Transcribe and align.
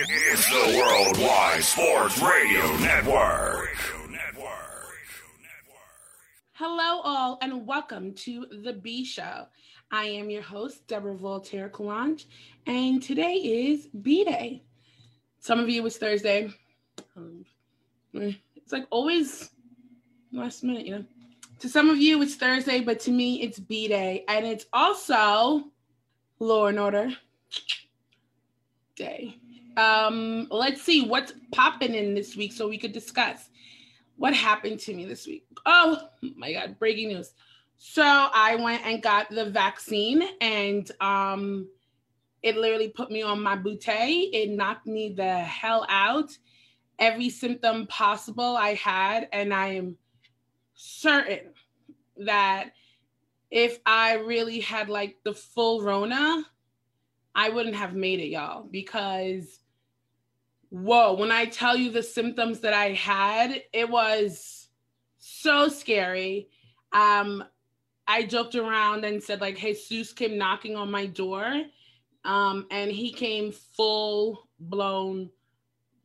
It's 0.00 0.48
the 0.48 0.78
Worldwide 0.78 1.64
Sports 1.64 2.22
Radio 2.22 2.76
Network. 2.76 3.76
Hello, 6.52 7.00
all, 7.02 7.36
and 7.42 7.66
welcome 7.66 8.14
to 8.14 8.46
The 8.62 8.74
B 8.74 9.04
Show. 9.04 9.46
I 9.90 10.04
am 10.04 10.30
your 10.30 10.42
host, 10.42 10.86
Deborah 10.86 11.16
Voltaire 11.16 11.68
Coulange, 11.68 12.26
and 12.68 13.02
today 13.02 13.32
is 13.32 13.88
B 13.88 14.22
Day. 14.22 14.62
Some 15.40 15.58
of 15.58 15.68
you, 15.68 15.84
it's 15.84 15.96
Thursday. 15.96 16.48
Um, 17.16 17.44
it's 18.14 18.70
like 18.70 18.86
always 18.90 19.50
last 20.30 20.62
minute, 20.62 20.86
you 20.86 20.98
know. 20.98 21.04
To 21.58 21.68
some 21.68 21.90
of 21.90 21.98
you, 21.98 22.22
it's 22.22 22.36
Thursday, 22.36 22.82
but 22.82 23.00
to 23.00 23.10
me, 23.10 23.42
it's 23.42 23.58
B 23.58 23.88
Day. 23.88 24.24
And 24.28 24.46
it's 24.46 24.66
also 24.72 25.64
Law 26.38 26.68
and 26.68 26.78
Order 26.78 27.10
Day. 28.94 29.37
Um, 29.78 30.48
let's 30.50 30.82
see 30.82 31.06
what's 31.06 31.32
popping 31.52 31.94
in 31.94 32.12
this 32.12 32.34
week 32.34 32.52
so 32.52 32.68
we 32.68 32.78
could 32.78 32.92
discuss 32.92 33.48
what 34.16 34.34
happened 34.34 34.80
to 34.80 34.92
me 34.92 35.04
this 35.04 35.24
week. 35.24 35.46
Oh 35.64 36.08
my 36.36 36.52
God, 36.52 36.78
breaking 36.80 37.08
news. 37.08 37.32
So 37.76 38.02
I 38.02 38.56
went 38.56 38.84
and 38.84 39.00
got 39.00 39.30
the 39.30 39.44
vaccine 39.44 40.24
and 40.40 40.90
um, 41.00 41.68
it 42.42 42.56
literally 42.56 42.88
put 42.88 43.12
me 43.12 43.22
on 43.22 43.40
my 43.40 43.56
bootay. 43.56 44.30
It 44.32 44.50
knocked 44.50 44.88
me 44.88 45.14
the 45.16 45.38
hell 45.38 45.86
out. 45.88 46.36
Every 46.98 47.30
symptom 47.30 47.86
possible 47.86 48.56
I 48.56 48.74
had, 48.74 49.28
and 49.32 49.54
I 49.54 49.74
am 49.74 49.96
certain 50.74 51.52
that 52.16 52.72
if 53.52 53.78
I 53.86 54.14
really 54.14 54.58
had 54.58 54.88
like 54.88 55.18
the 55.22 55.34
full 55.34 55.82
Rona, 55.82 56.44
I 57.36 57.50
wouldn't 57.50 57.76
have 57.76 57.94
made 57.94 58.18
it, 58.18 58.30
y'all, 58.30 58.64
because 58.68 59.60
whoa, 60.70 61.14
when 61.14 61.32
I 61.32 61.46
tell 61.46 61.76
you 61.76 61.90
the 61.90 62.02
symptoms 62.02 62.60
that 62.60 62.74
I 62.74 62.92
had, 62.92 63.62
it 63.72 63.88
was 63.88 64.68
so 65.18 65.68
scary. 65.68 66.48
Um, 66.92 67.44
I 68.06 68.24
joked 68.24 68.54
around 68.54 69.04
and 69.04 69.22
said, 69.22 69.40
like, 69.40 69.58
hey, 69.58 69.74
Jesus 69.74 70.12
came 70.12 70.38
knocking 70.38 70.76
on 70.76 70.90
my 70.90 71.06
door. 71.06 71.62
Um, 72.24 72.66
and 72.70 72.90
he 72.90 73.12
came 73.12 73.52
full 73.52 74.48
blown, 74.58 75.30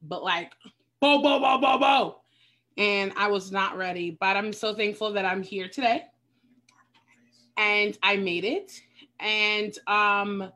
but 0.01 0.23
like, 0.23 0.53
bo, 0.99 1.21
bo, 1.21 1.39
bo, 1.39 1.57
bo, 1.59 1.79
bo. 1.79 2.21
And 2.77 3.13
I 3.15 3.27
was 3.27 3.51
not 3.51 3.77
ready, 3.77 4.17
but 4.19 4.35
I'm 4.35 4.53
so 4.53 4.73
thankful 4.73 5.13
that 5.13 5.25
I'm 5.25 5.43
here 5.43 5.67
today. 5.67 6.05
And 7.57 7.97
I 8.01 8.17
made 8.17 8.45
it. 8.45 8.71
And 9.19 9.77
um, 9.87 10.51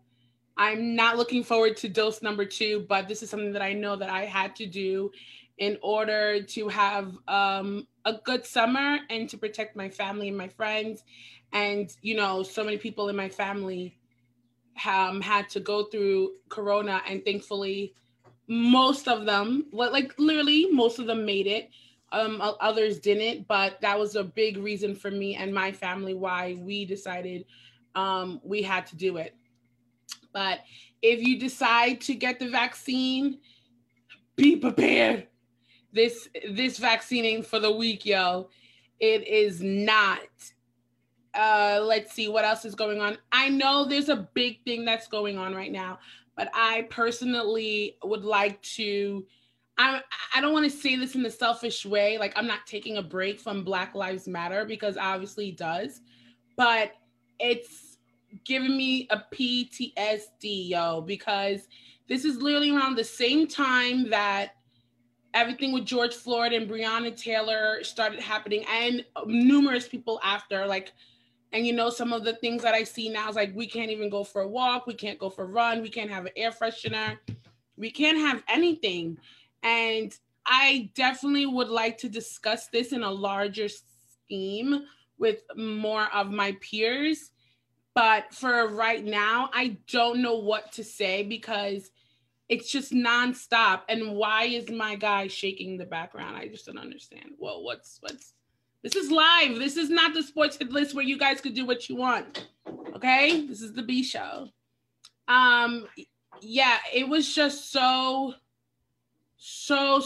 I'm 0.57 0.95
not 0.95 1.17
looking 1.17 1.43
forward 1.43 1.77
to 1.77 1.89
dose 1.89 2.21
number 2.21 2.45
two, 2.45 2.85
but 2.89 3.07
this 3.07 3.21
is 3.21 3.29
something 3.29 3.53
that 3.53 3.61
I 3.61 3.73
know 3.73 3.95
that 3.95 4.09
I 4.09 4.25
had 4.25 4.55
to 4.57 4.65
do 4.65 5.11
in 5.57 5.77
order 5.81 6.41
to 6.43 6.67
have 6.67 7.17
um, 7.27 7.87
a 8.05 8.13
good 8.13 8.45
summer 8.45 8.99
and 9.09 9.29
to 9.29 9.37
protect 9.37 9.75
my 9.75 9.89
family 9.89 10.27
and 10.27 10.37
my 10.37 10.47
friends. 10.47 11.03
And, 11.53 11.95
you 12.01 12.15
know, 12.15 12.43
so 12.43 12.63
many 12.63 12.77
people 12.77 13.09
in 13.09 13.15
my 13.15 13.29
family 13.29 13.97
um, 14.85 15.21
had 15.21 15.49
to 15.49 15.59
go 15.59 15.85
through 15.85 16.33
Corona, 16.49 17.01
and 17.07 17.23
thankfully, 17.23 17.93
most 18.47 19.07
of 19.07 19.25
them, 19.25 19.65
like 19.71 20.13
literally, 20.17 20.67
most 20.71 20.99
of 20.99 21.07
them 21.07 21.25
made 21.25 21.47
it. 21.47 21.69
Um, 22.11 22.41
others 22.61 22.99
didn't, 22.99 23.47
but 23.47 23.81
that 23.81 23.99
was 23.99 24.15
a 24.15 24.23
big 24.23 24.57
reason 24.57 24.95
for 24.95 25.11
me 25.11 25.35
and 25.35 25.53
my 25.53 25.73
family 25.73 26.13
why 26.13 26.55
we 26.57 26.85
decided 26.85 27.43
um, 27.95 28.39
we 28.43 28.61
had 28.61 28.85
to 28.87 28.95
do 28.95 29.17
it. 29.17 29.35
But 30.33 30.59
if 31.01 31.19
you 31.21 31.39
decide 31.39 32.01
to 32.01 32.15
get 32.15 32.39
the 32.39 32.49
vaccine, 32.49 33.39
be 34.35 34.55
prepared. 34.55 35.27
This 35.93 36.29
this 36.51 36.77
vaccine 36.77 37.25
ain't 37.25 37.45
for 37.45 37.59
the 37.59 37.71
weak, 37.71 38.05
yo. 38.05 38.49
It 38.99 39.27
is 39.27 39.61
not. 39.61 40.19
Uh, 41.33 41.81
let's 41.83 42.13
see 42.13 42.27
what 42.27 42.45
else 42.45 42.65
is 42.65 42.75
going 42.75 42.99
on. 42.99 43.17
I 43.31 43.49
know 43.49 43.85
there's 43.85 44.09
a 44.09 44.27
big 44.33 44.63
thing 44.63 44.85
that's 44.85 45.07
going 45.07 45.37
on 45.37 45.53
right 45.53 45.71
now, 45.71 45.99
but 46.35 46.49
I 46.53 46.87
personally 46.89 47.97
would 48.03 48.25
like 48.25 48.61
to. 48.63 49.25
I 49.77 50.01
I 50.35 50.41
don't 50.41 50.53
want 50.53 50.69
to 50.69 50.77
say 50.77 50.95
this 50.95 51.15
in 51.15 51.25
a 51.25 51.31
selfish 51.31 51.85
way. 51.85 52.17
Like 52.17 52.33
I'm 52.35 52.47
not 52.47 52.65
taking 52.65 52.97
a 52.97 53.03
break 53.03 53.39
from 53.39 53.63
Black 53.63 53.95
Lives 53.95 54.27
Matter 54.27 54.65
because 54.65 54.97
obviously 54.97 55.49
it 55.49 55.57
does, 55.57 56.01
but 56.55 56.91
it's 57.39 57.86
giving 58.43 58.77
me 58.77 59.07
a 59.09 59.23
PTSD, 59.33 60.69
yo, 60.69 61.01
because 61.01 61.67
this 62.07 62.25
is 62.25 62.41
literally 62.41 62.71
around 62.71 62.95
the 62.95 63.03
same 63.03 63.47
time 63.47 64.09
that 64.09 64.55
everything 65.33 65.71
with 65.71 65.85
George 65.85 66.15
Floyd 66.15 66.53
and 66.53 66.69
Breonna 66.69 67.15
Taylor 67.15 67.83
started 67.83 68.19
happening, 68.19 68.65
and 68.71 69.05
numerous 69.25 69.87
people 69.87 70.19
after. 70.23 70.65
Like, 70.65 70.93
and 71.53 71.65
you 71.65 71.73
know, 71.73 71.89
some 71.89 72.13
of 72.13 72.23
the 72.23 72.33
things 72.33 72.63
that 72.63 72.73
I 72.73 72.83
see 72.83 73.09
now 73.09 73.29
is 73.29 73.35
like 73.35 73.55
we 73.55 73.67
can't 73.67 73.91
even 73.91 74.09
go 74.09 74.23
for 74.23 74.41
a 74.41 74.47
walk, 74.47 74.87
we 74.87 74.93
can't 74.93 75.19
go 75.19 75.29
for 75.29 75.43
a 75.43 75.47
run, 75.47 75.81
we 75.81 75.89
can't 75.89 76.09
have 76.09 76.25
an 76.25 76.31
air 76.35 76.51
freshener, 76.51 77.17
we 77.77 77.91
can't 77.91 78.17
have 78.17 78.43
anything. 78.47 79.17
And 79.63 80.17
I 80.45 80.89
definitely 80.95 81.45
would 81.45 81.69
like 81.69 81.97
to 81.99 82.09
discuss 82.09 82.67
this 82.67 82.91
in 82.93 83.03
a 83.03 83.11
larger 83.11 83.67
scheme 83.69 84.85
with 85.17 85.43
more 85.55 86.07
of 86.13 86.31
my 86.31 86.57
peers 86.61 87.31
but 87.97 88.31
for 88.31 88.67
right 88.67 89.03
now, 89.03 89.49
I 89.53 89.75
don't 89.87 90.21
know 90.21 90.35
what 90.35 90.71
to 90.73 90.83
say 90.83 91.23
because 91.23 91.89
it's 92.47 92.71
just 92.71 92.91
nonstop. 92.91 93.81
And 93.89 94.11
why 94.11 94.43
is 94.43 94.69
my 94.69 94.93
guy 94.93 95.25
shaking 95.25 95.79
the 95.79 95.85
background? 95.85 96.37
I 96.37 96.47
just 96.47 96.67
don't 96.67 96.77
understand. 96.77 97.31
Well, 97.39 97.63
what's 97.63 97.97
what's 98.01 98.35
this 98.83 98.95
is 98.95 99.09
live. 99.09 99.57
This 99.57 99.77
is 99.77 99.89
not 99.89 100.13
the 100.13 100.21
sports 100.21 100.57
hit 100.57 100.71
list 100.71 100.93
where 100.93 101.03
you 101.03 101.17
guys 101.17 101.41
could 101.41 101.55
do 101.55 101.65
what 101.65 101.89
you 101.89 101.95
want. 101.95 102.47
Okay? 102.95 103.47
This 103.47 103.63
is 103.63 103.73
the 103.73 103.81
B 103.81 104.03
show. 104.03 104.49
Um 105.27 105.87
yeah, 106.39 106.77
it 106.93 107.09
was 107.09 107.33
just 107.33 107.71
so 107.71 108.35
so 109.37 110.03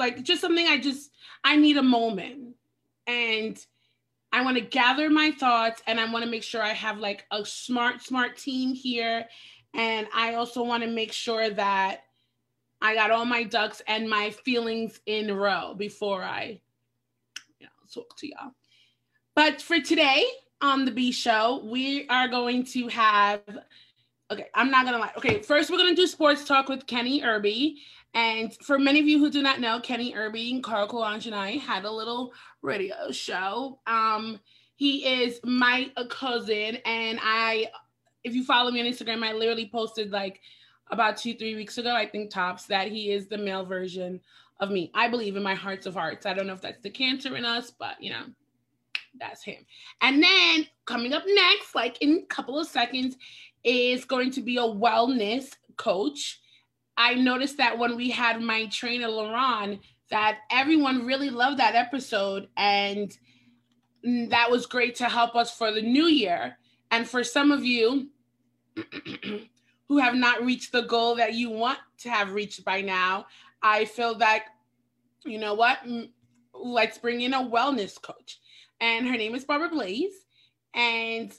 like 0.00 0.24
just 0.24 0.40
something 0.40 0.66
I 0.66 0.78
just 0.78 1.12
I 1.44 1.54
need 1.54 1.76
a 1.76 1.82
moment. 1.84 2.56
And 3.06 3.64
I 4.32 4.44
want 4.44 4.56
to 4.56 4.62
gather 4.62 5.10
my 5.10 5.32
thoughts 5.32 5.82
and 5.86 5.98
I 5.98 6.10
want 6.10 6.24
to 6.24 6.30
make 6.30 6.42
sure 6.42 6.62
I 6.62 6.72
have 6.72 6.98
like 6.98 7.26
a 7.30 7.44
smart, 7.44 8.02
smart 8.02 8.36
team 8.36 8.74
here. 8.74 9.26
And 9.74 10.06
I 10.14 10.34
also 10.34 10.62
want 10.62 10.82
to 10.82 10.88
make 10.88 11.12
sure 11.12 11.50
that 11.50 12.02
I 12.80 12.94
got 12.94 13.10
all 13.10 13.24
my 13.24 13.42
ducks 13.42 13.82
and 13.86 14.08
my 14.08 14.30
feelings 14.30 15.00
in 15.06 15.32
row 15.34 15.74
before 15.76 16.22
I 16.22 16.60
you 17.58 17.66
know, 17.66 17.72
talk 17.92 18.16
to 18.18 18.28
y'all. 18.28 18.52
But 19.34 19.60
for 19.60 19.80
today 19.80 20.24
on 20.60 20.84
the 20.84 20.90
B 20.90 21.12
show, 21.12 21.62
we 21.64 22.06
are 22.08 22.28
going 22.28 22.64
to 22.66 22.88
have 22.88 23.42
okay, 24.30 24.46
I'm 24.54 24.70
not 24.70 24.84
gonna 24.84 24.98
lie. 24.98 25.12
Okay, 25.16 25.42
first 25.42 25.70
we're 25.70 25.78
gonna 25.78 25.94
do 25.94 26.06
sports 26.06 26.44
talk 26.44 26.68
with 26.68 26.86
Kenny 26.86 27.22
Irby. 27.22 27.80
And 28.14 28.52
for 28.62 28.78
many 28.78 29.00
of 29.00 29.06
you 29.06 29.18
who 29.18 29.30
do 29.30 29.42
not 29.42 29.60
know, 29.60 29.80
Kenny 29.80 30.14
Irby 30.14 30.52
and 30.52 30.64
Carl 30.64 31.02
I 31.02 31.50
had 31.64 31.84
a 31.84 31.90
little 31.90 32.32
radio 32.62 33.10
show. 33.12 33.78
Um, 33.86 34.40
he 34.74 35.06
is 35.22 35.40
my 35.44 35.92
cousin, 36.08 36.78
and 36.84 37.18
I, 37.22 37.68
if 38.24 38.34
you 38.34 38.44
follow 38.44 38.70
me 38.70 38.80
on 38.80 38.86
Instagram, 38.86 39.24
I 39.24 39.32
literally 39.32 39.68
posted 39.70 40.10
like 40.10 40.40
about 40.90 41.18
two, 41.18 41.34
three 41.34 41.54
weeks 41.54 41.78
ago, 41.78 41.94
I 41.94 42.06
think 42.06 42.30
tops, 42.30 42.66
that 42.66 42.88
he 42.88 43.12
is 43.12 43.26
the 43.26 43.38
male 43.38 43.64
version 43.64 44.20
of 44.58 44.70
me. 44.70 44.90
I 44.94 45.08
believe 45.08 45.36
in 45.36 45.42
my 45.42 45.54
hearts 45.54 45.86
of 45.86 45.94
hearts. 45.94 46.26
I 46.26 46.34
don't 46.34 46.46
know 46.46 46.52
if 46.52 46.62
that's 46.62 46.82
the 46.82 46.90
cancer 46.90 47.36
in 47.36 47.44
us, 47.44 47.70
but 47.70 48.02
you 48.02 48.10
know, 48.10 48.24
that's 49.18 49.42
him. 49.42 49.64
And 50.00 50.22
then 50.22 50.66
coming 50.84 51.12
up 51.12 51.24
next, 51.26 51.74
like 51.74 52.00
in 52.00 52.22
a 52.24 52.26
couple 52.26 52.58
of 52.58 52.66
seconds, 52.66 53.16
is 53.64 54.04
going 54.04 54.30
to 54.32 54.40
be 54.40 54.56
a 54.56 54.62
wellness 54.62 55.56
coach. 55.76 56.39
I 57.00 57.14
noticed 57.14 57.56
that 57.56 57.78
when 57.78 57.96
we 57.96 58.10
had 58.10 58.42
my 58.42 58.66
trainer 58.66 59.08
Laron, 59.08 59.80
that 60.10 60.40
everyone 60.50 61.06
really 61.06 61.30
loved 61.30 61.58
that 61.58 61.74
episode, 61.74 62.48
and 62.58 63.10
that 64.04 64.50
was 64.50 64.66
great 64.66 64.96
to 64.96 65.08
help 65.08 65.34
us 65.34 65.56
for 65.56 65.72
the 65.72 65.80
new 65.80 66.04
year. 66.04 66.58
And 66.90 67.08
for 67.08 67.24
some 67.24 67.52
of 67.52 67.64
you 67.64 68.10
who 69.88 69.96
have 69.96 70.14
not 70.14 70.44
reached 70.44 70.72
the 70.72 70.82
goal 70.82 71.14
that 71.14 71.32
you 71.32 71.48
want 71.48 71.78
to 72.00 72.10
have 72.10 72.34
reached 72.34 72.66
by 72.66 72.82
now, 72.82 73.24
I 73.62 73.86
feel 73.86 74.16
that 74.16 74.44
you 75.24 75.38
know 75.38 75.54
what? 75.54 75.78
Let's 76.52 76.98
bring 76.98 77.22
in 77.22 77.32
a 77.32 77.38
wellness 77.38 78.00
coach, 78.00 78.40
and 78.78 79.08
her 79.08 79.16
name 79.16 79.34
is 79.34 79.46
Barbara 79.46 79.70
Blaze. 79.70 80.26
And 80.74 81.32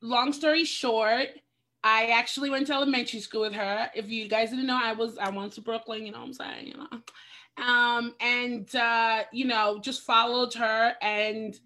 long 0.00 0.32
story 0.32 0.64
short, 0.64 1.30
I 1.86 2.06
actually 2.06 2.50
went 2.50 2.66
to 2.66 2.74
elementary 2.74 3.20
school 3.20 3.42
with 3.42 3.52
her. 3.52 3.88
If 3.94 4.10
you 4.10 4.26
guys 4.26 4.50
didn't 4.50 4.66
know, 4.66 4.80
I 4.82 4.92
was 4.92 5.16
I 5.18 5.30
went 5.30 5.52
to 5.52 5.60
Brooklyn. 5.60 6.04
You 6.04 6.10
know 6.10 6.18
what 6.18 6.26
I'm 6.26 6.32
saying? 6.32 6.66
You 6.66 6.74
know, 6.78 7.64
um, 7.64 8.12
and 8.20 8.74
uh, 8.74 9.22
you 9.30 9.44
know, 9.44 9.78
just 9.78 10.02
followed 10.02 10.52
her 10.54 10.94
and 11.00 11.56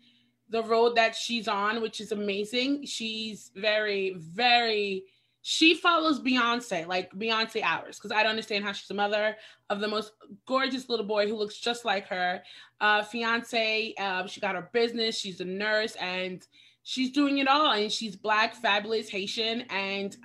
the 0.50 0.62
road 0.64 0.96
that 0.96 1.16
she's 1.16 1.48
on, 1.48 1.80
which 1.80 2.02
is 2.02 2.12
amazing. 2.12 2.84
She's 2.84 3.50
very, 3.54 4.14
very 4.18 5.04
she 5.40 5.74
follows 5.74 6.20
Beyonce, 6.20 6.86
like 6.86 7.10
Beyonce 7.12 7.62
hours, 7.62 7.96
because 7.96 8.12
I 8.12 8.22
don't 8.22 8.30
understand 8.30 8.62
how 8.62 8.72
she's 8.72 8.90
a 8.90 8.94
mother 8.94 9.38
of 9.70 9.80
the 9.80 9.88
most 9.88 10.12
gorgeous 10.46 10.90
little 10.90 11.06
boy 11.06 11.28
who 11.28 11.34
looks 11.34 11.56
just 11.56 11.86
like 11.86 12.06
her. 12.08 12.42
Uh, 12.78 13.02
fiance, 13.02 13.94
uh, 13.98 14.26
she 14.26 14.38
got 14.38 14.54
her 14.54 14.68
business, 14.74 15.18
she's 15.18 15.40
a 15.40 15.46
nurse, 15.46 15.94
and 15.94 16.46
she's 16.82 17.10
doing 17.10 17.38
it 17.38 17.48
all. 17.48 17.72
And 17.72 17.90
she's 17.90 18.16
black, 18.16 18.54
fabulous, 18.54 19.08
Haitian, 19.08 19.62
and 19.70 20.16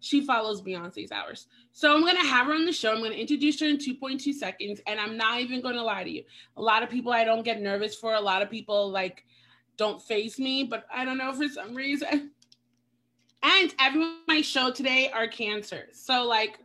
she 0.00 0.20
follows 0.20 0.62
Beyonce's 0.62 1.12
hours. 1.12 1.46
So 1.72 1.94
I'm 1.94 2.04
gonna 2.04 2.24
have 2.24 2.46
her 2.46 2.54
on 2.54 2.64
the 2.64 2.72
show. 2.72 2.92
I'm 2.92 3.02
gonna 3.02 3.14
introduce 3.14 3.60
her 3.60 3.66
in 3.66 3.78
2.2 3.78 4.32
seconds, 4.32 4.80
and 4.86 4.98
I'm 4.98 5.16
not 5.16 5.40
even 5.40 5.60
gonna 5.60 5.82
lie 5.82 6.04
to 6.04 6.10
you. 6.10 6.24
A 6.56 6.62
lot 6.62 6.82
of 6.82 6.88
people 6.88 7.12
I 7.12 7.24
don't 7.24 7.42
get 7.42 7.60
nervous 7.60 7.94
for. 7.94 8.14
A 8.14 8.20
lot 8.20 8.42
of 8.42 8.50
people 8.50 8.90
like 8.90 9.24
don't 9.76 10.00
face 10.00 10.38
me, 10.38 10.64
but 10.64 10.86
I 10.94 11.04
don't 11.04 11.18
know 11.18 11.32
for 11.32 11.48
some 11.48 11.74
reason. 11.74 12.30
And 13.42 13.74
everyone 13.78 14.08
on 14.08 14.16
my 14.26 14.40
show 14.40 14.70
today 14.70 15.10
are 15.10 15.28
cancers. 15.28 16.00
So 16.00 16.24
like 16.24 16.58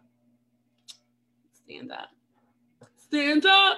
stand 1.53 1.91
up. 1.91 2.09
Stand 2.97 3.45
up. 3.45 3.77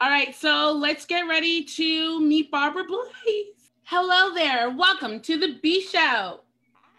All 0.00 0.08
right, 0.08 0.34
so 0.34 0.72
let's 0.72 1.04
get 1.04 1.28
ready 1.28 1.62
to 1.64 2.20
meet 2.20 2.50
Barbara 2.50 2.84
Blaze. 2.84 3.59
Hello 3.92 4.32
there. 4.32 4.70
Welcome 4.70 5.18
to 5.22 5.36
the 5.36 5.58
B 5.60 5.82
Show. 5.82 6.42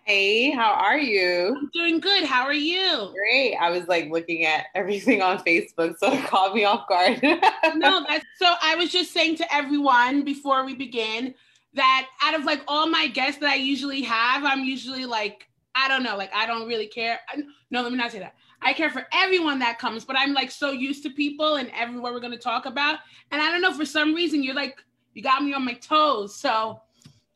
Hey, 0.04 0.52
how 0.52 0.74
are 0.74 0.98
you? 0.98 1.56
I'm 1.58 1.70
doing 1.74 2.02
good. 2.02 2.26
How 2.26 2.44
are 2.44 2.54
you? 2.54 3.14
Great. 3.14 3.56
I 3.56 3.70
was 3.70 3.88
like 3.88 4.12
looking 4.12 4.44
at 4.44 4.66
everything 4.76 5.22
on 5.22 5.38
Facebook, 5.38 5.98
so 5.98 6.12
it 6.12 6.26
caught 6.26 6.54
me 6.54 6.66
off 6.66 6.90
guard. 6.90 7.24
no, 7.78 8.04
that's 8.06 8.26
so 8.36 8.56
I 8.62 8.76
was 8.76 8.92
just 8.92 9.14
saying 9.14 9.38
to 9.38 9.56
everyone 9.56 10.26
before 10.26 10.66
we 10.66 10.76
begin 10.76 11.34
that 11.76 12.08
out 12.22 12.38
of 12.38 12.44
like 12.44 12.62
all 12.68 12.90
my 12.90 13.08
guests 13.08 13.40
that 13.40 13.52
I 13.52 13.56
usually 13.56 14.02
have, 14.02 14.44
I'm 14.44 14.66
usually 14.66 15.06
like, 15.06 15.48
I 15.76 15.88
don't 15.88 16.04
know, 16.04 16.18
like 16.18 16.36
I 16.36 16.46
don't 16.46 16.68
really 16.68 16.88
care. 16.88 17.22
No, 17.70 17.84
let 17.84 17.94
me 17.94 17.98
not 17.98 18.12
say 18.12 18.20
that. 18.20 18.36
I 18.62 18.74
care 18.74 18.90
for 18.90 19.08
everyone 19.14 19.60
that 19.60 19.80
comes, 19.80 20.04
but 20.04 20.18
I'm 20.20 20.34
like 20.34 20.52
so 20.52 20.72
used 20.72 21.04
to 21.04 21.10
people 21.10 21.56
and 21.56 21.72
everywhere 21.74 22.12
we're 22.12 22.20
gonna 22.20 22.38
talk 22.38 22.66
about. 22.66 23.00
And 23.32 23.42
I 23.42 23.50
don't 23.50 23.62
know, 23.62 23.74
for 23.74 23.86
some 23.86 24.14
reason, 24.14 24.44
you're 24.44 24.56
like, 24.56 24.78
you 25.14 25.22
got 25.22 25.44
me 25.44 25.54
on 25.54 25.66
my 25.66 25.74
toes. 25.74 26.36
So 26.36 26.82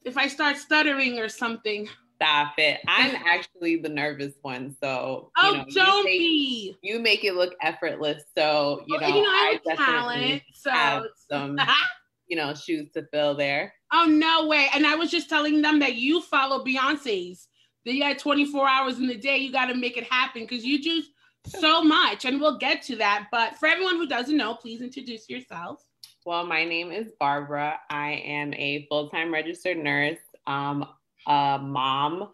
if 0.04 0.18
I 0.18 0.28
start 0.28 0.58
stuttering 0.58 1.20
or 1.20 1.28
something. 1.28 1.88
Stop 2.16 2.54
it. 2.58 2.80
I'm 2.88 3.16
actually 3.26 3.78
the 3.78 3.90
nervous 3.90 4.34
one. 4.42 4.76
So 4.82 5.32
Oh, 5.38 5.52
you 5.52 5.58
know, 5.58 5.66
don't 5.74 5.98
you 5.98 6.04
make, 6.04 6.20
be. 6.20 6.78
You 6.82 7.00
make 7.00 7.24
it 7.24 7.36
look 7.36 7.56
effortless. 7.62 8.24
So 8.38 8.84
you 8.88 9.00
know, 9.00 9.08
you 9.08 9.24
know 9.24 9.30
I, 9.30 9.60
I 9.70 9.76
talent. 9.76 10.44
So 10.54 10.70
have 10.70 11.04
some 11.30 11.60
you 12.28 12.36
know, 12.36 12.54
shoes 12.54 12.90
to 12.94 13.06
fill 13.12 13.36
there. 13.36 13.74
Oh 13.94 14.06
no 14.06 14.48
way! 14.48 14.68
And 14.74 14.86
I 14.86 14.96
was 14.96 15.12
just 15.12 15.30
telling 15.30 15.62
them 15.62 15.80
that 15.80 15.96
you 15.96 16.22
follow 16.22 16.64
Beyonce's. 16.64 17.48
That 17.86 17.94
you 17.94 18.02
got 18.02 18.18
24 18.18 18.68
hours 18.68 18.98
in 18.98 19.06
the 19.06 19.16
day. 19.16 19.38
You 19.38 19.52
got 19.52 19.68
to 19.68 19.76
make 19.76 19.96
it 19.96 20.06
happen 20.06 20.42
because 20.42 20.66
you 20.66 20.82
do 20.82 21.04
so 21.46 21.84
much, 21.84 22.26
and 22.26 22.42
we'll 22.42 22.58
get 22.58 22.82
to 22.84 22.96
that. 22.96 23.28
But 23.32 23.58
for 23.58 23.68
everyone 23.68 23.98
who 23.98 24.08
doesn't 24.08 24.36
know, 24.36 24.56
please 24.56 24.82
introduce 24.82 25.30
yourself. 25.30 25.84
Well, 26.26 26.44
my 26.44 26.66
name 26.66 26.92
is 26.92 27.12
Barbara. 27.20 27.80
I 27.92 28.14
am 28.26 28.52
a 28.56 28.88
full-time 28.90 29.32
registered 29.32 29.78
nurse, 29.78 30.18
um, 30.48 30.88
a 31.28 31.60
mom, 31.62 32.32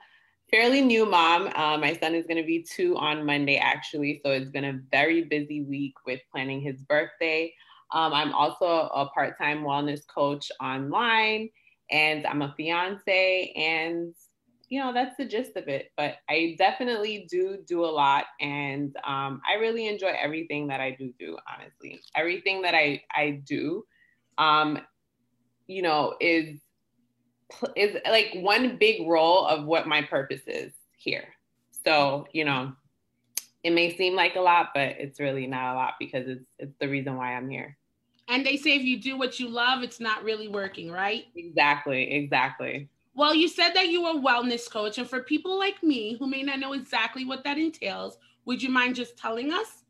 fairly 0.49 0.79
new 0.79 1.05
mom. 1.05 1.47
Uh, 1.53 1.77
my 1.77 1.97
son 1.97 2.15
is 2.15 2.25
going 2.25 2.37
to 2.41 2.47
be 2.47 2.63
two 2.63 2.95
on 2.95 3.25
Monday, 3.25 3.57
actually, 3.57 4.21
so 4.23 4.31
it's 4.31 4.49
been 4.49 4.63
a 4.63 4.79
very 4.91 5.25
busy 5.25 5.63
week 5.63 5.95
with 6.05 6.21
planning 6.31 6.61
his 6.61 6.79
birthday. 6.83 7.53
Um, 7.91 8.13
I'm 8.13 8.31
also 8.31 8.65
a 8.65 9.07
part 9.13 9.37
time 9.37 9.63
wellness 9.63 10.07
coach 10.07 10.49
online, 10.61 11.49
and 11.91 12.25
I'm 12.25 12.43
a 12.43 12.53
fiance. 12.55 13.51
And, 13.57 14.15
you 14.71 14.79
know, 14.79 14.93
that's 14.93 15.17
the 15.17 15.25
gist 15.25 15.57
of 15.57 15.67
it. 15.67 15.91
But 15.97 16.15
I 16.29 16.55
definitely 16.57 17.27
do 17.29 17.57
do 17.67 17.83
a 17.83 17.91
lot. 17.91 18.23
And 18.39 18.95
um, 19.05 19.41
I 19.47 19.59
really 19.59 19.85
enjoy 19.87 20.13
everything 20.17 20.67
that 20.69 20.79
I 20.79 20.95
do 20.97 21.13
do, 21.19 21.37
honestly. 21.53 22.01
Everything 22.15 22.61
that 22.61 22.73
I, 22.73 23.03
I 23.13 23.41
do, 23.45 23.83
um, 24.37 24.79
you 25.67 25.81
know, 25.81 26.15
is 26.21 26.61
is 27.75 27.97
like 28.09 28.31
one 28.33 28.77
big 28.77 29.05
role 29.09 29.45
of 29.45 29.65
what 29.65 29.87
my 29.87 30.03
purpose 30.03 30.41
is 30.47 30.71
here. 30.95 31.27
So, 31.85 32.25
you 32.31 32.45
know, 32.45 32.71
it 33.65 33.71
may 33.71 33.97
seem 33.97 34.15
like 34.15 34.37
a 34.37 34.41
lot, 34.41 34.69
but 34.73 34.95
it's 34.99 35.19
really 35.19 35.47
not 35.47 35.73
a 35.73 35.75
lot 35.75 35.93
because 35.99 36.29
it's 36.29 36.45
it's 36.59 36.77
the 36.79 36.87
reason 36.87 37.17
why 37.17 37.35
I'm 37.35 37.49
here. 37.49 37.77
And 38.29 38.45
they 38.45 38.55
say 38.55 38.77
if 38.77 38.83
you 38.83 39.01
do 39.01 39.17
what 39.17 39.37
you 39.37 39.49
love, 39.49 39.83
it's 39.83 39.99
not 39.99 40.23
really 40.23 40.47
working, 40.47 40.89
right? 40.89 41.25
Exactly, 41.35 42.13
exactly. 42.13 42.87
Well, 43.13 43.35
you 43.35 43.47
said 43.47 43.73
that 43.73 43.89
you 43.89 44.03
were 44.03 44.11
a 44.11 44.21
wellness 44.21 44.69
coach. 44.69 44.97
And 44.97 45.09
for 45.09 45.21
people 45.21 45.57
like 45.59 45.81
me 45.83 46.15
who 46.17 46.27
may 46.27 46.43
not 46.43 46.59
know 46.59 46.73
exactly 46.73 47.25
what 47.25 47.43
that 47.43 47.57
entails, 47.57 48.17
would 48.45 48.61
you 48.61 48.69
mind 48.69 48.95
just 48.95 49.17
telling 49.17 49.51
us? 49.51 49.83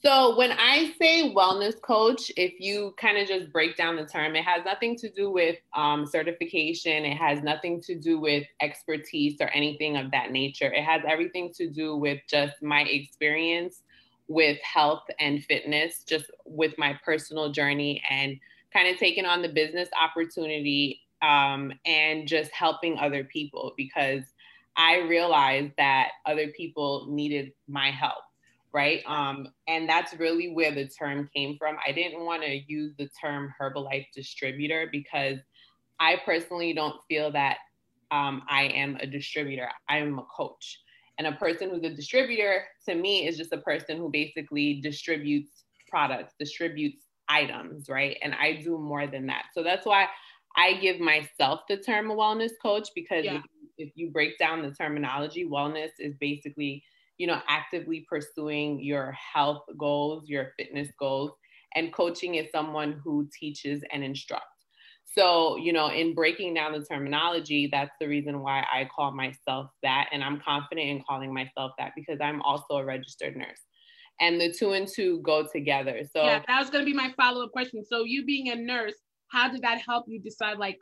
So, 0.00 0.36
when 0.36 0.52
I 0.52 0.94
say 1.00 1.34
wellness 1.34 1.80
coach, 1.80 2.30
if 2.36 2.52
you 2.60 2.94
kind 3.00 3.18
of 3.18 3.26
just 3.26 3.52
break 3.52 3.76
down 3.76 3.96
the 3.96 4.06
term, 4.06 4.36
it 4.36 4.44
has 4.44 4.64
nothing 4.64 4.94
to 4.96 5.10
do 5.10 5.28
with 5.28 5.56
um, 5.74 6.06
certification. 6.06 7.04
It 7.04 7.16
has 7.16 7.42
nothing 7.42 7.80
to 7.82 7.98
do 7.98 8.20
with 8.20 8.44
expertise 8.62 9.38
or 9.40 9.48
anything 9.48 9.96
of 9.96 10.12
that 10.12 10.30
nature. 10.30 10.72
It 10.72 10.84
has 10.84 11.02
everything 11.08 11.52
to 11.54 11.68
do 11.68 11.96
with 11.96 12.20
just 12.30 12.62
my 12.62 12.82
experience 12.82 13.82
with 14.28 14.58
health 14.62 15.02
and 15.18 15.42
fitness, 15.44 16.04
just 16.04 16.26
with 16.44 16.78
my 16.78 16.96
personal 17.04 17.50
journey 17.50 18.00
and 18.08 18.38
kind 18.72 18.86
of 18.88 18.98
taking 18.98 19.24
on 19.24 19.42
the 19.42 19.48
business 19.48 19.88
opportunity 20.00 21.00
um, 21.22 21.72
and 21.84 22.28
just 22.28 22.50
helping 22.52 22.98
other 22.98 23.24
people 23.24 23.74
because 23.76 24.22
I 24.76 24.98
realized 24.98 25.72
that 25.76 26.10
other 26.24 26.48
people 26.48 27.06
needed 27.10 27.52
my 27.66 27.90
help, 27.90 28.22
right? 28.72 29.02
Um, 29.06 29.48
and 29.66 29.88
that's 29.88 30.14
really 30.14 30.52
where 30.52 30.72
the 30.72 30.86
term 30.86 31.28
came 31.34 31.56
from. 31.58 31.76
I 31.86 31.92
didn't 31.92 32.24
want 32.24 32.42
to 32.44 32.60
use 32.72 32.94
the 32.96 33.08
term 33.20 33.52
Herbalife 33.60 34.06
distributor 34.14 34.88
because 34.92 35.38
I 35.98 36.20
personally 36.24 36.72
don't 36.74 36.96
feel 37.08 37.32
that 37.32 37.58
um, 38.10 38.42
I 38.48 38.64
am 38.66 38.96
a 39.00 39.06
distributor. 39.06 39.68
I 39.88 39.98
am 39.98 40.18
a 40.18 40.24
coach. 40.24 40.80
And 41.18 41.26
a 41.26 41.32
person 41.32 41.70
who's 41.70 41.82
a 41.82 41.90
distributor 41.90 42.64
to 42.88 42.94
me 42.94 43.26
is 43.26 43.36
just 43.36 43.52
a 43.52 43.58
person 43.58 43.96
who 43.96 44.08
basically 44.08 44.80
distributes 44.80 45.64
products, 45.90 46.34
distributes 46.38 47.06
items, 47.28 47.88
right? 47.88 48.16
And 48.22 48.34
I 48.34 48.60
do 48.62 48.78
more 48.78 49.06
than 49.08 49.26
that. 49.26 49.46
So 49.52 49.64
that's 49.64 49.84
why 49.84 50.06
I 50.58 50.74
give 50.74 50.98
myself 50.98 51.60
the 51.68 51.76
term 51.76 52.10
a 52.10 52.14
wellness 52.14 52.50
coach 52.60 52.88
because 52.94 53.24
yeah. 53.24 53.36
if, 53.36 53.42
if 53.78 53.92
you 53.94 54.10
break 54.10 54.38
down 54.38 54.60
the 54.62 54.72
terminology, 54.72 55.46
wellness 55.46 55.90
is 56.00 56.14
basically, 56.20 56.82
you 57.16 57.28
know, 57.28 57.40
actively 57.48 58.04
pursuing 58.08 58.82
your 58.82 59.12
health 59.12 59.62
goals, 59.78 60.28
your 60.28 60.52
fitness 60.58 60.88
goals. 60.98 61.30
And 61.76 61.92
coaching 61.92 62.34
is 62.34 62.50
someone 62.50 63.00
who 63.04 63.28
teaches 63.38 63.82
and 63.92 64.02
instructs. 64.02 64.46
So, 65.04 65.56
you 65.56 65.72
know, 65.72 65.90
in 65.90 66.12
breaking 66.12 66.54
down 66.54 66.72
the 66.72 66.84
terminology, 66.84 67.68
that's 67.70 67.94
the 68.00 68.08
reason 68.08 68.40
why 68.40 68.64
I 68.72 68.88
call 68.94 69.12
myself 69.12 69.70
that. 69.82 70.08
And 70.12 70.24
I'm 70.24 70.40
confident 70.40 70.88
in 70.88 71.02
calling 71.08 71.32
myself 71.32 71.72
that 71.78 71.92
because 71.94 72.18
I'm 72.20 72.42
also 72.42 72.78
a 72.78 72.84
registered 72.84 73.36
nurse. 73.36 73.60
And 74.20 74.40
the 74.40 74.52
two 74.52 74.72
and 74.72 74.88
two 74.88 75.20
go 75.22 75.46
together. 75.50 76.02
So, 76.12 76.24
yeah, 76.24 76.42
that 76.48 76.60
was 76.60 76.70
going 76.70 76.84
to 76.84 76.90
be 76.90 76.96
my 76.96 77.12
follow 77.16 77.44
up 77.44 77.52
question. 77.52 77.84
So, 77.84 78.04
you 78.04 78.24
being 78.24 78.50
a 78.50 78.56
nurse, 78.56 78.94
how 79.28 79.50
did 79.50 79.62
that 79.62 79.80
help 79.86 80.06
you 80.08 80.20
decide, 80.20 80.58
like, 80.58 80.78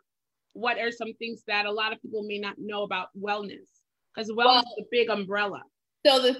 what 0.52 0.78
are 0.78 0.90
some 0.90 1.12
things 1.14 1.42
that 1.46 1.66
a 1.66 1.70
lot 1.70 1.92
of 1.92 2.00
people 2.00 2.22
may 2.22 2.38
not 2.38 2.56
know 2.58 2.82
about 2.82 3.08
wellness? 3.18 3.66
Because 4.14 4.30
wellness 4.30 4.36
well, 4.36 4.64
is 4.78 4.84
a 4.84 4.88
big 4.90 5.10
umbrella. 5.10 5.62
So 6.06 6.20
the 6.22 6.36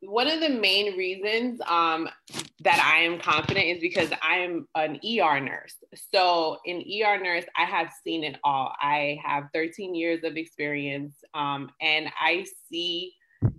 one 0.00 0.28
of 0.28 0.40
the 0.40 0.48
main 0.48 0.96
reasons 0.96 1.60
um, 1.66 2.08
that 2.60 2.80
I 2.82 3.02
am 3.02 3.18
confident 3.18 3.66
is 3.66 3.80
because 3.80 4.10
I'm 4.22 4.66
an 4.74 4.98
ER 5.04 5.40
nurse. 5.40 5.74
So 6.12 6.56
in 6.64 6.78
ER 6.78 7.22
nurse, 7.22 7.44
I 7.54 7.64
have 7.64 7.90
seen 8.02 8.24
it 8.24 8.38
all. 8.44 8.72
I 8.80 9.18
have 9.22 9.44
13 9.52 9.94
years 9.94 10.24
of 10.24 10.36
experience, 10.36 11.16
um, 11.34 11.70
and 11.82 12.08
I 12.18 12.46
see, 12.70 13.12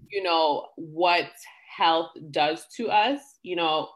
you 0.10 0.24
know, 0.24 0.68
what 0.78 1.30
health 1.78 2.10
does 2.32 2.66
to 2.78 2.90
us. 2.90 3.20
You 3.44 3.56
know, 3.56 3.90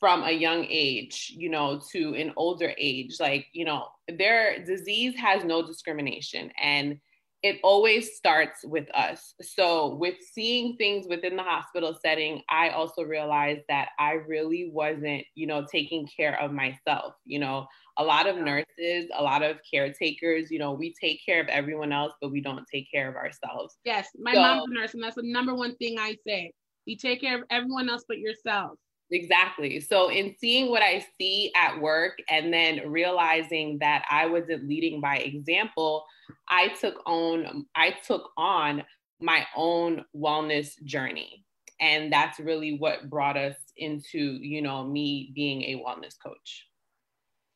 from 0.00 0.24
a 0.24 0.32
young 0.32 0.64
age, 0.68 1.32
you 1.36 1.50
know, 1.50 1.80
to 1.92 2.14
an 2.14 2.32
older 2.36 2.72
age. 2.78 3.20
Like, 3.20 3.46
you 3.52 3.66
know, 3.66 3.86
their 4.08 4.64
disease 4.64 5.14
has 5.16 5.44
no 5.44 5.64
discrimination, 5.64 6.50
and 6.60 6.98
it 7.42 7.58
always 7.62 8.16
starts 8.16 8.64
with 8.64 8.88
us. 8.94 9.34
So, 9.40 9.94
with 9.94 10.16
seeing 10.32 10.76
things 10.76 11.06
within 11.08 11.36
the 11.36 11.42
hospital 11.42 11.96
setting, 12.00 12.42
I 12.48 12.70
also 12.70 13.02
realized 13.02 13.62
that 13.68 13.90
I 13.98 14.12
really 14.12 14.70
wasn't, 14.72 15.24
you 15.34 15.46
know, 15.46 15.66
taking 15.70 16.08
care 16.16 16.40
of 16.40 16.50
myself. 16.50 17.14
You 17.26 17.38
know, 17.38 17.66
a 17.98 18.04
lot 18.04 18.26
of 18.26 18.36
nurses, 18.36 19.10
a 19.14 19.22
lot 19.22 19.42
of 19.42 19.58
caretakers, 19.70 20.50
you 20.50 20.58
know, 20.58 20.72
we 20.72 20.94
take 20.98 21.20
care 21.24 21.40
of 21.40 21.48
everyone 21.48 21.92
else, 21.92 22.14
but 22.20 22.32
we 22.32 22.40
don't 22.40 22.64
take 22.72 22.90
care 22.90 23.08
of 23.08 23.16
ourselves. 23.16 23.76
Yes, 23.84 24.08
my 24.18 24.32
so, 24.32 24.40
mom's 24.40 24.70
a 24.70 24.74
nurse, 24.74 24.94
and 24.94 25.02
that's 25.02 25.16
the 25.16 25.22
number 25.24 25.54
one 25.54 25.76
thing 25.76 25.98
I 25.98 26.16
say. 26.26 26.52
You 26.86 26.96
take 26.96 27.20
care 27.20 27.38
of 27.38 27.44
everyone 27.50 27.90
else 27.90 28.04
but 28.08 28.18
yourself. 28.18 28.78
Exactly. 29.12 29.80
So, 29.80 30.08
in 30.08 30.34
seeing 30.38 30.70
what 30.70 30.82
I 30.82 31.04
see 31.18 31.50
at 31.56 31.80
work 31.80 32.18
and 32.28 32.52
then 32.52 32.88
realizing 32.88 33.78
that 33.80 34.04
I 34.08 34.26
wasn't 34.26 34.68
leading 34.68 35.00
by 35.00 35.16
example, 35.16 36.04
I 36.48 36.68
took 36.68 37.02
on 37.06 37.66
I 37.74 37.96
took 38.06 38.30
on 38.36 38.84
my 39.20 39.46
own 39.56 40.04
wellness 40.16 40.82
journey. 40.84 41.44
And 41.80 42.12
that's 42.12 42.38
really 42.38 42.76
what 42.78 43.08
brought 43.08 43.38
us 43.38 43.56
into, 43.76 44.18
you 44.18 44.60
know, 44.60 44.84
me 44.84 45.32
being 45.34 45.62
a 45.62 45.82
wellness 45.82 46.14
coach. 46.22 46.66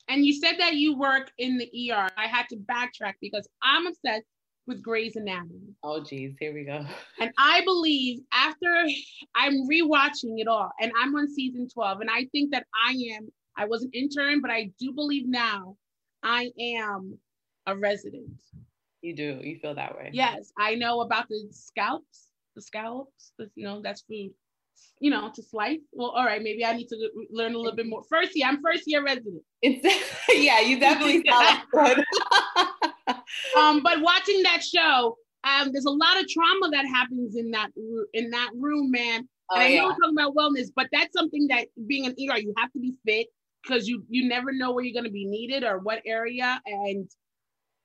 And 0.08 0.24
you 0.24 0.32
said 0.32 0.54
that 0.58 0.74
you 0.74 0.96
work 0.96 1.30
in 1.38 1.58
the 1.58 1.92
ER. 1.92 2.08
I 2.16 2.26
had 2.26 2.46
to 2.50 2.56
backtrack 2.56 3.14
because 3.20 3.46
I'm 3.62 3.86
obsessed 3.86 4.26
with 4.66 4.82
Grey's 4.82 5.16
Anatomy. 5.16 5.74
Oh, 5.82 6.02
geez, 6.02 6.34
here 6.38 6.54
we 6.54 6.64
go. 6.64 6.84
And 7.20 7.30
I 7.38 7.62
believe 7.64 8.20
after 8.32 8.86
I'm 9.34 9.68
rewatching 9.68 10.40
it 10.40 10.48
all, 10.48 10.70
and 10.80 10.92
I'm 10.98 11.14
on 11.14 11.32
season 11.32 11.68
12, 11.68 12.00
and 12.00 12.10
I 12.10 12.26
think 12.32 12.52
that 12.52 12.66
I 12.74 12.92
am, 13.14 13.30
I 13.56 13.66
was 13.66 13.82
an 13.82 13.90
intern, 13.92 14.40
but 14.40 14.50
I 14.50 14.70
do 14.78 14.92
believe 14.92 15.26
now 15.26 15.76
I 16.22 16.50
am 16.58 17.18
a 17.66 17.76
resident. 17.76 18.40
You 19.02 19.14
do. 19.14 19.38
You 19.42 19.58
feel 19.58 19.74
that 19.74 19.94
way. 19.96 20.10
Yes, 20.12 20.50
I 20.58 20.74
know 20.76 21.02
about 21.02 21.28
the 21.28 21.46
scalps, 21.50 22.28
the 22.56 22.62
scallops, 22.62 23.32
the, 23.38 23.50
you 23.54 23.64
know, 23.64 23.82
that's 23.82 24.02
food, 24.02 24.30
you 24.98 25.10
know, 25.10 25.30
to 25.34 25.42
slice. 25.42 25.80
Well, 25.92 26.08
all 26.10 26.24
right, 26.24 26.42
maybe 26.42 26.64
I 26.64 26.74
need 26.74 26.88
to 26.88 27.10
learn 27.30 27.54
a 27.54 27.58
little 27.58 27.76
bit 27.76 27.86
more. 27.86 28.02
First 28.08 28.34
year, 28.34 28.46
I'm 28.48 28.62
first 28.62 28.84
year 28.86 29.04
resident. 29.04 29.42
It's 29.60 29.84
yeah, 30.34 30.60
you 30.60 30.80
definitely 30.80 31.22
sound 31.30 31.62
good. 31.70 32.04
um, 33.56 33.82
but 33.82 34.00
watching 34.00 34.42
that 34.42 34.62
show, 34.62 35.16
um, 35.44 35.72
there's 35.72 35.84
a 35.84 35.90
lot 35.90 36.20
of 36.20 36.28
trauma 36.28 36.70
that 36.70 36.86
happens 36.86 37.36
in 37.36 37.50
that 37.52 37.70
in 38.12 38.30
that 38.30 38.50
room, 38.54 38.90
man. 38.90 39.28
Oh, 39.50 39.56
and 39.56 39.64
I 39.64 39.76
know 39.76 39.86
we're 39.86 39.90
talking 39.90 40.16
about 40.16 40.34
wellness, 40.34 40.68
but 40.74 40.88
that's 40.92 41.12
something 41.12 41.48
that 41.48 41.66
being 41.86 42.06
an 42.06 42.12
ER, 42.12 42.38
you 42.38 42.54
have 42.56 42.72
to 42.72 42.80
be 42.80 42.94
fit 43.06 43.26
because 43.62 43.86
you 43.86 44.04
you 44.08 44.28
never 44.28 44.52
know 44.52 44.72
where 44.72 44.84
you're 44.84 44.94
going 44.94 45.04
to 45.04 45.12
be 45.12 45.26
needed 45.26 45.64
or 45.64 45.78
what 45.78 46.02
area, 46.06 46.60
and 46.66 47.08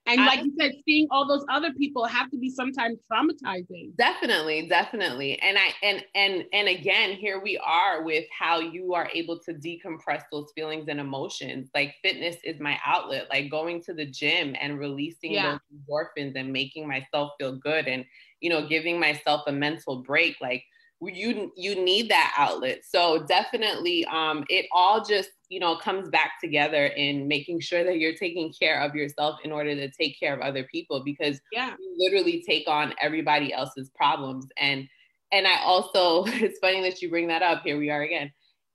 and 0.09 0.25
like 0.25 0.39
I, 0.39 0.43
you 0.43 0.53
said, 0.59 0.73
seeing 0.85 1.07
all 1.11 1.27
those 1.27 1.45
other 1.49 1.73
people 1.73 2.05
have 2.05 2.29
to 2.31 2.37
be 2.37 2.49
sometimes 2.49 2.99
traumatizing. 3.11 3.95
Definitely, 3.97 4.67
definitely. 4.67 5.39
And 5.41 5.57
I 5.57 5.69
and 5.83 6.03
and 6.15 6.43
and 6.53 6.67
again, 6.67 7.13
here 7.13 7.41
we 7.41 7.57
are 7.57 8.03
with 8.03 8.25
how 8.37 8.59
you 8.59 8.93
are 8.93 9.09
able 9.13 9.39
to 9.39 9.53
decompress 9.53 10.23
those 10.31 10.51
feelings 10.55 10.87
and 10.87 10.99
emotions. 10.99 11.69
Like 11.73 11.95
fitness 12.01 12.37
is 12.43 12.59
my 12.59 12.79
outlet. 12.85 13.27
Like 13.29 13.49
going 13.49 13.81
to 13.83 13.93
the 13.93 14.05
gym 14.05 14.55
and 14.59 14.79
releasing 14.79 15.33
yeah. 15.33 15.51
those 15.51 15.59
endorphins 15.73 16.35
and 16.35 16.51
making 16.51 16.87
myself 16.87 17.31
feel 17.39 17.55
good 17.55 17.87
and 17.87 18.05
you 18.41 18.49
know, 18.49 18.67
giving 18.67 18.99
myself 18.99 19.41
a 19.47 19.51
mental 19.51 20.01
break. 20.01 20.35
Like 20.41 20.63
you 21.01 21.51
you 21.55 21.75
need 21.75 22.09
that 22.09 22.33
outlet. 22.37 22.81
So 22.83 23.23
definitely 23.25 24.05
um 24.05 24.43
it 24.49 24.65
all 24.71 25.03
just 25.03 25.29
you 25.49 25.59
know 25.59 25.77
comes 25.77 26.09
back 26.09 26.33
together 26.41 26.87
in 26.87 27.27
making 27.27 27.61
sure 27.61 27.83
that 27.83 27.99
you're 27.99 28.15
taking 28.15 28.53
care 28.59 28.81
of 28.81 28.95
yourself 28.95 29.39
in 29.43 29.51
order 29.51 29.75
to 29.75 29.89
take 29.89 30.19
care 30.19 30.33
of 30.33 30.41
other 30.41 30.63
people 30.63 31.03
because 31.03 31.39
yeah. 31.51 31.75
you 31.79 31.95
literally 31.97 32.43
take 32.45 32.67
on 32.67 32.93
everybody 33.01 33.53
else's 33.53 33.89
problems. 33.95 34.47
And 34.57 34.87
and 35.31 35.47
i 35.47 35.61
also 35.61 36.25
it's 36.27 36.59
funny 36.59 36.81
that 36.81 37.01
you 37.01 37.09
bring 37.09 37.27
that 37.27 37.41
up. 37.41 37.63
Here 37.63 37.77
we 37.77 37.89
are 37.89 38.01
again. 38.01 38.31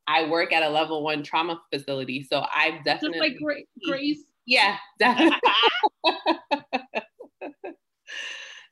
I 0.06 0.28
work 0.28 0.52
at 0.52 0.62
a 0.62 0.68
level 0.68 1.02
one 1.02 1.22
trauma 1.22 1.62
facility 1.72 2.22
so 2.22 2.44
i've 2.54 2.84
definitely 2.84 3.30
just 3.30 3.42
like 3.42 3.66
Grey's? 3.88 4.24
Yeah 4.44 4.76
definitely 4.98 5.38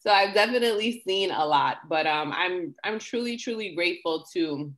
so 0.03 0.11
I've 0.11 0.35
definitely 0.35 1.01
seen 1.07 1.31
a 1.31 1.47
lot, 1.47 1.89
but 1.89 2.09
um, 2.09 2.33
I'm 2.33 2.75
I'm 2.83 2.99
truly 2.99 3.37
truly 3.37 3.73
grateful 3.77 4.27
to, 4.33 4.73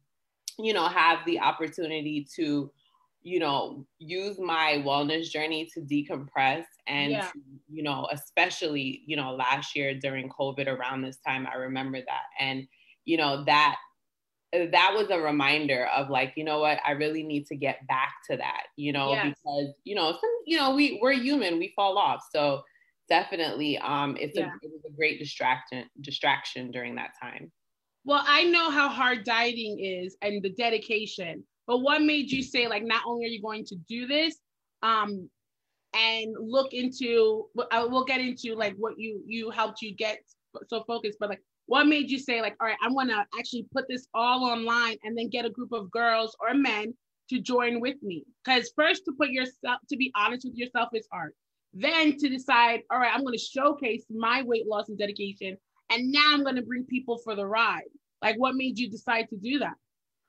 you 0.58 0.72
know, 0.74 0.86
have 0.86 1.20
the 1.24 1.40
opportunity 1.40 2.26
to, 2.36 2.70
you 3.22 3.38
know, 3.38 3.86
use 3.98 4.38
my 4.38 4.82
wellness 4.84 5.30
journey 5.30 5.66
to 5.72 5.80
decompress 5.80 6.64
and 6.86 7.12
yeah. 7.12 7.28
to, 7.28 7.38
you 7.72 7.82
know, 7.82 8.06
especially 8.12 9.02
you 9.06 9.16
know 9.16 9.34
last 9.34 9.74
year 9.74 9.94
during 9.98 10.28
COVID 10.28 10.66
around 10.66 11.00
this 11.00 11.16
time, 11.26 11.48
I 11.50 11.56
remember 11.56 12.00
that, 12.00 12.24
and 12.38 12.68
you 13.06 13.16
know 13.16 13.44
that 13.44 13.76
that 14.52 14.92
was 14.94 15.08
a 15.10 15.18
reminder 15.18 15.88
of 15.96 16.10
like 16.10 16.32
you 16.36 16.44
know 16.44 16.60
what 16.60 16.78
i 16.86 16.92
really 16.92 17.24
need 17.24 17.44
to 17.44 17.56
get 17.56 17.84
back 17.88 18.12
to 18.30 18.36
that 18.36 18.66
you 18.76 18.92
know 18.92 19.10
yes. 19.10 19.34
because 19.34 19.74
you 19.82 19.96
know 19.96 20.12
some 20.12 20.30
you 20.46 20.56
know 20.56 20.76
we 20.76 20.96
we're 21.02 21.10
human 21.12 21.58
we 21.58 21.72
fall 21.74 21.98
off 21.98 22.22
so 22.32 22.62
definitely 23.08 23.78
um 23.78 24.16
it's 24.18 24.37
yeah. 24.37 24.46
a 24.46 24.66
it 24.66 24.70
was 24.73 24.82
a 24.87 24.96
great 24.96 25.18
distraction 25.18 25.84
distraction 26.00 26.70
during 26.70 26.94
that 26.94 27.11
time. 27.20 27.50
Well 28.04 28.23
i 28.26 28.44
know 28.44 28.70
how 28.70 28.88
hard 28.88 29.25
dieting 29.25 29.78
is 29.80 30.16
and 30.23 30.42
the 30.42 30.50
dedication 30.50 31.44
but 31.66 31.78
what 31.78 32.02
made 32.02 32.30
you 32.30 32.42
say 32.42 32.68
like 32.68 32.84
not 32.84 33.02
only 33.06 33.25
are 33.25 33.28
you 33.28 33.42
going 33.42 33.64
to 33.66 33.76
do 33.88 34.06
this 34.06 34.37
um 34.82 35.28
and 35.94 36.34
look 36.38 36.75
into 36.75 37.46
uh, 37.70 37.87
we'll 37.88 38.04
get 38.04 38.20
into 38.20 38.54
like 38.54 38.75
what 38.76 38.99
you 38.99 39.23
you 39.26 39.50
helped 39.50 39.80
you 39.80 39.94
get 39.94 40.18
so 40.68 40.84
focused 40.87 41.18
but 41.18 41.30
like 41.30 41.40
what 41.66 41.87
made 41.87 42.11
you 42.11 42.18
say 42.18 42.42
like 42.42 42.54
all 42.61 42.66
right 42.66 42.76
i'm 42.82 42.94
gonna 42.94 43.26
actually 43.38 43.66
put 43.73 43.87
this 43.88 44.06
all 44.12 44.44
online 44.44 44.96
and 45.04 45.16
then 45.16 45.28
get 45.30 45.46
a 45.46 45.50
group 45.50 45.73
of 45.73 45.90
girls 45.90 46.37
or 46.40 46.52
men 46.52 46.92
to 47.30 47.40
join 47.40 47.80
with 47.80 47.96
me? 48.02 48.25
Because 48.44 48.73
first 48.76 49.04
to 49.06 49.12
put 49.18 49.30
yourself 49.30 49.80
to 49.88 49.96
be 49.96 50.12
honest 50.16 50.44
with 50.44 50.56
yourself 50.56 50.90
is 50.92 51.08
hard 51.12 51.32
then 51.74 52.16
to 52.18 52.28
decide, 52.28 52.82
all 52.90 52.98
right, 52.98 53.12
I'm 53.12 53.24
going 53.24 53.36
to 53.36 53.44
showcase 53.44 54.04
my 54.08 54.42
weight 54.42 54.66
loss 54.66 54.88
and 54.88 54.98
dedication. 54.98 55.56
And 55.90 56.10
now 56.10 56.30
I'm 56.32 56.44
going 56.44 56.56
to 56.56 56.62
bring 56.62 56.84
people 56.84 57.18
for 57.18 57.34
the 57.34 57.46
ride. 57.46 57.82
Like, 58.22 58.36
what 58.38 58.54
made 58.54 58.78
you 58.78 58.90
decide 58.90 59.28
to 59.30 59.36
do 59.36 59.58
that? 59.58 59.74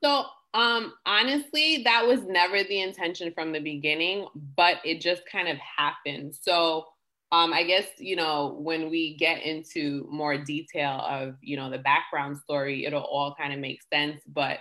So, 0.04 0.26
um, 0.54 0.94
honestly, 1.06 1.84
that 1.84 2.06
was 2.06 2.24
never 2.24 2.64
the 2.64 2.82
intention 2.82 3.32
from 3.34 3.52
the 3.52 3.60
beginning, 3.60 4.28
but 4.56 4.78
it 4.84 5.02
just 5.02 5.24
kind 5.30 5.48
of 5.48 5.58
happened. 5.58 6.34
So, 6.40 6.86
um, 7.32 7.54
I 7.54 7.64
guess, 7.64 7.88
you 7.98 8.16
know, 8.16 8.58
when 8.60 8.90
we 8.90 9.18
get 9.18 9.44
into 9.44 10.08
more 10.10 10.38
detail 10.38 11.02
of, 11.10 11.36
you 11.42 11.58
know, 11.58 11.70
the 11.70 11.80
background 11.80 12.38
story, 12.38 12.86
it'll 12.86 13.02
all 13.02 13.36
kind 13.36 13.54
of 13.54 13.60
make 13.60 13.80
sense. 13.92 14.22
But 14.28 14.60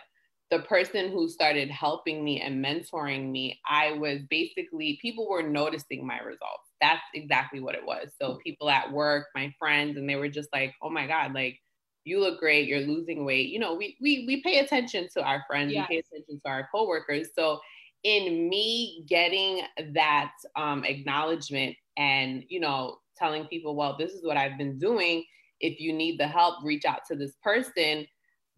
the 0.51 0.61
person 0.61 1.11
who 1.11 1.29
started 1.29 1.71
helping 1.71 2.25
me 2.25 2.41
and 2.41 2.65
mentoring 2.65 3.31
me, 3.31 3.61
I 3.69 3.93
was 3.93 4.21
basically, 4.31 4.99
people 5.03 5.29
were 5.29 5.43
noticing 5.43 6.07
my 6.07 6.19
results 6.19 6.71
that's 6.85 7.03
exactly 7.15 7.61
what 7.61 7.75
it 7.75 7.85
was. 7.85 8.11
So 8.21 8.37
people 8.45 8.69
at 8.69 8.93
work, 8.93 9.29
my 9.35 9.53
friends, 9.59 9.97
and 9.97 10.09
they 10.09 10.17
were 10.17 10.29
just 10.29 10.51
like, 10.53 10.75
"Oh 10.83 10.91
my 10.91 11.07
god, 11.07 11.33
like 11.33 11.59
you 12.05 12.21
look 12.21 12.39
great. 12.39 12.69
You're 12.69 12.81
losing 12.81 13.25
weight." 13.25 13.49
You 13.49 13.59
know, 13.59 13.75
we 13.75 13.97
we 14.03 14.25
we 14.27 14.43
pay 14.43 14.59
attention 14.59 15.09
to 15.15 15.23
our 15.23 15.43
friends. 15.49 15.73
Yes. 15.73 15.89
We 15.89 15.97
pay 15.97 16.01
attention 16.01 16.41
to 16.45 16.49
our 16.51 16.69
coworkers. 16.71 17.29
So 17.35 17.61
in 18.03 18.51
me 18.51 19.05
getting 19.09 19.63
that 19.95 20.33
um, 20.57 20.85
acknowledgement 20.85 21.75
and 21.97 22.45
you 22.49 22.61
know 22.61 22.99
telling 23.17 23.47
people, 23.47 23.75
"Well, 23.75 23.97
this 23.99 24.13
is 24.13 24.23
what 24.25 24.37
I've 24.37 24.59
been 24.59 24.79
doing. 24.79 25.25
If 25.61 25.81
you 25.81 25.93
need 25.93 26.21
the 26.21 26.29
help, 26.29 26.63
reach 26.63 26.85
out 26.85 27.01
to 27.09 27.17
this 27.17 27.33
person." 27.43 28.07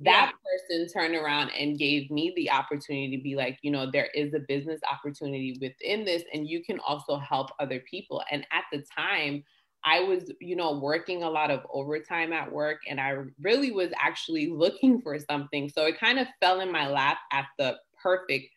That 0.01 0.33
yeah. 0.33 0.77
person 0.77 0.89
turned 0.93 1.15
around 1.15 1.51
and 1.59 1.79
gave 1.79 2.11
me 2.11 2.33
the 2.37 2.51
opportunity 2.51 3.17
to 3.17 3.23
be 3.23 3.35
like, 3.35 3.59
you 3.63 3.71
know, 3.71 3.91
there 3.91 4.09
is 4.15 4.35
a 4.35 4.41
business 4.41 4.81
opportunity 4.91 5.57
within 5.61 6.05
this, 6.05 6.23
and 6.35 6.47
you 6.47 6.63
can 6.63 6.79
also 6.81 7.17
help 7.19 7.51
other 7.59 7.83
people. 7.91 8.23
And 8.31 8.47
at 8.53 8.65
the 8.73 8.85
time, 8.97 9.43
I 9.85 10.01
was, 10.01 10.31
you 10.41 10.57
know, 10.57 10.79
working 10.79 11.23
a 11.23 11.31
lot 11.31 11.51
of 11.51 11.61
overtime 11.73 12.33
at 12.33 12.51
work, 12.51 12.81
and 12.89 13.01
I 13.01 13.17
really 13.41 13.71
was 13.71 13.91
actually 13.99 14.51
looking 14.53 15.01
for 15.01 15.19
something. 15.19 15.71
So 15.71 15.87
it 15.87 15.99
kind 15.99 16.19
of 16.19 16.27
fell 16.41 16.61
in 16.61 16.71
my 16.71 16.89
lap 16.89 17.19
at 17.33 17.47
the 17.59 17.77
perfect 18.03 18.49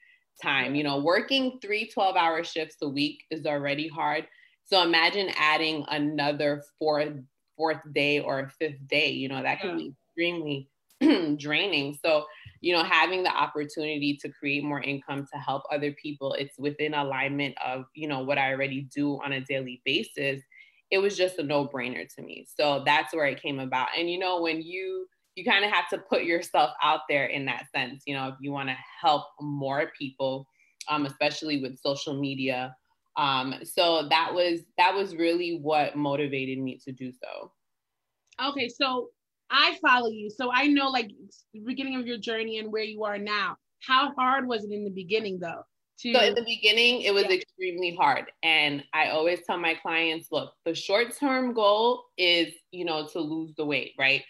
time. 0.42 0.76
You 0.76 0.84
know, 0.84 1.00
working 1.00 1.60
three 1.62 1.88
12 1.88 2.18
hour 2.18 2.44
shifts 2.44 2.78
a 2.82 2.90
week 2.90 3.24
is 3.32 3.46
already 3.46 3.88
hard. 3.88 4.28
So 4.66 4.84
imagine 4.84 5.32
adding 5.38 5.86
another 5.88 6.64
fourth, 6.78 7.14
fourth 7.56 7.82
day 7.94 8.20
or 8.20 8.52
fifth 8.60 8.88
day, 8.88 9.10
you 9.10 9.30
know, 9.30 9.42
that 9.42 9.62
can 9.62 9.72
yeah. 9.72 9.76
be 9.78 9.94
extremely 10.08 10.70
draining. 11.38 11.98
So, 12.04 12.26
you 12.62 12.74
know, 12.74 12.84
having 12.84 13.24
the 13.24 13.36
opportunity 13.36 14.18
to 14.22 14.30
create 14.30 14.64
more 14.64 14.82
income 14.82 15.26
to 15.32 15.40
help 15.40 15.64
other 15.72 15.94
people, 15.94 16.34
it's 16.34 16.58
within 16.58 16.94
alignment 16.94 17.56
of, 17.66 17.86
you 17.94 18.08
know, 18.08 18.20
what 18.20 18.38
I 18.38 18.52
already 18.52 18.82
do 18.94 19.20
on 19.24 19.34
a 19.34 19.42
daily 19.42 19.82
basis. 19.86 20.42
It 20.92 20.98
was 20.98 21.16
just 21.16 21.38
a 21.38 21.44
no 21.44 21.68
brainer 21.68 22.08
to 22.16 22.22
me. 22.22 22.46
So 22.54 22.84
that's 22.86 23.14
where 23.14 23.28
it 23.28 23.42
came 23.42 23.60
about. 23.60 23.90
And, 23.98 24.10
you 24.10 24.20
know, 24.20 24.42
when 24.42 24.62
you, 24.62 25.08
you 25.36 25.46
kind 25.46 25.64
of 25.64 25.72
have 25.72 25.88
to 25.90 26.00
put 26.00 26.24
yourself 26.24 26.72
out 26.84 27.02
there 27.08 27.28
in 27.28 27.46
that 27.46 27.68
sense, 27.74 28.04
you 28.06 28.14
know, 28.16 28.28
if 28.28 28.36
you 28.42 28.52
want 28.52 28.70
to 28.70 28.76
help 29.02 29.26
more 29.40 29.92
people, 29.98 30.48
um, 30.90 31.06
especially 31.06 31.62
with 31.62 31.80
social 31.80 32.20
media. 32.20 32.76
Um, 33.16 33.56
so 33.64 34.08
that 34.10 34.34
was 34.34 34.62
that 34.78 34.94
was 34.94 35.16
really 35.16 35.60
what 35.62 35.96
motivated 35.96 36.58
me 36.58 36.80
to 36.86 36.92
do 36.92 37.12
so. 37.12 37.52
Okay, 38.42 38.70
so 38.70 39.10
I 39.52 39.78
follow 39.82 40.10
you, 40.10 40.30
so 40.30 40.52
I 40.54 40.68
know 40.68 40.90
like 40.90 41.12
the 41.54 41.60
beginning 41.62 41.96
of 41.96 42.06
your 42.06 42.18
journey 42.18 42.60
and 42.60 42.72
where 42.72 42.84
you 42.84 43.04
are 43.04 43.18
now. 43.18 43.58
How 43.86 44.14
hard 44.14 44.48
was 44.48 44.66
it 44.66 44.72
in 44.72 44.84
the 44.84 44.92
beginning, 44.92 45.40
though? 45.40 45.64
To- 46.02 46.14
so 46.14 46.22
in 46.22 46.36
the 46.36 46.44
beginning, 46.44 47.02
it 47.02 47.14
was 47.14 47.24
yeah. 47.24 47.36
extremely 47.36 47.96
hard, 47.96 48.26
and 48.44 48.84
I 48.94 49.10
always 49.10 49.40
tell 49.46 49.58
my 49.58 49.74
clients, 49.76 50.28
look, 50.32 50.54
the 50.66 50.74
short-term 50.74 51.54
goal 51.54 52.06
is, 52.18 52.54
you 52.72 52.86
know, 52.86 53.08
to 53.08 53.20
lose 53.20 53.54
the 53.58 53.66
weight, 53.66 53.94
right? 53.98 54.24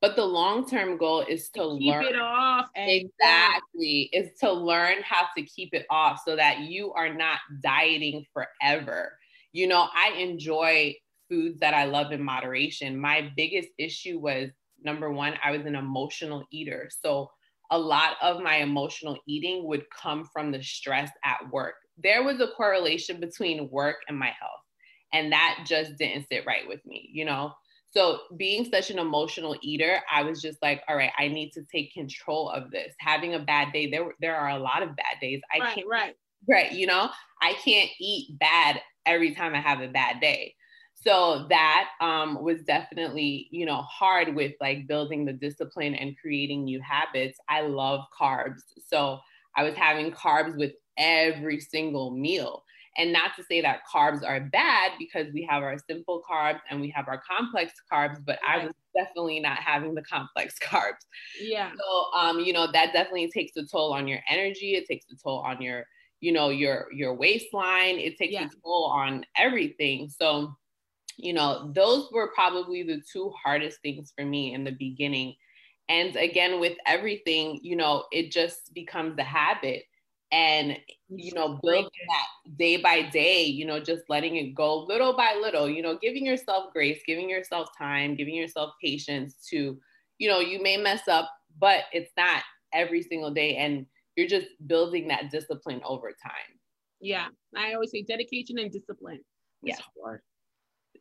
But 0.00 0.16
the 0.16 0.24
long-term 0.24 0.98
goal 0.98 1.20
is 1.22 1.48
to, 1.50 1.60
to 1.60 1.78
keep 1.78 1.90
learn 1.90 2.04
it 2.04 2.20
off. 2.20 2.68
exactly, 2.76 4.10
is 4.12 4.38
to 4.40 4.52
learn 4.52 4.96
how 5.02 5.26
to 5.34 5.42
keep 5.44 5.72
it 5.72 5.86
off 5.88 6.20
so 6.26 6.36
that 6.36 6.60
you 6.60 6.92
are 6.92 7.14
not 7.14 7.38
dieting 7.62 8.26
forever. 8.34 9.16
You 9.52 9.66
know, 9.66 9.88
I 9.94 10.12
enjoy 10.18 10.96
foods 11.30 11.60
that 11.60 11.72
I 11.72 11.84
love 11.84 12.12
in 12.12 12.22
moderation. 12.22 13.00
My 13.00 13.30
biggest 13.34 13.70
issue 13.78 14.18
was 14.18 14.50
number 14.84 15.10
one, 15.10 15.34
I 15.42 15.50
was 15.50 15.66
an 15.66 15.74
emotional 15.74 16.44
eater. 16.50 16.88
So 17.02 17.30
a 17.70 17.78
lot 17.78 18.16
of 18.22 18.42
my 18.42 18.56
emotional 18.56 19.18
eating 19.26 19.66
would 19.66 19.84
come 19.90 20.28
from 20.32 20.52
the 20.52 20.62
stress 20.62 21.10
at 21.24 21.50
work. 21.50 21.74
There 22.02 22.22
was 22.22 22.40
a 22.40 22.48
correlation 22.56 23.20
between 23.20 23.70
work 23.70 23.96
and 24.08 24.18
my 24.18 24.26
health. 24.26 24.60
And 25.12 25.32
that 25.32 25.64
just 25.64 25.96
didn't 25.96 26.26
sit 26.28 26.44
right 26.46 26.66
with 26.66 26.84
me, 26.84 27.08
you 27.12 27.24
know? 27.24 27.52
So, 27.90 28.18
being 28.36 28.64
such 28.64 28.90
an 28.90 28.98
emotional 28.98 29.56
eater, 29.62 30.00
I 30.12 30.24
was 30.24 30.42
just 30.42 30.60
like, 30.60 30.82
all 30.88 30.96
right, 30.96 31.12
I 31.16 31.28
need 31.28 31.52
to 31.52 31.62
take 31.72 31.92
control 31.92 32.50
of 32.50 32.72
this. 32.72 32.92
Having 32.98 33.34
a 33.34 33.38
bad 33.38 33.72
day, 33.72 33.88
there, 33.88 34.06
there 34.20 34.34
are 34.34 34.50
a 34.50 34.58
lot 34.58 34.82
of 34.82 34.96
bad 34.96 35.20
days. 35.20 35.40
I 35.54 35.60
right, 35.60 35.74
can't, 35.76 35.86
right. 35.86 36.14
right, 36.48 36.72
you 36.72 36.88
know, 36.88 37.08
I 37.40 37.52
can't 37.52 37.90
eat 38.00 38.36
bad 38.40 38.80
every 39.06 39.32
time 39.32 39.54
I 39.54 39.60
have 39.60 39.80
a 39.80 39.86
bad 39.86 40.20
day. 40.20 40.56
So 41.06 41.46
that 41.50 41.90
um, 42.00 42.42
was 42.42 42.62
definitely, 42.62 43.48
you 43.50 43.66
know, 43.66 43.82
hard 43.82 44.34
with 44.34 44.52
like 44.60 44.86
building 44.86 45.24
the 45.24 45.32
discipline 45.32 45.94
and 45.94 46.16
creating 46.18 46.64
new 46.64 46.80
habits. 46.80 47.38
I 47.48 47.62
love 47.62 48.00
carbs. 48.18 48.60
So 48.88 49.18
I 49.56 49.64
was 49.64 49.74
having 49.74 50.12
carbs 50.12 50.56
with 50.56 50.72
every 50.96 51.60
single 51.60 52.10
meal. 52.10 52.64
And 52.96 53.12
not 53.12 53.34
to 53.36 53.42
say 53.42 53.60
that 53.60 53.80
carbs 53.92 54.24
are 54.24 54.40
bad 54.40 54.92
because 54.98 55.26
we 55.32 55.46
have 55.50 55.62
our 55.62 55.76
simple 55.88 56.22
carbs 56.28 56.60
and 56.70 56.80
we 56.80 56.90
have 56.90 57.08
our 57.08 57.20
complex 57.28 57.72
carbs, 57.92 58.18
but 58.24 58.38
right. 58.46 58.62
I 58.62 58.66
was 58.66 58.74
definitely 58.94 59.40
not 59.40 59.58
having 59.58 59.94
the 59.94 60.02
complex 60.02 60.56
carbs. 60.62 61.04
Yeah. 61.40 61.72
So 61.76 62.18
um, 62.18 62.40
you 62.40 62.52
know, 62.52 62.70
that 62.70 62.92
definitely 62.92 63.30
takes 63.30 63.56
a 63.56 63.66
toll 63.66 63.92
on 63.92 64.06
your 64.06 64.20
energy, 64.30 64.74
it 64.76 64.86
takes 64.86 65.06
a 65.12 65.16
toll 65.16 65.40
on 65.40 65.60
your, 65.60 65.84
you 66.20 66.32
know, 66.32 66.50
your 66.50 66.86
your 66.92 67.14
waistline, 67.14 67.98
it 67.98 68.16
takes 68.16 68.32
yeah. 68.32 68.46
a 68.46 68.50
toll 68.62 68.84
on 68.84 69.26
everything. 69.36 70.08
So, 70.08 70.54
you 71.16 71.32
know, 71.32 71.70
those 71.74 72.10
were 72.12 72.32
probably 72.34 72.82
the 72.82 73.02
two 73.10 73.32
hardest 73.42 73.80
things 73.80 74.12
for 74.16 74.24
me 74.24 74.54
in 74.54 74.64
the 74.64 74.72
beginning. 74.72 75.34
And 75.88 76.16
again, 76.16 76.60
with 76.60 76.76
everything, 76.86 77.60
you 77.62 77.76
know, 77.76 78.04
it 78.12 78.30
just 78.30 78.72
becomes 78.74 79.18
a 79.18 79.24
habit. 79.24 79.84
And 80.32 80.78
you 81.10 81.32
know 81.32 81.60
build 81.62 81.84
that 81.84 82.56
day 82.56 82.78
by 82.78 83.02
day 83.02 83.44
you 83.44 83.64
know 83.64 83.78
just 83.78 84.02
letting 84.08 84.34
it 84.34 84.52
go 84.52 84.78
little 84.78 85.12
by 85.16 85.38
little 85.40 85.68
you 85.68 85.80
know 85.80 85.96
giving 85.98 86.26
yourself 86.26 86.72
grace 86.72 87.00
giving 87.06 87.30
yourself 87.30 87.68
time 87.78 88.16
giving 88.16 88.34
yourself 88.34 88.72
patience 88.82 89.36
to 89.50 89.78
you 90.18 90.28
know 90.28 90.40
you 90.40 90.60
may 90.60 90.76
mess 90.76 91.06
up 91.06 91.30
but 91.60 91.84
it's 91.92 92.10
not 92.16 92.42
every 92.74 93.02
single 93.02 93.30
day. 93.30 93.56
And 93.56 93.86
you're 94.16 94.28
just 94.28 94.48
building 94.66 95.08
that 95.08 95.30
discipline 95.30 95.80
over 95.84 96.08
time. 96.08 96.58
Yeah. 97.00 97.28
I 97.56 97.74
always 97.74 97.90
say 97.90 98.02
dedication 98.02 98.58
and 98.58 98.70
discipline 98.70 99.20
yeah. 99.62 99.76
hard 100.02 100.20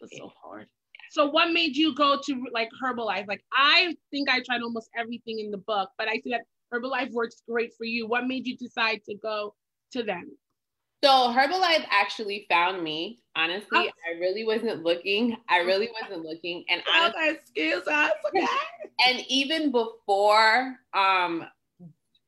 it's 0.04 0.18
so 0.18 0.32
hard 0.42 0.68
so 1.12 1.30
what 1.30 1.52
made 1.52 1.76
you 1.76 1.96
go 1.96 2.20
to 2.24 2.46
like 2.54 2.70
herbalife 2.84 3.28
like 3.28 3.44
i 3.54 3.96
think 4.12 4.30
i 4.30 4.40
tried 4.42 4.62
almost 4.62 4.90
everything 4.98 5.40
in 5.40 5.52
the 5.52 5.58
book 5.58 5.90
but 5.98 6.08
i 6.08 6.20
see 6.24 6.32
that 6.32 6.42
Herbalife 6.74 7.12
works 7.12 7.44
great 7.48 7.74
for 7.78 7.86
you. 7.86 8.08
What 8.08 8.26
made 8.26 8.48
you 8.48 8.58
decide 8.58 9.02
to 9.08 9.16
go 9.16 9.54
to 9.92 10.04
them? 10.04 10.38
So 11.04 11.10
Herbalife 11.10 11.86
actually 11.92 12.46
found 12.50 12.84
me. 12.84 13.20
Honestly, 13.36 13.68
oh. 13.74 13.90
I 14.08 14.20
really 14.20 14.46
wasn't 14.46 14.84
looking. 14.84 15.36
I 15.50 15.60
really 15.60 15.90
wasn't 16.02 16.24
looking. 16.24 16.64
And 16.70 16.82
honestly, 16.92 17.30
excuse 17.30 17.88
us, 17.88 18.12
okay? 18.28 18.48
and 19.08 19.24
even 19.28 19.72
before, 19.72 20.78
um, 20.94 21.46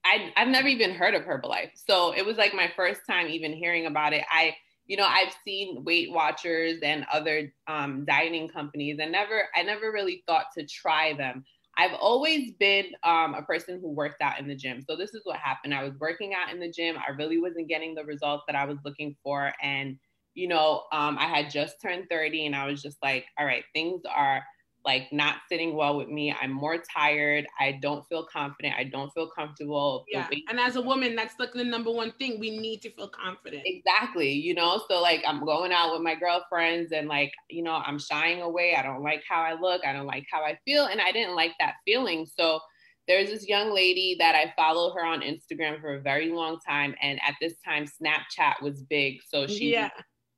I 0.03 0.33
I've 0.35 0.47
never 0.47 0.67
even 0.67 0.91
heard 0.91 1.13
of 1.13 1.23
Herbalife. 1.23 1.71
So 1.75 2.11
it 2.13 2.25
was 2.25 2.37
like 2.37 2.53
my 2.53 2.71
first 2.75 3.01
time 3.07 3.27
even 3.27 3.53
hearing 3.53 3.85
about 3.85 4.13
it. 4.13 4.25
I 4.29 4.55
you 4.87 4.97
know 4.97 5.05
I've 5.05 5.33
seen 5.45 5.83
Weight 5.83 6.11
Watchers 6.11 6.79
and 6.83 7.05
other 7.11 7.51
um, 7.67 8.05
dieting 8.05 8.49
companies, 8.49 8.97
and 8.99 9.11
never 9.11 9.43
I 9.55 9.63
never 9.63 9.91
really 9.91 10.23
thought 10.27 10.47
to 10.57 10.65
try 10.65 11.13
them. 11.13 11.43
I've 11.77 11.93
always 11.93 12.53
been 12.53 12.85
um, 13.03 13.33
a 13.33 13.41
person 13.41 13.79
who 13.81 13.89
worked 13.89 14.21
out 14.21 14.39
in 14.39 14.47
the 14.47 14.55
gym. 14.55 14.81
So 14.87 14.95
this 14.95 15.13
is 15.13 15.21
what 15.25 15.37
happened. 15.37 15.73
I 15.73 15.83
was 15.83 15.93
working 15.99 16.33
out 16.33 16.53
in 16.53 16.59
the 16.59 16.71
gym. 16.71 16.95
I 16.97 17.11
really 17.11 17.39
wasn't 17.39 17.67
getting 17.67 17.95
the 17.95 18.05
results 18.05 18.43
that 18.47 18.55
I 18.55 18.65
was 18.65 18.77
looking 18.85 19.15
for. 19.23 19.51
And, 19.61 19.97
you 20.35 20.47
know, 20.47 20.83
um, 20.93 21.17
I 21.19 21.25
had 21.25 21.49
just 21.49 21.81
turned 21.81 22.05
30 22.09 22.45
and 22.45 22.55
I 22.55 22.67
was 22.67 22.81
just 22.81 22.97
like, 23.03 23.25
all 23.37 23.45
right, 23.45 23.63
things 23.73 24.03
are 24.09 24.41
like 24.85 25.11
not 25.11 25.37
sitting 25.49 25.75
well 25.75 25.97
with 25.97 26.07
me. 26.07 26.33
I'm 26.39 26.51
more 26.51 26.77
tired. 26.77 27.47
I 27.59 27.79
don't 27.81 28.07
feel 28.07 28.25
confident. 28.31 28.75
I 28.77 28.83
don't 28.83 29.09
feel 29.11 29.29
comfortable. 29.29 30.05
Yeah. 30.07 30.27
And 30.49 30.59
as 30.59 30.75
a 30.75 30.81
woman, 30.81 31.15
that's 31.15 31.35
like 31.39 31.53
the 31.53 31.63
number 31.63 31.91
one 31.91 32.13
thing. 32.19 32.39
We 32.39 32.57
need 32.57 32.81
to 32.83 32.91
feel 32.91 33.09
confident. 33.09 33.63
Exactly. 33.65 34.31
You 34.31 34.53
know, 34.53 34.81
so 34.87 35.01
like 35.01 35.23
I'm 35.27 35.43
going 35.43 35.71
out 35.71 35.93
with 35.93 36.01
my 36.01 36.15
girlfriends 36.15 36.91
and 36.91 37.07
like, 37.07 37.31
you 37.49 37.63
know, 37.63 37.81
I'm 37.85 37.99
shying 37.99 38.41
away. 38.41 38.75
I 38.75 38.83
don't 38.83 39.01
like 39.01 39.23
how 39.27 39.41
I 39.41 39.59
look. 39.59 39.85
I 39.85 39.93
don't 39.93 40.05
like 40.05 40.25
how 40.31 40.43
I 40.43 40.57
feel. 40.65 40.85
And 40.85 41.01
I 41.01 41.11
didn't 41.11 41.35
like 41.35 41.53
that 41.59 41.75
feeling. 41.85 42.27
So 42.37 42.59
there's 43.07 43.29
this 43.29 43.47
young 43.47 43.73
lady 43.73 44.15
that 44.19 44.35
I 44.35 44.53
follow 44.55 44.93
her 44.93 45.05
on 45.05 45.21
Instagram 45.21 45.79
for 45.79 45.95
a 45.95 46.01
very 46.01 46.31
long 46.31 46.59
time. 46.67 46.95
And 47.01 47.19
at 47.27 47.35
this 47.39 47.53
time, 47.63 47.85
Snapchat 47.85 48.61
was 48.61 48.81
big. 48.83 49.19
So 49.27 49.47
she 49.47 49.71
yeah. 49.71 49.89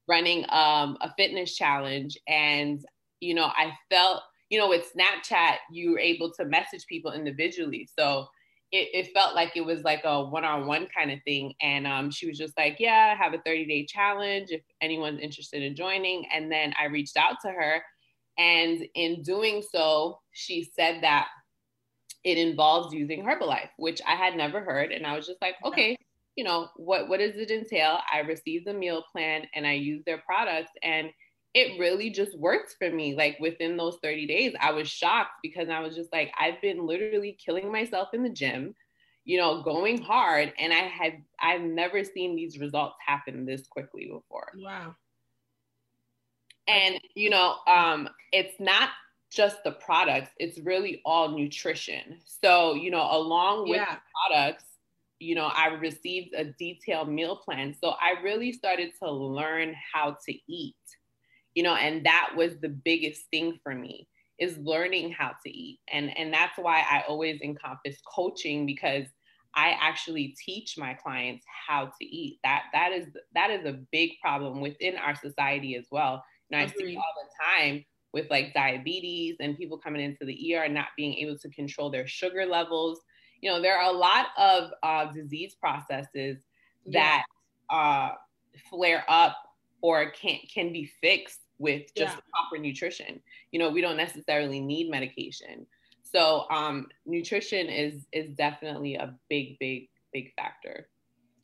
running 0.08 0.46
um, 0.50 0.98
a 1.02 1.14
fitness 1.18 1.56
challenge. 1.56 2.18
And, 2.28 2.84
you 3.22 3.34
know, 3.36 3.46
I 3.46 3.72
felt 3.90 4.22
you 4.50 4.58
know, 4.60 4.70
with 4.70 4.92
Snapchat, 4.96 5.56
you 5.72 5.92
were 5.92 6.00
able 6.00 6.32
to 6.34 6.46
message 6.46 6.86
people 6.88 7.12
individually. 7.12 7.88
So 7.98 8.28
it, 8.72 8.90
it 8.94 9.14
felt 9.14 9.36
like 9.36 9.56
it 9.56 9.66
was 9.66 9.84
like 9.84 10.02
a 10.04 10.24
one-on-one 10.24 10.88
kind 10.96 11.12
of 11.12 11.20
thing. 11.24 11.54
And 11.62 11.88
um, 11.88 12.12
she 12.12 12.28
was 12.28 12.38
just 12.38 12.58
like, 12.58 12.78
yeah, 12.80 13.14
I 13.14 13.24
have 13.24 13.34
a 13.34 13.38
30-day 13.40 13.86
challenge 13.86 14.50
if 14.52 14.62
anyone's 14.82 15.22
interested 15.22 15.64
in 15.64 15.76
joining. 15.76 16.26
And 16.34 16.52
then 16.52 16.74
I 16.80 16.86
reached 16.86 17.18
out 17.18 17.38
to 17.44 17.50
her. 17.50 17.82
And 18.38 18.86
in 18.96 19.24
doing 19.24 19.64
so, 19.72 20.20
she 20.32 20.70
said 20.76 21.02
that 21.02 21.28
it 22.24 22.38
involves 22.38 22.94
using 22.94 23.24
Herbalife, 23.24 23.70
which 23.78 24.02
I 24.06 24.16
had 24.16 24.36
never 24.36 24.62
heard. 24.62 24.92
And 24.92 25.08
I 25.08 25.16
was 25.16 25.26
just 25.26 25.42
like, 25.42 25.56
okay, 25.64 25.98
you 26.36 26.44
know, 26.44 26.68
what, 26.76 27.10
what 27.10 27.20
does 27.20 27.36
it 27.36 27.52
entail? 27.52 28.00
I 28.14 28.20
received 28.20 28.68
a 28.68 28.74
meal 28.74 29.04
plan 29.12 29.48
and 29.56 29.66
I 29.66 29.74
use 29.74 30.04
their 30.06 30.20
products. 30.20 30.72
And 30.84 31.10
it 31.54 31.80
really 31.80 32.10
just 32.10 32.38
worked 32.38 32.76
for 32.78 32.90
me. 32.90 33.16
Like 33.16 33.38
within 33.40 33.78
those 33.78 33.98
30 34.04 34.28
days, 34.28 34.54
I 34.60 34.72
was 34.72 34.88
shocked 34.88 35.32
because 35.42 35.70
I 35.70 35.80
was 35.80 35.96
just 35.96 36.12
like, 36.12 36.32
I've 36.40 36.62
been 36.62 36.86
literally 36.86 37.38
killing 37.44 37.72
myself 37.72 38.10
in 38.14 38.24
the 38.24 38.30
gym, 38.30 38.76
you 39.26 39.38
know, 39.38 39.64
going 39.64 40.02
hard. 40.02 40.54
And 40.60 40.72
I 40.72 40.88
had, 40.88 41.24
I've 41.40 41.62
never 41.62 42.04
seen 42.04 42.36
these 42.36 42.60
results 42.60 42.96
happen 43.06 43.46
this 43.46 43.66
quickly 43.68 44.06
before. 44.06 44.52
Wow. 44.58 44.96
And, 46.68 47.00
you 47.16 47.30
know, 47.30 47.56
um, 47.66 48.10
it's 48.32 48.60
not 48.60 48.90
just 49.32 49.64
the 49.64 49.72
products, 49.72 50.32
it's 50.38 50.60
really 50.60 51.02
all 51.06 51.30
nutrition. 51.30 52.20
So, 52.26 52.76
you 52.76 52.92
know, 52.92 53.08
along 53.12 53.70
with 53.70 53.78
yeah. 53.78 53.98
products, 54.28 54.66
you 55.20 55.36
know, 55.36 55.48
I 55.48 55.68
received 55.68 56.34
a 56.36 56.46
detailed 56.46 57.10
meal 57.10 57.38
plan. 57.38 57.74
So 57.82 57.96
I 58.00 58.22
really 58.22 58.52
started 58.52 58.92
to 59.02 59.12
learn 59.12 59.74
how 59.94 60.18
to 60.28 60.34
eat 60.48 60.76
you 61.58 61.64
know 61.64 61.74
and 61.74 62.06
that 62.06 62.30
was 62.36 62.60
the 62.62 62.70
biggest 62.70 63.24
thing 63.32 63.58
for 63.64 63.74
me 63.74 64.08
is 64.38 64.60
learning 64.60 65.12
how 65.12 65.32
to 65.44 65.50
eat. 65.50 65.80
And 65.92 66.16
and 66.16 66.32
that's 66.32 66.56
why 66.56 66.84
i 66.88 67.04
always 67.08 67.42
encompass 67.42 67.98
coaching 68.16 68.68
because 68.68 69.08
i 69.56 69.76
actually 69.82 70.36
teach 70.46 70.78
my 70.78 70.94
clients 70.94 71.44
how 71.68 71.86
to 72.00 72.06
eat. 72.06 72.38
That 72.44 72.66
that 72.74 72.92
is 72.92 73.08
that 73.34 73.50
is 73.50 73.66
a 73.66 73.80
big 73.92 74.12
problem 74.22 74.62
within 74.62 74.98
our 74.98 75.16
society 75.16 75.76
as 75.76 75.88
well. 75.90 76.24
And 76.52 76.62
i 76.62 76.68
see 76.68 76.96
all 76.96 77.14
the 77.24 77.30
time 77.44 77.84
with 78.14 78.30
like 78.30 78.54
diabetes 78.54 79.38
and 79.40 79.58
people 79.58 79.80
coming 79.80 80.02
into 80.02 80.26
the 80.26 80.56
er 80.56 80.62
and 80.66 80.76
not 80.76 80.90
being 80.96 81.16
able 81.16 81.40
to 81.40 81.50
control 81.50 81.90
their 81.90 82.06
sugar 82.08 82.46
levels. 82.46 83.00
You 83.42 83.50
know 83.50 83.64
there 83.64 83.80
are 83.80 83.92
a 83.92 83.98
lot 83.98 84.28
of 84.38 84.70
uh, 84.84 85.12
disease 85.12 85.56
processes 85.60 86.38
that 86.86 87.24
yeah. 87.72 87.76
uh, 87.76 88.12
flare 88.70 89.04
up 89.08 89.38
or 89.82 90.12
can 90.12 90.38
can 90.54 90.72
be 90.72 90.92
fixed 91.02 91.40
with 91.60 91.94
just 91.96 92.16
yeah. 92.16 92.22
proper 92.34 92.62
nutrition. 92.62 93.22
You 93.52 93.60
know, 93.60 93.70
we 93.70 93.82
don't 93.82 93.98
necessarily 93.98 94.60
need 94.60 94.90
medication. 94.90 95.66
So 96.04 96.46
um, 96.50 96.88
nutrition 97.06 97.68
is 97.68 98.06
is 98.12 98.30
definitely 98.32 98.96
a 98.96 99.14
big, 99.30 99.60
big, 99.60 99.90
big 100.14 100.34
factor. 100.36 100.88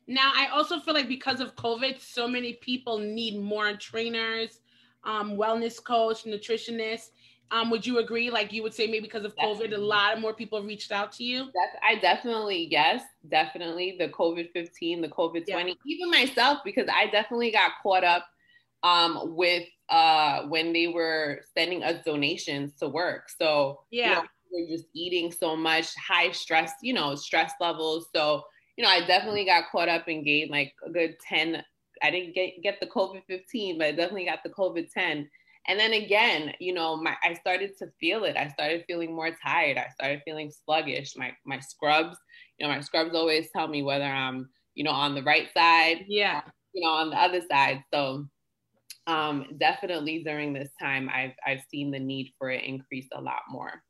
Now, 0.06 0.32
I 0.34 0.48
also 0.52 0.80
feel 0.80 0.94
like 0.94 1.08
because 1.08 1.40
of 1.40 1.54
COVID, 1.56 2.00
so 2.00 2.28
many 2.28 2.54
people 2.54 2.98
need 2.98 3.40
more 3.40 3.74
trainers, 3.76 4.60
um, 5.04 5.36
wellness 5.36 5.82
coach, 5.82 6.24
nutritionists. 6.24 7.10
Um, 7.50 7.70
would 7.70 7.86
you 7.86 7.98
agree? 7.98 8.30
Like 8.30 8.52
you 8.52 8.62
would 8.62 8.74
say, 8.74 8.86
maybe 8.86 9.00
because 9.00 9.24
of 9.24 9.36
definitely. 9.36 9.68
COVID, 9.68 9.76
a 9.76 9.80
lot 9.80 10.14
of 10.14 10.20
more 10.20 10.34
people 10.34 10.62
reached 10.62 10.92
out 10.92 11.12
to 11.12 11.24
you. 11.24 11.44
That's, 11.44 11.76
I 11.86 11.96
definitely 12.00 12.68
yes, 12.70 13.02
definitely 13.28 13.96
the 13.98 14.08
COVID 14.08 14.50
fifteen, 14.52 15.00
the 15.00 15.08
COVID 15.08 15.46
twenty, 15.48 15.76
yeah. 15.84 15.94
even 15.94 16.10
myself 16.10 16.60
because 16.64 16.88
I 16.92 17.06
definitely 17.06 17.50
got 17.50 17.72
caught 17.82 18.02
up 18.02 18.26
um, 18.82 19.36
with 19.36 19.64
uh, 19.90 20.42
when 20.48 20.72
they 20.72 20.88
were 20.88 21.40
sending 21.56 21.82
us 21.82 22.04
donations 22.04 22.72
to 22.80 22.88
work. 22.88 23.28
So 23.38 23.80
yeah, 23.90 24.08
you 24.08 24.14
know, 24.16 24.22
we 24.52 24.62
were 24.62 24.76
just 24.76 24.88
eating 24.94 25.32
so 25.32 25.56
much, 25.56 25.94
high 25.96 26.30
stress, 26.32 26.72
you 26.82 26.92
know, 26.94 27.14
stress 27.14 27.52
levels. 27.60 28.08
So 28.14 28.42
you 28.76 28.84
know, 28.84 28.90
I 28.90 29.06
definitely 29.06 29.44
got 29.44 29.70
caught 29.70 29.88
up 29.88 30.08
and 30.08 30.24
gained 30.24 30.50
like 30.50 30.74
a 30.86 30.90
good 30.90 31.16
ten. 31.20 31.62
I 32.02 32.10
didn't 32.10 32.34
get 32.34 32.62
get 32.62 32.80
the 32.80 32.86
COVID 32.86 33.22
fifteen, 33.26 33.78
but 33.78 33.86
I 33.88 33.92
definitely 33.92 34.26
got 34.26 34.42
the 34.42 34.50
COVID 34.50 34.90
ten. 34.92 35.28
and 35.66 35.78
then 35.80 35.94
again, 35.94 36.52
you 36.60 36.74
know, 36.74 36.96
my 36.96 37.16
I 37.22 37.34
started 37.34 37.76
to 37.78 37.86
feel 37.98 38.24
it. 38.24 38.36
I 38.36 38.48
started 38.48 38.84
feeling 38.86 39.14
more 39.14 39.30
tired. 39.42 39.78
I 39.78 39.88
started 39.94 40.20
feeling 40.24 40.50
sluggish. 40.64 41.16
My 41.16 41.32
my 41.46 41.58
scrubs, 41.60 42.18
you 42.58 42.66
know, 42.66 42.72
my 42.74 42.80
scrubs 42.80 43.14
always 43.14 43.50
tell 43.50 43.68
me 43.68 43.82
whether 43.82 44.04
I'm, 44.04 44.50
you 44.74 44.84
know, 44.84 44.90
on 44.90 45.14
the 45.14 45.22
right 45.22 45.48
side, 45.54 46.04
yeah, 46.08 46.42
you 46.74 46.82
know, 46.82 46.90
on 46.90 47.10
the 47.10 47.16
other 47.16 47.40
side. 47.50 47.82
So 47.92 48.26
um 49.06 49.46
definitely 49.58 50.22
during 50.22 50.52
this 50.52 50.70
time 50.80 51.10
I've 51.12 51.34
I've 51.46 51.62
seen 51.70 51.90
the 51.90 51.98
need 51.98 52.32
for 52.38 52.50
it 52.50 52.64
increase 52.64 53.08
a 53.12 53.20
lot 53.20 53.42
more. 53.50 53.82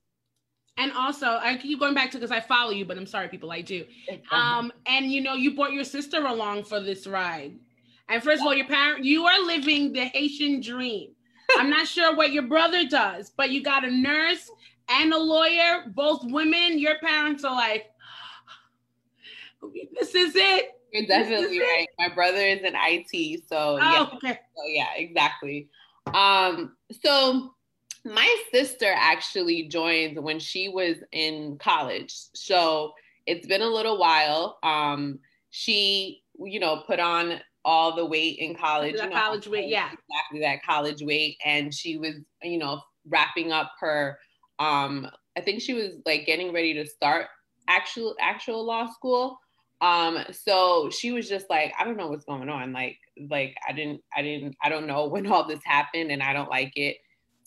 And 0.76 0.90
also, 0.92 1.38
I 1.40 1.56
keep 1.56 1.78
going 1.78 1.94
back 1.94 2.10
to 2.10 2.16
because 2.16 2.32
I 2.32 2.40
follow 2.40 2.72
you, 2.72 2.84
but 2.84 2.98
I'm 2.98 3.06
sorry, 3.06 3.28
people, 3.28 3.52
I 3.52 3.60
do. 3.60 3.84
Um, 4.32 4.72
and 4.86 5.12
you 5.12 5.20
know, 5.20 5.34
you 5.34 5.54
brought 5.54 5.72
your 5.72 5.84
sister 5.84 6.24
along 6.24 6.64
for 6.64 6.80
this 6.80 7.06
ride. 7.06 7.54
And 8.08 8.22
first 8.22 8.40
of 8.40 8.46
all, 8.46 8.54
your 8.54 8.66
parent, 8.66 9.04
you 9.04 9.24
are 9.24 9.40
living 9.44 9.92
the 9.92 10.06
Haitian 10.06 10.60
dream. 10.60 11.10
I'm 11.58 11.70
not 11.70 11.86
sure 11.86 12.16
what 12.16 12.32
your 12.32 12.42
brother 12.44 12.84
does, 12.86 13.30
but 13.36 13.50
you 13.50 13.62
got 13.62 13.84
a 13.84 13.90
nurse 13.90 14.50
and 14.88 15.12
a 15.12 15.18
lawyer, 15.18 15.84
both 15.94 16.24
women. 16.24 16.78
Your 16.78 16.98
parents 16.98 17.44
are 17.44 17.54
like, 17.54 17.86
this 20.00 20.14
is 20.14 20.34
it. 20.34 20.70
You're 20.94 21.06
definitely 21.06 21.60
right. 21.60 21.86
My 21.98 22.08
brother 22.08 22.38
is 22.38 22.60
in 22.60 22.74
IT, 22.74 23.42
so 23.48 23.78
oh, 23.80 23.92
yeah. 23.92 24.06
okay. 24.14 24.38
So 24.56 24.62
yeah, 24.68 24.88
exactly. 24.96 25.68
Um, 26.12 26.76
so 27.02 27.54
my 28.04 28.36
sister 28.52 28.92
actually 28.94 29.68
joined 29.68 30.22
when 30.22 30.38
she 30.38 30.68
was 30.68 30.96
in 31.12 31.58
college. 31.58 32.14
So 32.34 32.92
it's 33.26 33.46
been 33.46 33.62
a 33.62 33.66
little 33.66 33.98
while. 33.98 34.58
Um, 34.62 35.18
she, 35.50 36.22
you 36.38 36.60
know, 36.60 36.84
put 36.86 37.00
on 37.00 37.40
all 37.64 37.96
the 37.96 38.06
weight 38.06 38.38
in 38.38 38.54
college. 38.54 38.96
The 38.96 39.04
you 39.04 39.10
know, 39.10 39.16
college 39.16 39.48
weight, 39.48 39.68
yeah. 39.68 39.86
Exactly 39.86 40.40
that 40.40 40.62
college 40.64 41.02
weight. 41.02 41.38
And 41.44 41.74
she 41.74 41.96
was, 41.96 42.14
you 42.42 42.58
know, 42.58 42.80
wrapping 43.06 43.52
up 43.52 43.72
her 43.80 44.18
um, 44.58 45.08
I 45.36 45.40
think 45.40 45.60
she 45.60 45.74
was 45.74 45.94
like 46.06 46.26
getting 46.26 46.52
ready 46.52 46.74
to 46.74 46.86
start 46.86 47.26
actual 47.68 48.14
actual 48.20 48.64
law 48.64 48.90
school. 48.90 49.38
Um, 49.84 50.24
so 50.30 50.88
she 50.88 51.12
was 51.12 51.28
just 51.28 51.50
like, 51.50 51.74
I 51.78 51.84
don't 51.84 51.98
know 51.98 52.08
what's 52.08 52.24
going 52.24 52.48
on. 52.48 52.72
Like, 52.72 52.96
like 53.28 53.54
I 53.68 53.72
didn't, 53.72 54.00
I 54.16 54.22
didn't, 54.22 54.56
I 54.62 54.70
don't 54.70 54.86
know 54.86 55.06
when 55.08 55.26
all 55.26 55.46
this 55.46 55.60
happened 55.64 56.10
and 56.10 56.22
I 56.22 56.32
don't 56.32 56.48
like 56.48 56.72
it. 56.76 56.96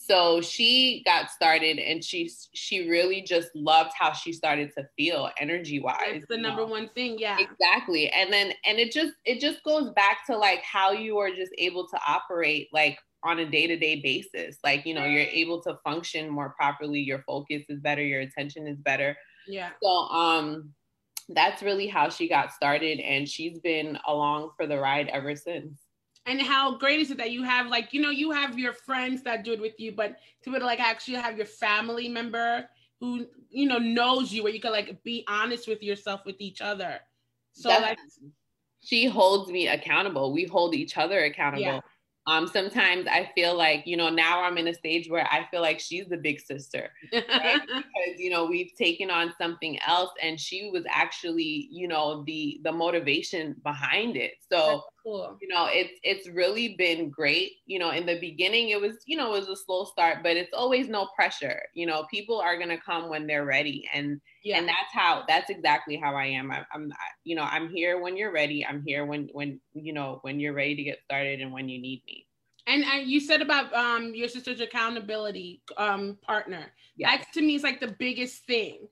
So 0.00 0.40
she 0.40 1.02
got 1.04 1.28
started 1.28 1.80
and 1.80 2.04
she 2.04 2.30
she 2.54 2.88
really 2.88 3.20
just 3.20 3.48
loved 3.56 3.90
how 3.98 4.12
she 4.12 4.32
started 4.32 4.70
to 4.78 4.86
feel 4.96 5.28
energy 5.40 5.80
wise. 5.80 5.98
It's 6.06 6.26
the 6.28 6.36
number 6.36 6.62
know? 6.62 6.68
one 6.68 6.88
thing, 6.94 7.16
yeah. 7.18 7.36
Exactly. 7.40 8.08
And 8.10 8.32
then 8.32 8.52
and 8.64 8.78
it 8.78 8.92
just 8.92 9.14
it 9.24 9.40
just 9.40 9.64
goes 9.64 9.90
back 9.96 10.24
to 10.26 10.38
like 10.38 10.62
how 10.62 10.92
you 10.92 11.18
are 11.18 11.30
just 11.30 11.50
able 11.58 11.88
to 11.88 11.98
operate 12.06 12.68
like 12.72 12.96
on 13.24 13.40
a 13.40 13.50
day-to-day 13.50 14.00
basis. 14.00 14.58
Like, 14.62 14.86
you 14.86 14.94
know, 14.94 15.04
you're 15.04 15.22
able 15.22 15.60
to 15.62 15.76
function 15.82 16.30
more 16.30 16.50
properly, 16.50 17.00
your 17.00 17.24
focus 17.26 17.64
is 17.68 17.80
better, 17.80 18.02
your 18.02 18.20
attention 18.20 18.68
is 18.68 18.78
better. 18.78 19.16
Yeah. 19.48 19.70
So 19.82 19.88
um 19.88 20.74
that's 21.28 21.62
really 21.62 21.86
how 21.86 22.08
she 22.08 22.28
got 22.28 22.52
started 22.52 23.00
and 23.00 23.28
she's 23.28 23.58
been 23.58 23.98
along 24.06 24.50
for 24.56 24.66
the 24.66 24.78
ride 24.78 25.08
ever 25.08 25.36
since 25.36 25.82
and 26.26 26.40
how 26.40 26.76
great 26.76 27.00
is 27.00 27.10
it 27.10 27.18
that 27.18 27.30
you 27.30 27.42
have 27.42 27.66
like 27.66 27.92
you 27.92 28.00
know 28.00 28.10
you 28.10 28.30
have 28.30 28.58
your 28.58 28.72
friends 28.72 29.22
that 29.22 29.44
do 29.44 29.52
it 29.52 29.60
with 29.60 29.78
you 29.78 29.92
but 29.92 30.16
to 30.42 30.52
be 30.52 30.58
like 30.58 30.80
actually 30.80 31.14
have 31.14 31.36
your 31.36 31.46
family 31.46 32.08
member 32.08 32.68
who 33.00 33.26
you 33.50 33.68
know 33.68 33.78
knows 33.78 34.32
you 34.32 34.42
where 34.42 34.52
you 34.52 34.60
can 34.60 34.72
like 34.72 35.02
be 35.02 35.24
honest 35.28 35.68
with 35.68 35.82
yourself 35.82 36.20
with 36.24 36.36
each 36.38 36.60
other 36.60 36.98
so 37.52 37.68
Definitely. 37.68 37.96
that's 37.96 38.20
she 38.80 39.06
holds 39.06 39.50
me 39.50 39.68
accountable 39.68 40.32
we 40.32 40.44
hold 40.44 40.74
each 40.74 40.96
other 40.96 41.24
accountable 41.24 41.62
Yeah. 41.62 41.80
Um 42.28 42.46
sometimes 42.46 43.06
i 43.06 43.28
feel 43.34 43.56
like 43.56 43.86
you 43.86 43.96
know 43.96 44.08
now 44.08 44.42
i'm 44.42 44.58
in 44.58 44.68
a 44.68 44.74
stage 44.74 45.08
where 45.08 45.26
i 45.30 45.46
feel 45.50 45.60
like 45.60 45.80
she's 45.80 46.06
the 46.08 46.16
big 46.16 46.40
sister 46.40 46.90
right? 47.12 47.60
because 47.62 48.18
you 48.18 48.30
know 48.30 48.44
we've 48.44 48.74
taken 48.76 49.10
on 49.10 49.32
something 49.40 49.78
else 49.86 50.10
and 50.22 50.38
she 50.38 50.70
was 50.70 50.84
actually 50.88 51.68
you 51.70 51.88
know 51.88 52.22
the 52.24 52.60
the 52.62 52.72
motivation 52.72 53.56
behind 53.62 54.16
it 54.16 54.34
so 54.50 54.82
cool. 55.02 55.36
You 55.40 55.48
know 55.48 55.68
it's 55.70 55.98
it's 56.02 56.28
really 56.28 56.74
been 56.76 57.10
great. 57.10 57.52
You 57.66 57.78
know 57.78 57.90
in 57.90 58.06
the 58.06 58.18
beginning 58.20 58.70
it 58.70 58.80
was 58.80 58.96
you 59.06 59.16
know 59.16 59.34
it 59.34 59.40
was 59.40 59.48
a 59.48 59.56
slow 59.56 59.84
start 59.84 60.18
but 60.22 60.36
it's 60.36 60.52
always 60.52 60.88
no 60.88 61.08
pressure. 61.14 61.60
You 61.74 61.86
know 61.86 62.06
people 62.10 62.40
are 62.40 62.56
going 62.56 62.68
to 62.70 62.78
come 62.78 63.08
when 63.08 63.26
they're 63.26 63.44
ready 63.44 63.88
and 63.92 64.20
yeah. 64.44 64.58
and 64.58 64.68
that's 64.68 64.92
how 64.92 65.24
that's 65.28 65.50
exactly 65.50 65.96
how 65.96 66.14
i 66.14 66.26
am. 66.26 66.50
I, 66.50 66.64
i'm 66.72 66.92
you 67.24 67.36
know 67.36 67.42
i'm 67.42 67.68
here 67.68 68.00
when 68.00 68.16
you're 68.16 68.32
ready. 68.32 68.64
I'm 68.64 68.82
here 68.86 69.04
when 69.06 69.28
when 69.32 69.60
you 69.74 69.92
know 69.92 70.18
when 70.22 70.40
you're 70.40 70.54
ready 70.54 70.76
to 70.76 70.82
get 70.82 71.00
started 71.04 71.40
and 71.40 71.52
when 71.52 71.68
you 71.68 71.80
need 71.80 72.02
me. 72.06 72.26
And 72.66 72.84
uh, 72.84 72.96
you 72.96 73.20
said 73.20 73.40
about 73.40 73.72
um 73.74 74.14
your 74.14 74.28
sister's 74.28 74.60
accountability 74.60 75.62
um 75.76 76.18
partner. 76.22 76.66
Yeah 76.96 77.10
that 77.10 77.26
to 77.34 77.42
me 77.42 77.54
is 77.54 77.62
like 77.62 77.80
the 77.80 77.94
biggest 77.98 78.46
thing 78.46 78.88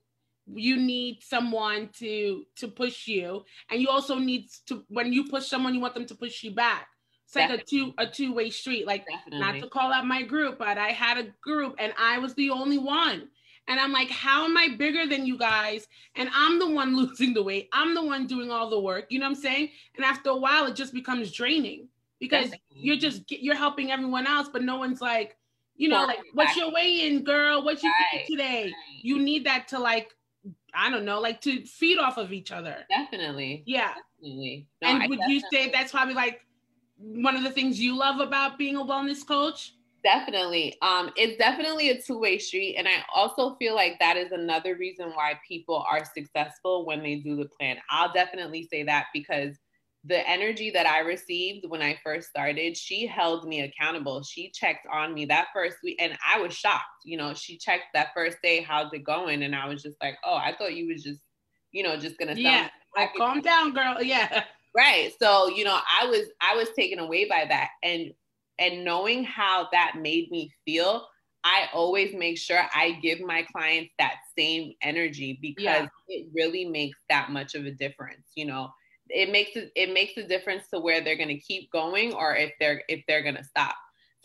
you 0.53 0.77
need 0.77 1.19
someone 1.21 1.89
to 1.99 2.43
to 2.55 2.67
push 2.67 3.07
you. 3.07 3.43
And 3.69 3.81
you 3.81 3.89
also 3.89 4.15
need 4.17 4.47
to 4.67 4.83
when 4.89 5.11
you 5.13 5.25
push 5.25 5.47
someone 5.47 5.73
you 5.73 5.81
want 5.81 5.93
them 5.93 6.05
to 6.05 6.15
push 6.15 6.43
you 6.43 6.51
back. 6.51 6.87
It's 7.25 7.35
like 7.35 7.49
a 7.49 7.61
two 7.61 7.93
a 7.97 8.07
two-way 8.07 8.49
street. 8.49 8.87
Like 8.87 9.05
definitely 9.05 9.39
not 9.39 9.59
to 9.59 9.67
call 9.67 9.91
out 9.91 10.05
my 10.05 10.21
group 10.23 10.57
but 10.59 10.77
i 10.77 10.89
had 10.89 11.17
a 11.17 11.27
group 11.41 11.75
and 11.79 11.93
i 11.99 12.17
was 12.19 12.33
the 12.35 12.49
only 12.49 12.77
one. 12.77 13.27
And 13.67 13.79
i'm 13.79 13.91
like 13.91 14.09
how 14.09 14.45
am 14.45 14.55
i 14.55 14.69
bigger 14.77 15.05
than 15.05 15.25
you 15.25 15.37
guys? 15.37 15.87
And 16.15 16.29
i'm 16.33 16.59
the 16.59 16.69
one 16.69 16.95
losing 17.01 17.33
the 17.33 17.43
weight. 17.43 17.67
I'm 17.73 17.93
the 17.93 18.05
one 18.05 18.27
doing 18.27 18.49
all 18.49 18.69
the 18.69 18.79
work. 18.79 19.07
You 19.09 19.19
know 19.19 19.25
what 19.25 19.35
i'm 19.35 19.41
saying? 19.41 19.69
And 19.95 20.05
after 20.05 20.29
a 20.29 20.37
while 20.37 20.65
it 20.67 20.75
just 20.75 20.93
becomes 20.93 21.31
draining 21.31 21.89
because 22.19 22.45
Definitely. 22.45 22.77
you're 22.77 22.97
just 22.97 23.29
you're 23.29 23.55
helping 23.55 23.91
everyone 23.91 24.25
else 24.25 24.49
but 24.51 24.63
no 24.63 24.77
one's 24.77 25.01
like 25.01 25.35
you 25.75 25.89
know 25.89 26.05
like 26.05 26.19
what's 26.33 26.55
your 26.55 26.71
weigh-in 26.73 27.23
girl? 27.23 27.63
What 27.63 27.83
you 27.83 27.91
Right, 28.13 28.21
eat 28.21 28.31
today 28.31 28.71
you 29.01 29.19
need 29.19 29.45
that 29.45 29.67
to 29.67 29.79
like 29.79 30.13
i 30.77 30.89
don't 30.89 31.05
know 31.05 31.19
like 31.19 31.41
to 31.41 31.65
feed 31.65 31.97
off 31.97 32.17
of 32.17 32.31
each 32.31 32.51
other 32.51 32.85
definitely 32.89 33.63
yeah 33.65 33.93
definitely 34.21 34.67
No, 34.81 34.89
and 34.89 35.03
I 35.03 35.07
would 35.07 35.19
you 35.27 35.41
say 35.51 35.71
that's 35.71 35.91
probably 35.91 36.13
like 36.13 36.41
one 36.97 37.35
of 37.35 37.43
the 37.43 37.51
things 37.51 37.79
you 37.79 37.95
love 37.95 38.19
about 38.19 38.57
being 38.57 38.75
a 38.75 38.83
wellness 38.83 39.25
coach 39.25 39.73
Definitely. 40.03 40.77
Um, 40.81 41.11
it's 41.17 41.37
definitely 41.37 41.89
a 41.89 42.01
two-way 42.01 42.37
street. 42.37 42.75
And 42.77 42.87
I 42.87 43.03
also 43.13 43.55
feel 43.55 43.75
like 43.75 43.99
that 43.99 44.15
is 44.15 44.31
another 44.31 44.77
reason 44.77 45.09
why 45.09 45.39
people 45.45 45.85
are 45.89 46.05
successful 46.05 46.85
when 46.85 47.01
they 47.01 47.15
do 47.15 47.35
the 47.35 47.49
plan. 47.59 47.77
I'll 47.89 48.13
definitely 48.13 48.67
say 48.71 48.83
that 48.83 49.07
because 49.13 49.57
the 50.07 50.27
energy 50.29 50.71
that 50.71 50.85
I 50.87 50.99
received 50.99 51.65
when 51.67 51.81
I 51.81 51.99
first 52.03 52.29
started, 52.29 52.77
she 52.77 53.05
held 53.05 53.47
me 53.47 53.61
accountable. 53.61 54.23
She 54.23 54.51
checked 54.51 54.87
on 54.91 55.13
me 55.13 55.25
that 55.25 55.47
first 55.53 55.77
week, 55.83 55.97
and 55.99 56.17
I 56.25 56.39
was 56.39 56.53
shocked. 56.53 56.83
You 57.03 57.17
know, 57.17 57.33
she 57.33 57.57
checked 57.57 57.85
that 57.93 58.09
first 58.15 58.37
day, 58.41 58.61
how's 58.61 58.93
it 58.93 59.03
going? 59.03 59.43
And 59.43 59.55
I 59.55 59.67
was 59.67 59.81
just 59.83 59.97
like, 60.01 60.17
oh, 60.23 60.35
I 60.35 60.55
thought 60.57 60.75
you 60.75 60.87
was 60.87 61.03
just, 61.03 61.21
you 61.71 61.83
know, 61.83 61.97
just 61.97 62.17
gonna 62.17 62.35
sell 62.35 62.41
yeah 62.43 62.69
like 62.95 63.13
calm 63.15 63.41
down 63.41 63.73
girl 63.73 63.97
yeah 64.01 64.43
right 64.75 65.11
so 65.21 65.47
you 65.49 65.63
know 65.63 65.79
i 65.99 66.05
was 66.05 66.27
i 66.41 66.55
was 66.55 66.69
taken 66.75 66.99
away 66.99 67.27
by 67.27 67.45
that 67.47 67.69
and 67.83 68.11
and 68.59 68.83
knowing 68.83 69.23
how 69.23 69.67
that 69.71 69.93
made 70.01 70.29
me 70.31 70.51
feel 70.65 71.07
i 71.43 71.67
always 71.73 72.13
make 72.15 72.37
sure 72.37 72.61
i 72.73 72.91
give 73.01 73.19
my 73.21 73.45
clients 73.51 73.91
that 73.99 74.15
same 74.37 74.73
energy 74.81 75.37
because 75.41 75.63
Yeah. 75.65 75.87
it 76.07 76.27
really 76.33 76.65
makes 76.65 76.97
that 77.09 77.31
much 77.31 77.55
of 77.55 77.65
a 77.65 77.71
difference 77.71 78.27
you 78.35 78.45
know 78.45 78.69
it 79.09 79.31
makes 79.31 79.55
it 79.55 79.71
it 79.75 79.93
makes 79.93 80.17
a 80.17 80.27
difference 80.27 80.67
to 80.69 80.79
where 80.79 81.01
they're 81.01 81.17
going 81.17 81.27
to 81.27 81.39
keep 81.39 81.71
going 81.71 82.13
or 82.13 82.35
if 82.35 82.51
they're 82.59 82.83
if 82.87 83.03
they're 83.07 83.23
going 83.23 83.35
to 83.35 83.43
stop 83.43 83.75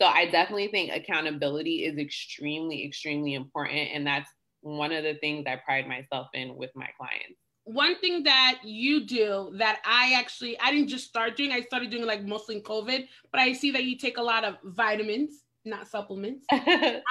so 0.01 0.07
i 0.07 0.29
definitely 0.29 0.67
think 0.67 0.91
accountability 0.91 1.85
is 1.85 1.97
extremely 1.97 2.85
extremely 2.85 3.33
important 3.33 3.89
and 3.93 4.05
that's 4.05 4.29
one 4.61 4.91
of 4.91 5.03
the 5.03 5.15
things 5.15 5.45
i 5.47 5.55
pride 5.55 5.87
myself 5.87 6.27
in 6.33 6.55
with 6.55 6.71
my 6.75 6.87
clients 6.97 7.37
one 7.65 7.97
thing 7.99 8.23
that 8.23 8.59
you 8.63 9.05
do 9.05 9.53
that 9.57 9.81
I 9.85 10.13
actually 10.17 10.59
I 10.59 10.71
didn't 10.71 10.89
just 10.89 11.07
start 11.07 11.37
doing, 11.37 11.51
I 11.51 11.61
started 11.61 11.89
doing 11.89 12.05
like 12.05 12.23
mostly 12.23 12.55
in 12.55 12.61
COVID, 12.61 13.07
but 13.31 13.39
I 13.39 13.53
see 13.53 13.71
that 13.71 13.85
you 13.85 13.97
take 13.97 14.17
a 14.17 14.21
lot 14.21 14.43
of 14.43 14.57
vitamins, 14.63 15.43
not 15.65 15.87
supplements. 15.87 16.45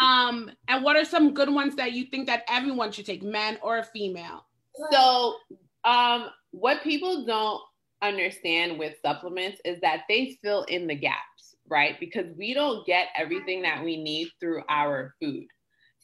Um, 0.03 0.51
and 0.69 0.83
what 0.83 0.97
are 0.97 1.05
some 1.05 1.33
good 1.33 1.49
ones 1.49 1.77
that 1.77 1.93
you 1.93 2.05
think 2.07 2.27
that 2.27 2.43
everyone 2.49 2.93
should 2.93 3.07
take, 3.07 3.23
men 3.23 3.59
or 3.63 3.83
female? 3.85 4.47
So, 4.91 5.37
um, 5.85 6.27
what 6.53 6.83
people 6.83 7.25
don't 7.25 7.61
understand 8.03 8.79
with 8.79 8.95
supplements 9.01 9.61
is 9.65 9.81
that 9.81 10.03
they 10.09 10.37
fill 10.43 10.65
in 10.65 10.87
the 10.87 10.95
gaps, 10.95 11.57
right? 11.69 11.99
Because 12.01 12.27
we 12.37 12.53
don't 12.55 12.85
get 12.87 13.09
everything 13.17 13.63
that 13.63 13.83
we 13.83 14.03
need 14.03 14.29
through 14.41 14.63
our 14.69 15.15
food. 15.21 15.45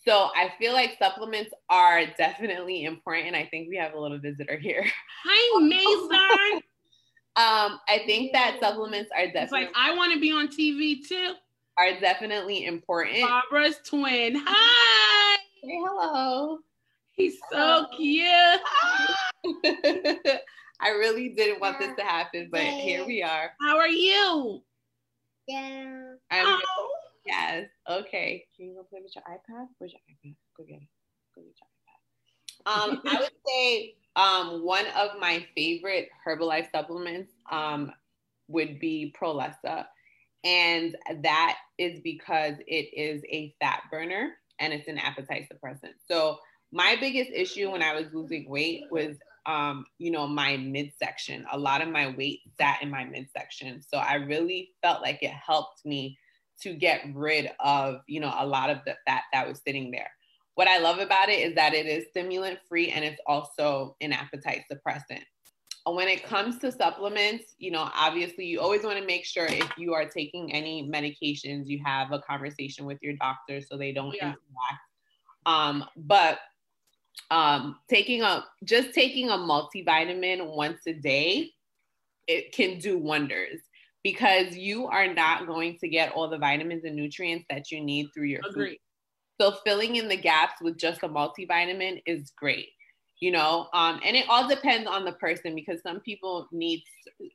So, 0.06 0.28
I 0.36 0.52
feel 0.58 0.72
like 0.72 0.96
supplements 0.98 1.50
are 1.68 2.02
definitely 2.16 2.84
important. 2.84 3.34
I 3.34 3.46
think 3.50 3.68
we 3.68 3.76
have 3.76 3.94
a 3.94 4.00
little 4.00 4.18
visitor 4.18 4.56
here. 4.56 4.84
Hi, 5.24 5.60
Mason. 5.62 6.62
Um, 7.36 7.78
I 7.88 8.02
think 8.06 8.32
that 8.32 8.56
supplements 8.60 9.10
are 9.14 9.24
It's 9.24 9.32
definitely 9.34 9.66
like 9.66 9.74
I 9.76 9.94
want 9.94 10.12
to 10.14 10.20
be 10.20 10.32
on 10.32 10.48
TV 10.48 11.06
too. 11.06 11.34
are 11.76 11.98
definitely 12.00 12.64
important. 12.64 13.20
Barbara's 13.22 13.78
twin. 13.84 14.42
Hi. 14.44 15.36
Say 15.62 15.68
hello. 15.84 16.58
He's 17.12 17.38
so 17.50 17.56
Hello. 17.56 17.86
cute. 17.96 18.60
I 20.80 20.90
really 20.90 21.30
didn't 21.30 21.60
want 21.60 21.78
this 21.78 21.94
to 21.96 22.04
happen, 22.04 22.48
but 22.50 22.60
here 22.60 23.04
we 23.04 23.22
are. 23.22 23.50
How 23.60 23.78
are 23.78 23.88
you? 23.88 24.62
Yeah. 25.46 26.14
I'm 26.30 26.46
Oh, 26.46 26.88
yes. 27.26 27.66
Okay. 27.88 28.44
Can 28.56 28.66
you 28.66 28.74
go 28.74 28.84
play 28.84 29.00
with 29.02 29.14
your 29.14 29.24
iPad? 29.24 29.66
Where's 29.78 29.92
your 29.92 30.00
iPad? 30.10 30.36
Go 30.56 30.64
get 30.64 30.76
it. 30.76 30.88
Go 31.34 31.42
get 31.42 31.54
your 31.58 31.68
iPad. 31.68 32.90
Um, 32.90 33.02
I 33.06 33.20
would 33.20 33.30
say 33.46 33.94
um, 34.16 34.64
one 34.64 34.86
of 34.96 35.18
my 35.20 35.46
favorite 35.56 36.08
Herbalife 36.26 36.70
supplements 36.70 37.32
um, 37.50 37.92
would 38.48 38.78
be 38.78 39.14
Prolessa. 39.20 39.86
And 40.44 40.96
that 41.22 41.56
is 41.78 42.00
because 42.00 42.54
it 42.66 42.94
is 42.94 43.22
a 43.28 43.54
fat 43.60 43.82
burner 43.90 44.34
and 44.60 44.72
it's 44.72 44.88
an 44.88 44.98
appetite 44.98 45.48
suppressant. 45.52 45.94
So 46.06 46.38
my 46.72 46.96
biggest 47.00 47.30
issue 47.32 47.70
when 47.70 47.82
I 47.82 47.94
was 47.94 48.06
losing 48.12 48.48
weight 48.48 48.84
was 48.90 49.16
um, 49.48 49.86
you 49.98 50.10
know, 50.10 50.26
my 50.26 50.58
midsection. 50.58 51.46
A 51.50 51.58
lot 51.58 51.80
of 51.80 51.88
my 51.88 52.14
weight 52.16 52.40
sat 52.60 52.82
in 52.82 52.90
my 52.90 53.04
midsection. 53.04 53.82
So 53.82 53.96
I 53.96 54.14
really 54.14 54.72
felt 54.82 55.00
like 55.00 55.22
it 55.22 55.32
helped 55.32 55.84
me 55.86 56.18
to 56.60 56.74
get 56.74 57.02
rid 57.14 57.50
of, 57.58 58.00
you 58.06 58.20
know, 58.20 58.32
a 58.38 58.46
lot 58.46 58.68
of 58.68 58.78
the 58.84 58.94
fat 59.06 59.22
that 59.32 59.48
was 59.48 59.60
sitting 59.66 59.90
there. 59.90 60.10
What 60.54 60.68
I 60.68 60.78
love 60.78 60.98
about 60.98 61.30
it 61.30 61.40
is 61.40 61.54
that 61.54 61.72
it 61.72 61.86
is 61.86 62.06
stimulant 62.10 62.58
free 62.68 62.90
and 62.90 63.04
it's 63.04 63.20
also 63.26 63.96
an 64.00 64.12
appetite 64.12 64.64
suppressant. 64.70 65.22
When 65.86 66.08
it 66.08 66.24
comes 66.24 66.58
to 66.58 66.70
supplements, 66.70 67.54
you 67.56 67.70
know, 67.70 67.88
obviously 67.94 68.44
you 68.44 68.60
always 68.60 68.82
want 68.82 68.98
to 68.98 69.06
make 69.06 69.24
sure 69.24 69.46
if 69.46 69.70
you 69.78 69.94
are 69.94 70.04
taking 70.04 70.52
any 70.52 70.86
medications, 70.86 71.66
you 71.66 71.80
have 71.82 72.12
a 72.12 72.18
conversation 72.18 72.84
with 72.84 72.98
your 73.00 73.14
doctor 73.14 73.62
so 73.62 73.78
they 73.78 73.92
don't 73.92 74.14
yeah. 74.14 74.24
interact. 74.24 74.82
Um, 75.46 75.84
but 75.96 76.40
um, 77.30 77.76
taking 77.88 78.22
a 78.22 78.44
just 78.64 78.94
taking 78.94 79.28
a 79.28 79.34
multivitamin 79.36 80.54
once 80.54 80.80
a 80.86 80.92
day, 80.92 81.50
it 82.26 82.52
can 82.52 82.78
do 82.78 82.98
wonders 82.98 83.60
because 84.02 84.56
you 84.56 84.86
are 84.86 85.12
not 85.12 85.46
going 85.46 85.76
to 85.78 85.88
get 85.88 86.12
all 86.12 86.28
the 86.28 86.38
vitamins 86.38 86.84
and 86.84 86.96
nutrients 86.96 87.44
that 87.50 87.70
you 87.70 87.80
need 87.80 88.08
through 88.14 88.26
your 88.26 88.40
Agreed. 88.48 88.70
food. 88.70 88.78
So 89.40 89.56
filling 89.64 89.96
in 89.96 90.08
the 90.08 90.16
gaps 90.16 90.60
with 90.60 90.78
just 90.78 91.02
a 91.02 91.08
multivitamin 91.08 92.02
is 92.06 92.32
great, 92.36 92.68
you 93.20 93.30
know. 93.30 93.68
Um, 93.72 94.00
and 94.04 94.16
it 94.16 94.26
all 94.28 94.48
depends 94.48 94.88
on 94.88 95.04
the 95.04 95.12
person 95.12 95.54
because 95.54 95.80
some 95.82 96.00
people 96.00 96.48
need 96.52 96.82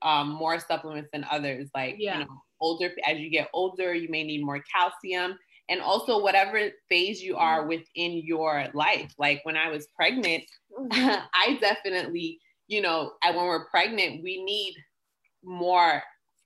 um, 0.02 0.30
more 0.30 0.60
supplements 0.60 1.10
than 1.14 1.26
others. 1.30 1.70
Like 1.76 1.96
yeah. 1.98 2.20
you 2.20 2.26
know, 2.26 2.32
older 2.60 2.92
as 3.08 3.20
you 3.20 3.30
get 3.30 3.50
older, 3.54 3.94
you 3.94 4.10
may 4.10 4.24
need 4.24 4.44
more 4.44 4.64
calcium 4.74 5.38
and 5.70 5.82
also 5.82 6.22
whatever 6.22 6.70
phase 6.90 7.22
you 7.22 7.38
are 7.38 7.60
mm-hmm. 7.60 7.70
within 7.70 8.22
your 8.26 8.68
life. 8.74 9.14
Like 9.18 9.42
when 9.44 9.58
I 9.58 9.70
was 9.70 9.88
pregnant, 9.96 10.44
mm-hmm. 10.78 11.22
I 11.34 11.58
definitely, 11.62 12.40
you 12.68 12.82
know, 12.82 13.14
when 13.24 13.36
we're 13.36 13.66
pregnant, 13.70 14.24
we 14.24 14.44
need 14.44 14.76
more 15.44 16.02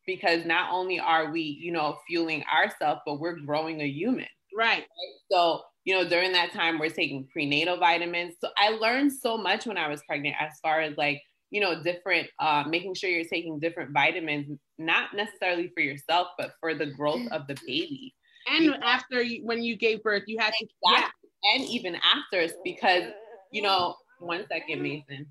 because 0.06 0.46
not 0.46 0.72
only 0.72 1.00
are 1.00 1.32
we, 1.32 1.42
you 1.42 1.72
know, 1.72 1.98
fueling 2.08 2.44
ourselves, 2.54 3.02
but 3.06 3.20
we're 3.20 3.40
growing 3.40 3.82
a 3.82 3.88
human. 3.88 4.28
Right. 4.56 4.80
right. 4.80 4.86
So, 5.32 5.62
you 5.84 5.94
know, 5.94 6.08
during 6.08 6.32
that 6.34 6.54
time, 6.54 6.80
we're 6.80 6.90
taking 6.90 7.28
prenatal 7.32 7.78
vitamins. 7.78 8.36
So 8.40 8.50
I 8.58 8.70
learned 8.70 9.12
so 9.12 9.38
much 9.38 9.66
when 9.66 9.78
I 9.78 9.90
was 9.90 10.02
pregnant 10.08 10.36
as 10.40 10.54
far 10.62 10.82
as 10.82 10.96
like, 10.98 11.22
you 11.50 11.62
know, 11.62 11.82
different, 11.82 12.28
uh, 12.40 12.64
making 12.68 12.94
sure 12.94 13.10
you're 13.10 13.26
taking 13.26 13.60
different 13.60 13.92
vitamins, 13.92 14.58
not 14.78 15.14
necessarily 15.14 15.72
for 15.74 15.82
yourself, 15.82 16.30
but 16.38 16.52
for 16.60 16.74
the 16.74 16.88
growth 16.88 17.28
of 17.32 17.48
the 17.48 17.58
baby 17.66 18.14
and 18.50 18.84
after 18.84 19.22
you, 19.22 19.46
when 19.46 19.62
you 19.64 19.76
gave 19.76 20.04
birth, 20.04 20.24
you 20.28 20.38
had 20.40 20.54
exactly. 20.60 20.70
to 20.86 21.02
yeah. 21.02 21.56
and 21.56 21.64
even 21.70 21.96
after 21.96 22.54
because 22.64 23.04
you 23.52 23.62
know 23.62 23.96
one 24.20 24.46
second, 24.50 24.82
Mason 24.82 25.26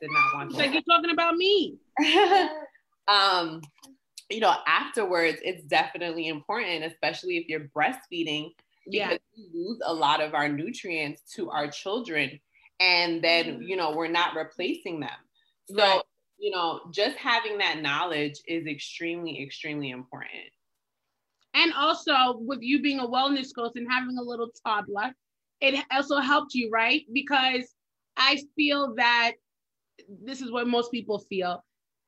did 0.00 0.10
not 0.10 0.34
want 0.34 0.50
to. 0.52 0.56
Like 0.56 0.72
you're 0.72 0.82
talking 0.82 1.10
about 1.10 1.36
me. 1.36 1.78
um, 3.08 3.60
you 4.30 4.40
know, 4.40 4.54
afterwards, 4.66 5.38
it's 5.42 5.64
definitely 5.64 6.28
important, 6.28 6.84
especially 6.84 7.38
if 7.38 7.48
you're 7.48 7.68
breastfeeding, 7.76 8.50
because 8.86 9.12
yeah. 9.12 9.16
we 9.36 9.50
lose 9.54 9.80
a 9.84 9.92
lot 9.92 10.22
of 10.22 10.34
our 10.34 10.48
nutrients 10.48 11.22
to 11.34 11.50
our 11.50 11.68
children, 11.68 12.38
and 12.80 13.22
then 13.22 13.62
you 13.62 13.76
know 13.76 13.92
we're 13.92 14.08
not 14.08 14.34
replacing 14.34 15.00
them. 15.00 15.10
So. 15.68 15.76
Right. 15.76 16.02
You 16.40 16.52
know, 16.52 16.82
just 16.92 17.16
having 17.16 17.58
that 17.58 17.82
knowledge 17.82 18.34
is 18.46 18.68
extremely, 18.68 19.42
extremely 19.42 19.90
important 19.90 20.52
and 21.54 21.72
also 21.74 22.38
with 22.38 22.60
you 22.62 22.80
being 22.82 23.00
a 23.00 23.06
wellness 23.06 23.54
coach 23.54 23.72
and 23.76 23.90
having 23.90 24.18
a 24.18 24.22
little 24.22 24.50
toddler, 24.64 25.12
it 25.60 25.84
also 25.90 26.18
helped 26.18 26.54
you, 26.54 26.70
right? 26.70 27.02
Because 27.12 27.74
I 28.16 28.40
feel 28.56 28.94
that 28.96 29.32
this 30.24 30.40
is 30.40 30.50
what 30.50 30.68
most 30.68 30.90
people 30.90 31.18
feel. 31.18 31.64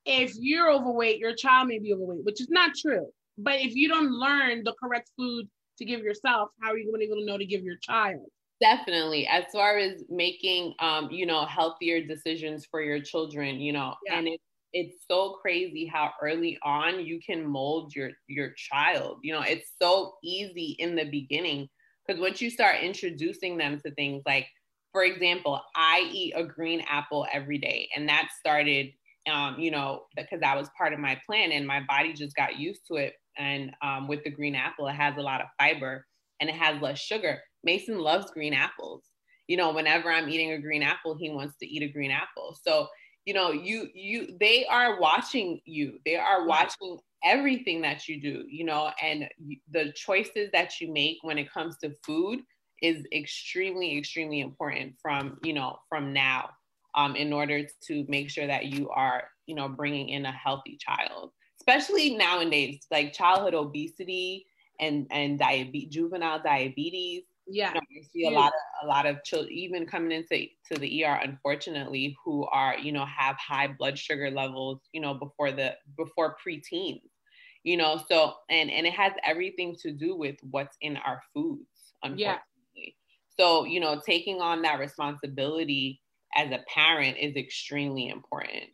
If 0.06 0.34
you're 0.38 0.70
overweight, 0.70 1.18
your 1.18 1.34
child 1.34 1.68
may 1.68 1.78
be 1.78 1.92
overweight, 1.92 2.24
which 2.24 2.40
is 2.40 2.48
not 2.48 2.74
true. 2.74 3.06
But 3.38 3.60
if 3.60 3.74
you 3.74 3.88
don't 3.88 4.10
learn 4.10 4.62
the 4.64 4.74
correct 4.82 5.10
food 5.16 5.48
to 5.78 5.84
give 5.84 6.00
yourself, 6.00 6.50
how 6.60 6.70
are 6.70 6.78
you 6.78 6.84
going 6.84 6.94
to 6.94 6.98
be 6.98 7.04
able 7.06 7.16
to 7.16 7.26
know 7.26 7.38
to 7.38 7.44
give 7.44 7.62
your 7.62 7.76
child? 7.76 8.26
Definitely. 8.60 9.26
As 9.26 9.44
far 9.52 9.78
as 9.78 10.04
making, 10.10 10.74
um, 10.80 11.10
you 11.10 11.24
know, 11.24 11.46
healthier 11.46 12.04
decisions 12.04 12.66
for 12.70 12.82
your 12.82 13.00
children, 13.00 13.58
you 13.58 13.72
know, 13.72 13.94
yeah. 14.06 14.18
and 14.18 14.28
it's 14.28 14.44
it's 14.72 15.04
so 15.08 15.38
crazy 15.42 15.86
how 15.86 16.10
early 16.22 16.58
on 16.62 17.04
you 17.04 17.20
can 17.24 17.46
mold 17.46 17.94
your 17.94 18.10
your 18.28 18.52
child 18.56 19.18
you 19.22 19.32
know 19.32 19.42
it's 19.42 19.72
so 19.80 20.14
easy 20.22 20.76
in 20.78 20.94
the 20.94 21.04
beginning 21.04 21.68
because 22.06 22.20
once 22.20 22.40
you 22.40 22.50
start 22.50 22.76
introducing 22.82 23.56
them 23.56 23.80
to 23.84 23.92
things 23.94 24.22
like 24.26 24.46
for 24.92 25.04
example 25.04 25.60
i 25.76 26.08
eat 26.12 26.32
a 26.36 26.44
green 26.44 26.82
apple 26.88 27.26
every 27.32 27.58
day 27.58 27.88
and 27.96 28.08
that 28.08 28.28
started 28.38 28.88
um, 29.30 29.58
you 29.58 29.70
know 29.70 30.02
because 30.16 30.40
that 30.40 30.56
was 30.56 30.70
part 30.78 30.92
of 30.92 30.98
my 30.98 31.20
plan 31.26 31.52
and 31.52 31.66
my 31.66 31.80
body 31.86 32.12
just 32.12 32.34
got 32.36 32.58
used 32.58 32.80
to 32.88 32.96
it 32.96 33.14
and 33.38 33.72
um, 33.82 34.08
with 34.08 34.24
the 34.24 34.30
green 34.30 34.54
apple 34.54 34.86
it 34.86 34.94
has 34.94 35.16
a 35.16 35.22
lot 35.22 35.40
of 35.40 35.46
fiber 35.58 36.06
and 36.40 36.48
it 36.48 36.56
has 36.56 36.80
less 36.80 36.98
sugar. 36.98 37.38
Mason 37.62 37.98
loves 37.98 38.30
green 38.30 38.54
apples. 38.54 39.04
You 39.46 39.56
know 39.56 39.72
whenever 39.72 40.10
i'm 40.12 40.28
eating 40.28 40.52
a 40.52 40.60
green 40.60 40.82
apple 40.82 41.16
he 41.18 41.28
wants 41.28 41.56
to 41.58 41.66
eat 41.66 41.82
a 41.82 41.92
green 41.92 42.12
apple. 42.12 42.56
So 42.64 42.86
you 43.26 43.34
know 43.34 43.52
you 43.52 43.88
you 43.94 44.36
they 44.40 44.66
are 44.66 45.00
watching 45.00 45.60
you. 45.64 45.98
They 46.04 46.16
are 46.16 46.46
watching 46.46 46.98
everything 47.24 47.82
that 47.82 48.08
you 48.08 48.20
do 48.20 48.44
you 48.48 48.64
know 48.64 48.90
and 49.02 49.28
the 49.70 49.92
choices 49.92 50.48
that 50.52 50.80
you 50.80 50.92
make 50.92 51.18
when 51.22 51.38
it 51.38 51.52
comes 51.52 51.76
to 51.78 51.92
food 52.04 52.40
is 52.82 53.04
extremely 53.12 53.98
extremely 53.98 54.40
important 54.40 54.94
from 55.02 55.38
you 55.42 55.52
know 55.52 55.78
from 55.88 56.12
now 56.12 56.48
um, 56.94 57.14
in 57.14 57.32
order 57.32 57.66
to 57.86 58.04
make 58.08 58.30
sure 58.30 58.46
that 58.46 58.66
you 58.66 58.88
are 58.90 59.24
you 59.46 59.54
know 59.54 59.68
bringing 59.68 60.08
in 60.08 60.24
a 60.24 60.32
healthy 60.32 60.78
child 60.80 61.30
especially 61.60 62.16
nowadays 62.16 62.86
like 62.90 63.12
childhood 63.12 63.54
obesity 63.54 64.46
and 64.80 65.06
and 65.10 65.38
diabetes 65.38 65.92
juvenile 65.92 66.40
diabetes 66.42 67.24
yeah, 67.50 67.68
you 67.68 67.74
know, 67.74 67.80
I 67.80 68.02
see 68.12 68.26
a 68.26 68.30
lot 68.30 68.48
of 68.48 68.84
a 68.84 68.86
lot 68.86 69.06
of 69.06 69.22
children 69.24 69.52
even 69.52 69.86
coming 69.86 70.12
into 70.12 70.46
to 70.72 70.78
the 70.78 71.04
ER, 71.04 71.20
unfortunately, 71.22 72.16
who 72.24 72.46
are 72.46 72.78
you 72.78 72.92
know 72.92 73.04
have 73.06 73.36
high 73.36 73.66
blood 73.66 73.98
sugar 73.98 74.30
levels, 74.30 74.80
you 74.92 75.00
know, 75.00 75.14
before 75.14 75.50
the 75.50 75.74
before 75.96 76.36
preteens, 76.44 77.02
you 77.64 77.76
know. 77.76 78.02
So 78.08 78.34
and 78.48 78.70
and 78.70 78.86
it 78.86 78.92
has 78.92 79.12
everything 79.24 79.76
to 79.82 79.92
do 79.92 80.16
with 80.16 80.36
what's 80.50 80.76
in 80.80 80.96
our 80.98 81.20
foods, 81.34 81.94
unfortunately. 82.02 82.40
Yeah. 82.74 82.92
So 83.38 83.64
you 83.64 83.80
know, 83.80 84.00
taking 84.06 84.40
on 84.40 84.62
that 84.62 84.78
responsibility 84.78 86.00
as 86.36 86.50
a 86.52 86.64
parent 86.72 87.16
is 87.18 87.36
extremely 87.36 88.08
important. 88.08 88.70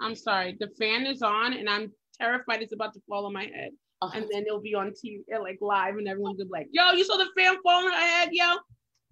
I'm 0.00 0.14
sorry, 0.14 0.56
the 0.60 0.68
fan 0.78 1.06
is 1.06 1.22
on, 1.22 1.54
and 1.54 1.68
I'm 1.68 1.92
terrified 2.20 2.62
it's 2.62 2.72
about 2.72 2.94
to 2.94 3.00
fall 3.08 3.26
on 3.26 3.32
my 3.32 3.44
head. 3.44 3.70
Uh-huh. 4.00 4.16
And 4.16 4.28
then 4.30 4.44
it'll 4.46 4.60
be 4.60 4.74
on 4.74 4.92
TV, 4.92 5.22
like 5.40 5.58
live, 5.60 5.96
and 5.96 6.06
everyone's 6.06 6.38
gonna 6.38 6.46
be 6.46 6.52
like, 6.52 6.68
"Yo, 6.70 6.92
you 6.92 7.04
saw 7.04 7.16
the 7.16 7.26
fan 7.36 7.56
falling 7.62 7.92
I 7.92 8.02
had, 8.02 8.28
yo." 8.32 8.56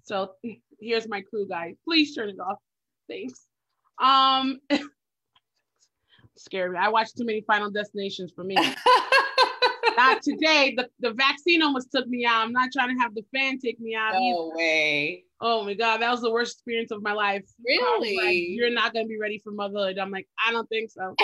So 0.04 0.32
here's 0.80 1.08
my 1.08 1.22
crew, 1.22 1.46
guys. 1.48 1.74
Please 1.84 2.14
turn 2.14 2.28
it 2.28 2.38
off. 2.38 2.58
Thanks. 3.08 3.46
Um, 3.98 4.60
scary. 6.36 6.76
I 6.76 6.88
watched 6.88 7.16
too 7.16 7.24
many 7.24 7.40
Final 7.42 7.70
Destinations 7.70 8.32
for 8.34 8.44
me. 8.44 8.56
Not 9.96 10.22
today. 10.22 10.74
The, 10.76 10.88
the 11.00 11.14
vaccine 11.14 11.62
almost 11.62 11.90
took 11.90 12.06
me 12.06 12.26
out. 12.26 12.44
I'm 12.44 12.52
not 12.52 12.68
trying 12.70 12.94
to 12.94 13.00
have 13.00 13.14
the 13.14 13.24
fan 13.34 13.58
take 13.58 13.80
me 13.80 13.94
out. 13.94 14.12
No 14.12 14.20
either. 14.20 14.56
way. 14.56 15.24
Oh 15.40 15.64
my 15.64 15.72
god, 15.72 16.02
that 16.02 16.10
was 16.10 16.20
the 16.20 16.30
worst 16.30 16.56
experience 16.56 16.90
of 16.90 17.02
my 17.02 17.12
life. 17.12 17.44
Really? 17.64 18.16
Like, 18.16 18.36
You're 18.36 18.70
not 18.70 18.92
gonna 18.92 19.06
be 19.06 19.18
ready 19.18 19.40
for 19.42 19.52
motherhood. 19.52 19.98
I'm 19.98 20.10
like, 20.10 20.28
I 20.46 20.52
don't 20.52 20.68
think 20.68 20.90
so. 20.90 21.14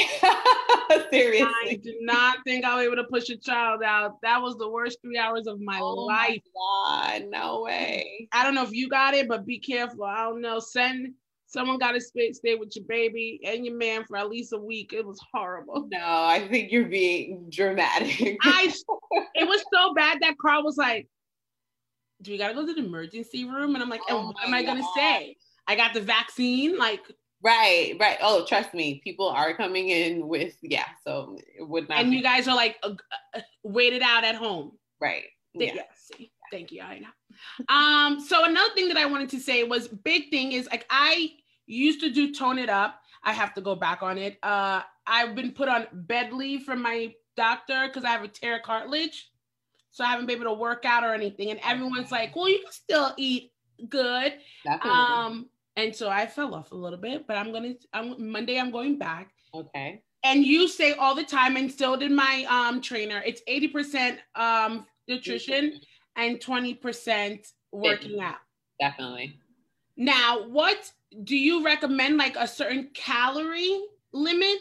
Seriously. 1.13 1.47
I 1.47 1.81
do 1.83 1.95
not 2.01 2.39
think 2.45 2.65
I'll 2.65 2.79
be 2.79 2.85
able 2.85 2.97
to 2.97 3.05
push 3.05 3.29
a 3.31 3.37
child 3.37 3.83
out. 3.83 4.21
That 4.23 4.41
was 4.41 4.57
the 4.57 4.69
worst 4.69 4.99
three 5.03 5.19
hours 5.19 5.47
of 5.47 5.61
my 5.61 5.79
oh 5.81 5.95
life. 5.95 6.41
My 6.55 7.21
god, 7.21 7.31
no 7.31 7.63
way. 7.63 8.29
I 8.33 8.45
don't 8.45 8.55
know 8.55 8.65
if 8.65 8.73
you 8.73 8.89
got 8.89 9.15
it, 9.15 9.29
but 9.29 9.47
be 9.47 9.59
careful. 9.59 10.05
I 10.05 10.25
don't 10.25 10.41
know. 10.41 10.59
Send 10.59 11.15
someone 11.53 11.79
got 11.79 11.93
to 11.93 12.01
stay, 12.01 12.33
stay 12.33 12.55
with 12.55 12.75
your 12.75 12.85
baby 12.87 13.41
and 13.45 13.65
your 13.65 13.77
man 13.77 14.05
for 14.05 14.17
at 14.17 14.31
least 14.31 14.53
a 14.53 14.59
week. 14.59 14.93
It 14.93 15.07
was 15.07 15.21
horrible. 15.33 15.87
No, 15.93 15.99
I 16.03 16.47
think 16.49 16.73
you're 16.73 16.87
being 16.87 17.49
dramatic. 17.51 18.39
I 18.43 18.73
it 19.35 19.47
was 19.47 19.63
so 19.73 19.95
bad 19.95 20.19
that 20.23 20.37
Carl 20.41 20.65
was 20.65 20.77
like, 20.77 21.09
do 22.23 22.33
we 22.33 22.39
gotta 22.39 22.55
go 22.55 22.65
to 22.65 22.73
the 22.73 22.85
emergency 22.85 23.45
room? 23.45 23.75
And 23.75 23.83
I'm 23.83 23.91
like, 23.91 24.01
oh 24.09 24.19
and 24.19 24.27
what 24.29 24.45
am 24.45 24.55
I 24.55 24.63
gonna 24.63 24.87
say? 24.97 25.37
I 25.67 25.77
got 25.77 25.95
the 25.95 26.01
vaccine. 26.01 26.79
Like, 26.79 27.03
Right, 27.43 27.97
right. 27.99 28.19
Oh, 28.23 28.45
trust 28.47 28.73
me, 28.73 29.01
people 29.03 29.29
are 29.29 29.53
coming 29.55 29.89
in 29.89 30.29
with 30.29 30.57
yeah. 30.63 30.87
So 31.05 31.37
it 31.59 31.67
would 31.67 31.89
not. 31.89 31.99
And 31.99 32.11
be- 32.11 32.17
you 32.19 32.23
guys 32.23 32.47
are 32.47 32.55
like 32.55 32.79
uh, 32.83 32.95
waited 33.65 34.03
out 34.03 34.25
at 34.25 34.37
home. 34.37 34.73
right. 35.01 35.25
Th- 35.59 35.71
Yeah. 35.71 35.75
Yeah. 35.77 35.83
see. 35.97 36.31
Thank 36.51 36.71
you. 36.71 36.83
I 36.83 36.99
know. 37.01 37.09
Um, 37.69 38.21
so 38.21 38.45
another 38.45 38.73
thing 38.75 38.89
that 38.89 38.97
I 38.97 39.07
wanted 39.07 39.29
to 39.31 39.41
say 39.41 39.65
was 39.65 39.89
big 39.89 40.31
thing 40.31 40.53
is 40.53 40.69
like 40.71 40.87
I 40.91 41.33
used 41.67 42.01
to 42.01 42.11
do 42.11 42.33
tone 42.35 42.59
it 42.59 42.69
up. 42.69 43.01
I 43.25 43.33
have 43.33 43.55
to 43.55 43.61
go 43.61 43.75
back 43.75 44.03
on 44.03 44.19
it. 44.19 44.39
Uh 44.43 44.83
I've 45.07 45.35
been 45.35 45.51
put 45.53 45.69
on 45.69 45.87
bed 45.93 46.33
leave 46.33 46.63
from 46.63 46.81
my 46.83 47.13
doctor 47.37 47.87
because 47.89 48.05
I 48.05 48.11
have 48.11 48.23
a 48.23 48.29
tear 48.29 48.61
cartilage. 48.61 49.31
So 49.91 50.05
I 50.05 50.09
haven't 50.09 50.27
been 50.27 50.41
able 50.41 50.55
to 50.55 50.59
work 50.59 50.85
out 50.85 51.05
or 51.05 51.13
anything. 51.13 51.51
And 51.51 51.61
everyone's 51.65 52.13
like, 52.13 52.35
well, 52.37 52.49
you 52.49 52.61
can 52.63 52.73
still 52.73 53.13
eat 53.19 53.53
good. 53.89 54.35
Definitely. 54.65 54.91
Um, 54.91 55.49
and 55.77 55.95
so 55.95 56.09
I 56.09 56.27
fell 56.27 56.55
off 56.55 56.73
a 56.73 56.77
little 56.77 56.99
bit, 56.99 57.27
but 57.27 57.37
I'm 57.37 57.53
gonna 57.53 57.75
I'm 57.93 58.31
Monday 58.31 58.59
I'm 58.59 58.71
going 58.71 58.99
back. 58.99 59.31
okay. 59.55 60.03
And 60.25 60.45
you 60.45 60.69
say 60.69 60.93
all 60.93 61.17
the 61.17 61.25
time, 61.25 61.57
and 61.57 61.71
so 61.71 61.97
did 61.97 62.13
my 62.13 62.47
um 62.49 62.81
trainer, 62.81 63.23
it's 63.25 63.43
80% 63.49 64.19
um 64.35 64.87
nutrition 65.09 65.81
and 66.17 66.39
20% 66.39 67.53
working 67.73 68.21
out. 68.21 68.37
Definitely. 68.81 69.39
Now, 69.97 70.47
what 70.49 70.93
do 71.25 71.37
you 71.37 71.65
recommend 71.65 72.19
like 72.19 72.37
a 72.37 72.47
certain 72.47 72.91
calorie 72.95 73.83
limit? 74.13 74.59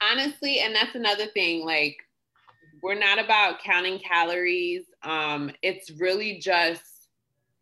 honestly 0.00 0.60
and 0.60 0.74
that's 0.74 0.94
another 0.94 1.26
thing 1.26 1.64
like 1.64 1.96
we're 2.82 2.98
not 2.98 3.22
about 3.22 3.62
counting 3.62 3.98
calories 3.98 4.84
um 5.02 5.50
it's 5.62 5.90
really 5.90 6.38
just 6.38 7.08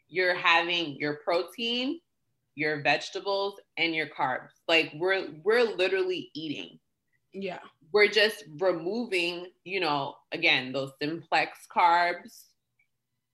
you're 0.08 0.34
having 0.34 0.96
your 0.96 1.14
protein 1.24 2.00
your 2.58 2.82
vegetables 2.82 3.60
and 3.76 3.94
your 3.94 4.08
carbs. 4.08 4.50
Like 4.66 4.92
we're 4.96 5.28
we're 5.44 5.64
literally 5.76 6.30
eating. 6.34 6.78
Yeah. 7.34 7.58
we're 7.92 8.08
just 8.08 8.44
removing 8.58 9.46
you 9.64 9.80
know 9.80 10.14
again 10.32 10.72
those 10.72 10.92
simplex 11.00 11.66
carbs 11.74 12.44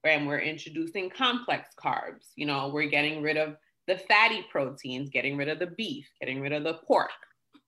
and 0.02 0.26
we're 0.26 0.40
introducing 0.40 1.10
complex 1.10 1.70
carbs. 1.82 2.28
You 2.36 2.46
know 2.46 2.68
we're 2.68 2.90
getting 2.90 3.22
rid 3.22 3.36
of 3.36 3.56
the 3.86 3.98
fatty 3.98 4.44
proteins 4.50 5.10
getting 5.10 5.36
rid 5.36 5.48
of 5.48 5.58
the 5.58 5.66
beef 5.66 6.08
getting 6.20 6.40
rid 6.40 6.52
of 6.52 6.64
the 6.64 6.74
pork 6.86 7.10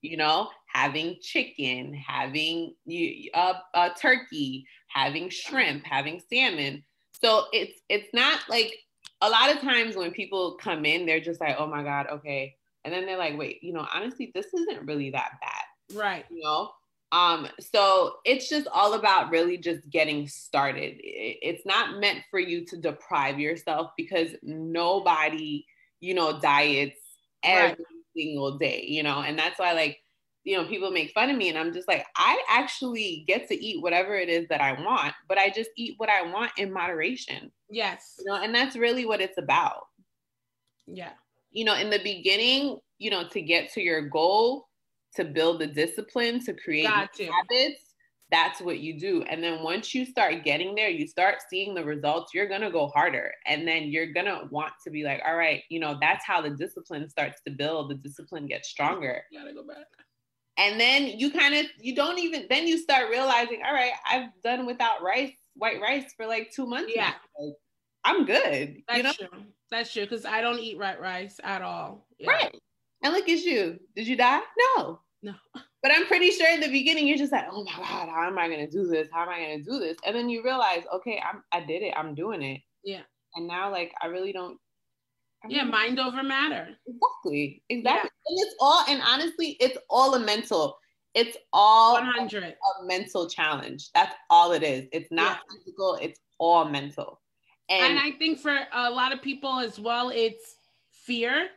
you 0.02 0.16
know? 0.16 0.48
Having 0.72 1.16
chicken 1.22 1.94
having 1.94 2.74
you 2.84 3.30
uh, 3.32 3.54
uh, 3.74 3.90
turkey 4.00 4.66
having 4.88 5.30
shrimp 5.30 5.84
having 5.84 6.20
salmon. 6.30 6.84
So 7.12 7.44
it's 7.52 7.80
it's 7.88 8.08
not 8.12 8.40
like 8.48 8.74
a 9.20 9.30
lot 9.30 9.50
of 9.54 9.60
times 9.60 9.96
when 9.96 10.10
people 10.12 10.56
come 10.60 10.84
in 10.84 11.06
they're 11.06 11.20
just 11.20 11.40
like 11.40 11.56
oh 11.58 11.66
my 11.66 11.82
god 11.82 12.06
okay. 12.10 12.56
And 12.84 12.94
then 12.94 13.06
they're 13.06 13.18
like 13.18 13.36
wait 13.38 13.62
you 13.62 13.72
know 13.72 13.86
honestly 13.94 14.30
this 14.34 14.46
isn't 14.54 14.86
really 14.86 15.10
that 15.10 15.32
bad. 15.40 15.96
Right. 15.96 16.24
you 16.30 16.42
know? 16.42 16.70
Um 17.12 17.48
so 17.60 18.16
it's 18.24 18.48
just 18.48 18.66
all 18.72 18.94
about 18.94 19.30
really 19.30 19.58
just 19.58 19.88
getting 19.90 20.28
started. 20.28 20.96
It's 21.00 21.64
not 21.66 22.00
meant 22.00 22.20
for 22.30 22.38
you 22.40 22.64
to 22.66 22.76
deprive 22.76 23.38
yourself 23.40 23.92
because 23.96 24.30
nobody 24.42 25.64
you 26.00 26.14
know 26.14 26.40
diets 26.40 27.00
every 27.42 27.70
Right. 27.70 27.78
single 28.16 28.58
day 28.58 28.84
you 28.88 29.02
know? 29.02 29.20
And 29.22 29.38
that's 29.38 29.58
why 29.58 29.72
like 29.72 29.98
you 30.46 30.56
know 30.56 30.64
people 30.66 30.90
make 30.90 31.10
fun 31.10 31.28
of 31.28 31.36
me 31.36 31.48
and 31.50 31.58
i'm 31.58 31.72
just 31.72 31.88
like 31.88 32.06
i 32.16 32.40
actually 32.48 33.24
get 33.26 33.48
to 33.48 33.54
eat 33.62 33.82
whatever 33.82 34.14
it 34.14 34.28
is 34.28 34.46
that 34.48 34.60
i 34.60 34.72
want 34.82 35.12
but 35.28 35.36
i 35.38 35.50
just 35.50 35.70
eat 35.76 35.94
what 35.98 36.08
i 36.08 36.22
want 36.22 36.50
in 36.56 36.72
moderation 36.72 37.50
Yes. 37.68 38.14
you 38.18 38.24
know 38.30 38.40
and 38.40 38.54
that's 38.54 38.76
really 38.76 39.04
what 39.06 39.20
it's 39.20 39.38
about 39.38 39.82
Yeah. 40.86 41.12
you 41.50 41.64
know, 41.64 41.74
in 41.74 41.90
the 41.90 41.98
beginning, 41.98 42.78
you 42.98 43.10
know, 43.10 43.26
to 43.28 43.40
get 43.42 43.72
to 43.72 43.80
your 43.82 44.02
goal, 44.08 44.68
to 45.16 45.24
build 45.24 45.60
the 45.60 45.66
discipline, 45.66 46.38
to 46.44 46.52
create 46.54 46.86
habits, 47.50 47.82
that's 48.30 48.60
what 48.60 48.78
you 48.80 48.98
do. 48.98 49.22
And 49.22 49.42
then 49.42 49.62
once 49.62 49.94
you 49.94 50.04
start 50.04 50.44
getting 50.44 50.74
there, 50.74 50.88
you 50.90 51.06
start 51.06 51.36
seeing 51.48 51.74
the 51.74 51.84
results, 51.84 52.34
you're 52.34 52.48
going 52.48 52.60
to 52.60 52.70
go 52.70 52.88
harder. 52.88 53.32
And 53.46 53.66
then 53.66 53.84
you're 53.84 54.12
going 54.12 54.26
to 54.26 54.42
want 54.50 54.72
to 54.84 54.90
be 54.90 55.02
like, 55.04 55.22
all 55.26 55.36
right, 55.36 55.62
you 55.70 55.80
know, 55.80 55.96
that's 56.00 56.24
how 56.24 56.40
the 56.40 56.50
discipline 56.50 57.08
starts 57.08 57.40
to 57.46 57.50
build. 57.52 57.90
The 57.90 57.94
discipline 57.96 58.46
gets 58.46 58.68
stronger. 58.68 59.22
Gotta 59.32 59.54
go 59.54 59.64
back. 59.66 59.86
And 60.58 60.80
then 60.80 61.06
you 61.06 61.30
kind 61.30 61.54
of, 61.54 61.66
you 61.78 61.94
don't 61.94 62.18
even, 62.18 62.46
then 62.48 62.66
you 62.66 62.78
start 62.78 63.10
realizing, 63.10 63.62
all 63.66 63.74
right, 63.74 63.92
I've 64.08 64.30
done 64.42 64.66
without 64.66 65.02
rice, 65.02 65.32
white 65.54 65.80
rice 65.80 66.14
for 66.16 66.26
like 66.26 66.50
two 66.50 66.66
months. 66.66 66.92
Yeah. 66.94 67.12
now. 67.38 67.52
I'm 68.04 68.24
good. 68.24 68.82
That's 68.88 68.96
you 68.96 69.02
know? 69.02 69.12
true. 69.12 69.42
That's 69.70 69.92
true. 69.92 70.04
Because 70.04 70.24
I 70.24 70.40
don't 70.40 70.58
eat 70.60 70.78
white 70.78 71.00
rice 71.00 71.40
at 71.42 71.60
all. 71.60 72.06
Yeah. 72.18 72.30
Right. 72.30 72.56
And 73.02 73.12
look 73.12 73.28
at 73.28 73.40
you. 73.40 73.78
Did 73.94 74.06
you 74.06 74.16
die? 74.16 74.40
No. 74.76 75.00
No. 75.22 75.34
But 75.82 75.92
I'm 75.94 76.06
pretty 76.06 76.30
sure 76.30 76.52
in 76.52 76.60
the 76.60 76.68
beginning 76.68 77.06
you're 77.06 77.18
just 77.18 77.32
like, 77.32 77.46
oh 77.50 77.64
my 77.64 77.72
God, 77.76 78.08
how 78.08 78.26
am 78.26 78.38
I 78.38 78.48
gonna 78.48 78.68
do 78.68 78.86
this? 78.86 79.08
How 79.12 79.22
am 79.22 79.28
I 79.28 79.40
gonna 79.40 79.62
do 79.62 79.78
this? 79.78 79.96
And 80.04 80.16
then 80.16 80.28
you 80.28 80.42
realize, 80.42 80.82
okay, 80.92 81.22
I'm 81.28 81.42
I 81.52 81.64
did 81.64 81.82
it, 81.82 81.94
I'm 81.96 82.14
doing 82.14 82.42
it. 82.42 82.60
Yeah. 82.82 83.02
And 83.34 83.46
now 83.46 83.70
like 83.70 83.92
I 84.02 84.06
really 84.06 84.32
don't 84.32 84.58
Yeah. 85.48 85.64
Mind 85.64 85.98
over 86.00 86.22
matter. 86.22 86.68
exactly. 86.86 87.62
Exactly. 87.68 88.10
And 88.26 88.38
it's 88.46 88.54
all 88.60 88.84
and 88.88 89.02
honestly, 89.06 89.56
it's 89.60 89.78
all 89.90 90.14
a 90.14 90.20
mental, 90.20 90.78
it's 91.14 91.36
all 91.52 91.94
100. 91.94 92.44
a 92.44 92.84
mental 92.86 93.28
challenge. 93.28 93.90
That's 93.94 94.14
all 94.30 94.52
it 94.52 94.62
is. 94.62 94.86
It's 94.92 95.10
not 95.10 95.40
physical, 95.50 95.98
it's 96.00 96.20
all 96.38 96.64
mental. 96.66 97.20
And 97.68 97.96
And, 97.96 97.98
I 97.98 98.12
think 98.18 98.38
for 98.38 98.56
a 98.72 98.90
lot 98.90 99.12
of 99.12 99.20
people 99.22 99.58
as 99.58 99.78
well, 99.80 100.10
it's 100.10 100.56
fear. 100.92 101.48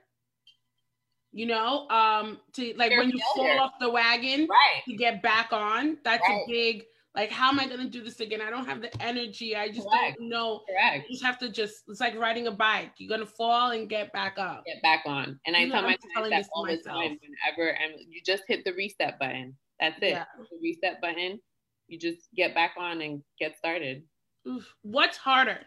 You 1.31 1.45
know, 1.45 1.87
um, 1.89 2.39
to 2.53 2.73
like 2.75 2.89
when 2.89 3.11
you 3.11 3.19
failure. 3.35 3.55
fall 3.57 3.65
off 3.65 3.73
the 3.79 3.89
wagon 3.89 4.47
right. 4.49 4.81
to 4.87 4.95
get 4.95 5.21
back 5.21 5.49
on. 5.53 5.97
That's 6.03 6.23
Right. 6.27 6.41
a 6.47 6.49
big 6.49 6.85
like. 7.21 7.31
How 7.31 7.49
am 7.49 7.59
I 7.59 7.67
gonna 7.67 7.89
do 7.89 8.03
this 8.03 8.19
again? 8.19 8.41
I 8.41 8.49
don't 8.49 8.65
have 8.65 8.81
the 8.81 9.01
energy. 9.01 9.55
I 9.55 9.69
just 9.69 9.87
Correct. 9.87 10.17
don't 10.17 10.29
know. 10.29 10.61
Correct. 10.69 11.05
You 11.09 11.15
just 11.15 11.25
have 11.25 11.37
to 11.39 11.49
just. 11.49 11.83
It's 11.87 11.99
like 11.99 12.17
riding 12.17 12.47
a 12.47 12.51
bike. 12.51 12.91
You're 12.97 13.09
gonna 13.09 13.25
fall 13.25 13.71
and 13.71 13.89
get 13.89 14.11
back 14.13 14.37
up. 14.37 14.63
get 14.65 14.81
back 14.81 15.03
on. 15.05 15.39
And 15.45 15.55
I 15.55 15.61
You 15.61 15.67
know, 15.67 15.73
tell 15.75 15.83
my 15.83 15.89
I'm 15.91 15.97
clients 16.15 16.29
this 16.29 16.29
that 16.29 16.43
to 16.43 16.49
all 16.53 16.65
the 16.65 16.77
time. 16.77 17.19
Whenever 17.55 17.69
and 17.71 17.93
you 18.09 18.21
just 18.25 18.43
hit 18.47 18.63
the 18.65 18.73
reset 18.73 19.19
button. 19.19 19.55
That's 19.79 19.97
it. 20.01 20.09
Yeah. 20.09 20.25
The 20.37 20.57
reset 20.61 21.01
button. 21.01 21.39
You 21.87 21.97
just 21.97 22.29
get 22.35 22.53
back 22.53 22.73
on 22.77 23.01
and 23.01 23.23
get 23.39 23.57
started. 23.57 24.03
Oof. 24.47 24.73
What's 24.83 25.17
harder, 25.17 25.59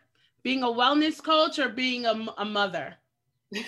being 0.43 0.63
a 0.63 0.67
wellness 0.67 1.23
coach 1.23 1.59
or 1.59 1.69
being 1.69 2.07
a, 2.07 2.27
a 2.39 2.45
mother? 2.45 2.95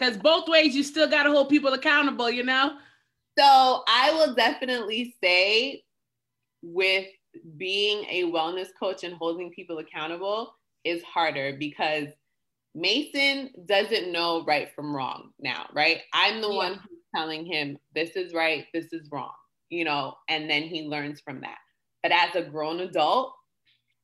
Because 0.00 0.16
both 0.16 0.48
ways, 0.48 0.74
you 0.74 0.82
still 0.82 1.06
got 1.06 1.24
to 1.24 1.30
hold 1.30 1.50
people 1.50 1.74
accountable. 1.74 2.30
You 2.30 2.42
know. 2.42 2.78
So 3.38 3.82
I 3.88 4.12
will 4.12 4.34
definitely 4.34 5.14
say, 5.22 5.82
with 6.62 7.06
being 7.56 8.04
a 8.10 8.24
wellness 8.24 8.68
coach 8.78 9.04
and 9.04 9.14
holding 9.14 9.50
people 9.52 9.78
accountable 9.78 10.54
is 10.84 11.02
harder 11.02 11.56
because 11.58 12.08
Mason 12.74 13.50
doesn't 13.66 14.12
know 14.12 14.44
right 14.44 14.70
from 14.74 14.94
wrong 14.94 15.30
now, 15.40 15.68
right? 15.74 16.02
I'm 16.12 16.40
the 16.40 16.48
Yeah. 16.50 16.56
one 16.56 16.74
who's 16.74 17.00
telling 17.14 17.46
him 17.46 17.78
this 17.94 18.16
is 18.16 18.32
right, 18.34 18.66
this 18.74 18.92
is 18.92 19.08
wrong, 19.10 19.32
you 19.70 19.84
know, 19.84 20.16
and 20.28 20.48
then 20.50 20.62
he 20.64 20.82
learns 20.88 21.20
from 21.20 21.40
that. 21.42 21.58
But 22.02 22.12
as 22.12 22.34
a 22.36 22.42
grown 22.42 22.80
adult, 22.80 23.34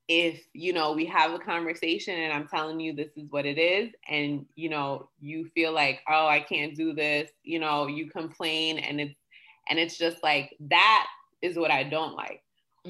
if 0.09 0.43
you 0.53 0.73
know 0.73 0.93
we 0.93 1.05
have 1.07 1.33
a 1.33 1.39
conversation 1.39 2.15
and 2.15 2.33
I'm 2.33 2.47
telling 2.49 2.79
you 2.81 2.93
this 2.93 3.11
is 3.17 3.27
what 3.31 3.45
it 3.47 3.59
is, 3.59 3.91
and 4.09 4.47
you 4.55 4.69
know 4.69 5.09
you 5.21 5.49
feel 5.55 5.73
like 5.73 6.01
oh 6.09 6.27
I 6.29 6.41
can't 6.41 6.75
do 6.77 6.93
this, 6.93 7.31
you 7.43 7.59
know 7.59 7.87
you 7.87 8.09
complain 8.11 8.79
and 8.79 9.01
it's 9.01 9.15
and 9.69 9.79
it's 9.79 9.99
just 9.99 10.23
like 10.23 10.55
that 10.61 11.07
is 11.43 11.57
what 11.57 11.71
I 11.71 11.83
don't 11.85 12.15
like 12.15 12.43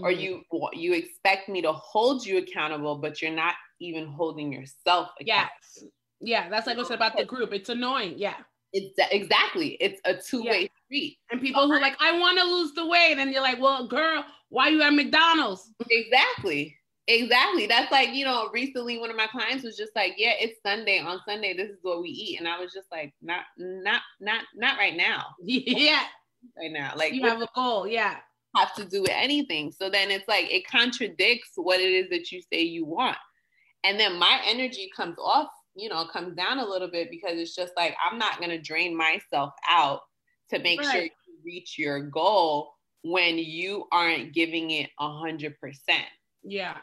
or 0.02 0.10
Mhm. 0.10 0.20
you 0.20 0.44
you 0.74 0.92
expect 0.92 1.48
me 1.48 1.62
to 1.62 1.72
hold 1.72 2.26
you 2.26 2.36
accountable 2.38 2.96
but 2.98 3.22
you're 3.22 3.30
not 3.30 3.54
even 3.80 4.06
holding 4.06 4.52
yourself 4.52 5.10
accountable. 5.20 5.50
Yes. 5.72 5.84
Yeah, 6.20 6.48
that's 6.50 6.66
like 6.66 6.78
I 6.78 6.82
said 6.82 6.94
about 6.94 7.16
the 7.16 7.24
group. 7.24 7.52
It's 7.52 7.68
annoying. 7.70 8.14
Yeah. 8.16 8.36
it's 8.72 8.94
exactly 9.10 9.76
it's 9.80 10.00
a 10.04 10.14
two-way 10.14 10.70
street 10.84 11.18
And 11.30 11.40
people 11.40 11.66
who 11.66 11.72
are 11.72 11.80
like, 11.80 11.96
I 12.00 12.18
want 12.18 12.38
to 12.38 12.44
lose 12.44 12.72
the 12.72 12.86
weight. 12.86 13.16
And 13.18 13.30
you're 13.32 13.42
like, 13.42 13.60
well, 13.60 13.86
girl, 13.86 14.24
why 14.50 14.68
you 14.68 14.82
at 14.82 14.92
McDonald's? 14.92 15.70
exactly 15.90 16.76
exactly 17.08 17.66
that's 17.66 17.92
like 17.92 18.10
you 18.12 18.24
know 18.24 18.48
recently 18.52 18.98
one 18.98 19.10
of 19.10 19.16
my 19.16 19.28
clients 19.28 19.62
was 19.62 19.76
just 19.76 19.94
like 19.94 20.14
yeah 20.16 20.32
it's 20.40 20.58
sunday 20.64 20.98
on 20.98 21.20
sunday 21.26 21.54
this 21.56 21.70
is 21.70 21.78
what 21.82 22.00
we 22.02 22.08
eat 22.08 22.38
and 22.40 22.48
i 22.48 22.58
was 22.58 22.72
just 22.72 22.90
like 22.90 23.14
not 23.22 23.42
not 23.58 24.02
not 24.20 24.42
not 24.56 24.76
right 24.76 24.96
now 24.96 25.26
yeah. 25.42 26.02
right 26.58 26.72
now 26.72 26.92
like 26.96 27.12
You 27.12 27.22
have 27.24 27.40
a 27.42 27.48
goal. 27.54 27.86
Yeah. 27.86 28.16
have 28.56 28.74
to 28.74 28.84
do 28.84 29.02
with 29.02 29.10
anything 29.12 29.70
so 29.70 29.88
then 29.88 30.10
it's 30.10 30.26
like 30.26 30.50
it 30.52 30.66
contradicts 30.66 31.50
what 31.54 31.78
it 31.80 31.90
is 31.92 32.10
that 32.10 32.32
you 32.32 32.40
say 32.52 32.62
you 32.62 32.84
want 32.84 33.16
and 33.84 34.00
then 34.00 34.18
my 34.18 34.40
energy 34.44 34.90
comes 34.96 35.16
off 35.18 35.48
you 35.76 35.88
know 35.88 36.06
comes 36.12 36.34
down 36.34 36.58
a 36.58 36.64
little 36.64 36.88
bit 36.90 37.08
because 37.10 37.38
it's 37.38 37.54
just 37.54 37.72
like 37.76 37.94
i'm 38.04 38.18
not 38.18 38.38
going 38.38 38.50
to 38.50 38.60
drain 38.60 38.96
myself 38.96 39.52
out 39.68 40.00
to 40.50 40.58
make 40.58 40.82
sure 40.82 40.90
Right. 40.92 41.12
you 41.28 41.34
reach 41.44 41.78
your 41.78 42.00
goal 42.00 42.72
when 43.02 43.38
you 43.38 43.84
aren't 43.92 44.32
giving 44.34 44.72
it 44.72 44.90
a 44.98 45.08
hundred 45.18 45.56
percent 45.60 46.06
Yeah. 46.42 46.78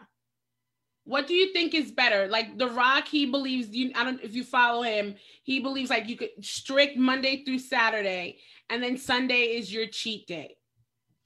What 1.06 1.28
do 1.28 1.34
you 1.34 1.52
think 1.52 1.74
is 1.74 1.92
better? 1.92 2.28
Like 2.28 2.58
The 2.58 2.70
Rock, 2.70 3.08
he 3.08 3.26
believes 3.26 3.76
you. 3.76 3.92
I 3.96 4.04
don't 4.04 4.22
if 4.22 4.34
you 4.34 4.44
follow 4.44 4.84
him. 4.84 5.16
He 5.44 5.60
believes 5.60 5.90
like 5.90 6.08
you 6.08 6.16
could 6.16 6.30
strict 6.42 6.98
Monday 6.98 7.44
through 7.44 7.60
Saturday, 7.60 8.38
and 8.70 8.82
then 8.82 8.98
Sunday 8.98 9.58
is 9.58 9.74
your 9.74 9.88
cheat 9.88 10.28
day. 10.28 10.56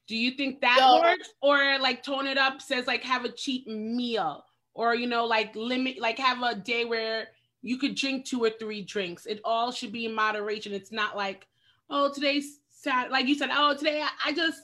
Do 0.07 0.15
you 0.15 0.31
think 0.31 0.61
that 0.61 0.99
works, 1.01 1.29
or 1.41 1.77
like 1.79 2.01
tone 2.01 2.27
it 2.27 2.37
up? 2.37 2.61
Says 2.61 2.87
like 2.87 3.03
have 3.03 3.25
a 3.25 3.31
cheat 3.31 3.67
meal, 3.67 4.43
or 4.73 4.95
you 4.95 5.05
know 5.05 5.25
like 5.25 5.55
limit 5.55 5.99
like 5.99 6.17
have 6.17 6.41
a 6.41 6.55
day 6.55 6.85
where 6.85 7.27
you 7.61 7.77
could 7.77 7.95
drink 7.95 8.25
two 8.25 8.43
or 8.43 8.49
three 8.49 8.81
drinks. 8.81 9.25
It 9.25 9.41
all 9.43 9.71
should 9.71 9.91
be 9.91 10.05
in 10.05 10.13
moderation. 10.13 10.73
It's 10.73 10.91
not 10.91 11.15
like 11.15 11.45
oh 11.89 12.11
today's 12.11 12.59
sad 12.69 13.11
like 13.11 13.27
you 13.27 13.35
said 13.35 13.49
oh 13.51 13.75
today 13.75 14.01
I, 14.01 14.29
I 14.29 14.33
just 14.33 14.61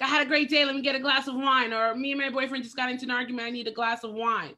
I 0.00 0.06
had 0.06 0.24
a 0.24 0.28
great 0.28 0.48
day. 0.48 0.64
Let 0.64 0.74
me 0.74 0.82
get 0.82 0.94
a 0.94 1.00
glass 1.00 1.28
of 1.28 1.34
wine. 1.34 1.72
Or 1.72 1.94
me 1.94 2.12
and 2.12 2.20
my 2.20 2.30
boyfriend 2.30 2.64
just 2.64 2.76
got 2.76 2.90
into 2.90 3.04
an 3.04 3.10
argument. 3.10 3.46
I 3.46 3.50
need 3.50 3.66
a 3.66 3.72
glass 3.72 4.04
of 4.04 4.12
wine. 4.12 4.54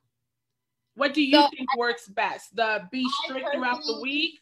What 0.97 1.15
do 1.15 1.23
you 1.23 1.33
So, 1.33 1.49
think 1.57 1.77
works 1.77 2.09
best? 2.09 2.55
The 2.55 2.83
be 2.93 3.07
strict 3.25 3.49
throughout 3.55 3.83
the 3.87 4.01
week? 4.03 4.41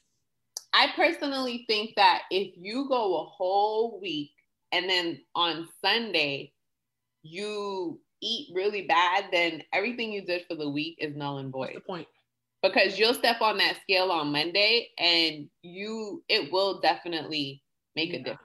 I 0.75 0.89
personally 0.97 1.65
think 1.69 1.95
that 1.97 2.23
if 2.31 2.55
you 2.57 2.87
go 2.89 3.21
a 3.21 3.25
whole 3.25 4.01
week 4.01 4.33
and 4.73 4.89
then 4.89 5.21
on 5.35 5.69
Sunday 5.81 6.53
you 7.23 8.01
eat 8.21 8.49
really 8.55 8.83
bad, 8.83 9.27
then 9.33 9.63
everything 9.73 10.13
you 10.13 10.23
did 10.23 10.45
for 10.47 10.57
the 10.57 10.69
week 10.69 10.97
is 11.01 11.15
null 11.17 11.39
and 11.39 11.53
What's 11.53 11.73
void. 11.73 11.77
the 11.77 11.81
point? 11.81 12.09
Because 12.63 12.99
you'll 12.99 13.15
step 13.15 13.41
on 13.41 13.57
that 13.59 13.77
scale 13.83 14.11
on 14.11 14.33
Monday 14.33 14.89
and 14.99 15.49
you 15.63 16.25
it 16.29 16.53
will 16.53 16.81
definitely 16.81 17.63
make 17.95 18.13
a 18.15 18.19
difference. 18.19 18.43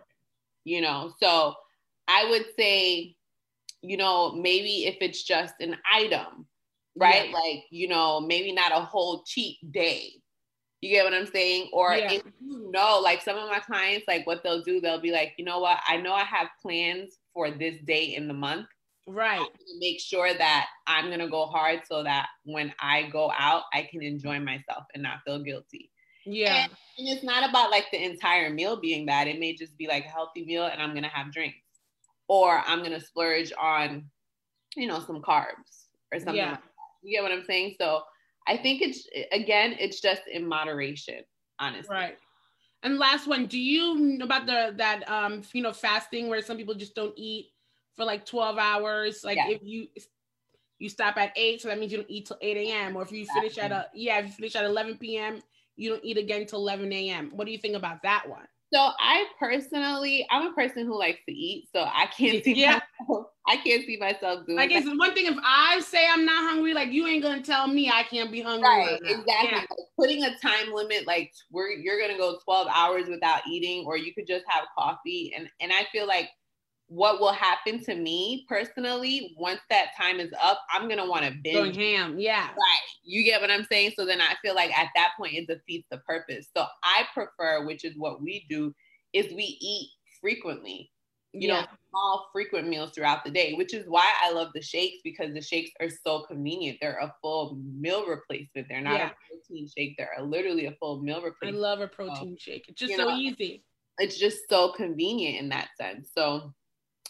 You 0.65 0.81
know, 0.81 1.13
so 1.19 1.55
I 2.07 2.29
would 2.29 2.45
say, 2.57 3.15
you 3.81 3.97
know, 3.97 4.33
maybe 4.33 4.85
if 4.85 4.97
it's 5.01 5.23
just 5.23 5.55
an 5.59 5.77
item, 5.91 6.47
right? 6.95 7.29
Yeah. 7.29 7.35
Like, 7.35 7.63
you 7.69 7.87
know, 7.87 8.19
maybe 8.19 8.51
not 8.51 8.71
a 8.71 8.81
whole 8.81 9.23
cheat 9.25 9.57
day. 9.71 10.09
You 10.81 10.89
get 10.89 11.05
what 11.05 11.13
I'm 11.13 11.27
saying? 11.27 11.69
Or 11.71 11.93
Yeah. 11.93 12.11
if 12.11 12.23
you 12.41 12.69
know, 12.71 12.99
like 12.99 13.21
some 13.21 13.37
of 13.37 13.49
my 13.49 13.59
clients, 13.59 14.05
like 14.07 14.27
what 14.27 14.43
they'll 14.43 14.61
do, 14.63 14.81
they'll 14.81 14.99
be 14.99 15.11
like, 15.11 15.33
you 15.37 15.45
know 15.45 15.59
what? 15.59 15.79
I 15.87 15.97
know 15.97 16.13
I 16.13 16.23
have 16.23 16.49
plans 16.61 17.19
for 17.33 17.51
this 17.51 17.77
day 17.85 18.15
in 18.15 18.27
the 18.27 18.33
month. 18.33 18.67
Right. 19.07 19.45
Make 19.79 19.99
sure 19.99 20.33
that 20.33 20.67
I'm 20.87 21.09
gonna 21.09 21.29
go 21.29 21.45
hard 21.45 21.81
so 21.85 22.03
that 22.03 22.27
when 22.43 22.73
I 22.79 23.03
go 23.03 23.31
out, 23.37 23.63
I 23.73 23.83
can 23.83 24.01
enjoy 24.01 24.39
myself 24.39 24.85
and 24.93 25.03
not 25.03 25.19
feel 25.25 25.41
guilty. 25.41 25.89
Yeah. 26.25 26.63
And, 26.63 26.71
and 26.97 27.07
it's 27.09 27.23
not 27.23 27.49
about 27.49 27.71
like 27.71 27.85
the 27.91 28.03
entire 28.03 28.49
meal 28.49 28.79
being 28.79 29.05
bad. 29.05 29.27
It 29.27 29.39
may 29.39 29.55
just 29.55 29.77
be 29.77 29.87
like 29.87 30.05
a 30.05 30.09
healthy 30.09 30.45
meal 30.45 30.65
and 30.65 30.81
I'm 30.81 30.93
gonna 30.93 31.09
have 31.09 31.33
drinks. 31.33 31.57
Or 32.27 32.59
I'm 32.65 32.81
gonna 32.81 32.99
splurge 32.99 33.51
on, 33.61 34.09
you 34.75 34.87
know, 34.87 34.99
some 34.99 35.21
carbs 35.21 35.87
or 36.11 36.19
something 36.19 36.35
Yeah. 36.35 36.51
like 36.51 36.61
that. 36.61 36.69
You 37.03 37.17
get 37.17 37.23
what 37.23 37.31
I'm 37.31 37.43
saying? 37.43 37.75
So 37.79 38.03
I 38.47 38.57
think 38.57 38.81
it's 38.81 39.07
again, 39.31 39.75
it's 39.79 39.99
just 40.01 40.23
in 40.31 40.47
moderation, 40.47 41.23
honestly. 41.59 41.93
Right. 41.95 42.17
And 42.83 42.97
last 42.97 43.27
one, 43.27 43.45
do 43.45 43.57
you 43.59 43.95
know 43.95 44.25
about 44.25 44.45
the 44.45 44.73
that 44.77 45.09
um 45.09 45.41
you 45.53 45.61
know 45.61 45.73
fasting 45.73 46.27
where 46.29 46.41
some 46.41 46.57
people 46.57 46.73
just 46.75 46.95
don't 46.95 47.13
eat 47.17 47.47
for 47.93 48.03
like 48.05 48.25
12 48.25 48.57
hours? 48.57 49.23
Like 49.23 49.37
Yeah. 49.37 49.47
if 49.47 49.61
you 49.63 49.87
you 50.79 50.89
stop 50.89 51.17
at 51.17 51.31
eight, 51.37 51.61
so 51.61 51.69
that 51.69 51.79
means 51.79 51.91
you 51.91 51.99
don't 51.99 52.09
eat 52.11 52.25
till 52.25 52.37
8 52.41 52.57
a.m. 52.57 52.95
Or 52.97 53.03
if 53.03 53.11
you 53.11 53.25
finish 53.25 53.57
at 53.57 53.71
a 53.71 53.87
yeah, 53.93 54.19
if 54.19 54.25
you 54.25 54.31
finish 54.33 54.55
at 54.55 54.65
11 54.65 54.97
p.m., 54.97 55.41
you 55.75 55.89
don't 55.91 56.03
eat 56.03 56.17
again 56.17 56.45
till 56.45 56.59
11 56.59 56.91
a.m. 56.91 57.31
What 57.33 57.45
do 57.45 57.51
you 57.51 57.57
think 57.57 57.75
about 57.75 58.03
that 58.03 58.27
one? 58.27 58.47
So 58.73 58.89
I 58.99 59.25
personally, 59.39 60.25
I'm 60.31 60.47
a 60.47 60.53
person 60.53 60.85
who 60.85 60.97
likes 60.97 61.19
to 61.27 61.33
eat, 61.33 61.67
so 61.73 61.81
I 61.83 62.07
can't 62.07 62.43
see 62.43 62.53
Yeah. 62.55 62.79
myself, 63.07 63.27
I 63.47 63.57
can't 63.57 63.85
see 63.85 63.97
myself 63.97 64.45
doing 64.47 64.57
Like 64.57 64.69
that. 64.71 64.83
it's 64.83 64.97
one 64.97 65.13
thing 65.13 65.25
if 65.27 65.35
I 65.43 65.79
say 65.81 66.05
I'm 66.09 66.25
not 66.25 66.49
hungry, 66.49 66.73
like 66.73 66.91
you 66.91 67.05
ain't 67.07 67.21
gonna 67.21 67.43
tell 67.43 67.67
me 67.67 67.89
I 67.89 68.03
can't 68.03 68.31
be 68.31 68.41
hungry. 68.41 68.67
Right, 68.67 68.99
exactly. 69.03 69.49
Yeah. 69.51 69.57
Like, 69.57 69.67
putting 69.99 70.23
a 70.23 70.37
time 70.39 70.73
limit, 70.73 71.05
like 71.05 71.31
where 71.51 71.71
you're 71.71 71.99
gonna 71.99 72.17
go 72.17 72.39
12 72.43 72.67
hours 72.73 73.07
without 73.09 73.41
eating, 73.47 73.85
or 73.85 73.97
you 73.97 74.13
could 74.13 74.27
just 74.27 74.45
have 74.47 74.65
coffee. 74.77 75.33
And 75.37 75.47
and 75.61 75.71
I 75.71 75.85
feel 75.91 76.07
like 76.07 76.29
what 76.87 77.19
will 77.19 77.31
happen 77.33 77.83
to 77.85 77.95
me 77.95 78.45
personally 78.47 79.35
once 79.37 79.61
that 79.69 79.87
time 79.99 80.19
is 80.19 80.31
up, 80.41 80.59
I'm 80.71 80.87
gonna 80.87 81.09
want 81.09 81.25
to 81.25 81.33
binge. 81.43 81.75
ham, 81.75 82.19
yeah. 82.19 82.47
Right, 82.49 82.81
you 83.03 83.23
get 83.23 83.41
what 83.41 83.49
I'm 83.49 83.65
saying. 83.65 83.93
So 83.95 84.05
then 84.05 84.21
I 84.21 84.35
feel 84.41 84.55
like 84.55 84.77
at 84.77 84.89
that 84.95 85.11
point 85.17 85.33
it 85.33 85.47
defeats 85.47 85.87
the 85.89 85.97
purpose. 85.99 86.47
So 86.55 86.65
I 86.83 87.03
prefer, 87.13 87.65
which 87.65 87.83
is 87.83 87.97
what 87.97 88.21
we 88.21 88.45
do, 88.49 88.73
is 89.13 89.33
we 89.33 89.57
eat 89.59 89.89
frequently 90.21 90.91
you 91.33 91.47
yeah. 91.47 91.61
know, 91.61 91.67
small 91.89 92.29
frequent 92.31 92.67
meals 92.67 92.91
throughout 92.91 93.25
the 93.25 93.31
day, 93.31 93.53
which 93.55 93.73
is 93.73 93.85
why 93.87 94.07
I 94.23 94.31
love 94.31 94.49
the 94.53 94.61
shakes 94.61 95.01
because 95.03 95.33
the 95.33 95.41
shakes 95.41 95.71
are 95.81 95.89
so 95.89 96.21
convenient. 96.21 96.77
They're 96.79 96.99
a 96.99 97.13
full 97.21 97.57
meal 97.79 98.05
replacement. 98.05 98.67
They're 98.69 98.81
not 98.81 98.99
Yeah. 98.99 99.09
a 99.09 99.13
protein 99.27 99.67
shake. 99.67 99.97
They're 99.97 100.15
literally 100.21 100.67
a 100.67 100.73
full 100.73 101.01
meal 101.01 101.21
replacement 101.21 101.57
I 101.57 101.67
love 101.67 101.81
a 101.81 101.87
protein 101.87 102.37
shake. 102.37 102.65
It's 102.69 102.79
just 102.79 102.95
so 102.95 103.09
know, 103.09 103.15
easy. 103.17 103.63
it's 103.97 104.17
just 104.17 104.47
so 104.47 104.71
convenient 104.73 105.41
in 105.41 105.49
that 105.49 105.69
sense. 105.75 106.11
So, 106.15 106.53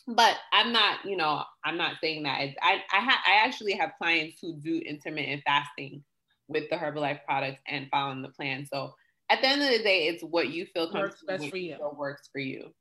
but 0.08 0.38
I'm 0.52 0.74
not, 0.74 1.06
you 1.06 1.18
know, 1.18 1.44
I'm 1.64 1.78
not 1.78 1.96
saying 2.02 2.24
that. 2.24 2.42
It's, 2.42 2.56
I 2.62 2.82
I, 2.92 3.00
ha- 3.00 3.24
I 3.26 3.46
actually 3.46 3.74
have 3.74 3.92
clients 3.98 4.38
who 4.42 4.56
do 4.56 4.80
intermittent 4.80 5.44
fasting 5.46 6.04
with 6.48 6.70
the 6.70 6.76
Herbalife 6.76 7.24
products 7.26 7.62
and 7.68 7.88
following 7.90 8.22
the 8.22 8.30
plan. 8.30 8.66
So 8.66 8.94
at 9.30 9.42
the 9.42 9.48
end 9.48 9.62
of 9.62 9.70
the 9.70 9.84
day, 9.84 10.08
it's 10.08 10.24
what 10.24 10.50
you 10.50 10.66
feel 10.66 10.92
Works 10.94 11.24
best 11.26 11.50
for 11.50 11.58
you. 11.58 11.78
works 11.98 12.30
for 12.32 12.40
you. 12.40 12.74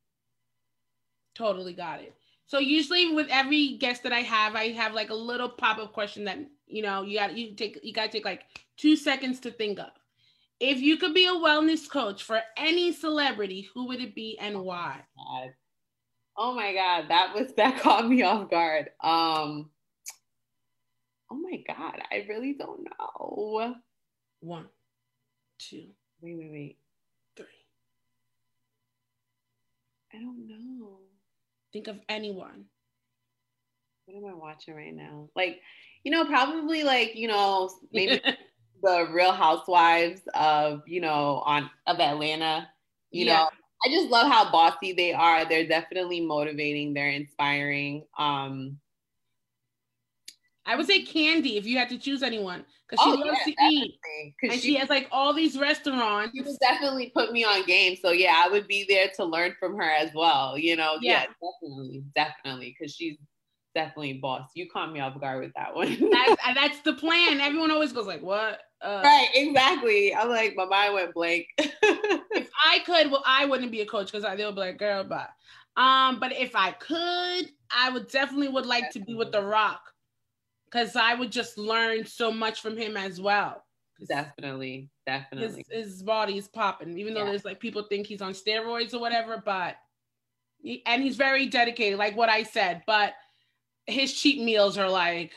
Totally 1.34 1.72
got 1.72 2.00
it. 2.00 2.12
So 2.46 2.58
usually 2.58 3.14
with 3.14 3.28
every 3.30 3.78
guest 3.78 4.02
that 4.02 4.12
I 4.12 4.20
have, 4.20 4.54
I 4.54 4.68
have 4.72 4.92
like 4.92 5.10
a 5.10 5.14
little 5.14 5.48
pop-up 5.48 5.92
question 5.92 6.24
that 6.24 6.38
you 6.66 6.82
know 6.82 7.02
you 7.02 7.18
got 7.18 7.36
you 7.36 7.54
take 7.54 7.78
you 7.82 7.92
gotta 7.92 8.10
take 8.10 8.24
like 8.24 8.42
two 8.76 8.96
seconds 8.96 9.40
to 9.40 9.50
think 9.50 9.78
of. 9.78 9.90
If 10.60 10.80
you 10.80 10.96
could 10.96 11.14
be 11.14 11.26
a 11.26 11.30
wellness 11.30 11.88
coach 11.88 12.22
for 12.22 12.40
any 12.56 12.92
celebrity, 12.92 13.68
who 13.74 13.86
would 13.88 14.00
it 14.00 14.14
be 14.14 14.38
and 14.38 14.60
why? 14.60 15.00
Oh 15.18 15.24
God. 15.42 15.50
Oh 16.36 16.54
my 16.54 16.72
god, 16.74 17.08
that 17.08 17.34
was 17.34 17.52
that 17.56 17.80
caught 17.80 18.08
me 18.08 18.22
off 18.22 18.50
guard. 18.50 18.90
Um 19.02 19.70
Oh 21.30 21.36
my 21.36 21.62
god, 21.66 22.00
I 22.10 22.26
really 22.28 22.52
don't 22.54 22.84
know. 22.84 23.76
One, 24.40 24.68
two, 25.58 25.94
Wait, 26.20 26.36
wait, 26.38 26.50
wait. 26.50 26.78
three. 27.36 27.46
I 30.12 30.18
don't 30.18 30.46
know. 30.46 30.98
Think 31.72 31.88
of 31.88 32.00
anyone. 32.08 32.66
What 34.06 34.16
am 34.16 34.26
I 34.26 34.34
watching 34.34 34.74
right 34.74 34.94
now? 34.94 35.28
Like, 35.34 35.60
you 36.04 36.10
know, 36.12 36.24
probably 36.24 36.82
like, 36.82 37.14
you 37.16 37.28
know, 37.28 37.70
maybe 37.92 38.20
the 38.82 39.08
Real 39.12 39.32
Housewives 39.32 40.20
of, 40.34 40.82
you 40.86 41.00
know, 41.00 41.42
on 41.46 41.70
of 41.86 42.00
Atlanta. 42.00 42.68
You 43.10 43.26
Yeah. 43.26 43.36
know, 43.38 43.48
I 43.84 43.88
just 43.90 44.10
love 44.10 44.30
how 44.30 44.50
bossy 44.50 44.92
they 44.92 45.12
are. 45.12 45.44
They're 45.44 45.66
definitely 45.66 46.20
motivating. 46.20 46.94
They're 46.94 47.10
inspiring. 47.10 48.04
Um, 48.18 48.78
I 50.64 50.76
would 50.76 50.86
say 50.86 51.02
Candy 51.02 51.56
if 51.56 51.66
you 51.66 51.76
had 51.78 51.88
to 51.88 51.98
choose 51.98 52.22
anyone 52.22 52.64
because 52.88 53.02
she 53.02 53.10
Oh, 53.10 53.14
loves 53.14 53.40
yeah, 53.46 53.52
to 53.54 53.64
eat 53.64 53.94
and 54.44 54.60
she, 54.60 54.74
has 54.76 54.88
like 54.88 55.08
all 55.10 55.32
these 55.32 55.58
restaurants. 55.58 56.32
she 56.34 56.42
would 56.42 56.58
definitely 56.60 57.10
put 57.14 57.32
me 57.32 57.44
on 57.44 57.66
game. 57.66 57.96
So 58.00 58.12
yeah, 58.12 58.42
I 58.44 58.48
would 58.48 58.68
be 58.68 58.86
there 58.88 59.10
to 59.16 59.24
learn 59.24 59.54
from 59.58 59.76
her 59.76 59.90
as 59.90 60.10
well. 60.14 60.56
You 60.56 60.76
know, 60.76 60.98
yeah, 61.00 61.24
Yeah. 61.24 61.26
definitely, 61.62 62.04
definitely, 62.14 62.76
because 62.78 62.94
she's 62.94 63.16
definitely 63.74 64.14
boss. 64.14 64.50
You 64.54 64.68
caught 64.70 64.92
me 64.92 65.00
off 65.00 65.20
guard 65.20 65.42
with 65.42 65.52
that 65.56 65.74
one. 65.74 65.98
That's, 66.12 66.36
that's 66.54 66.80
the 66.82 66.94
plan. 66.94 67.40
Everyone 67.40 67.70
always 67.72 67.92
goes 67.92 68.06
like, 68.06 68.22
"What?" 68.22 68.60
Uh, 68.82 69.02
right, 69.04 69.28
exactly. 69.34 70.14
I'm 70.14 70.28
like, 70.28 70.56
my 70.56 70.64
mind 70.64 70.94
went 70.94 71.14
blank. 71.14 71.46
if 71.58 72.50
I 72.64 72.80
could, 72.80 73.10
well, 73.10 73.22
I 73.24 73.44
wouldn't 73.44 73.70
be 73.70 73.80
a 73.80 73.86
coach 73.86 74.10
because 74.10 74.24
they 74.36 74.44
would 74.44 74.54
be 74.54 74.60
like, 74.60 74.78
girl, 74.78 75.04
bye. 75.04 75.28
Um, 75.76 76.20
but 76.20 76.32
if 76.32 76.54
I 76.54 76.72
could, 76.72 77.50
I 77.70 77.90
would 77.90 78.08
definitely 78.08 78.48
would 78.48 78.66
like 78.66 78.90
to 78.90 79.00
be 79.00 79.14
with 79.14 79.32
The 79.32 79.42
Rock 79.42 79.80
because 80.66 80.96
I 80.96 81.14
would 81.14 81.30
just 81.30 81.56
learn 81.56 82.04
so 82.04 82.30
much 82.32 82.60
from 82.60 82.76
him 82.76 82.96
as 82.96 83.20
well. 83.20 83.64
definitely, 84.08 84.90
His, 85.06 85.20
definitely. 85.52 85.64
his 85.70 86.02
body 86.02 86.36
is 86.36 86.48
popping, 86.48 86.98
even 86.98 87.14
though 87.14 87.20
Yeah. 87.20 87.30
there's 87.30 87.44
like 87.44 87.60
people 87.60 87.84
think 87.84 88.06
he's 88.06 88.22
on 88.22 88.32
steroids 88.32 88.94
or 88.94 88.98
whatever, 88.98 89.40
but 89.44 89.76
he, 90.62 90.82
and 90.86 91.02
he's 91.02 91.16
very 91.16 91.46
dedicated, 91.46 91.98
like 91.98 92.16
what 92.16 92.28
I 92.28 92.42
said, 92.42 92.82
but 92.86 93.14
his 93.86 94.12
cheat 94.12 94.42
meals 94.42 94.78
are 94.78 94.88
like 94.90 95.32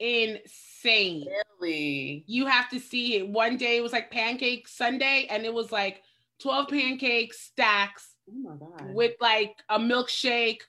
insane. 0.00 1.26
Really? 1.60 2.24
you 2.26 2.46
have 2.46 2.68
to 2.70 2.78
see 2.78 3.16
it. 3.16 3.28
One 3.28 3.56
day 3.56 3.78
it 3.78 3.82
was 3.82 3.92
like 3.92 4.10
pancake 4.10 4.68
Sunday, 4.68 5.26
and 5.30 5.44
it 5.44 5.52
was 5.54 5.72
like 5.72 6.02
12 6.40 6.68
pancake 6.68 7.32
stacks 7.32 8.14
Oh 8.28 8.32
my 8.34 8.56
god. 8.56 8.94
with 8.94 9.14
like 9.20 9.56
a 9.70 9.78
milkshake 9.78 10.60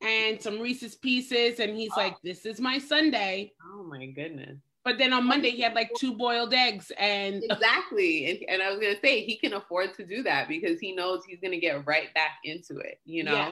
and 0.00 0.40
some 0.40 0.58
Reese's 0.60 0.94
pieces. 0.94 1.60
And 1.60 1.76
he's 1.76 1.90
Oh. 1.96 2.00
like, 2.00 2.16
This 2.22 2.46
is 2.46 2.60
my 2.60 2.78
Sunday. 2.78 3.52
oh 3.74 3.82
my 3.84 4.06
goodness. 4.06 4.58
But 4.84 4.98
then 4.98 5.12
on 5.12 5.26
Monday, 5.26 5.50
he 5.50 5.62
had 5.62 5.74
like 5.74 5.90
two 5.98 6.14
boiled 6.14 6.54
eggs. 6.54 6.92
And 6.98 7.42
Exactly. 7.50 8.30
And, 8.30 8.38
and 8.48 8.62
I 8.62 8.70
was 8.70 8.78
gonna 8.80 8.98
say 9.02 9.22
he 9.24 9.36
can 9.36 9.52
afford 9.54 9.94
to 9.96 10.06
do 10.06 10.22
that 10.22 10.48
because 10.48 10.78
he 10.80 10.94
knows 10.94 11.24
he's 11.26 11.40
gonna 11.40 11.58
get 11.60 11.84
right 11.86 12.12
back 12.14 12.38
into 12.44 12.78
it, 12.78 13.00
you 13.04 13.22
know? 13.24 13.32
Yeah. 13.34 13.50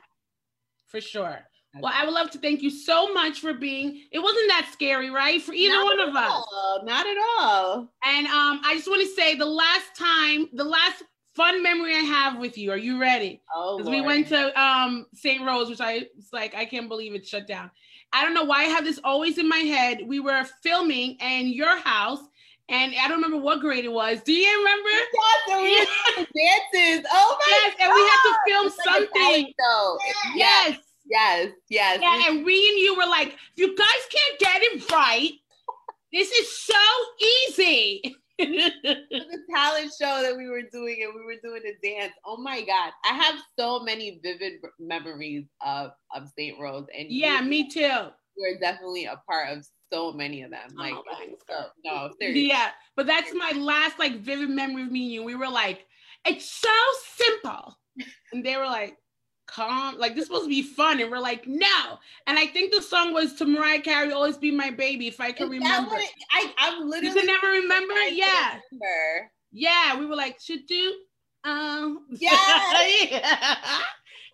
for 0.86 1.00
sure. 1.00 1.40
Well, 1.80 1.92
I 1.94 2.04
would 2.04 2.14
love 2.14 2.30
to 2.32 2.38
thank 2.38 2.62
you 2.62 2.70
so 2.70 3.12
much 3.12 3.40
for 3.40 3.52
being. 3.52 4.02
It 4.12 4.18
wasn't 4.20 4.48
that 4.48 4.68
scary, 4.72 5.10
right? 5.10 5.42
For 5.42 5.52
either 5.52 5.74
Not 5.74 5.84
one 5.84 6.08
of 6.08 6.14
us. 6.14 6.30
all, 6.30 6.82
Not 6.84 7.06
at 7.06 7.16
all. 7.38 7.92
And 8.04 8.26
um, 8.26 8.60
I 8.64 8.74
just 8.76 8.88
want 8.88 9.02
to 9.02 9.08
say 9.08 9.34
the 9.34 9.44
last 9.46 9.96
time, 9.98 10.48
the 10.52 10.64
last 10.64 11.02
fun 11.34 11.62
memory 11.62 11.94
I 11.96 12.00
have 12.00 12.38
with 12.38 12.56
you. 12.56 12.70
Are 12.70 12.76
you 12.76 13.00
ready? 13.00 13.42
Oh, 13.54 13.76
Because 13.78 13.90
we 13.90 14.00
went 14.00 14.28
to 14.28 14.60
um 14.60 15.06
St. 15.14 15.44
Rose, 15.44 15.68
which 15.68 15.80
I 15.80 16.06
was 16.16 16.28
like, 16.32 16.54
I 16.54 16.64
can't 16.64 16.88
believe 16.88 17.14
it 17.14 17.26
shut 17.26 17.46
down. 17.48 17.70
I 18.12 18.22
don't 18.24 18.34
know 18.34 18.44
why 18.44 18.60
I 18.60 18.64
have 18.64 18.84
this 18.84 19.00
always 19.02 19.38
in 19.38 19.48
my 19.48 19.58
head. 19.58 19.98
We 20.06 20.20
were 20.20 20.44
filming 20.62 21.16
in 21.20 21.48
your 21.48 21.76
house, 21.80 22.20
and 22.68 22.94
I 22.94 23.08
don't 23.08 23.16
remember 23.16 23.38
what 23.38 23.58
grade 23.60 23.84
it 23.84 23.90
was. 23.92 24.20
Do 24.22 24.32
you 24.32 24.58
remember? 24.58 24.88
Yes, 24.88 25.36
and 25.50 25.62
we 25.62 25.74
dances. 26.72 27.06
Oh 27.12 27.36
my 27.40 27.60
Yes, 27.64 27.74
and 27.80 27.92
we 27.92 28.00
had 28.00 28.22
to 28.22 28.38
film 28.46 28.66
like 28.66 28.84
something. 28.84 29.22
talent 29.22 29.54
show. 29.58 29.98
Yes. 30.36 30.78
Yes, 31.06 31.50
yes. 31.68 32.00
Yeah, 32.00 32.28
and 32.28 32.44
we 32.44 32.68
and 32.68 32.78
you 32.78 32.96
were 32.96 33.06
like, 33.06 33.36
you 33.56 33.76
guys 33.76 33.88
can't 34.10 34.40
get 34.40 34.62
it 34.62 34.90
right, 34.90 35.32
this 36.14 36.30
is 36.30 36.58
so 36.58 36.74
easy. 37.48 38.16
the 38.38 39.38
talent 39.54 39.92
show 40.00 40.22
that 40.22 40.36
we 40.36 40.48
were 40.48 40.62
doing 40.72 41.02
and 41.02 41.12
we 41.14 41.24
were 41.24 41.40
doing 41.42 41.62
a 41.66 41.86
dance. 41.86 42.12
Oh 42.24 42.36
my 42.36 42.60
God. 42.60 42.92
I 43.04 43.14
have 43.14 43.34
so 43.58 43.80
many 43.80 44.20
vivid 44.22 44.54
memories 44.78 45.44
of, 45.64 45.90
of 46.14 46.28
St. 46.38 46.58
Rose 46.60 46.86
and 46.96 47.10
yeah, 47.10 47.40
you 47.40 47.48
me 47.48 47.68
too. 47.68 48.08
We're 48.36 48.58
definitely 48.60 49.04
a 49.06 49.20
part 49.28 49.56
of 49.56 49.66
so 49.92 50.12
many 50.12 50.42
of 50.42 50.50
them. 50.50 50.70
Oh, 50.76 50.82
like, 50.82 50.94
Oh, 50.94 51.34
so, 51.48 51.64
no, 51.84 52.10
seriously. 52.20 52.48
Yeah, 52.48 52.70
but 52.96 53.06
that's 53.06 53.32
my 53.34 53.52
last 53.56 53.98
like 53.98 54.20
vivid 54.20 54.50
memory 54.50 54.82
of 54.82 54.92
me 54.92 55.04
and 55.04 55.12
you. 55.12 55.22
We 55.24 55.34
were 55.34 55.48
like, 55.48 55.86
it's 56.24 56.50
so 56.50 56.68
simple. 57.16 57.76
And 58.32 58.44
they 58.44 58.56
were 58.56 58.66
like, 58.66 58.96
calm, 59.54 59.98
like 59.98 60.14
this 60.14 60.22
is 60.22 60.26
supposed 60.28 60.44
to 60.44 60.48
be 60.50 60.62
fun. 60.62 61.00
And 61.00 61.10
we're 61.10 61.18
like, 61.18 61.46
no. 61.46 61.98
And 62.26 62.38
I 62.38 62.46
think 62.46 62.72
the 62.74 62.82
song 62.82 63.12
was 63.12 63.34
to 63.34 63.44
Mariah 63.44 63.80
Carey, 63.80 64.12
Always 64.12 64.36
Be 64.36 64.50
My 64.50 64.70
Baby, 64.70 65.06
if 65.08 65.20
I 65.20 65.32
can 65.32 65.46
Is 65.46 65.50
remember. 65.52 65.96
it, 65.96 66.10
I, 66.32 66.52
I'm 66.58 66.78
You 66.82 66.88
literally. 66.90 67.14
can 67.14 67.26
never 67.26 67.46
remember? 67.48 67.94
Yeah. 68.10 68.58
remember. 68.72 69.30
Yeah. 69.52 69.98
We 69.98 70.06
were 70.06 70.16
like, 70.16 70.40
should 70.40 70.66
do. 70.66 70.94
Um 71.44 72.06
Yes. 72.10 73.10
yeah. 73.10 73.78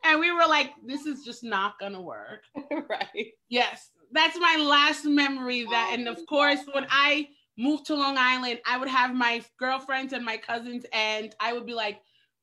And 0.05 0.18
we 0.21 0.33
were 0.33 0.47
like, 0.47 0.71
this 0.87 1.05
is 1.07 1.25
just 1.25 1.45
not 1.45 1.79
gonna 1.79 2.01
work. 2.01 2.43
right. 2.89 3.27
Yes, 3.51 3.91
that's 4.12 4.39
my 4.39 4.57
last 4.57 5.05
memory. 5.05 5.64
That, 5.64 5.89
Oh 5.91 5.95
and 5.95 6.09
of 6.09 6.16
my 6.18 6.25
course, 6.25 6.61
when 6.73 6.87
I 6.89 7.29
moved 7.59 7.85
to 7.87 7.95
Long 7.95 8.16
Island, 8.16 8.61
I 8.66 8.79
would 8.79 8.89
have 8.89 9.14
my 9.14 9.43
girlfriends 9.59 10.14
and 10.14 10.25
my 10.25 10.39
cousins, 10.39 10.87
and 10.95 11.35
I 11.41 11.53
would 11.53 11.66
be 11.66 11.75
like, 11.75 12.01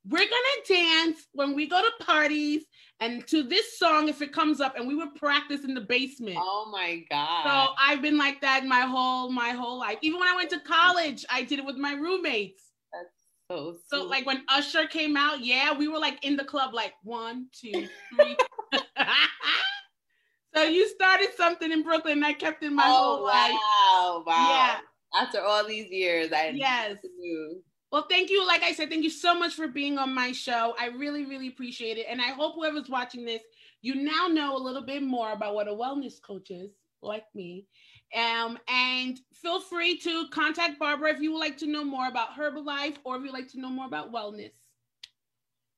"We're 0.10 0.20
gonna 0.20 0.64
dance 0.68 1.28
when 1.34 1.54
we 1.56 1.68
go 1.68 1.82
to 1.82 2.04
parties, 2.06 2.64
and 3.00 3.26
to 3.28 3.44
this 3.44 3.78
song 3.78 4.08
if 4.10 4.22
it 4.22 4.32
comes 4.32 4.62
up," 4.62 4.76
and 4.78 4.88
we 4.88 4.96
would 4.96 5.16
practice 5.16 5.64
in 5.64 5.74
the 5.74 5.82
basement. 5.82 6.38
Oh 6.42 6.70
my 6.72 7.04
God. 7.10 7.44
So 7.68 7.74
I've 7.80 8.02
been 8.02 8.18
like 8.18 8.42
that 8.42 8.66
my 8.66 8.82
whole 8.82 9.30
my 9.30 9.50
whole 9.52 9.78
life. 9.80 9.98
Even 10.02 10.20
when 10.20 10.30
I 10.30 10.36
went 10.36 10.50
to 10.52 10.60
college, 10.60 11.26
I 11.30 11.44
did 11.44 11.60
it 11.60 11.66
with 11.66 11.78
my 11.78 11.94
roommates. 11.94 12.64
so, 13.50 13.78
So 13.88 14.00
sweet. 14.00 14.10
like 14.10 14.26
when 14.26 14.44
Usher 14.50 14.88
came 14.88 15.16
out, 15.18 15.44
yeah, 15.44 15.74
we 15.78 15.88
were 15.88 16.00
like 16.00 16.24
in 16.26 16.36
the 16.36 16.44
club, 16.46 16.74
like 16.74 16.94
one, 17.04 17.48
two, 17.54 17.88
three. 18.14 18.36
so 20.56 20.64
you 20.64 20.88
started 20.90 21.30
something 21.36 21.72
in 21.72 21.84
Brooklyn, 21.84 22.18
and 22.18 22.26
I 22.26 22.34
kept 22.34 22.64
in 22.64 22.76
my 22.76 22.84
oh, 22.88 22.98
whole 23.18 23.24
life. 23.26 23.54
wow. 23.54 24.24
Wow. 24.26 24.48
Yeah. 24.50 24.80
After 25.22 25.42
all 25.42 25.66
these 25.66 25.90
years, 25.90 26.32
I 26.34 26.52
Yes. 26.56 26.98
knew. 27.18 27.64
Well, 27.92 28.06
thank 28.10 28.30
you. 28.30 28.46
Like 28.46 28.64
I 28.64 28.74
said, 28.74 28.90
thank 28.90 29.04
you 29.04 29.10
so 29.10 29.34
much 29.34 29.54
for 29.54 29.68
being 29.68 29.98
on 29.98 30.14
my 30.14 30.32
show. 30.34 30.76
I 30.80 30.88
really, 30.88 31.26
really 31.26 31.48
appreciate 31.48 31.98
it. 31.98 32.06
And 32.10 32.22
I 32.22 32.32
hope 32.32 32.56
whoever's 32.56 32.90
watching 32.90 33.24
this, 33.24 33.42
you 33.82 33.96
now 33.96 34.28
know 34.28 34.58
a 34.58 34.60
little 34.60 34.82
bit 34.82 35.04
more 35.04 35.32
about 35.32 35.56
what 35.56 35.70
a 35.70 35.72
wellness 35.72 36.22
coach 36.22 36.52
is, 36.52 36.72
like 37.02 37.24
me. 37.34 37.66
Um, 38.16 38.58
and 38.68 39.20
feel 39.34 39.62
free 39.62 39.98
to 40.00 40.28
contact 40.32 40.80
Barbara 40.80 41.14
if 41.14 41.22
you 41.22 41.32
would 41.32 41.40
like 41.40 41.58
to 41.58 41.68
know 41.68 41.84
more 41.84 42.08
about 42.08 42.36
Herbalife 42.38 42.96
or 43.06 43.18
if 43.18 43.24
you'd 43.24 43.34
like 43.34 43.50
to 43.50 43.60
know 43.60 43.70
more 43.70 43.86
about 43.86 44.14
wellness. 44.14 44.52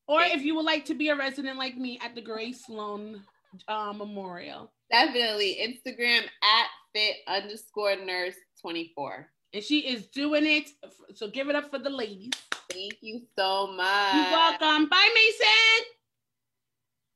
Or 0.08 0.22
if 0.22 0.42
you 0.42 0.56
would 0.56 0.66
like 0.66 0.86
to 0.86 0.96
be 0.96 1.10
a 1.10 1.16
resident 1.16 1.60
like 1.60 1.78
me 1.78 2.00
at 2.04 2.16
the 2.16 2.22
Grace 2.22 2.66
Sloan 2.66 3.22
uh, 3.68 3.94
Memorial. 3.96 4.72
Definitely. 4.92 5.60
Instagram 5.62 6.22
at 6.22 6.68
fit 6.94 7.18
underscore 7.28 7.96
nurse 7.96 8.36
24. 8.62 9.28
And 9.54 9.64
she 9.64 9.80
is 9.80 10.08
doing 10.08 10.46
it. 10.46 10.70
So 11.16 11.28
give 11.28 11.50
it 11.50 11.56
up 11.56 11.72
for 11.72 11.80
the 11.80 11.90
ladies. 11.90 12.32
Thank 12.72 12.98
you 13.02 13.22
so 13.38 13.68
much. 13.68 14.14
You're 14.14 14.32
welcome. 14.32 14.88
Bye, 14.90 15.10
Mason. 15.16 15.86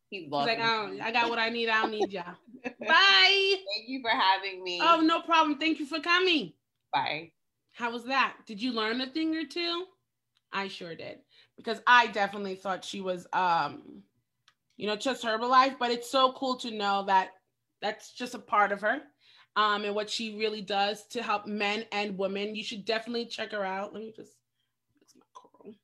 He's 0.10 0.24
He's 0.24 0.32
welcome. 0.32 0.48
like, 0.48 0.60
I, 0.60 0.88
don't, 0.88 1.02
I 1.02 1.12
got 1.12 1.30
what 1.30 1.40
I 1.40 1.50
need. 1.50 1.70
I 1.70 1.82
don't 1.82 1.92
need 1.92 2.12
y'all. 2.12 2.24
Bye. 2.64 3.56
Thank 3.56 3.88
you 3.88 4.02
for 4.02 4.10
having 4.10 4.64
me. 4.64 4.80
Oh, 4.82 5.02
no 5.02 5.22
problem. 5.22 5.60
Thank 5.60 5.80
you 5.80 5.86
for 5.86 6.00
coming. 6.00 6.54
Bye. 6.92 7.32
How 7.74 7.92
was 7.92 8.06
that? 8.06 8.36
Did 8.46 8.62
you 8.62 8.72
learn 8.72 9.02
a 9.02 9.08
thing 9.08 9.36
or 9.36 9.46
two? 9.46 9.86
I 10.52 10.68
sure 10.68 10.96
did. 10.96 11.20
Because 11.58 11.82
I 11.86 12.08
definitely 12.08 12.56
thought 12.56 12.86
she 12.86 13.02
was, 13.02 13.28
um, 13.34 14.04
you 14.78 14.88
know, 14.88 14.96
just 14.96 15.24
Herbalife, 15.24 15.78
but 15.80 15.92
it's 15.92 16.10
so 16.10 16.34
cool 16.34 16.56
to 16.58 16.72
know 16.72 17.04
that 17.08 17.32
that's 17.82 18.14
just 18.14 18.36
a 18.36 18.40
part 18.40 18.72
of 18.72 18.82
her 18.82 19.02
um, 19.56 19.86
and 19.86 19.96
what 19.96 20.10
she 20.10 20.38
really 20.38 20.62
does 20.62 21.06
to 21.08 21.22
help 21.22 21.46
men 21.46 21.86
and 21.92 22.18
women. 22.18 22.56
You 22.56 22.64
should 22.64 22.86
definitely 22.86 23.26
check 23.26 23.52
her 23.52 23.64
out. 23.64 23.94
Let 23.94 24.04
me 24.04 24.14
just 24.16 24.34
fix 25.00 25.14
my 25.16 25.26
coral. 25.34 25.76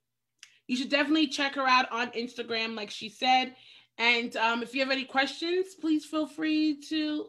You 0.68 0.76
should 0.76 0.90
definitely 0.90 1.28
check 1.28 1.56
her 1.56 1.68
out 1.68 1.92
on 1.92 2.12
Instagram, 2.12 2.76
like 2.76 2.90
she 2.90 3.10
said. 3.10 3.56
And 3.98 4.36
um, 4.38 4.64
if 4.64 4.74
you 4.74 4.82
have 4.82 4.92
any 4.92 5.04
questions, 5.04 5.76
please 5.76 6.06
feel 6.06 6.26
free 6.26 6.82
to 6.90 7.28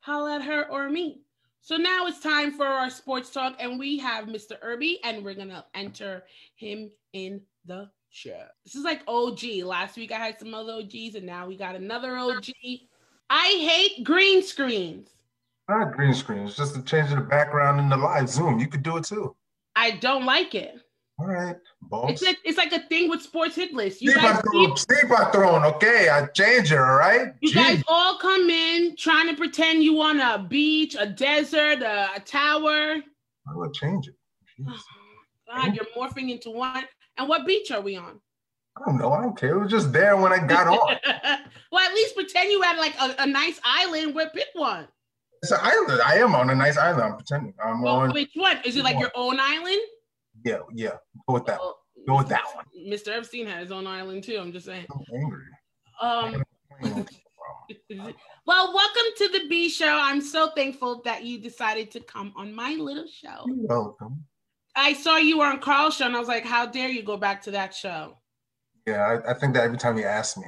holler 0.00 0.32
at 0.32 0.42
her 0.42 0.68
or 0.70 0.90
me. 0.90 1.22
So 1.60 1.76
now 1.76 2.06
it's 2.06 2.18
time 2.18 2.52
for 2.52 2.66
our 2.66 2.90
sports 2.90 3.30
talk, 3.30 3.54
and 3.60 3.78
we 3.78 3.96
have 3.98 4.26
Mr. 4.26 4.56
Irby, 4.62 4.98
and 5.04 5.24
we're 5.24 5.34
gonna 5.34 5.64
enter 5.74 6.24
him 6.56 6.90
in 7.12 7.40
the 7.64 7.88
show. 8.10 8.42
This 8.64 8.74
is 8.74 8.82
like 8.82 9.02
OG. 9.06 9.62
Last 9.64 9.96
week 9.96 10.10
I 10.10 10.18
had 10.18 10.40
some 10.40 10.54
other 10.54 10.72
OGs, 10.72 11.14
and 11.14 11.24
now 11.24 11.46
we 11.46 11.56
got 11.56 11.76
another 11.76 12.16
OG. 12.16 12.50
I 13.30 13.46
hate 13.46 14.02
green 14.04 14.42
screens. 14.42 15.08
Not 15.68 15.92
green 15.92 16.14
screen. 16.14 16.46
It's 16.46 16.56
just 16.56 16.76
a 16.76 16.82
change 16.82 17.10
of 17.10 17.16
the 17.16 17.22
background 17.22 17.80
in 17.80 17.88
the 17.88 17.96
live 17.96 18.28
Zoom. 18.28 18.58
You 18.58 18.66
could 18.66 18.82
do 18.82 18.96
it 18.96 19.04
too. 19.04 19.34
I 19.76 19.92
don't 19.92 20.26
like 20.26 20.54
it. 20.54 20.76
All 21.18 21.26
right, 21.26 21.56
boss. 21.82 22.10
It's 22.10 22.22
like 22.22 22.38
it's 22.44 22.58
like 22.58 22.72
a 22.72 22.80
thing 22.88 23.08
with 23.08 23.22
sports 23.22 23.54
hit 23.54 23.72
lists. 23.72 24.02
You 24.02 24.12
Sí, 24.12 24.14
guys, 24.16 24.42
patrón. 24.42 24.76
Sí, 24.76 25.08
patrón. 25.08 25.64
Okay, 25.74 26.08
I 26.08 26.26
change 26.34 26.72
it. 26.72 26.78
All 26.78 26.96
right. 26.96 27.32
you 27.40 27.50
Jeez. 27.50 27.54
guys 27.54 27.82
all 27.86 28.18
come 28.18 28.50
in 28.50 28.96
trying 28.96 29.28
to 29.28 29.34
pretend 29.36 29.84
you 29.84 30.00
on 30.00 30.18
a 30.20 30.44
beach, 30.48 30.96
a 30.98 31.06
desert, 31.06 31.82
a, 31.82 32.08
a 32.16 32.20
tower. 32.20 32.96
I 32.96 33.54
will 33.54 33.70
change 33.70 34.08
it. 34.08 34.14
Jeez. 34.58 34.66
Oh, 34.68 35.54
God, 35.54 35.74
you're 35.74 35.86
morphing 35.96 36.30
into 36.30 36.50
one. 36.50 36.84
And 37.18 37.28
what 37.28 37.46
beach 37.46 37.70
are 37.70 37.82
we 37.82 37.96
on? 37.96 38.18
I 38.76 38.80
don't 38.86 38.98
know. 38.98 39.12
I 39.12 39.20
don't 39.22 39.36
care. 39.36 39.56
It 39.56 39.62
was 39.62 39.70
just 39.70 39.92
there 39.92 40.16
when 40.16 40.32
I 40.32 40.44
got 40.44 40.66
on. 40.66 40.96
well, 41.70 41.86
at 41.86 41.94
least 41.94 42.14
pretend 42.14 42.50
you 42.50 42.62
had 42.62 42.78
like 42.78 42.94
a, 42.98 43.22
a 43.22 43.26
nice 43.26 43.60
island 43.64 44.14
where 44.14 44.30
pick 44.30 44.48
one. 44.54 44.88
It's 45.42 45.50
an 45.50 45.58
island. 45.60 46.00
I 46.04 46.14
am 46.18 46.34
on 46.36 46.50
a 46.50 46.54
nice 46.54 46.78
island. 46.78 47.02
I'm 47.02 47.16
pretending. 47.16 47.52
I'm 47.62 47.82
Well, 47.82 47.96
on. 47.96 48.12
which 48.12 48.30
one? 48.34 48.58
Is 48.64 48.76
it 48.76 48.84
like 48.84 48.98
your 49.00 49.10
own 49.16 49.38
island? 49.40 49.80
Yeah, 50.44 50.58
yeah. 50.72 50.92
Go 51.28 51.34
with 51.34 51.46
that. 51.46 51.58
Oh, 51.60 51.74
Go 52.06 52.18
with 52.18 52.28
that 52.28 52.44
one. 52.54 52.64
Mr. 52.88 53.08
Epstein 53.16 53.46
had 53.46 53.60
his 53.60 53.72
own 53.72 53.86
island 53.86 54.22
too. 54.22 54.38
I'm 54.40 54.52
just 54.52 54.66
saying. 54.66 54.86
I'm 54.90 55.04
angry. 55.20 55.44
Um, 56.00 56.44
well, 58.46 58.72
welcome 58.74 59.02
to 59.18 59.28
the 59.32 59.46
B 59.48 59.68
show. 59.68 59.98
I'm 60.00 60.20
so 60.20 60.50
thankful 60.56 61.02
that 61.04 61.24
you 61.24 61.38
decided 61.40 61.90
to 61.92 62.00
come 62.00 62.32
on 62.36 62.54
my 62.54 62.74
little 62.74 63.06
show. 63.06 63.44
You're 63.46 63.66
welcome. 63.66 64.24
I 64.74 64.92
saw 64.94 65.16
you 65.16 65.38
were 65.38 65.46
on 65.46 65.60
Carl's 65.60 65.96
show, 65.96 66.06
and 66.06 66.16
I 66.16 66.18
was 66.18 66.28
like, 66.28 66.44
"How 66.44 66.66
dare 66.66 66.88
you 66.88 67.02
go 67.02 67.16
back 67.16 67.42
to 67.42 67.50
that 67.52 67.74
show?" 67.74 68.16
Yeah, 68.86 69.20
I, 69.26 69.30
I 69.32 69.34
think 69.34 69.54
that 69.54 69.64
every 69.64 69.78
time 69.78 69.98
you 69.98 70.04
ask 70.04 70.36
me, 70.38 70.46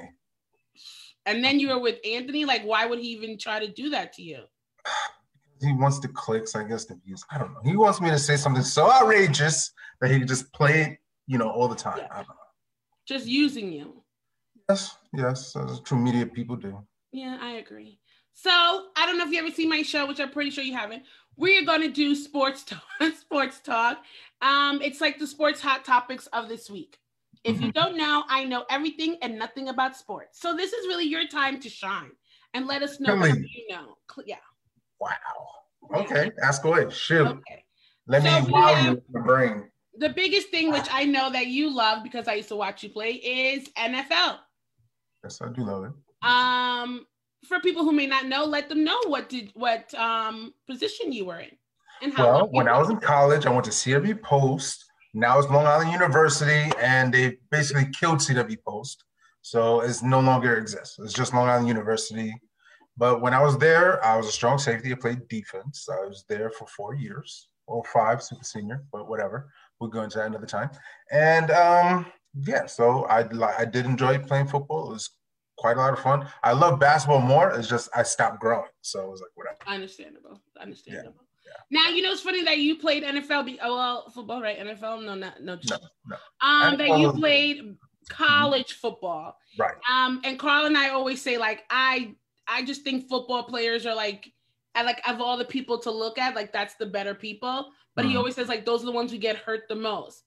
And 1.26 1.42
then 1.44 1.60
you 1.60 1.68
were 1.68 1.78
with 1.80 1.98
Anthony. 2.04 2.44
Like, 2.44 2.62
why 2.62 2.86
would 2.86 2.98
he 3.00 3.08
even 3.08 3.38
try 3.38 3.58
to 3.60 3.68
do 3.70 3.90
that 3.90 4.12
to 4.14 4.22
you? 4.22 4.42
He 5.64 5.72
wants 5.72 5.98
the 6.00 6.08
clicks, 6.08 6.54
I 6.54 6.64
guess, 6.64 6.84
the 6.84 6.94
views. 6.96 7.24
I 7.30 7.38
don't 7.38 7.52
know. 7.54 7.60
He 7.64 7.76
wants 7.76 8.00
me 8.00 8.10
to 8.10 8.18
say 8.18 8.36
something 8.36 8.62
so 8.62 8.90
outrageous 8.92 9.72
that 10.00 10.10
he 10.10 10.18
can 10.18 10.28
just 10.28 10.52
play 10.52 10.82
it, 10.82 10.98
you 11.26 11.38
know, 11.38 11.50
all 11.50 11.68
the 11.68 11.74
time. 11.74 11.98
Yeah. 11.98 12.08
I 12.10 12.16
don't 12.18 12.28
know. 12.28 12.34
Just 13.06 13.26
using 13.26 13.72
you. 13.72 14.02
Yes, 14.68 14.96
yes, 15.12 15.56
true 15.84 15.98
media 15.98 16.26
people 16.26 16.56
do. 16.56 16.82
Yeah, 17.12 17.38
I 17.40 17.52
agree. 17.52 17.98
So 18.32 18.50
I 18.50 19.06
don't 19.06 19.18
know 19.18 19.24
if 19.26 19.30
you 19.30 19.38
ever 19.38 19.50
seen 19.50 19.68
my 19.68 19.82
show, 19.82 20.06
which 20.06 20.20
I'm 20.20 20.30
pretty 20.30 20.50
sure 20.50 20.64
you 20.64 20.74
haven't. 20.74 21.04
We 21.36 21.58
are 21.58 21.64
going 21.64 21.82
to 21.82 21.90
do 21.90 22.14
sports 22.14 22.64
talk. 22.64 22.82
sports 23.18 23.60
talk. 23.60 23.98
Um, 24.40 24.80
it's 24.82 25.00
like 25.00 25.18
the 25.18 25.26
sports 25.26 25.60
hot 25.60 25.84
topics 25.84 26.26
of 26.28 26.48
this 26.48 26.70
week. 26.70 26.98
If 27.44 27.60
you 27.60 27.68
Mhm. 27.68 27.74
don't 27.74 27.96
know, 27.98 28.24
I 28.28 28.44
know 28.44 28.64
everything 28.70 29.16
and 29.20 29.38
nothing 29.38 29.68
about 29.68 29.96
sports. 29.96 30.40
So 30.40 30.56
this 30.56 30.72
is 30.72 30.86
really 30.86 31.04
your 31.04 31.26
time 31.26 31.60
to 31.60 31.68
shine 31.68 32.12
and 32.54 32.66
let 32.66 32.82
us 32.82 32.98
know 33.00 33.16
what 33.16 33.36
you 33.36 33.66
know. 33.68 33.98
Yeah. 34.24 34.36
Wow. 35.00 35.10
Okay, 35.94 36.30
ask 36.42 36.64
away. 36.64 36.90
Shoot. 36.90 37.26
Okay. 37.26 37.64
Let 38.06 38.22
So 38.22 38.42
me 38.46 38.50
wow 38.52 38.82
you 38.82 38.90
with 38.92 39.04
my 39.10 39.20
brain. 39.20 39.70
The 39.96 40.08
biggest 40.08 40.48
thing, 40.48 40.72
which 40.72 40.86
I 40.90 41.04
know 41.04 41.30
that 41.30 41.46
you 41.46 41.74
love 41.74 42.02
because 42.02 42.26
I 42.26 42.34
used 42.34 42.48
to 42.48 42.56
watch 42.56 42.82
you 42.82 42.88
play, 42.88 43.12
is 43.12 43.68
NFL. 43.78 44.38
Yes, 45.22 45.40
I 45.40 45.48
do 45.50 45.62
love 45.62 45.84
it. 45.84 46.28
Um, 46.28 47.06
for 47.46 47.60
people 47.60 47.84
who 47.84 47.92
may 47.92 48.06
not 48.06 48.26
know, 48.26 48.44
let 48.44 48.68
them 48.68 48.82
know 48.82 48.98
what 49.06 49.28
did 49.28 49.50
what 49.54 49.92
um 49.94 50.52
position 50.66 51.12
you 51.12 51.26
were 51.26 51.40
in 51.40 51.50
and 52.02 52.12
how. 52.12 52.24
Well, 52.24 52.48
when 52.50 52.68
I 52.68 52.78
was 52.78 52.90
in 52.90 52.98
college, 52.98 53.46
I 53.46 53.50
went 53.50 53.64
to 53.64 53.70
CW 53.70 54.20
Post. 54.22 54.84
Now 55.14 55.38
it's 55.38 55.48
Long 55.48 55.66
Island 55.66 55.92
University, 55.92 56.72
and 56.80 57.14
they 57.14 57.36
basically 57.50 57.86
killed 57.98 58.18
CW 58.18 58.56
Post, 58.66 59.04
so 59.42 59.80
it's 59.80 60.02
no 60.02 60.18
longer 60.20 60.56
exists. 60.56 60.98
It's 60.98 61.12
just 61.12 61.32
Long 61.32 61.48
Island 61.48 61.68
University. 61.68 62.34
But 62.96 63.20
when 63.20 63.34
I 63.34 63.42
was 63.42 63.58
there, 63.58 64.04
I 64.04 64.16
was 64.16 64.26
a 64.26 64.32
strong 64.32 64.58
safety. 64.58 64.92
I 64.92 64.94
played 64.94 65.26
defense. 65.28 65.88
I 65.90 66.06
was 66.06 66.24
there 66.28 66.50
for 66.50 66.66
four 66.68 66.94
years 66.94 67.48
or 67.66 67.82
five, 67.84 68.22
super 68.22 68.44
senior, 68.44 68.84
but 68.92 69.08
whatever. 69.08 69.50
We'll 69.80 69.90
go 69.90 70.02
into 70.02 70.18
that 70.18 70.26
another 70.26 70.46
time. 70.46 70.70
And 71.10 71.50
um, 71.50 72.06
yeah, 72.34 72.66
so 72.66 73.04
I 73.06 73.26
I 73.58 73.64
did 73.64 73.86
enjoy 73.86 74.18
playing 74.18 74.46
football. 74.46 74.90
It 74.90 74.92
was 74.94 75.10
quite 75.58 75.76
a 75.76 75.80
lot 75.80 75.92
of 75.92 75.98
fun. 75.98 76.28
I 76.42 76.52
love 76.52 76.78
basketball 76.78 77.20
more. 77.20 77.50
It's 77.50 77.68
just 77.68 77.88
I 77.94 78.02
stopped 78.02 78.40
growing, 78.40 78.68
so 78.82 79.02
it 79.02 79.10
was 79.10 79.20
like 79.20 79.30
whatever. 79.34 79.58
Understandable. 79.66 80.40
Understandable. 80.60 81.24
Yeah. 81.44 81.52
yeah. 81.70 81.82
Now 81.82 81.94
you 81.94 82.02
know 82.02 82.12
it's 82.12 82.20
funny 82.20 82.44
that 82.44 82.58
you 82.58 82.76
played 82.76 83.02
NFL. 83.02 83.46
Be- 83.46 83.58
oh 83.62 83.74
well, 83.74 84.10
football, 84.10 84.40
right? 84.40 84.58
NFL? 84.58 85.04
No, 85.04 85.14
not 85.14 85.42
no. 85.42 85.58
No, 85.68 85.78
no. 86.06 86.16
Um, 86.40 86.76
that 86.78 86.98
you 86.98 87.12
played 87.12 87.76
college 88.08 88.74
football. 88.74 89.36
Right. 89.58 89.74
Um, 89.90 90.20
and 90.24 90.38
Carl 90.38 90.66
and 90.66 90.76
I 90.76 90.90
always 90.90 91.22
say 91.22 91.38
like 91.38 91.64
I 91.70 92.14
I 92.48 92.62
just 92.64 92.82
think 92.82 93.08
football 93.08 93.42
players 93.44 93.86
are 93.86 93.94
like 93.94 94.30
I 94.76 94.82
like 94.82 95.00
of 95.08 95.20
all 95.20 95.36
the 95.36 95.44
people 95.44 95.78
to 95.80 95.90
look 95.90 96.18
at, 96.18 96.34
like 96.34 96.52
that's 96.52 96.74
the 96.74 96.86
better 96.86 97.14
people. 97.14 97.70
But 97.94 98.06
he 98.06 98.14
Mhm. 98.14 98.18
always 98.18 98.34
says 98.34 98.48
like 98.48 98.64
those 98.64 98.82
are 98.82 98.86
the 98.86 98.92
ones 98.92 99.12
who 99.12 99.18
get 99.18 99.36
hurt 99.36 99.68
the 99.68 99.76
most. 99.76 100.24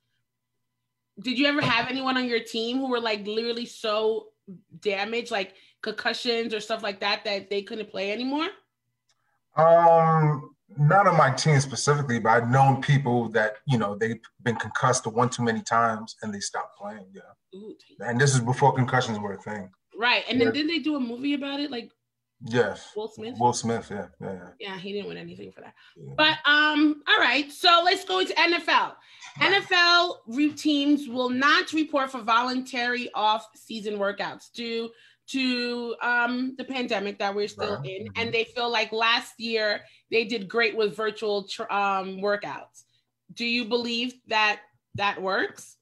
Did 1.20 1.38
you 1.38 1.47
ever 1.47 1.61
have 1.61 1.89
anyone 1.89 2.15
on 2.15 2.26
your 2.26 2.39
team 2.39 2.78
who 2.78 2.88
were 2.88 2.99
like 3.01 3.26
literally 3.28 3.65
so 3.65 4.30
damaged, 4.80 5.32
like 5.32 5.55
concussions 5.82 6.53
or 6.53 6.59
stuff 6.61 6.82
like 6.84 7.01
that, 7.01 7.26
that 7.26 7.49
they 7.49 7.61
couldn't 7.61 7.89
play 7.89 8.11
anymore? 8.11 8.47
Um, 9.55 10.55
not 10.78 11.07
on 11.07 11.18
my 11.18 11.32
team 11.32 11.59
specifically, 11.59 12.20
but 12.20 12.30
I've 12.30 12.49
known 12.49 12.82
people 12.82 13.30
that 13.30 13.55
you 13.65 13.78
know 13.78 13.95
they've 13.95 14.22
been 14.43 14.55
concussed 14.55 15.07
one 15.07 15.30
too 15.30 15.43
many 15.43 15.61
times 15.61 16.15
and 16.22 16.34
they 16.34 16.39
stopped 16.39 16.78
playing. 16.78 17.05
Yeah, 17.13 17.22
Ooh, 17.59 17.76
and 17.99 18.22
this 18.22 18.34
is 18.36 18.39
before 18.41 18.74
concussions 18.74 19.20
were 19.20 19.34
a 19.34 19.41
thing. 19.41 19.70
right. 19.97 20.24
And 20.30 20.39
then 20.39 20.53
didn't 20.53 20.68
they 20.68 20.80
do 20.80 20.95
a 20.95 20.99
movie 20.99 21.34
about 21.34 21.59
it? 21.59 21.72
Like 21.72 21.91
Yes, 22.46 22.92
Will 22.96 23.08
Smith? 23.08 23.36
Will 23.40 23.54
Smith. 23.54 23.88
Yeah, 23.90 24.08
yeah, 24.22 24.34
yeah. 24.34 24.50
Yeah, 24.60 24.78
he 24.78 24.94
didn't 24.94 25.08
win 25.08 25.18
anything 25.18 25.52
for 25.52 25.62
that. 25.62 25.74
Yeah. 25.96 26.14
But 26.16 26.38
um, 26.46 27.02
all 27.08 27.18
right. 27.18 27.52
So 27.52 27.82
let's 27.84 28.06
go 28.06 28.20
into 28.20 28.34
NFL. 28.34 28.94
NFL 29.40 30.56
teams 30.56 31.08
will 31.08 31.30
not 31.30 31.74
report 31.74 32.12
for 32.12 32.22
voluntary 32.22 33.10
off-season 33.16 33.98
workouts 33.98 34.52
due 34.54 34.90
to 35.30 35.96
um 36.02 36.56
the 36.58 36.64
pandemic 36.64 37.20
that 37.20 37.34
we're 37.36 37.48
still 37.48 37.78
Right. 37.78 37.86
in, 37.86 38.08
Mhm. 38.08 38.12
and 38.16 38.34
they 38.34 38.46
feel 38.46 38.70
like 38.70 38.92
last 38.92 39.34
year 39.40 39.82
they 40.12 40.24
did 40.24 40.48
great 40.48 40.78
with 40.78 40.96
virtual 40.96 41.44
tr- 41.48 41.70
um 41.72 42.18
workouts. 42.20 42.84
Do 43.34 43.46
you 43.46 43.66
believe 43.66 44.14
that 44.28 44.62
that 44.96 45.22
works? 45.22 45.76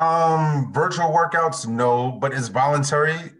Um, 0.00 0.72
virtual 0.72 1.08
workouts, 1.10 1.66
no, 1.66 2.12
but 2.12 2.32
it's 2.32 2.48
voluntary. 2.48 3.32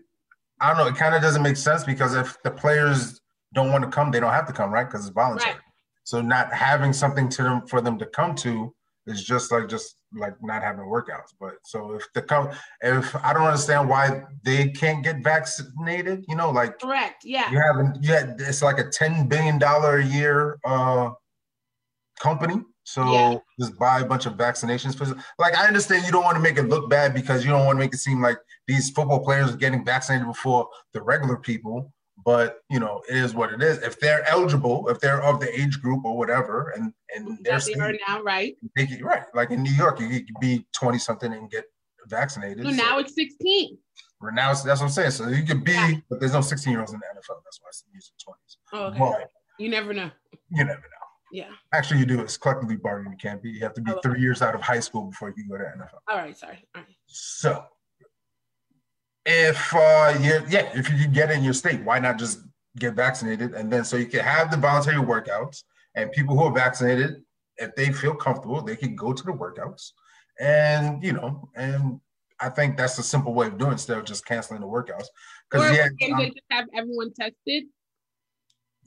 I 0.61 0.69
don't 0.69 0.79
know. 0.79 0.87
It 0.87 0.97
kind 0.97 1.15
of 1.15 1.23
doesn't 1.23 1.43
make 1.43 1.57
sense 1.57 1.85
because 1.85 2.15
if 2.15 2.37
the 2.43 2.51
players 2.51 3.21
don't 3.55 3.71
want 3.71 3.85
to 3.85 3.91
come, 3.91 4.11
they 4.11 4.21
don't 4.21 4.33
have 4.33 4.47
to 4.47 4.53
come, 4.53 4.73
right? 4.73 4.85
Because 4.85 5.07
it's 5.07 5.15
voluntary. 5.15 5.53
Right. 5.53 5.61
So 6.05 6.21
not 6.21 6.53
having 6.53 6.93
something 6.93 7.29
to 7.31 7.43
them 7.43 7.67
for 7.67 7.81
them 7.81 7.99
to 7.99 8.07
come 8.07 8.35
to 8.37 8.75
is 9.07 9.25
just 9.25 9.51
like 9.53 9.69
just 9.69 9.97
like 10.15 10.35
not 10.43 10.63
having 10.63 10.85
workouts. 10.85 11.35
But 11.39 11.55
so 11.65 11.93
if 11.95 12.07
the 12.15 12.23
come, 12.23 12.51
if 12.81 13.15
I 13.17 13.33
don't 13.33 13.43
understand 13.43 13.89
why 13.89 14.23
they 14.43 14.69
can't 14.69 15.05
get 15.05 15.23
vaccinated, 15.23 16.25
you 16.29 16.37
know, 16.37 16.51
like 16.51 16.79
Correct. 16.79 17.25
Yeah. 17.25 17.51
you 17.51 17.59
haven't 17.61 18.03
yet. 18.03 18.37
It's 18.39 18.63
like 18.63 18.79
a 18.79 18.89
ten 18.89 19.29
billion 19.29 19.59
dollar 19.59 19.99
a 19.99 20.05
year 20.05 20.59
uh 20.65 21.11
company. 22.21 22.63
So 22.89 23.03
Yeah. 23.13 23.39
just 23.61 23.79
buy 23.79 24.01
a 24.01 24.05
bunch 24.07 24.25
of 24.25 24.33
vaccinations. 24.35 24.97
For, 24.97 25.05
like 25.39 25.55
I 25.55 25.67
understand 25.67 26.07
you 26.07 26.13
don't 26.13 26.25
want 26.25 26.37
to 26.37 26.43
make 26.43 26.57
it 26.57 26.63
look 26.65 26.89
bad 26.89 27.13
because 27.13 27.45
you 27.45 27.51
don't 27.51 27.67
want 27.67 27.77
to 27.77 27.81
make 27.81 27.93
it 27.93 27.99
seem 27.99 28.23
like 28.23 28.39
these 28.67 28.89
football 28.91 29.23
players 29.23 29.53
are 29.53 29.57
getting 29.59 29.85
vaccinated 29.85 30.27
before 30.27 30.67
the 30.95 31.03
regular 31.03 31.37
people. 31.37 31.93
But 32.25 32.61
you 32.71 32.81
know, 32.81 33.03
it 33.11 33.17
is 33.17 33.35
what 33.35 33.53
it 33.53 33.63
is. 33.63 33.77
If 33.83 34.01
they're 34.01 34.27
eligible, 34.27 34.89
if 34.89 35.01
they're 35.01 35.23
of 35.23 35.39
the 35.39 35.51
age 35.61 35.83
group 35.83 36.03
or 36.07 36.17
whatever, 36.17 36.71
and 36.75 36.93
and 37.15 37.39
they're 37.43 37.61
they 37.61 37.75
are 37.75 37.93
now, 38.09 38.23
right? 38.23 38.57
they 38.75 38.87
get, 38.87 39.05
right, 39.05 39.25
like 39.35 39.51
in 39.51 39.63
New 39.63 39.73
York, 39.73 40.01
you 40.01 40.09
could 40.09 40.27
be 40.41 40.67
twenty 40.73 40.99
something 40.99 41.31
and 41.33 41.51
get 41.51 41.65
vaccinated. 42.07 42.65
So 42.65 42.71
now 42.71 42.99
it's 42.99 43.15
16. 43.15 43.77
Or 44.23 44.33
now 44.33 44.49
that's 44.55 44.65
what 44.67 44.81
I'm 44.83 44.89
saying. 44.89 45.11
So 45.13 45.29
you 45.29 45.43
could 45.45 45.63
be, 45.63 45.73
Yeah. 45.73 45.93
but 46.09 46.21
there's 46.21 46.33
no 46.33 46.41
16 46.41 46.71
year 46.73 46.81
olds 46.81 46.93
in 46.95 46.99
the 47.01 47.07
NFL. 47.07 47.41
That's 47.45 47.61
why 47.61 47.69
it's 47.69 47.85
using 47.95 48.15
20s. 48.27 48.57
Oh, 48.73 48.85
okay. 48.87 48.99
But 48.99 49.31
You 49.59 49.69
never 49.69 49.93
know. 49.93 50.11
you 50.51 50.65
never 50.65 50.81
know. 50.81 50.98
Yeah. 51.33 51.51
Actually, 51.73 52.01
you 52.01 52.07
do. 52.07 52.21
It's 52.21 52.37
collectively 52.37 52.77
bargaining. 52.77 53.13
You 53.13 53.19
can't 53.19 53.43
be. 53.43 53.51
You 53.51 53.61
have 53.61 53.75
to 53.75 53.81
be 53.81 53.93
Oh. 53.93 54.01
three 54.03 54.21
years 54.21 54.43
out 54.43 54.55
of 54.55 54.61
high 54.61 54.81
school 54.81 55.03
before 55.11 55.29
you 55.29 55.35
can 55.35 55.49
go 55.49 55.59
to 55.59 55.65
NFL. 55.65 55.99
All 56.09 56.17
right. 56.17 56.37
Sorry. 56.37 56.65
All 56.75 56.83
right. 56.83 56.97
So, 57.07 57.65
if 59.27 59.75
uh, 59.75 60.15
you 60.21 60.43
yeah, 60.49 60.71
if 60.75 60.91
you 60.91 60.97
can 60.97 61.13
get 61.13 61.31
in 61.31 61.43
your 61.45 61.53
state, 61.53 61.83
why 61.85 61.99
not 61.99 62.19
just 62.19 62.41
get 62.79 62.95
vaccinated 62.95 63.55
and 63.55 63.73
then 63.73 63.85
so 63.85 63.97
you 63.97 64.07
can 64.07 64.21
have 64.21 64.51
the 64.51 64.57
voluntary 64.57 65.03
workouts 65.05 65.65
and 65.95 66.13
people 66.13 66.37
who 66.37 66.45
are 66.45 66.53
vaccinated, 66.53 67.23
if 67.57 67.75
they 67.75 67.93
feel 67.93 68.15
comfortable, 68.15 68.63
they 68.63 68.77
can 68.77 68.95
go 68.95 69.13
to 69.13 69.23
the 69.23 69.33
workouts, 69.33 69.91
and 70.39 71.03
you 71.03 71.13
know, 71.13 71.51
and 71.57 72.01
I 72.41 72.49
think 72.49 72.77
that's 72.77 72.97
a 72.99 73.03
simple 73.03 73.35
way 73.35 73.49
of 73.49 73.59
doing 73.59 73.71
it 73.71 73.75
instead 73.75 73.99
of 73.99 74.05
just 74.05 74.25
canceling 74.25 74.61
the 74.61 74.67
workouts. 74.67 75.03
Or 75.03 75.07
Because 75.51 75.77
yeah, 75.77 75.89
can 76.01 76.13
um, 76.13 76.19
they 76.21 76.29
just 76.31 76.47
have 76.51 76.67
everyone 76.75 77.13
tested? 77.13 77.65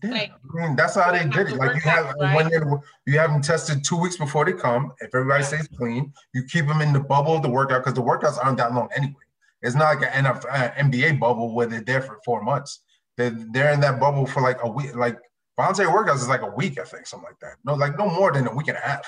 Yeah, 0.04 0.10
Like- 0.12 0.32
I 0.32 0.68
mean, 0.68 0.76
that's 0.76 0.95
how 0.95 1.12
they 1.12 1.26
did 1.28 1.49
it. 1.49 1.56
Like 1.58 1.76
you 1.76 1.82
have 1.82 2.06
out, 2.08 2.16
right? 2.20 2.36
when 2.36 2.49
they 2.49 3.12
you 3.12 3.20
have 3.20 3.32
them 3.32 3.41
tested 3.41 3.84
two 3.84 3.97
weeks 3.97 4.18
before 4.18 4.45
they 4.45 4.54
come. 4.54 4.91
If 4.99 5.14
everybody 5.14 5.43
Yeah. 5.43 5.47
stays 5.47 5.68
clean, 5.68 6.14
you 6.34 6.43
keep 6.43 6.68
them 6.68 6.82
in 6.82 6.91
the 6.93 6.99
bubble 6.99 7.36
of 7.36 7.43
the 7.43 7.49
workout 7.49 7.82
because 7.84 7.93
the 7.93 8.02
workouts 8.04 8.43
aren't 8.43 8.58
that 8.58 8.74
long 8.74 8.89
anyway. 8.95 9.14
It's 9.62 9.76
not 9.76 9.95
like 9.95 10.08
an 10.14 10.26
NFL, 10.26 10.49
uh, 10.49 10.72
NBA 10.76 11.20
bubble 11.20 11.54
where 11.54 11.68
they're 11.68 11.82
there 11.82 12.02
for 12.02 12.20
four 12.26 12.41
months. 12.43 12.84
They're 13.18 13.30
they're 13.30 13.72
in 13.74 13.80
that 13.82 13.99
bubble 13.99 14.26
for 14.26 14.41
like 14.41 14.58
a 14.64 14.70
week. 14.70 14.95
Like 14.95 15.20
voluntary 15.58 15.89
workouts 15.89 16.16
is 16.16 16.30
like 16.30 16.41
a 16.41 16.49
week, 16.49 16.80
I 16.80 16.84
think, 16.84 17.06
something 17.06 17.28
like 17.30 17.39
that. 17.41 17.58
No, 17.64 17.76
like 17.76 17.97
no 17.97 18.10
more 18.10 18.32
than 18.32 18.47
a 18.47 18.56
week 18.56 18.70
and 18.70 18.78
a 18.78 18.82
half. 18.82 19.06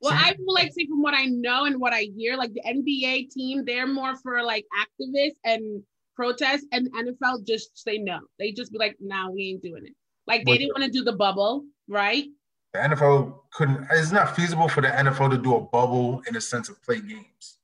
Well, 0.00 0.12
So- 0.12 0.18
I 0.18 0.34
will 0.38 0.54
like 0.54 0.72
say 0.72 0.86
from 0.86 1.02
what 1.02 1.12
I 1.14 1.26
know 1.26 1.64
and 1.66 1.78
what 1.80 1.92
I 1.92 2.08
hear, 2.16 2.36
like 2.36 2.54
the 2.54 2.62
NBA 2.66 3.28
team, 3.30 3.64
they're 3.66 3.86
more 3.86 4.16
for 4.16 4.42
like 4.42 4.64
activists 4.80 5.36
and 5.44 5.82
protests, 6.16 6.64
and 6.72 6.88
NFL 6.94 7.40
just 7.44 7.76
say 7.76 7.98
no. 7.98 8.20
They 8.38 8.52
just 8.52 8.70
be 8.72 8.78
like, 8.78 8.96
nah, 9.00 9.28
we 9.30 9.50
ain't 9.50 9.62
doing 9.62 9.84
it. 9.84 9.94
Like 10.26 10.44
they 10.44 10.58
didn't 10.58 10.78
want 10.78 10.84
to 10.84 10.90
do 10.90 11.04
the 11.04 11.12
bubble, 11.12 11.64
right? 11.88 12.24
The 12.72 12.80
NFL 12.80 13.40
couldn't. 13.52 13.86
It's 13.90 14.12
not 14.12 14.34
feasible 14.34 14.68
for 14.68 14.80
the 14.80 14.88
NFL 14.88 15.30
to 15.30 15.38
do 15.38 15.54
a 15.56 15.60
bubble 15.60 16.22
in 16.26 16.36
a 16.36 16.40
sense 16.40 16.68
of 16.68 16.82
play 16.82 17.00
games. 17.00 17.58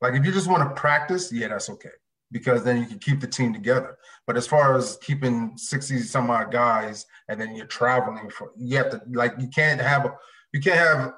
Like 0.00 0.14
if 0.14 0.24
you 0.24 0.32
just 0.32 0.48
want 0.48 0.68
to 0.68 0.80
practice, 0.80 1.32
yeah, 1.32 1.48
that's 1.48 1.70
okay 1.70 1.90
because 2.32 2.64
then 2.64 2.78
you 2.78 2.86
can 2.86 2.98
keep 2.98 3.20
the 3.20 3.26
team 3.26 3.52
together. 3.52 3.98
But 4.26 4.36
as 4.36 4.46
far 4.46 4.76
as 4.76 4.98
keeping 5.02 5.56
sixty 5.56 6.00
some 6.00 6.30
odd 6.30 6.50
guys 6.50 7.06
and 7.28 7.40
then 7.40 7.54
you're 7.54 7.66
traveling 7.66 8.30
for, 8.30 8.50
you 8.56 8.76
have 8.78 8.90
to 8.90 9.02
like 9.12 9.34
you 9.38 9.48
can't 9.48 9.80
have 9.80 10.06
a, 10.06 10.14
you 10.52 10.60
can't 10.60 10.78
have 10.78 11.12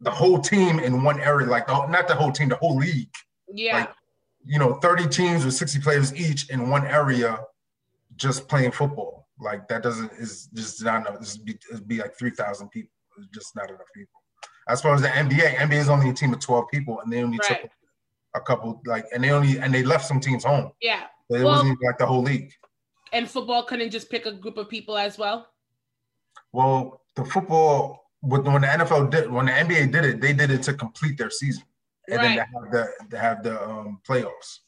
the 0.00 0.10
whole 0.10 0.38
team 0.40 0.78
in 0.78 1.02
one 1.02 1.20
area. 1.20 1.46
Like 1.46 1.66
the, 1.66 1.86
not 1.86 2.08
the 2.08 2.14
whole 2.14 2.32
team, 2.32 2.48
the 2.48 2.56
whole 2.56 2.76
league. 2.76 3.14
Yeah. 3.48 3.80
Like, 3.80 3.90
you 4.44 4.58
know, 4.58 4.74
thirty 4.74 5.08
teams 5.08 5.44
with 5.44 5.54
sixty 5.54 5.80
players 5.80 6.14
each 6.14 6.50
in 6.50 6.68
one 6.68 6.86
area, 6.86 7.38
just 8.16 8.48
playing 8.48 8.72
football. 8.72 9.19
Like 9.40 9.68
that 9.68 9.82
doesn't 9.82 10.12
is 10.12 10.48
just 10.52 10.82
not 10.84 11.00
enough. 11.06 11.18
This 11.20 11.36
be, 11.36 11.58
it'd 11.72 11.88
be 11.88 11.98
like 11.98 12.16
three 12.16 12.30
thousand 12.30 12.68
people. 12.68 12.90
It's 13.18 13.26
just 13.28 13.56
not 13.56 13.68
enough 13.68 13.86
people. 13.94 14.20
As 14.68 14.80
far 14.82 14.94
as 14.94 15.00
the 15.00 15.08
NBA, 15.08 15.56
NBA 15.56 15.78
is 15.80 15.88
only 15.88 16.10
a 16.10 16.12
team 16.12 16.32
of 16.32 16.40
twelve 16.40 16.68
people, 16.70 17.00
and 17.00 17.12
they 17.12 17.22
only 17.22 17.38
Right. 17.48 17.62
took 17.62 17.70
a 18.34 18.40
couple 18.40 18.80
like, 18.86 19.06
and 19.12 19.24
they 19.24 19.30
only 19.30 19.58
and 19.58 19.72
they 19.74 19.82
left 19.82 20.04
some 20.06 20.20
teams 20.20 20.44
home. 20.44 20.72
yeah. 20.80 21.06
So 21.30 21.36
it 21.36 21.42
Well- 21.44 21.52
wasn't 21.54 21.72
even 21.72 21.86
like 21.86 21.98
the 21.98 22.06
whole 22.06 22.22
league. 22.22 22.52
And 23.12 23.28
football 23.28 23.64
couldn't 23.64 23.90
just 23.90 24.08
pick 24.10 24.26
a 24.26 24.32
group 24.32 24.56
of 24.56 24.68
people 24.68 24.96
as 24.96 25.18
well. 25.18 25.48
Well, 26.52 27.02
the 27.16 27.24
football 27.24 28.10
when 28.20 28.44
when 28.44 28.62
the 28.62 28.68
NFL 28.68 29.10
did 29.10 29.30
when 29.30 29.46
the 29.46 29.52
NBA 29.52 29.90
did 29.90 30.04
it, 30.04 30.20
they 30.20 30.32
did 30.32 30.50
it 30.50 30.62
to 30.64 30.74
complete 30.74 31.16
their 31.18 31.30
season, 31.30 31.64
and 32.08 32.18
Right. 32.18 32.36
then 32.36 32.36
to 32.36 32.44
have 32.44 32.70
the 32.70 33.06
to 33.10 33.18
have 33.18 33.42
the 33.42 33.62
um, 33.68 34.00
playoffs. 34.06 34.60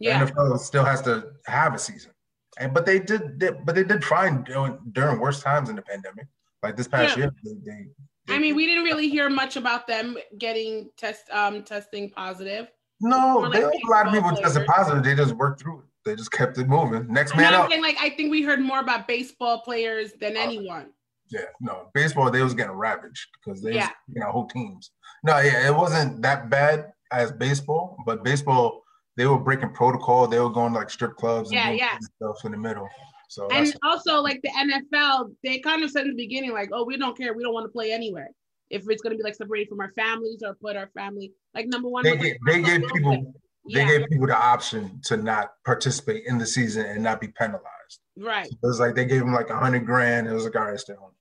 The 0.00 0.06
NFL 0.10 0.58
still 0.58 0.84
has 0.84 1.02
to 1.02 1.32
have 1.46 1.74
a 1.74 1.78
season, 1.78 2.12
and 2.58 2.72
but 2.74 2.86
they 2.86 2.98
did, 2.98 3.38
they, 3.40 3.50
but 3.50 3.74
they 3.74 3.84
did 3.84 4.04
fine 4.04 4.42
during, 4.44 4.78
during 4.92 5.18
worst 5.20 5.42
times 5.42 5.68
in 5.68 5.76
the 5.76 5.82
pandemic. 5.82 6.26
Like 6.62 6.76
this 6.76 6.88
past 6.88 7.16
Yeah. 7.16 7.24
year, 7.24 7.34
they, 7.44 7.52
they, 7.64 7.86
they 8.26 8.34
I 8.34 8.38
mean, 8.38 8.56
we 8.56 8.66
didn't 8.66 8.84
really 8.84 9.08
hear 9.10 9.28
much 9.28 9.56
about 9.56 9.86
them 9.86 10.16
getting 10.38 10.90
test 10.96 11.28
um 11.30 11.62
testing 11.62 12.10
positive. 12.10 12.68
no, 13.00 13.40
more 13.40 13.50
they, 13.50 13.64
like 13.64 13.74
a 13.86 13.90
lot 13.90 14.06
of 14.06 14.12
people 14.12 14.30
baseball 14.30 14.42
tested 14.44 14.66
positive. 14.66 15.04
They 15.04 15.14
just 15.14 15.34
worked 15.34 15.60
through 15.60 15.80
it. 15.80 15.84
They 16.04 16.14
just 16.16 16.32
kept 16.32 16.56
it 16.58 16.68
moving. 16.68 17.06
Next 17.12 17.34
man 17.36 17.52
up. 17.54 17.68
saying 17.70 17.82
like 17.82 17.96
I 18.00 18.10
think 18.10 18.30
we 18.30 18.42
heard 18.42 18.60
more 18.60 18.80
about 18.80 19.06
baseball 19.08 19.60
players 19.62 20.12
than 20.20 20.36
Oh. 20.36 20.40
anyone. 20.40 20.86
Yeah, 21.30 21.46
no, 21.60 21.88
baseball 21.94 22.30
they 22.30 22.42
was 22.42 22.54
getting 22.54 22.72
ravaged 22.76 23.28
because 23.44 23.60
they, 23.62 23.74
Yeah. 23.74 23.86
was, 23.88 23.94
you 24.14 24.20
know, 24.20 24.30
whole 24.30 24.46
teams. 24.46 24.90
No, 25.24 25.38
yeah, 25.38 25.66
it 25.66 25.74
wasn't 25.74 26.22
that 26.22 26.50
bad 26.50 26.92
as 27.12 27.32
baseball, 27.32 27.96
but 28.06 28.22
baseball 28.22 28.83
they 29.16 29.26
were 29.26 29.38
breaking 29.38 29.70
protocol. 29.70 30.26
They 30.26 30.40
were 30.40 30.50
going 30.50 30.72
to 30.72 30.78
like 30.78 30.90
strip 30.90 31.16
clubs 31.16 31.50
and 31.50 31.56
Yeah, 31.56 31.66
doing 31.66 31.78
yeah. 31.78 31.98
stuff 32.16 32.44
in 32.44 32.52
the 32.52 32.58
middle. 32.58 32.88
So 33.28 33.48
And 33.50 33.74
also, 33.82 34.20
like 34.20 34.40
the 34.42 34.50
NFL, 34.50 35.34
they 35.42 35.58
kind 35.58 35.82
of 35.82 35.90
said 35.90 36.02
in 36.02 36.10
the 36.10 36.16
beginning, 36.16 36.52
like, 36.52 36.70
oh, 36.72 36.84
we 36.84 36.96
don't 36.96 37.16
care. 37.16 37.34
We 37.34 37.42
don't 37.42 37.54
want 37.54 37.64
to 37.64 37.72
play 37.72 37.92
anywhere. 37.92 38.28
If 38.70 38.84
it's 38.88 39.02
going 39.02 39.12
to 39.12 39.16
be 39.16 39.22
like 39.24 39.34
separated 39.34 39.68
from 39.68 39.80
our 39.80 39.92
families 39.92 40.42
or 40.44 40.54
put 40.54 40.76
our 40.76 40.88
family, 40.94 41.32
like 41.54 41.66
number 41.66 41.88
one. 41.88 42.02
they 42.04 42.16
like, 42.16 42.38
they 42.46 42.62
people 42.62 43.10
Wilson. 43.10 43.34
they 43.72 43.84
gave 43.86 44.08
people 44.08 44.26
the 44.26 44.36
option 44.36 45.00
to 45.04 45.16
not 45.16 45.52
participate 45.64 46.24
in 46.26 46.38
the 46.38 46.46
season 46.46 46.86
and 46.86 47.02
not 47.02 47.20
be 47.20 47.28
penalized. 47.28 48.00
right. 48.16 48.46
It 48.46 48.58
was 48.62 48.80
like 48.80 48.94
they 48.94 49.04
gave 49.04 49.20
them 49.20 49.32
like 49.32 49.50
a 49.50 49.56
hundred 49.56 49.86
grand. 49.86 50.26
It 50.26 50.32
was 50.32 50.44
like 50.44 50.56
all 50.56 50.64
right, 50.64 50.78
stay 50.78 50.94
home. 50.94 51.12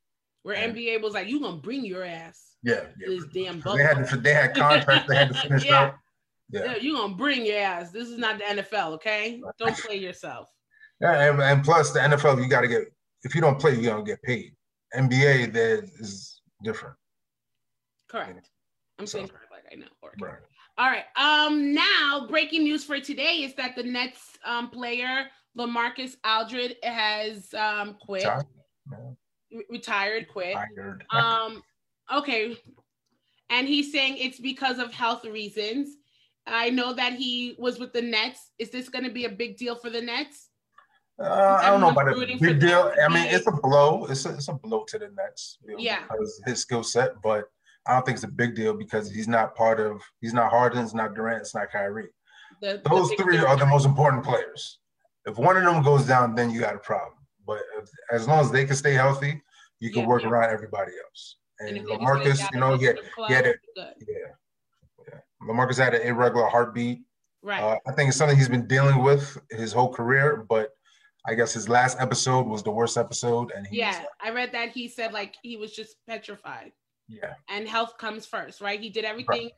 Where 0.43 0.55
Yeah. 0.55 0.69
NBA 0.69 1.01
was 1.01 1.13
like, 1.13 1.27
you 1.27 1.39
going 1.39 1.55
to 1.55 1.61
bring 1.61 1.85
your 1.85 2.03
ass 2.03 2.55
Yeah, 2.63 2.81
yeah. 2.99 3.07
this 3.07 3.25
damn 3.33 3.61
They 3.61 3.83
had 3.83 4.07
to, 4.09 4.17
they 4.17 4.33
had 4.33 4.55
contracts 4.55 5.07
they 5.07 5.15
had 5.15 5.29
to 5.29 5.33
finish 5.41 5.65
Yeah. 5.65 5.75
out. 5.81 5.95
Yeah. 6.49 6.65
Yeah, 6.65 6.75
you 6.77 6.95
going 6.95 7.11
to 7.11 7.17
bring 7.17 7.45
your 7.45 7.57
ass. 7.59 7.91
This 7.91 8.07
is 8.07 8.17
not 8.17 8.37
the 8.37 8.43
NFL, 8.43 8.93
okay? 8.95 9.41
Don't 9.59 9.77
play 9.77 9.97
yourself. 9.97 10.49
Yeah, 11.01 11.29
and, 11.31 11.41
and 11.41 11.63
plus 11.63 11.91
the 11.91 11.99
NFL, 11.99 12.41
you 12.41 12.47
got 12.47 12.61
to 12.61 12.67
get 12.67 12.83
if 13.23 13.33
you 13.33 13.41
don't 13.41 13.59
play, 13.59 13.75
you 13.75 13.83
don't 13.89 14.03
get 14.03 14.21
paid. 14.21 14.53
NBA, 14.95 15.53
there 15.53 15.83
is 15.99 16.41
different. 16.63 16.95
Correct. 18.09 18.49
I'm 18.99 19.07
So- 19.07 19.17
saying 19.19 19.29
correct 19.29 19.51
like 19.51 19.63
I 19.71 19.75
know. 19.75 19.87
Right. 20.21 20.35
All 20.77 20.87
right. 20.89 21.05
Um. 21.15 21.73
Now, 21.73 22.27
breaking 22.29 22.63
news 22.63 22.83
for 22.83 22.99
today 22.99 23.37
is 23.43 23.53
that 23.55 23.75
the 23.75 23.83
Nets 23.83 24.19
um 24.45 24.69
player 24.69 25.25
Lamarcus 25.57 26.15
Aldridge 26.25 26.75
has 26.83 27.53
um 27.53 27.95
quit, 28.01 28.23
Tired. 28.23 28.45
re- 29.51 29.65
retired, 29.69 30.27
quit. 30.27 30.55
Tired. 30.55 31.03
Um. 31.11 31.61
Okay. 32.13 32.57
And 33.49 33.67
he's 33.67 33.91
saying 33.91 34.17
it's 34.17 34.39
because 34.39 34.79
of 34.79 34.93
health 34.93 35.25
reasons. 35.25 35.95
I 36.45 36.69
know 36.69 36.93
that 36.93 37.13
he 37.13 37.55
was 37.57 37.79
with 37.79 37.93
the 37.93 38.01
Nets. 38.01 38.51
Is 38.59 38.69
this 38.69 38.89
going 38.89 39.05
to 39.05 39.11
be 39.11 39.25
a 39.25 39.29
big 39.29 39.57
deal 39.57 39.75
for 39.75 39.89
the 39.89 40.01
Nets? 40.01 40.49
Uh, 41.19 41.59
I 41.61 41.69
don't 41.69 41.79
know 41.79 41.89
about 41.89 42.09
a 42.09 42.37
big 42.39 42.59
deal. 42.59 42.91
I 43.01 43.07
mean, 43.07 43.27
it's 43.27 43.47
a 43.47 43.51
blow. 43.51 44.05
It's 44.05 44.25
a, 44.25 44.33
it's 44.33 44.47
a 44.47 44.53
blow 44.53 44.83
to 44.87 44.97
the 44.99 45.09
Nets. 45.15 45.57
you 45.63 45.73
know, 45.73 45.79
Yeah. 45.79 46.01
Because 46.03 46.41
his 46.45 46.61
skill 46.61 46.83
set, 46.83 47.21
but 47.21 47.45
I 47.87 47.93
don't 47.93 48.05
think 48.05 48.15
it's 48.15 48.23
a 48.23 48.29
big 48.29 48.55
deal 48.55 48.73
because 48.73 49.11
he's 49.11 49.27
not 49.27 49.55
part 49.55 49.79
of. 49.79 50.01
He's 50.21 50.33
not 50.33 50.49
Harden. 50.49 50.83
It's 50.83 50.93
not 50.93 51.13
Durant. 51.15 51.41
It's 51.41 51.53
not 51.53 51.71
Kyrie. 51.71 52.09
The, 52.61 52.81
the 52.83 52.89
Those 52.89 53.09
big 53.09 53.21
three 53.21 53.37
are 53.37 53.55
the 53.57 53.65
most 53.65 53.85
important 53.85 54.23
players. 54.23 54.79
If 55.25 55.37
one 55.37 55.55
of 55.55 55.63
them 55.63 55.83
goes 55.83 56.05
down, 56.05 56.35
then 56.35 56.49
you 56.49 56.59
got 56.59 56.75
a 56.75 56.79
problem. 56.79 57.17
But 57.45 57.61
if, 57.77 57.89
as 58.11 58.27
long 58.27 58.39
as 58.39 58.51
they 58.51 58.65
can 58.65 58.75
stay 58.75 58.93
healthy, 58.93 59.41
you 59.79 59.91
can 59.91 60.01
Yeah. 60.01 60.07
work 60.07 60.23
around 60.23 60.49
everybody 60.51 60.93
else. 61.05 61.37
And 61.59 61.69
And 61.69 61.77
if 61.77 61.83
they 61.85 61.89
just 61.97 62.01
Lamarcus, 62.01 62.53
you 62.53 62.59
know, 62.59 62.73
yeah. 62.73 62.93
Yeah, 63.29 63.41
yeah. 63.99 64.33
Lamarcus 65.47 65.77
had 65.77 65.93
an 65.93 66.01
irregular 66.01 66.47
heartbeat. 66.47 67.01
Right. 67.41 67.61
Uh, 67.61 67.77
I 67.87 67.91
think 67.91 68.07
it's 68.09 68.17
something 68.17 68.37
he's 68.37 68.49
been 68.49 68.67
dealing 68.67 69.03
with 69.03 69.37
his 69.51 69.73
whole 69.73 69.91
career, 69.91 70.45
but 70.47 70.69
I 71.27 71.33
guess 71.35 71.53
his 71.53 71.67
last 71.69 71.97
episode 71.99 72.47
was 72.47 72.63
the 72.63 72.71
worst 72.71 72.97
episode, 72.97 73.51
and 73.55 73.67
yeah. 73.71 74.03
I 74.21 74.31
read 74.31 74.51
that 74.53 74.69
he 74.69 74.87
said 74.87 75.11
like 75.13 75.35
he 75.41 75.57
was 75.57 75.73
just 75.73 75.95
petrified. 76.07 76.71
yeah, 77.07 77.33
and 77.49 77.67
health 77.67 77.97
comes 77.97 78.25
first, 78.25 78.61
right? 78.61 78.79
He 78.79 78.89
did 78.89 79.03
everything 79.05 79.49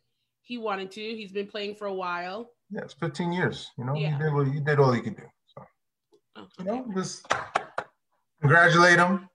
he 0.41 0.57
wanted 0.57 0.91
to. 0.91 1.01
He's 1.01 1.31
been 1.31 1.47
playing 1.47 1.75
for 1.75 1.85
a 1.87 1.93
while. 1.93 2.49
yeah. 2.69 2.81
It's 2.81 2.93
15 2.93 3.31
years. 3.31 3.71
You 3.77 3.85
know, 3.85 3.95
Yeah. 3.95 4.17
he 4.17 4.23
did 4.23 4.33
what 4.33 4.47
he 4.47 4.59
did 4.59 4.79
all 4.79 4.91
he 4.91 5.01
could 5.01 5.15
do. 5.17 5.23
So 5.47 5.63
Oh, 6.35 6.47
you 6.59 6.65
know, 6.65 6.85
just 6.95 7.25
congratulate 8.41 8.97
him. 8.99 9.29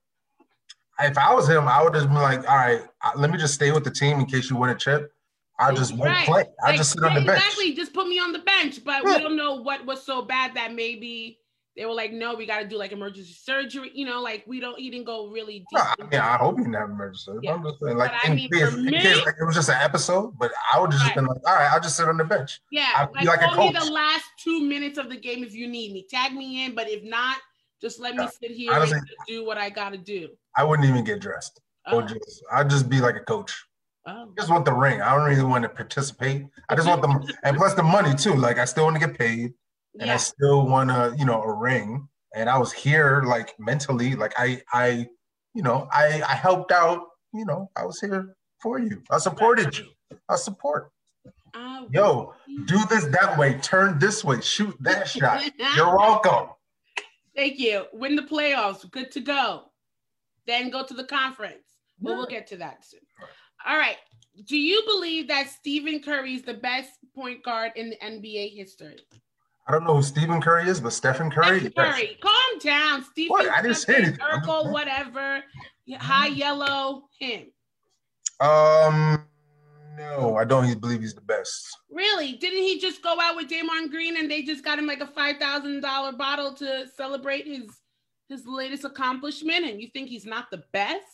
If 1.00 1.16
I 1.16 1.32
was 1.34 1.48
him, 1.48 1.66
I 1.66 1.82
would 1.82 1.94
just 1.94 2.08
be 2.08 2.14
like, 2.14 2.40
all 2.48 2.56
right, 2.56 2.82
let 3.16 3.30
me 3.30 3.38
just 3.38 3.54
stay 3.54 3.72
with 3.72 3.84
the 3.84 3.90
team 3.90 4.20
in 4.20 4.26
case 4.26 4.50
you 4.50 4.56
win 4.56 4.70
a 4.70 4.74
chip. 4.74 5.12
I 5.60 5.72
just 5.74 5.92
won't 5.92 6.10
Right. 6.10 6.26
play. 6.26 6.44
I 6.64 6.68
Like, 6.70 6.76
just 6.76 6.92
sit 6.92 7.02
on 7.04 7.14
the 7.14 7.20
bench. 7.20 7.38
Exactly. 7.42 7.74
Just 7.74 7.92
put 7.92 8.08
me 8.08 8.18
on 8.18 8.32
the 8.32 8.38
bench. 8.40 8.82
But 8.84 9.02
Yeah. 9.04 9.16
we 9.16 9.22
don't 9.22 9.36
know 9.36 9.54
what 9.56 9.84
was 9.86 10.02
so 10.04 10.22
bad 10.22 10.54
that 10.54 10.72
maybe 10.74 11.38
they 11.76 11.86
were 11.86 11.94
like, 11.94 12.12
no, 12.12 12.34
we 12.34 12.46
got 12.46 12.60
to 12.60 12.66
do 12.66 12.76
like 12.76 12.92
emergency 12.92 13.32
surgery. 13.32 13.90
You 13.94 14.04
know, 14.06 14.20
like 14.20 14.44
we 14.46 14.58
don't. 14.60 14.78
even 14.80 15.04
go 15.04 15.28
really 15.28 15.58
deep. 15.60 15.66
No, 15.74 15.80
I 15.80 16.02
mean, 16.10 16.20
I 16.20 16.36
hope 16.36 16.58
you 16.58 16.64
didn't 16.64 16.74
have 16.80 16.90
emergency. 16.90 17.32
Yeah. 17.42 17.52
I'm 17.54 17.62
just 17.62 17.78
saying, 17.80 17.96
like, 17.96 18.12
I 18.12 18.28
in 18.28 18.34
mean, 18.36 18.50
case, 18.50 18.70
for 18.70 18.78
in 18.78 18.84
me- 18.86 19.00
case, 19.00 19.24
like, 19.24 19.34
it 19.40 19.44
was 19.44 19.54
just 19.54 19.68
an 19.68 19.76
episode, 19.80 20.36
but 20.38 20.50
I 20.72 20.80
would 20.80 20.90
just 20.90 21.04
Right. 21.04 21.14
been 21.14 21.26
like, 21.26 21.38
all 21.46 21.54
right, 21.54 21.70
I'll 21.70 21.80
just 21.80 21.96
sit 21.96 22.08
on 22.08 22.16
the 22.16 22.24
bench. 22.24 22.60
yeah, 22.72 23.06
like, 23.14 23.24
like 23.26 23.40
a 23.42 23.50
only 23.50 23.72
coach. 23.72 23.84
the 23.84 23.92
last 23.92 24.24
two 24.42 24.62
minutes 24.62 24.98
of 24.98 25.08
the 25.10 25.16
game 25.16 25.44
if 25.44 25.54
you 25.54 25.68
need 25.68 25.92
me. 25.92 26.06
Tag 26.10 26.32
me 26.34 26.64
in, 26.64 26.74
but 26.74 26.88
if 26.88 27.02
not, 27.04 27.36
just 27.80 28.00
let 28.00 28.16
me 28.16 28.26
sit 28.42 28.50
here 28.50 28.72
Honestly- 28.72 28.98
and 28.98 29.06
do 29.28 29.44
what 29.44 29.56
I 29.58 29.70
got 29.70 29.90
to 29.92 29.98
do. 29.98 30.28
I 30.56 30.64
wouldn't 30.64 30.88
even 30.88 31.04
get 31.04 31.20
dressed. 31.20 31.60
Oh, 31.86 31.98
Or 31.98 32.02
just, 32.02 32.42
I'd 32.52 32.68
just 32.68 32.88
be 32.90 33.00
like 33.00 33.16
a 33.16 33.20
coach. 33.20 33.64
Oh. 34.06 34.12
I 34.12 34.26
just 34.36 34.50
want 34.50 34.64
the 34.64 34.72
ring. 34.72 35.00
I 35.02 35.14
don't 35.14 35.28
really 35.28 35.42
want 35.42 35.62
to 35.62 35.68
participate. 35.68 36.46
I 36.68 36.74
just 36.74 36.88
want 36.88 37.02
the 37.02 37.34
and 37.44 37.56
plus 37.56 37.74
the 37.74 37.82
money 37.82 38.14
too. 38.14 38.34
Like 38.34 38.58
I 38.58 38.64
still 38.64 38.84
want 38.84 39.00
to 39.00 39.06
get 39.06 39.18
paid, 39.18 39.52
and 39.98 40.10
I 40.10 40.16
still 40.16 40.66
want 40.66 40.90
to, 40.90 41.14
you 41.18 41.24
know, 41.24 41.42
a 41.42 41.52
ring. 41.52 42.08
And 42.34 42.48
I 42.48 42.58
was 42.58 42.72
here 42.72 43.22
like 43.26 43.54
mentally, 43.58 44.14
like 44.14 44.32
I, 44.36 44.62
I, 44.72 45.08
you 45.54 45.62
know, 45.62 45.88
I, 45.92 46.22
I 46.22 46.34
helped 46.34 46.70
out. 46.70 47.06
You 47.34 47.44
know, 47.44 47.70
I 47.76 47.84
was 47.84 48.00
here 48.00 48.36
for 48.60 48.78
you. 48.78 49.02
I 49.10 49.18
supported 49.18 49.76
you. 49.76 49.86
I 50.28 50.36
support. 50.36 50.92
I 51.54 51.86
Yo, 51.90 52.34
do 52.66 52.78
this 52.88 53.06
that 53.06 53.36
way. 53.36 53.54
Turn 53.54 53.98
this 53.98 54.24
way. 54.24 54.40
Shoot 54.40 54.76
that 54.80 55.08
shot. 55.08 55.42
You're 55.76 55.96
welcome. 55.96 56.50
Thank 57.34 57.58
you. 57.58 57.86
Win 57.92 58.16
the 58.16 58.22
playoffs. 58.22 58.88
Good 58.90 59.10
to 59.12 59.20
go. 59.20 59.64
Then 60.46 60.70
go 60.70 60.84
to 60.84 60.94
the 60.94 61.04
conference. 61.04 61.66
But 62.00 62.16
we'll 62.16 62.26
get 62.26 62.46
to 62.48 62.56
that 62.58 62.84
soon. 62.84 63.00
All 63.66 63.76
right. 63.76 63.96
Do 64.46 64.56
you 64.56 64.82
believe 64.86 65.28
that 65.28 65.48
Stephen 65.50 66.00
Curry 66.00 66.34
is 66.34 66.42
the 66.42 66.54
best 66.54 66.90
point 67.14 67.42
guard 67.42 67.72
in 67.76 67.90
the 67.90 67.96
NBA 67.96 68.56
history? 68.56 68.96
I 69.66 69.72
don't 69.72 69.84
know 69.84 69.96
who 69.96 70.02
Stephen 70.02 70.40
Curry 70.40 70.68
is, 70.68 70.80
but 70.80 70.92
Stephen 70.92 71.30
Curry. 71.30 71.60
Stephen 71.60 71.72
yes. 71.76 71.94
Curry, 71.94 72.18
calm 72.22 72.58
down. 72.60 73.04
Stephen 73.04 73.30
What? 73.30 73.48
I 73.48 73.62
didn't 73.62 73.76
say 73.76 73.96
anything. 73.96 74.16
Urkel, 74.16 74.72
whatever. 74.72 75.44
High 75.98 76.28
yellow, 76.28 77.08
him. 77.18 77.46
Um, 78.40 79.24
no, 79.96 80.36
I 80.36 80.44
don't 80.44 80.80
believe 80.80 81.00
he's 81.00 81.14
the 81.14 81.20
best. 81.20 81.76
Really? 81.90 82.32
Didn't 82.32 82.62
he 82.62 82.80
just 82.80 83.02
go 83.02 83.20
out 83.20 83.36
with 83.36 83.48
Draymond 83.48 83.90
Green 83.90 84.16
and 84.16 84.30
they 84.30 84.42
just 84.42 84.64
got 84.64 84.78
him 84.78 84.86
like 84.86 85.00
a 85.00 85.06
five 85.06 85.36
thousand 85.36 85.82
dollar 85.82 86.12
bottle 86.12 86.54
to 86.54 86.86
celebrate 86.96 87.46
his 87.46 87.64
his 88.28 88.46
latest 88.46 88.84
accomplishment? 88.84 89.66
And 89.66 89.80
you 89.80 89.88
think 89.92 90.08
he's 90.08 90.26
not 90.26 90.50
the 90.50 90.62
best? 90.72 91.04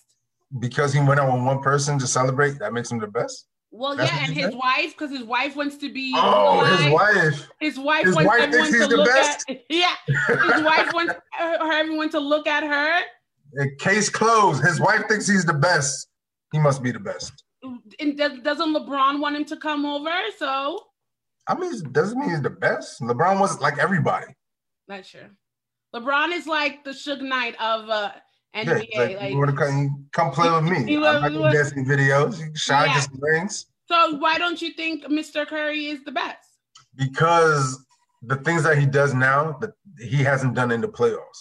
Because 0.58 0.92
he 0.92 1.00
went 1.00 1.18
out 1.20 1.32
with 1.32 1.44
one 1.44 1.60
person 1.60 1.98
to 1.98 2.06
celebrate, 2.06 2.58
that 2.60 2.72
makes 2.72 2.90
him 2.90 2.98
the 2.98 3.06
best. 3.08 3.48
Well, 3.72 3.96
That's 3.96 4.10
yeah, 4.12 4.24
and 4.24 4.32
his 4.32 4.54
wife, 4.54 4.92
because 4.96 5.10
his 5.10 5.24
wife 5.24 5.56
wants 5.56 5.76
to 5.78 5.92
be. 5.92 6.12
Oh, 6.16 6.64
his 6.64 6.92
wife. 6.92 7.48
His 7.60 7.78
wife 7.78 8.04
his 8.06 8.14
wants 8.14 8.28
wife 8.28 8.40
everyone 8.42 8.72
to 8.72 8.86
the 8.86 8.96
look 8.96 9.06
best? 9.08 9.44
at. 9.50 9.62
Yeah, 9.68 9.94
his 10.06 10.62
wife 10.62 10.92
wants 10.94 11.14
everyone 11.38 12.08
to 12.10 12.20
look 12.20 12.46
at 12.46 12.62
her. 12.62 13.02
Case 13.78 14.08
closed. 14.08 14.62
His 14.64 14.80
wife 14.80 15.02
thinks 15.08 15.26
he's 15.26 15.44
the 15.44 15.52
best. 15.52 16.08
He 16.52 16.58
must 16.58 16.82
be 16.82 16.92
the 16.92 17.00
best. 17.00 17.42
And 17.98 18.16
does, 18.16 18.38
doesn't 18.40 18.74
LeBron 18.74 19.20
want 19.20 19.36
him 19.36 19.44
to 19.46 19.56
come 19.56 19.84
over? 19.84 20.10
So 20.38 20.80
I 21.48 21.54
mean, 21.56 21.72
doesn't 21.92 22.18
mean 22.18 22.30
he's 22.30 22.42
the 22.42 22.50
best. 22.50 23.00
LeBron 23.02 23.40
was 23.40 23.60
like 23.60 23.78
everybody. 23.78 24.26
not 24.88 25.04
sure. 25.04 25.30
LeBron 25.94 26.32
is 26.32 26.46
like 26.46 26.84
the 26.84 26.90
Suge 26.90 27.22
Knight 27.22 27.54
of 27.60 27.88
uh, 27.90 28.12
Yeah, 28.64 28.72
like, 28.72 28.90
like, 28.96 29.30
you 29.30 29.38
want 29.38 29.50
to 29.50 29.56
come, 29.56 30.06
come 30.12 30.30
play 30.30 30.50
with 30.50 30.64
me? 30.64 30.84
He 30.84 30.96
I'm 30.96 31.00
was- 31.02 31.22
not 31.22 31.30
he 31.30 31.36
gonna 31.38 31.40
was- 31.46 31.54
dance 31.54 31.72
in 31.72 31.84
videos. 31.84 32.38
You 32.38 32.44
can 32.46 32.54
shine 32.54 32.88
Yeah. 32.88 32.94
get 32.94 33.02
some 33.04 33.20
rings 33.20 33.66
so 33.88 34.16
why 34.16 34.36
don't 34.36 34.60
you 34.60 34.72
think 34.72 35.04
Mr. 35.04 35.46
Curry 35.46 35.86
is 35.86 36.02
the 36.04 36.10
best? 36.12 36.48
because 36.96 37.84
the 38.22 38.36
things 38.36 38.62
that 38.64 38.78
he 38.78 38.86
does 38.86 39.14
now 39.14 39.56
that 39.60 39.72
he 40.00 40.22
hasn't 40.24 40.54
done 40.54 40.70
in 40.72 40.80
the 40.80 40.88
playoffs. 40.88 41.40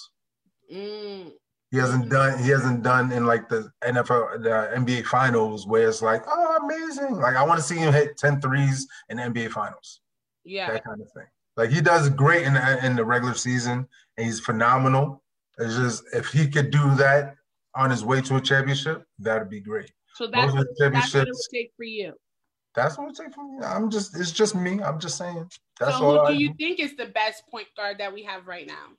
Mm, 0.71 1.31
He 1.71 1.77
hasn't 1.77 2.09
done. 2.09 2.37
He 2.43 2.49
hasn't 2.49 2.83
done 2.83 3.11
in 3.11 3.25
like 3.25 3.49
the 3.49 3.71
NFL, 3.83 4.43
the 4.43 4.71
NBA 4.75 5.05
finals, 5.05 5.65
where 5.65 5.87
it's 5.89 6.01
like, 6.01 6.23
oh, 6.27 6.59
amazing! 6.63 7.15
Like 7.15 7.35
I 7.35 7.43
want 7.43 7.59
to 7.59 7.65
see 7.65 7.77
him 7.77 7.91
hit 7.93 8.17
10 8.17 8.41
threes 8.41 8.87
in 9.09 9.17
the 9.17 9.23
NBA 9.23 9.49
finals, 9.51 10.01
yeah. 10.43 10.71
that 10.71 10.83
kind 10.85 11.01
of 11.01 11.11
thing. 11.13 11.25
Like 11.57 11.69
he 11.71 11.81
does 11.81 12.09
great 12.09 12.43
in 12.45 12.53
the, 12.53 12.85
in 12.85 12.95
the 12.95 13.05
regular 13.05 13.33
season, 13.33 13.87
and 14.17 14.25
he's 14.25 14.39
phenomenal. 14.39 15.23
It's 15.57 15.75
just 15.75 16.03
if 16.13 16.27
he 16.27 16.47
could 16.47 16.71
do 16.71 16.95
that 16.95 17.35
on 17.75 17.89
his 17.89 18.03
way 18.03 18.21
to 18.21 18.35
a 18.37 18.41
championship, 18.41 19.03
that'd 19.19 19.49
be 19.49 19.59
great. 19.59 19.91
So 20.15 20.27
that's, 20.27 20.53
the 20.53 20.65
that's 20.91 21.13
what 21.13 21.27
it 21.27 21.33
would 21.33 21.53
take 21.53 21.71
for 21.75 21.83
you. 21.83 22.13
that's 22.73 22.97
what 22.97 23.09
it 23.09 23.15
takes 23.17 23.35
from 23.35 23.57
me. 23.57 23.65
I'm 23.65 23.89
just, 23.89 24.17
it's 24.17 24.31
just 24.31 24.55
me. 24.55 24.81
I'm 24.81 24.99
just 24.99 25.17
saying. 25.17 25.49
That's 25.79 25.97
so 25.97 26.05
all 26.05 26.13
who 26.13 26.19
I 26.19 26.31
do 26.31 26.37
you 26.37 26.49
do. 26.49 26.55
think 26.57 26.79
is 26.79 26.95
the 26.95 27.07
best 27.07 27.43
point 27.49 27.67
guard 27.75 27.97
that 27.99 28.13
we 28.13 28.23
have 28.23 28.47
right 28.47 28.65
now? 28.65 28.93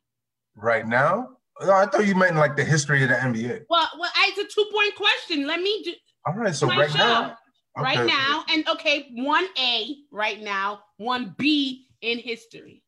right 0.57 0.87
now. 0.87 1.31
No, 1.63 1.73
I 1.73 1.87
thought 1.87 2.07
you 2.07 2.15
meant 2.15 2.37
like 2.37 2.57
the 2.57 2.65
history 2.65 3.03
of 3.03 3.09
the 3.09 3.15
NBA. 3.15 3.63
Well, 3.71 3.89
well, 3.99 4.11
it's 4.19 4.39
a 4.39 4.45
two 4.45 4.69
point 4.73 4.95
question. 4.95 5.47
Let 5.47 5.61
me 5.61 5.83
do 5.85 5.93
All 6.27 6.35
right, 6.35 6.55
so 6.55 6.67
right 6.67 6.91
show. 6.91 6.99
now, 6.99 7.39
right 7.79 8.07
now, 8.07 8.45
and 8.51 8.69
okay, 8.69 9.09
one 9.15 9.47
A 9.59 9.97
right 10.11 10.41
now, 10.41 10.81
one 10.99 11.35
B 11.39 11.87
in 12.03 12.19
history. 12.19 12.83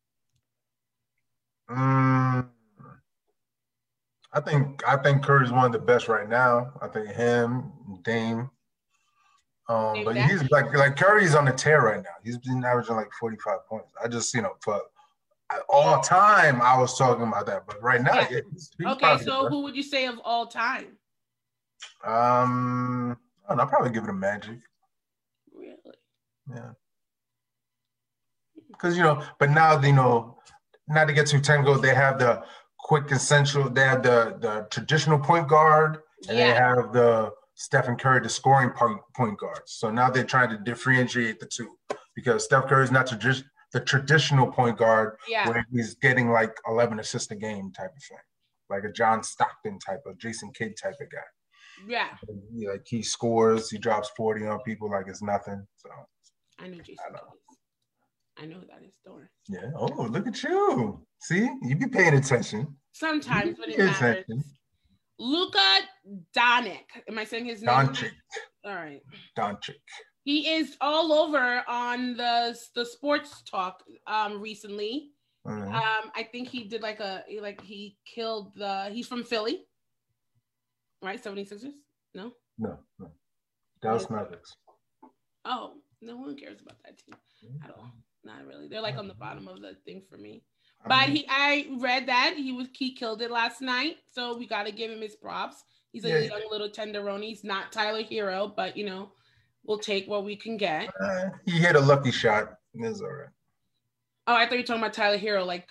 Mm, 1.69 2.47
I 4.31 4.39
think 4.39 4.87
I 4.87 4.97
think 4.97 5.23
Curry's 5.23 5.51
one 5.51 5.65
of 5.65 5.71
the 5.71 5.79
best 5.79 6.07
right 6.07 6.29
now. 6.29 6.71
I 6.81 6.87
think 6.87 7.07
him, 7.09 7.71
Dame. 8.03 8.49
Um, 9.67 10.03
but 10.03 10.15
he's 10.15 10.49
like 10.51 10.73
like 10.73 10.95
Curry's 10.95 11.35
on 11.35 11.45
the 11.45 11.51
tear 11.51 11.81
right 11.81 12.01
now. 12.01 12.09
He's 12.23 12.37
been 12.37 12.63
averaging 12.63 12.95
like 12.95 13.11
45 13.19 13.65
points. 13.67 13.91
I 14.03 14.07
just 14.07 14.33
you 14.33 14.41
know 14.41 14.55
for 14.61 14.81
all 15.67 15.99
time 16.01 16.61
I 16.61 16.77
was 16.77 16.97
talking 16.97 17.27
about 17.27 17.47
that, 17.47 17.65
but 17.65 17.81
right 17.81 18.01
now, 18.01 18.15
Yeah. 18.15 18.41
he's, 18.51 18.71
he's 18.77 18.87
Okay, 18.87 19.17
so 19.19 19.47
who 19.47 19.61
would 19.63 19.75
you 19.75 19.83
say 19.83 20.05
of 20.05 20.19
all 20.23 20.45
time? 20.45 20.97
um, 22.03 23.17
I 23.45 23.49
don't 23.49 23.57
know, 23.57 23.63
I'll 23.63 23.69
probably 23.69 23.89
give 23.91 24.03
it 24.03 24.09
a 24.09 24.13
Magic. 24.13 24.59
Really? 25.55 25.75
Yeah. 26.53 26.71
Because 28.71 28.95
you 28.95 29.03
know, 29.03 29.23
but 29.39 29.49
now 29.49 29.79
you 29.81 29.93
know, 29.93 30.37
not 30.87 31.05
to 31.07 31.13
get 31.13 31.27
too 31.27 31.39
technical, 31.39 31.79
they 31.79 31.95
have 31.95 32.19
the 32.19 32.43
quick 32.89 33.11
essential. 33.11 33.69
They 33.69 33.83
have 33.93 34.01
the 34.03 34.19
the 34.45 34.67
traditional 34.71 35.19
point 35.19 35.47
guard, 35.47 35.99
and 36.27 36.37
they 36.37 36.53
have 36.65 36.91
the 36.91 37.31
Stephen 37.53 37.95
Curry, 37.95 38.19
the 38.21 38.29
scoring 38.29 38.71
point 38.71 38.99
point 39.15 39.37
guard. 39.39 39.61
So 39.65 39.91
now 39.91 40.09
they're 40.09 40.23
trying 40.35 40.49
to 40.49 40.57
differentiate 40.57 41.39
the 41.39 41.45
two 41.45 41.69
because 42.15 42.45
Steph 42.45 42.67
Curry 42.67 42.83
is 42.83 42.91
not 42.91 43.05
tradi- 43.07 43.43
the 43.73 43.81
traditional 43.81 44.47
point 44.51 44.77
guard 44.77 45.17
Yeah. 45.27 45.47
where 45.47 45.63
he's 45.71 45.93
getting 45.95 46.31
like 46.31 46.53
11 46.67 46.99
assists 46.99 47.31
a 47.31 47.35
game 47.35 47.71
type 47.71 47.93
of 47.95 48.03
thing, 48.09 48.25
like 48.73 48.83
a 48.83 48.91
John 48.91 49.21
Stockton 49.23 49.77
type 49.79 50.01
of 50.07 50.17
Jason 50.17 50.51
Kidd 50.57 50.73
type 50.81 50.95
of 50.99 51.09
guy. 51.11 51.29
Yeah. 51.87 52.09
Like 52.71 52.85
he 52.87 53.03
scores, 53.03 53.69
he 53.69 53.77
drops 53.77 54.09
40 54.17 54.47
on 54.47 54.59
people 54.63 54.89
like 54.89 55.05
it's 55.07 55.21
nothing. 55.21 55.61
So 55.77 55.89
I 56.59 56.67
need 56.67 56.83
Jason. 56.83 57.05
I 57.07 57.11
know. 57.13 57.27
I 58.41 58.45
know 58.45 58.55
who 58.55 58.67
that 58.67 58.81
is. 58.85 58.93
Don't 59.05 59.27
yeah. 59.49 59.71
Oh, 59.75 60.03
look 60.09 60.27
at 60.27 60.41
you. 60.43 61.05
See, 61.21 61.49
you 61.63 61.75
be 61.75 61.87
paying 61.87 62.13
attention. 62.15 62.75
Sometimes 62.93 63.59
when 63.59 63.71
it 63.71 63.77
matters. 63.77 63.97
attention. 64.23 64.43
Luka 65.19 65.79
Doncic. 66.35 66.79
Am 67.09 67.17
I 67.17 67.25
saying 67.25 67.45
his 67.45 67.61
name? 67.61 67.75
Doncic. 67.75 68.11
All 68.63 68.75
right. 68.75 69.01
Doncic. 69.37 69.75
He 70.23 70.47
is 70.49 70.77
all 70.79 71.11
over 71.11 71.63
on 71.67 72.15
the 72.15 72.57
the 72.75 72.85
sports 72.85 73.41
talk 73.43 73.83
um 74.07 74.39
recently. 74.41 75.11
Mhm. 75.47 75.73
Um, 75.73 76.11
I 76.15 76.23
think 76.31 76.49
he 76.49 76.65
did 76.65 76.81
like 76.81 76.99
a 76.99 77.23
he- 77.27 77.41
like 77.41 77.61
he 77.61 77.97
killed 78.05 78.53
the 78.55 78.89
he's 78.91 79.07
from 79.07 79.23
Philly. 79.23 79.65
Right? 81.01 81.21
76ers? 81.21 81.71
No? 82.13 82.31
no, 82.57 82.77
no. 82.99 83.09
Dallas 83.81 84.09
Mavericks. 84.09 84.53
Oh, 85.45 85.75
no 86.01 86.17
one 86.17 86.35
cares 86.35 86.59
about 86.61 86.75
that 86.83 86.97
team 86.97 87.15
at 87.63 87.71
all. 87.71 87.89
Not 88.23 88.45
really. 88.45 88.67
They're 88.67 88.81
like 88.81 88.97
on 88.97 89.07
the 89.07 89.13
bottom 89.13 89.47
of 89.47 89.61
the 89.61 89.75
thing 89.85 90.03
for 90.09 90.17
me. 90.17 90.43
But 90.87 91.09
he 91.09 91.25
I 91.29 91.67
read 91.79 92.07
that 92.07 92.35
he 92.37 92.51
was 92.51 92.67
he 92.73 92.93
killed 92.93 93.21
it 93.21 93.31
last 93.31 93.61
night. 93.61 93.97
So 94.11 94.37
we 94.37 94.47
gotta 94.47 94.71
give 94.71 94.91
him 94.91 95.01
his 95.01 95.15
props. 95.15 95.63
He's 95.91 96.05
a 96.05 96.09
Yeah. 96.09 96.19
young 96.19 96.43
little 96.49 96.69
tenderoni. 96.69 97.25
He's 97.25 97.43
not 97.43 97.71
Tyler 97.71 98.03
Herro, 98.03 98.53
but 98.55 98.77
you 98.77 98.85
know, 98.85 99.11
we'll 99.63 99.79
take 99.79 100.07
what 100.07 100.23
we 100.23 100.35
can 100.35 100.57
get. 100.57 100.89
Uh, 101.01 101.29
he 101.45 101.51
hit 101.51 101.75
a 101.75 101.79
lucky 101.79 102.11
shot. 102.11 102.55
It's 102.73 103.01
all 103.01 103.07
right. 103.07 103.29
Oh, 104.27 104.35
I 104.35 104.45
thought 104.45 104.53
you 104.53 104.59
were 104.59 104.63
talking 104.63 104.83
about 104.83 104.93
Tyler 104.93 105.17
Herro. 105.17 105.45
Like. 105.45 105.69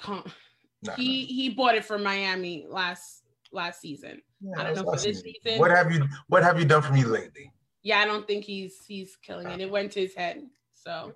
Nah, 0.81 0.95
he 0.95 1.25
he 1.25 1.49
bought 1.49 1.75
it 1.75 1.85
for 1.85 1.99
Miami 1.99 2.65
last 2.69 3.25
last 3.51 3.81
season. 3.81 4.23
I 4.57 4.63
don't 4.63 4.77
know 4.77 4.85
for 4.85 4.97
this 4.97 5.23
season. 5.23 5.59
What 5.59 5.71
have 5.71 5.91
you 5.93 6.07
What 6.29 6.45
have 6.45 6.59
you 6.59 6.65
done 6.65 6.83
for 6.83 6.93
me 6.93 7.05
lately? 7.05 7.51
Yeah, 7.83 7.99
I 7.99 8.05
don't 8.05 8.27
think 8.27 8.45
he's 8.45 8.85
he's 8.87 9.17
killing 9.17 9.49
it. 9.49 9.61
It 9.61 9.71
went 9.71 9.93
to 9.93 10.01
his 10.01 10.15
head. 10.15 10.43
So 10.73 11.15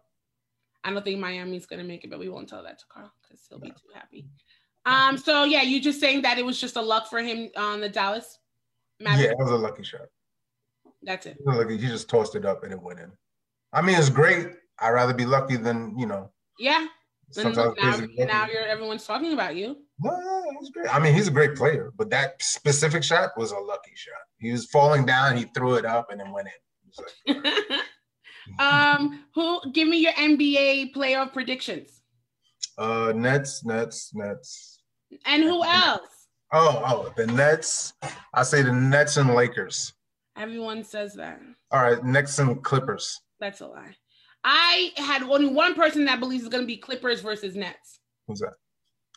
I 0.85 0.93
don't 0.93 1.05
think 1.05 1.21
Miami's 1.21 1.67
gonna 1.67 1.85
make 1.85 2.05
it, 2.05 2.11
but 2.11 2.19
we 2.19 2.29
won't 2.29 2.49
tell 2.49 2.63
that 2.63 2.79
to 2.79 2.85
Carl 2.89 3.13
because 3.23 3.45
he'll 3.49 3.59
be 3.59 3.71
too 3.71 3.93
happy. 3.95 4.27
Um, 4.85 5.17
so 5.17 5.45
yeah, 5.45 5.63
you 5.63 5.81
just 5.81 6.01
saying 6.01 6.23
that 6.23 6.39
it 6.39 6.45
was 6.45 6.61
just 6.61 6.77
a 6.77 6.83
luck 6.83 7.09
for 7.09 7.21
him 7.21 7.51
on 7.57 7.81
the 7.81 7.89
Dallas 7.89 8.39
Yeah, 9.01 9.31
it 9.31 9.39
was 9.39 9.51
a 9.51 9.57
lucky 9.57 9.85
shot. 9.85 10.09
That's 11.03 11.27
it. 11.27 11.37
It 11.39 11.47
lucky. 11.47 11.77
He 11.77 11.87
just 11.87 12.09
tossed 12.09 12.35
it 12.35 12.45
up 12.45 12.65
and 12.65 12.73
it 12.73 12.81
went 12.81 13.01
in. 13.01 13.11
I 13.73 13.83
mean, 13.83 13.97
it's 13.97 14.11
great. 14.11 14.49
I'd 14.79 14.91
rather 14.91 15.15
be 15.15 15.25
lucky 15.25 15.57
than 15.57 15.97
you 15.99 16.07
know. 16.07 16.31
Yeah. 16.59 16.87
Sometimes 17.31 17.75
now, 17.79 18.25
now 18.27 18.47
you're 18.47 18.67
everyone's 18.67 19.07
talking 19.07 19.33
about 19.33 19.57
you. 19.57 19.77
No, 20.01 20.11
no, 20.11 20.39
it 20.39 20.57
was 20.61 20.71
great. 20.71 20.95
I 20.95 20.99
mean, 20.99 21.15
he's 21.15 21.29
a 21.29 21.31
great 21.31 21.57
player, 21.57 21.93
but 21.97 22.11
that 22.11 22.43
specific 22.43 23.03
shot 23.03 23.31
was 23.39 23.53
a 23.53 23.59
lucky 23.59 23.93
shot. 23.95 24.21
He 24.39 24.53
was 24.53 24.67
falling 24.67 25.07
down, 25.07 25.39
he 25.39 25.45
threw 25.55 25.77
it 25.77 25.87
up, 25.87 26.11
and 26.11 26.21
then 26.21 26.31
went 26.31 26.49
in. 26.49 27.35
Like, 27.35 27.47
um, 28.59 29.25
who 29.35 29.61
give 29.73 29.89
me 29.89 29.99
your 29.99 30.13
NBA 30.13 30.95
playoff 30.95 31.33
predictions? 31.33 32.03
uh, 32.79 33.13
Nets, 33.15 33.65
Nets, 33.65 34.13
Nets. 34.15 34.81
And 35.27 35.43
who 35.43 35.63
else? 35.65 36.29
Oh, 36.53 36.83
oh, 36.85 37.13
the 37.17 37.27
Nets. 37.27 37.95
I 38.35 38.43
say 38.43 38.63
the 38.63 38.73
Nets 38.73 39.17
and 39.17 39.35
Lakers. 39.35 39.93
Everyone 40.37 40.85
says 40.85 41.15
that. 41.15 41.41
All 41.71 41.83
right, 41.83 42.03
Nets 42.05 42.39
and 42.39 42.63
Clippers. 42.63 43.21
That's 43.41 43.61
a 43.61 43.67
lie. 43.67 43.97
I 44.45 44.93
had 44.97 45.23
only 45.23 45.49
one 45.49 45.75
person 45.75 46.05
that 46.07 46.21
believes 46.21 46.45
it's 46.45 46.53
going 46.53 46.65
to 46.65 46.67
be 46.67 46.77
Clippers 46.77 47.21
versus 47.21 47.55
Nets. 47.55 48.01
Who's 48.27 48.41
that? 48.41 48.55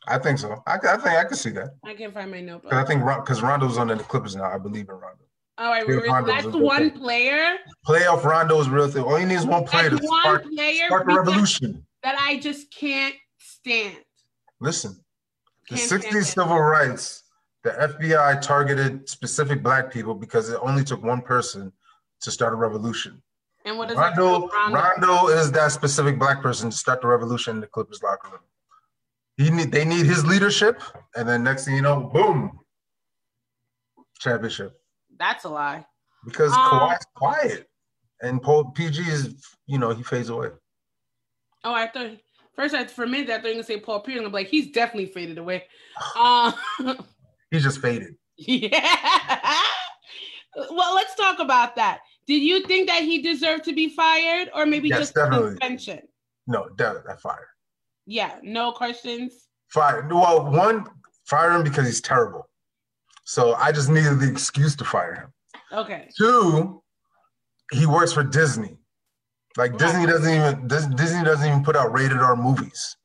I 0.08 0.20
think 0.20 0.38
so. 0.38 0.62
I, 0.68 0.76
I 0.76 0.98
think 0.98 1.16
I 1.16 1.24
can 1.24 1.36
see 1.36 1.50
that. 1.52 1.72
I 1.84 1.96
can't 1.96 2.14
find 2.14 2.30
my 2.30 2.42
notebook. 2.42 2.74
I 2.74 2.84
think 2.84 3.04
because 3.04 3.42
Rondo's 3.42 3.78
on 3.78 3.88
the 3.88 3.96
Clippers 3.98 4.36
now. 4.36 4.46
I 4.46 4.58
believe 4.58 4.88
in 4.90 4.96
Rondo. 4.96 5.25
All 5.58 5.70
right, 5.72 5.88
really? 5.88 6.10
Rondo's 6.10 6.44
that's 6.44 6.56
a 6.56 6.58
one 6.58 6.92
player. 6.92 7.58
Playoff 7.88 8.24
Rondo 8.24 8.60
is 8.60 8.68
real 8.70 8.90
thing. 8.90 9.04
All 9.04 9.18
you 9.20 9.26
need 9.26 9.36
is 9.36 9.46
one 9.46 9.64
player 9.64 9.90
That's 9.90 10.02
to 10.02 10.08
one 10.08 10.22
spark, 10.22 10.44
player 10.54 10.86
spark 10.88 11.06
the 11.06 11.12
because- 11.14 11.28
revolution. 11.28 11.86
that 12.04 12.16
I 12.20 12.40
just 12.40 12.72
can't 12.74 13.16
stand. 13.40 13.96
Listen, 14.60 15.00
the 15.70 15.78
Can't 15.78 15.90
60s 15.90 16.02
stand 16.02 16.16
it. 16.18 16.26
civil 16.26 16.60
rights, 16.60 17.24
the 17.64 17.72
FBI 17.72 18.42
targeted 18.42 19.08
specific 19.10 19.64
black 19.64 19.92
people 19.92 20.14
because 20.14 20.50
it 20.50 20.60
only 20.62 20.84
took 20.84 21.02
one 21.04 21.22
person 21.22 21.72
to 22.22 22.32
start 22.32 22.54
a 22.54 22.56
revolution. 22.58 23.22
And 23.66 23.78
what 23.78 23.88
do 23.90 23.96
Rondo, 23.96 24.48
Rondo? 24.50 24.78
Rondo 24.78 25.28
is 25.30 25.52
that 25.54 25.72
specific 25.72 26.20
black 26.20 26.42
person 26.42 26.70
to 26.70 26.76
start 26.76 27.02
the 27.02 27.08
revolution 27.08 27.56
in 27.56 27.62
the 27.62 27.68
Clippers 27.68 28.04
locker 28.04 28.30
room. 28.30 28.42
He 29.38 29.50
need, 29.50 29.72
they 29.72 29.84
need 29.86 30.06
his 30.06 30.26
leadership, 30.26 30.82
and 31.16 31.28
then 31.28 31.44
next 31.44 31.66
thing 31.66 31.76
you 31.76 31.82
know, 31.82 32.02
boom, 32.14 32.60
championship. 34.20 34.80
That's 35.18 35.44
a 35.46 35.50
lie. 35.50 35.86
Because 36.26 36.52
Um, 36.54 36.60
Kawhi's 36.60 37.06
quiet, 37.16 37.70
and 38.22 38.42
Paul 38.42 38.72
PG 38.72 39.02
is, 39.04 39.36
you 39.68 39.78
know, 39.78 39.92
he 39.92 40.04
fades 40.04 40.30
away. 40.30 40.50
Oh, 41.64 41.74
I 41.74 41.88
thought 41.88 42.12
first 42.56 42.74
I 42.76 42.86
for 42.86 43.04
a 43.04 43.08
minute 43.08 43.30
I 43.30 43.36
thought 43.38 43.44
you 43.46 43.50
were 43.50 43.54
gonna 43.56 43.64
say 43.64 43.80
Paul 43.80 44.00
Pierce. 44.02 44.18
And 44.18 44.28
I'm 44.28 44.32
like, 44.34 44.48
he's 44.48 44.72
definitely 44.72 45.08
faded 45.12 45.38
away. 45.38 45.64
Uh, 46.18 46.52
He 47.52 47.60
just 47.60 47.80
faded. 47.82 48.16
yeah. 48.38 49.62
well, 50.72 50.96
let's 50.96 51.16
talk 51.16 51.40
about 51.40 51.76
that. 51.76 52.00
Did 52.28 52.42
you 52.42 52.66
think 52.66 52.88
that 52.90 53.04
he 53.04 53.22
deserved 53.22 53.64
to 53.66 53.74
be 53.74 53.90
fired, 53.90 54.50
or 54.54 54.66
maybe 54.66 54.90
Yes, 54.90 55.00
just 55.00 55.16
definitely. 55.16 55.52
suspension? 55.52 56.02
No, 56.48 56.68
that, 56.78 57.06
that 57.08 57.22
fire. 57.22 57.48
Yeah, 58.08 58.40
no 58.44 58.72
questions. 58.72 59.48
Fire. 59.70 60.08
Well, 60.10 60.50
one, 60.52 60.86
fire 61.26 61.52
him 61.52 61.64
because 61.64 61.86
he's 61.86 62.02
terrible. 62.02 62.50
So 63.26 63.56
I 63.56 63.72
just 63.72 63.90
needed 63.90 64.20
the 64.20 64.30
excuse 64.32 64.76
to 64.78 64.86
fire 64.86 65.16
him. 65.16 65.34
Okay. 65.80 66.10
Two, 66.18 66.82
he 67.72 67.86
works 67.86 68.14
for 68.14 68.24
Disney. 68.24 68.78
Like 69.58 69.72
Right. 69.72 69.80
Disney 69.80 70.06
doesn't 70.06 70.32
even 70.34 70.68
Disney 70.68 71.24
doesn't 71.24 71.48
even 71.48 71.64
put 71.64 71.76
out 71.76 71.92
rated 71.94 72.18
R 72.20 72.36
movies. 72.36 72.96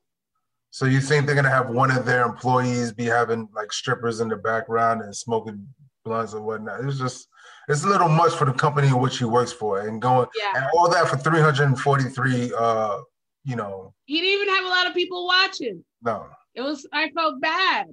So 0.70 0.84
you 0.86 1.00
think 1.00 1.26
they're 1.26 1.34
gonna 1.34 1.50
have 1.50 1.70
one 1.70 1.90
of 1.90 2.04
their 2.06 2.24
employees 2.24 2.92
be 2.92 3.04
having 3.06 3.48
like 3.54 3.72
strippers 3.72 4.20
in 4.20 4.28
the 4.28 4.36
background 4.36 5.02
and 5.02 5.14
smoking 5.16 5.66
blunts 6.04 6.32
and 6.34 6.44
whatnot? 6.44 6.84
It's 6.84 6.98
just 6.98 7.26
it's 7.68 7.84
a 7.84 7.88
little 7.88 8.08
much 8.08 8.32
for 8.34 8.44
the 8.44 8.52
company 8.52 8.88
in 8.88 8.98
which 9.00 9.18
he 9.18 9.24
works 9.24 9.52
for 9.52 9.80
and 9.86 10.02
going 10.02 10.26
Yeah. 10.36 10.52
and 10.60 10.66
all 10.76 10.90
that 10.90 11.08
for 11.08 11.16
343 11.16 12.52
uh 12.58 12.98
you 13.44 13.56
know 13.56 13.94
He 14.04 14.20
didn't 14.20 14.42
even 14.42 14.54
have 14.54 14.64
a 14.64 14.68
lot 14.68 14.86
of 14.86 14.94
people 14.94 15.26
watching. 15.26 15.82
no 16.02 16.26
It 16.54 16.60
was 16.62 16.86
I 16.92 17.10
felt 17.10 17.40
bad. 17.40 17.86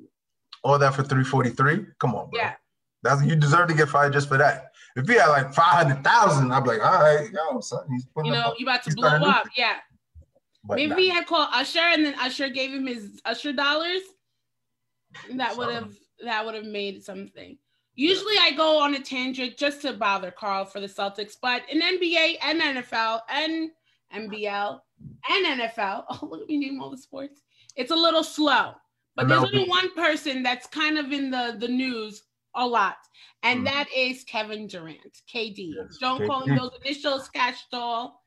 All 0.63 0.77
that 0.79 0.93
for 0.93 1.03
343 1.03 1.85
come 1.99 2.15
on 2.15 2.29
bro 2.29 2.39
Yeah. 2.39 2.53
that's 3.03 3.23
you 3.23 3.35
deserve 3.35 3.67
to 3.69 3.73
get 3.75 3.89
fired 3.89 4.13
just 4.13 4.27
for 4.27 4.37
that 4.37 4.71
if 4.95 5.07
he 5.07 5.15
had 5.15 5.27
like 5.27 5.53
500,000 5.53 6.51
I'd 6.51 6.63
be 6.63 6.69
like 6.69 6.83
all 6.83 7.01
right 7.01 7.29
yo 7.31 7.59
son 7.59 7.85
he's 7.89 8.05
putting 8.05 8.31
You 8.33 8.37
up 8.39 8.45
know, 8.47 8.55
you 8.57 8.65
about 8.65 8.83
to 8.83 8.95
blow 8.95 9.09
up. 9.09 9.47
Yeah. 9.55 9.75
but 10.63 10.75
Maybe 10.75 10.89
nah. 10.91 10.95
he 10.97 11.09
had 11.09 11.25
called 11.27 11.49
Usher 11.53 11.79
and 11.79 12.05
then 12.05 12.15
Usher 12.19 12.49
gave 12.49 12.71
him 12.73 12.87
his 12.87 13.21
Usher 13.25 13.53
dollars. 13.53 14.01
That 15.35 15.55
would 15.57 15.73
have 15.73 15.95
that 16.25 16.45
would 16.45 16.55
have 16.55 16.65
made 16.65 17.03
something. 17.03 17.57
Usually 17.95 18.35
I 18.41 18.51
go 18.55 18.79
on 18.79 18.93
a 18.95 18.99
tangent 18.99 19.57
just 19.57 19.81
to 19.83 19.93
bother 19.93 20.29
Carl 20.31 20.65
for 20.65 20.79
the 20.79 20.87
Celtics, 20.87 21.35
but 21.41 21.63
in 21.69 21.81
NBA 21.81 22.35
and 22.43 22.61
NFL 22.61 23.21
and 23.29 23.71
NBL 24.15 24.79
and 25.29 25.61
NFL, 25.61 26.03
oh 26.09 26.19
look 26.29 26.41
at 26.41 26.47
me 26.47 26.57
name 26.57 26.81
all 26.81 26.89
the 26.91 26.97
sports. 26.97 27.41
It's 27.75 27.91
a 27.91 27.95
little 27.95 28.23
slow. 28.23 28.73
But 29.17 29.27
there's 29.27 29.43
only 29.43 29.67
one 29.67 29.93
person 29.95 30.43
that's 30.43 30.67
kind 30.67 30.97
of 30.99 31.11
in 31.11 31.31
the 31.31 31.57
the 31.59 31.67
news 31.67 32.23
a 32.55 32.65
lot, 32.65 32.97
and 33.43 33.61
Mhm. 33.61 33.65
that 33.65 33.87
is 33.93 34.23
Kevin 34.23 34.67
Durant, 34.67 35.21
KD. 35.27 35.73
Yes, 35.75 35.97
Don't 35.99 36.25
call 36.27 36.41
him 36.43 36.55
those 36.55 36.71
initials, 36.85 37.27
cash 37.29 37.59
doll. 37.71 38.23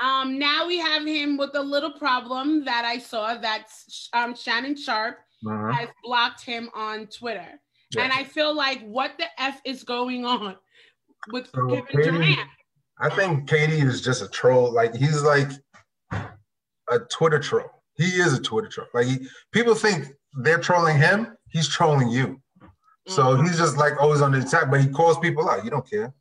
Um, 0.00 0.38
now 0.38 0.66
we 0.66 0.78
have 0.78 1.04
him 1.06 1.36
with 1.38 1.54
a 1.54 1.60
little 1.62 1.92
problem 1.92 2.64
that 2.66 2.84
I 2.84 2.98
saw 2.98 3.34
that 3.38 3.68
um, 4.12 4.36
Shannon 4.36 4.76
Sharpe 4.76 5.18
Mhm. 5.44 5.74
has 5.74 5.88
blocked 6.04 6.42
him 6.44 6.70
on 6.74 7.06
Twitter. 7.08 7.58
Yeah. 7.92 8.02
And 8.02 8.12
I 8.12 8.24
feel 8.24 8.54
like 8.54 8.82
what 8.82 9.16
the 9.18 9.26
F 9.40 9.60
is 9.64 9.84
going 9.84 10.24
on 10.26 10.56
with 11.32 11.50
So 11.54 11.66
Kevin 11.68 11.86
KD 11.86 12.02
Durant? 12.04 12.50
I 12.98 13.08
think 13.10 13.48
KD 13.48 13.82
is 13.82 14.02
just 14.02 14.22
a 14.22 14.28
troll. 14.28 14.70
Like 14.72 14.94
he's 14.94 15.22
like 15.22 15.50
a 16.90 16.98
Twitter 17.10 17.38
troll. 17.38 17.70
He 17.96 18.04
is 18.20 18.32
a 18.34 18.40
Twitter 18.40 18.68
troll. 18.68 18.88
Like 18.94 19.06
he, 19.06 19.26
people 19.52 19.74
think 19.74 20.08
they're 20.36 20.58
trolling 20.58 20.98
him. 20.98 21.36
He's 21.48 21.68
trolling 21.68 22.08
you. 22.08 22.40
So 23.08 23.36
Mhm. 23.36 23.46
he's 23.46 23.58
just 23.58 23.76
like 23.76 24.00
always 24.00 24.20
on 24.20 24.32
the 24.32 24.38
attack, 24.40 24.70
but 24.70 24.80
he 24.80 24.88
calls 24.88 25.18
people 25.18 25.48
out. 25.48 25.64
You 25.64 25.70
don't 25.70 25.88
care. 25.88 26.12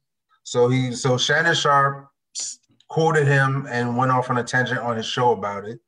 So 0.44 0.68
he 0.70 0.94
so 0.94 1.18
Shannon 1.18 1.56
Sharpe 1.56 2.08
quoted 2.90 3.26
him 3.28 3.66
and 3.70 3.98
went 3.98 4.12
off 4.12 4.30
on 4.30 4.38
a 4.38 4.44
tangent 4.44 4.80
on 4.80 4.96
his 4.96 5.06
show 5.06 5.32
about 5.32 5.66
it. 5.66 5.80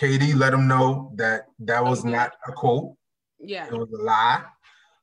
KD 0.00 0.32
let 0.34 0.54
him 0.54 0.66
know 0.66 1.12
that 1.16 1.46
that 1.60 1.84
was 1.84 2.00
Okay. 2.00 2.10
not 2.10 2.32
a 2.46 2.52
quote. 2.52 2.96
Yeah. 3.38 3.66
It 3.66 3.72
was 3.74 3.90
a 3.92 4.02
lie. 4.02 4.44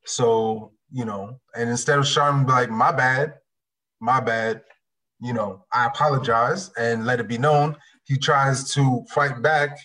So, 0.05 0.73
you 0.91 1.05
know, 1.05 1.39
and 1.55 1.69
instead 1.69 1.99
of 1.99 2.07
Sean 2.07 2.45
be 2.45 2.51
like, 2.51 2.69
my 2.69 2.91
bad, 2.91 3.35
my 3.99 4.19
bad, 4.19 4.63
you 5.19 5.33
know, 5.33 5.65
I 5.71 5.85
apologize 5.85 6.71
and 6.77 7.05
let 7.05 7.19
it 7.19 7.27
be 7.27 7.37
known, 7.37 7.77
he 8.05 8.17
tries 8.17 8.71
to 8.73 9.03
fight 9.11 9.41
back 9.41 9.77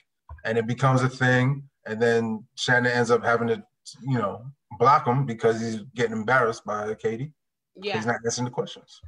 and 0.44 0.56
it 0.58 0.66
becomes 0.66 1.02
a 1.02 1.08
thing. 1.08 1.68
And 1.86 2.00
then 2.00 2.44
Shannon 2.56 2.92
ends 2.92 3.10
up 3.10 3.24
having 3.24 3.48
to, 3.48 3.62
you 4.02 4.18
know, 4.18 4.44
block 4.78 5.06
him 5.06 5.26
because 5.26 5.60
he's 5.60 5.80
getting 5.94 6.12
embarrassed 6.12 6.64
by 6.64 6.94
KD. 6.94 7.32
Yeah. 7.76 7.96
He's 7.96 8.06
not 8.06 8.16
answering 8.24 8.44
the 8.46 8.50
questions. 8.50 9.00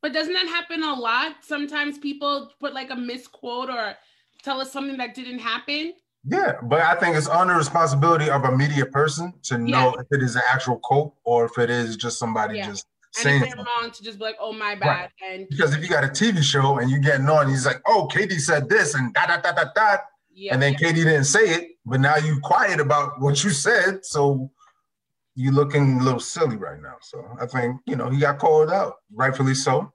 But 0.00 0.12
doesn't 0.12 0.32
that 0.32 0.46
happen 0.48 0.82
a 0.82 0.94
lot? 0.94 1.36
Sometimes 1.42 1.98
people 1.98 2.50
put 2.60 2.74
like 2.74 2.90
a 2.90 2.96
misquote 2.96 3.70
or 3.70 3.94
tell 4.42 4.60
us 4.60 4.72
something 4.72 4.96
that 4.98 5.14
didn't 5.14 5.38
happen. 5.38 5.94
Yeah, 6.24 6.52
but 6.62 6.80
I 6.82 6.94
think 6.94 7.16
it's 7.16 7.26
on 7.26 7.48
the 7.48 7.54
responsibility 7.54 8.30
of 8.30 8.44
a 8.44 8.56
media 8.56 8.86
person 8.86 9.32
to 9.44 9.58
know 9.58 9.94
if 9.94 10.06
it 10.12 10.22
is 10.22 10.36
an 10.36 10.42
actual 10.48 10.78
quote 10.78 11.14
or 11.24 11.46
if 11.46 11.58
it 11.58 11.68
is 11.70 11.96
just 11.96 12.18
somebody 12.18 12.58
Yeah. 12.58 12.66
just 12.68 12.86
And 13.16 13.22
saying 13.24 13.40
something. 13.40 13.64
wrong 13.80 13.90
to 13.90 14.02
just 14.04 14.18
be 14.18 14.24
like, 14.24 14.36
oh 14.40 14.52
my 14.52 14.74
bad. 14.76 15.10
And 15.28 15.46
Because 15.50 15.74
if 15.74 15.82
you 15.82 15.88
got 15.88 16.04
a 16.04 16.08
TV 16.08 16.42
show 16.42 16.78
and 16.78 16.90
you're 16.90 17.00
getting 17.00 17.28
on, 17.28 17.48
he's 17.48 17.66
like, 17.66 17.80
"Oh, 17.86 18.08
KD 18.10 18.38
said 18.40 18.68
this 18.68 18.94
and 18.94 19.12
da 19.14 19.26
da 19.26 19.36
da 19.38 19.52
da 19.52 19.64
da," 19.74 19.96
yeah. 20.34 20.54
and 20.54 20.62
then. 20.62 20.74
KD 20.74 20.94
didn't 20.94 21.24
say 21.24 21.40
it, 21.40 21.70
but 21.84 22.00
now 22.00 22.16
you 22.16 22.40
quiet 22.40 22.80
about 22.80 23.20
what 23.20 23.42
you 23.44 23.50
said, 23.50 24.04
so 24.04 24.50
you're 25.34 25.52
looking 25.52 26.00
a 26.00 26.02
little 26.02 26.20
silly 26.20 26.56
right 26.56 26.80
now. 26.80 26.96
So 27.00 27.24
I 27.40 27.46
think 27.46 27.80
you 27.86 27.96
know 27.96 28.10
he 28.10 28.18
got 28.18 28.38
called 28.38 28.70
out, 28.70 28.96
rightfully 29.12 29.54
so. 29.54 29.92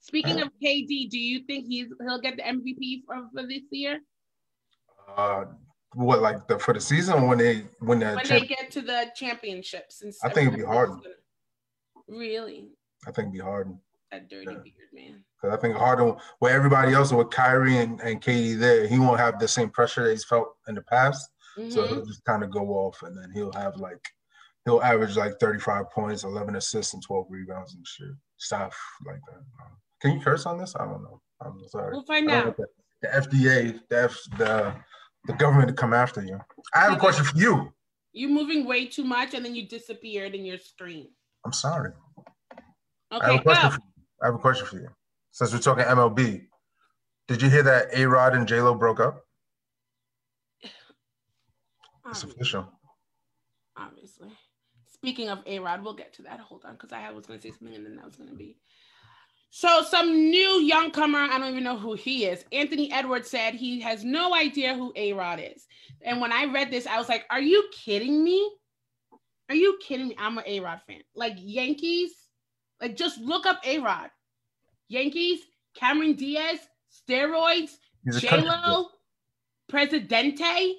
Speaking 0.00 0.40
of 0.40 0.48
KD, 0.62 1.10
do 1.10 1.18
you 1.18 1.44
think 1.44 1.66
he's 1.66 1.88
he'll 2.00 2.20
get 2.20 2.36
the 2.36 2.42
MVP 2.42 3.02
for, 3.06 3.28
for 3.34 3.46
this 3.46 3.62
year? 3.70 4.00
Uh, 5.16 5.44
what 5.94 6.20
like 6.20 6.46
the 6.46 6.58
for 6.58 6.74
the 6.74 6.80
season 6.80 7.26
when 7.26 7.38
they 7.38 7.64
when 7.80 7.98
the 7.98 8.14
When 8.14 8.24
champ- 8.24 8.42
they 8.42 8.46
get 8.46 8.70
to 8.72 8.82
the 8.82 9.10
championships 9.14 10.02
and 10.02 10.12
I 10.22 10.28
think 10.28 10.48
it'd 10.48 10.58
be 10.58 10.64
Harden. 10.64 11.00
Really? 12.08 12.68
I 13.06 13.10
think 13.10 13.26
it'd 13.28 13.32
be 13.32 13.38
hard 13.38 13.76
That 14.10 14.28
dirty 14.30 14.52
Yeah. 14.52 14.58
beard 14.58 14.74
man. 14.92 15.24
because 15.40 15.56
I 15.56 15.60
think 15.60 15.76
Harden 15.76 16.16
with 16.40 16.52
everybody 16.52 16.94
else 16.94 17.12
with 17.12 17.30
Kyrie 17.30 17.76
and, 17.78 18.00
and 18.00 18.20
KD 18.22 18.58
there, 18.58 18.86
he 18.88 18.98
won't 18.98 19.20
have 19.20 19.38
the 19.38 19.46
same 19.46 19.70
pressure 19.70 20.04
that 20.04 20.10
he's 20.10 20.24
felt 20.24 20.56
in 20.66 20.74
the 20.74 20.82
past. 20.82 21.28
So 21.68 21.82
Mhm. 21.82 21.88
he'll 21.88 22.04
just 22.06 22.24
kind 22.24 22.42
of 22.42 22.50
go 22.50 22.68
off, 22.70 23.02
and 23.02 23.16
then 23.16 23.30
he'll 23.32 23.52
have 23.52 23.76
like 23.76 24.00
he'll 24.64 24.82
average 24.82 25.16
like 25.16 25.38
35 25.40 25.90
points, 25.90 26.24
11 26.24 26.56
assists, 26.56 26.94
and 26.94 27.02
12 27.02 27.26
rebounds 27.30 27.74
and 27.74 27.86
shit 27.86 28.08
stuff 28.36 28.76
like 29.06 29.20
that. 29.30 29.42
Can 30.00 30.14
you 30.14 30.20
curse 30.20 30.46
on 30.46 30.58
this? 30.58 30.74
I 30.76 30.84
don't 30.84 31.02
know. 31.02 31.20
I'm 31.40 31.60
sorry. 31.68 31.92
We'll 31.92 32.04
find 32.04 32.30
out. 32.30 32.56
the, 32.56 32.66
the 33.02 33.08
FDA, 33.08 33.80
the, 33.88 34.02
F, 34.04 34.16
the 34.38 34.74
the 35.24 35.32
government 35.34 35.68
to 35.68 35.74
come 35.74 35.92
after 35.92 36.22
you. 36.24 36.40
I 36.74 36.80
have 36.80 36.92
a 36.94 36.96
question 36.98 37.24
for 37.24 37.36
you. 37.36 37.72
You're 38.12 38.30
moving 38.30 38.64
way 38.66 38.86
too 38.86 39.04
much 39.04 39.34
and 39.34 39.44
then 39.44 39.54
you 39.54 39.68
disappeared 39.68 40.34
in 40.34 40.44
your 40.44 40.58
screen. 40.58 41.10
I'm 41.44 41.52
sorry. 41.52 41.92
Okay, 43.12 43.38
question. 44.18 44.24
go. 44.24 44.24
For 44.24 44.24
you. 44.24 44.24
I 44.24 44.26
have 44.26 44.34
a 44.34 44.38
question 44.38 44.66
for 44.66 44.76
you. 44.76 44.88
Since 45.30 45.52
we're 45.52 45.58
talking 45.60 45.84
MLB, 45.84 46.46
did 47.28 47.42
you 47.42 47.50
hear 47.50 47.62
that 47.62 47.88
A 47.94 48.06
Rod 48.06 48.34
and 48.34 48.46
J 48.46 48.60
Lo 48.60 48.74
broke 48.74 49.00
up? 49.00 49.24
It's 52.10 52.22
official. 52.22 52.66
obviously. 53.76 54.30
Speaking 54.86 55.28
of 55.28 55.40
A 55.46 55.58
Rod, 55.58 55.84
we'll 55.84 55.94
get 55.94 56.12
to 56.14 56.22
that. 56.22 56.40
Hold 56.40 56.64
on, 56.64 56.72
because 56.72 56.92
I 56.92 57.10
was 57.12 57.26
going 57.26 57.38
to 57.38 57.42
say 57.46 57.56
something 57.56 57.76
and 57.76 57.84
then 57.84 57.96
that 57.96 58.04
was 58.04 58.16
going 58.16 58.30
to 58.30 58.36
be. 58.36 58.56
So, 59.50 59.82
some 59.82 60.12
new 60.12 60.60
young 60.60 60.90
comer, 60.90 61.20
I 61.20 61.38
don't 61.38 61.50
even 61.50 61.64
know 61.64 61.78
who 61.78 61.94
he 61.94 62.26
is. 62.26 62.44
Anthony 62.52 62.92
Edwards 62.92 63.30
said 63.30 63.54
he 63.54 63.80
has 63.80 64.04
no 64.04 64.34
idea 64.34 64.74
who 64.74 64.92
A 64.96 65.12
Rod 65.12 65.40
is. 65.40 65.66
And 66.02 66.20
when 66.20 66.32
I 66.32 66.46
read 66.46 66.70
this, 66.70 66.86
I 66.86 66.98
was 66.98 67.08
like, 67.08 67.24
Are 67.30 67.40
you 67.40 67.68
kidding 67.72 68.22
me? 68.24 68.50
Are 69.48 69.54
you 69.54 69.78
kidding 69.82 70.08
me? 70.08 70.16
I'm 70.18 70.36
an 70.36 70.44
A 70.46 70.60
Rod 70.60 70.80
fan. 70.86 71.00
Like 71.14 71.34
Yankees, 71.38 72.12
like 72.80 72.96
just 72.96 73.18
look 73.20 73.46
up 73.46 73.60
A 73.66 73.78
Rod. 73.78 74.10
Yankees, 74.88 75.40
Cameron 75.74 76.14
Diaz, 76.14 76.58
steroids, 77.08 77.72
J. 78.18 78.40
Lo, 78.40 78.86
Presidente 79.68 80.76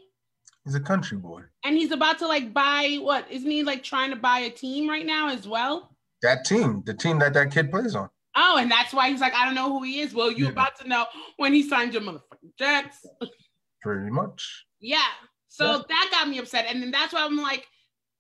He's 0.66 0.76
a 0.76 0.80
country 0.80 1.18
boy. 1.18 1.44
and 1.64 1.76
he's 1.78 1.92
about 1.92 2.20
to 2.20 2.28
like 2.28 2.54
buy 2.54 2.98
what 3.02 3.26
isn't 3.32 3.50
he 3.50 3.64
like 3.64 3.84
trying 3.84 4.10
to 4.10 4.16
buy 4.16 4.40
a 4.40 4.50
team 4.50 4.90
right 4.90 5.06
now 5.06 5.30
as 5.30 5.48
well 5.48 5.96
That 6.22 6.44
team, 6.46 6.84
the 6.86 6.94
team 6.94 7.18
that 7.20 7.34
that 7.34 7.52
kid 7.52 7.72
plays 7.72 7.96
on. 7.96 8.10
oh 8.36 8.58
and 8.60 8.70
that's 8.70 8.94
why 8.94 9.10
he's 9.10 9.22
like 9.22 9.34
i 9.34 9.46
don't 9.46 9.56
know 9.56 9.70
who 9.70 9.84
he 9.84 10.02
is 10.02 10.14
well 10.14 10.32
you're 10.32 10.48
Yeah. 10.48 10.52
about 10.54 10.78
to 10.80 10.88
know 10.88 11.06
when 11.38 11.54
he 11.54 11.68
signed 11.68 11.94
your 11.94 12.02
motherfucking 12.04 12.54
jets 12.58 13.06
Pretty 13.82 14.10
much. 14.12 14.66
yeah 14.80 15.00
so 15.48 15.66
Yeah. 15.66 15.82
that 15.88 16.10
got 16.12 16.28
me 16.30 16.38
upset 16.40 16.66
and 16.68 16.82
then 16.84 16.92
that's 16.92 17.14
why 17.14 17.24
i'm 17.26 17.38
like 17.38 17.66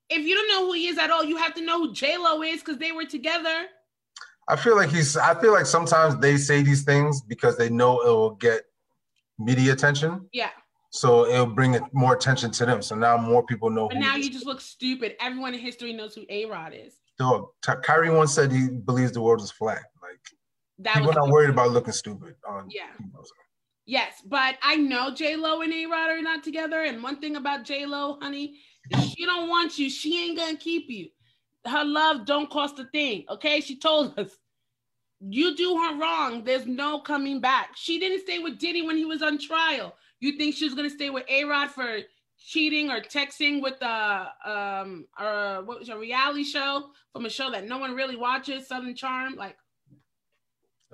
if 0.10 0.26
you 0.26 0.36
don't 0.36 0.48
know 0.48 0.66
who 0.68 0.74
he 0.74 0.88
is 0.88 0.98
at 0.98 1.12
all 1.12 1.24
you 1.24 1.38
have 1.38 1.54
to 1.54 1.62
know 1.62 1.80
who 1.80 1.94
j-lo 1.94 2.42
is 2.42 2.60
because 2.60 2.78
they 2.78 2.92
were 2.92 3.06
together 3.06 3.66
I 4.52 4.56
feel 4.56 4.76
like 4.76 4.90
he's. 4.90 5.16
I 5.16 5.40
feel 5.40 5.54
like 5.54 5.68
sometimes 5.68 6.18
they 6.18 6.36
say 6.36 6.64
these 6.64 6.82
things 6.84 7.22
because 7.22 7.56
they 7.56 7.70
know 7.70 8.02
it 8.02 8.08
will 8.08 8.32
get 8.32 8.64
media 9.38 9.74
attention, 9.74 10.28
yeah 10.34 10.50
so 10.92 11.26
it'll 11.28 11.46
bring 11.46 11.78
more 11.94 12.16
attention 12.16 12.50
to 12.52 12.66
them. 12.66 12.82
So 12.82 12.96
now 12.96 13.16
more 13.18 13.44
people 13.44 13.70
know. 13.70 13.88
but 13.88 13.98
who 13.98 14.04
now 14.04 14.14
he 14.16 14.22
is. 14.22 14.28
you 14.28 14.34
just 14.34 14.46
look 14.46 14.60
stupid 14.60 15.16
everyone 15.22 15.54
in 15.54 15.60
history 15.60 15.94
knows 15.94 16.16
who 16.16 16.26
a-rod 16.30 16.74
is 16.74 16.96
Dog, 17.18 17.50
Ty- 17.62 17.76
Kyrie 17.84 18.10
once 18.10 18.34
said 18.34 18.52
he 18.52 18.70
believes 18.70 19.12
the 19.12 19.22
world 19.22 19.42
is 19.42 19.52
flat. 19.52 19.84
Like 20.02 20.20
that 20.80 20.96
people 20.96 21.14
not 21.14 21.30
worried 21.30 21.50
about 21.50 21.72
looking 21.72 21.94
stupid. 21.94 22.36
On, 22.50 22.68
Yeah. 22.70 22.88
you 23.00 23.06
know, 23.14 23.22
so. 23.22 23.32
Yes, 23.86 24.14
but 24.26 24.56
I 24.64 24.78
know 24.78 25.14
J 25.14 25.36
Lo 25.36 25.62
and 25.62 25.74
A 25.74 25.86
Rod 25.86 26.10
are 26.12 26.22
not 26.22 26.44
together. 26.44 26.84
And 26.84 27.04
one 27.04 27.20
thing 27.20 27.36
about 27.36 27.66
J 27.66 27.86
Lo, 27.86 28.18
honey, 28.22 28.60
she 28.98 29.26
don't 29.26 29.50
want 29.50 29.78
you. 29.78 29.90
She 29.90 30.24
ain't 30.26 30.38
gonna 30.38 30.58
keep 30.58 30.90
you. 30.90 31.08
Her 31.66 31.84
love 31.84 32.26
don't 32.26 32.50
cost 32.50 32.80
a 32.80 32.86
thing. 32.86 33.26
Okay, 33.30 33.62
she 33.62 33.78
told 33.78 34.18
us. 34.18 34.38
You 35.22 35.54
do 35.56 35.76
her 35.76 36.00
wrong. 36.00 36.46
There's 36.46 36.66
no 36.66 37.02
coming 37.02 37.42
back. 37.42 37.72
She 37.76 38.00
didn't 38.00 38.22
stay 38.22 38.40
with 38.40 38.58
Diddy 38.58 38.84
when 38.84 38.96
he 38.96 39.04
was 39.04 39.22
on 39.22 39.38
trial. 39.38 39.96
You 40.22 40.38
think 40.38 40.56
she 40.56 40.64
was 40.66 40.76
gonna 40.76 40.90
stay 40.90 41.10
with 41.10 41.26
A 41.28 41.44
Rod 41.44 41.70
for 41.72 42.00
cheating 42.38 42.90
or 42.90 43.02
texting 43.02 43.62
with 43.62 43.82
a 43.82 44.32
um 44.46 45.06
or 45.20 45.62
what 45.66 45.80
was 45.80 45.90
a 45.90 45.98
reality 45.98 46.44
show 46.46 46.92
from 47.12 47.26
a 47.26 47.30
show 47.30 47.52
that 47.52 47.68
no 47.68 47.78
one 47.78 47.96
really 47.96 48.16
watches, 48.16 48.68
Southern 48.68 48.96
Charm? 48.96 49.36
Like 49.36 49.58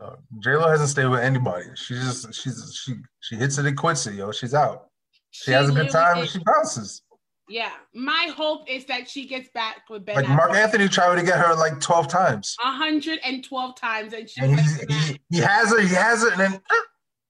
Uh, 0.01 0.15
J 0.43 0.55
Lo 0.55 0.67
hasn't 0.67 0.89
stayed 0.89 1.05
with 1.07 1.21
anybody. 1.21 1.67
She 1.75 1.93
just 1.93 2.33
she's 2.33 2.81
she 2.83 2.95
she 3.19 3.35
hits 3.35 3.59
it 3.59 3.65
and 3.67 3.77
quits 3.77 4.07
it, 4.07 4.15
yo. 4.15 4.31
She's 4.31 4.53
out. 4.55 4.89
She, 5.29 5.51
has 5.51 5.69
a 5.69 5.73
good 5.73 5.89
time 5.91 6.19
and 6.19 6.29
she 6.29 6.39
bounces. 6.39 7.01
Yeah, 7.47 7.71
my 7.93 8.31
hope 8.35 8.67
is 8.67 8.85
that 8.85 9.07
she 9.07 9.27
gets 9.27 9.49
back 9.49 9.81
with 9.89 10.03
Ben 10.03 10.15
Like 10.15 10.29
Mark 10.29 10.51
Affleck 10.51 10.55
Anthony 10.55 10.87
tried 10.87 11.15
to 11.15 11.23
get 11.23 11.37
her 11.37 11.53
like 11.55 11.79
twelve 11.79 12.07
times, 12.07 12.55
112 12.63 13.75
times, 13.75 14.13
and 14.13 14.27
she 14.27 14.41
and 14.41 14.51
was 14.55 14.61
he's, 14.61 14.79
like, 14.79 14.89
"Nah." 14.89 14.95
he 14.95 15.19
he 15.29 15.37
has 15.37 15.69
her, 15.69 15.79
he 15.79 15.93
has 15.93 16.23
her, 16.23 16.31
and 16.31 16.39
then 16.39 16.61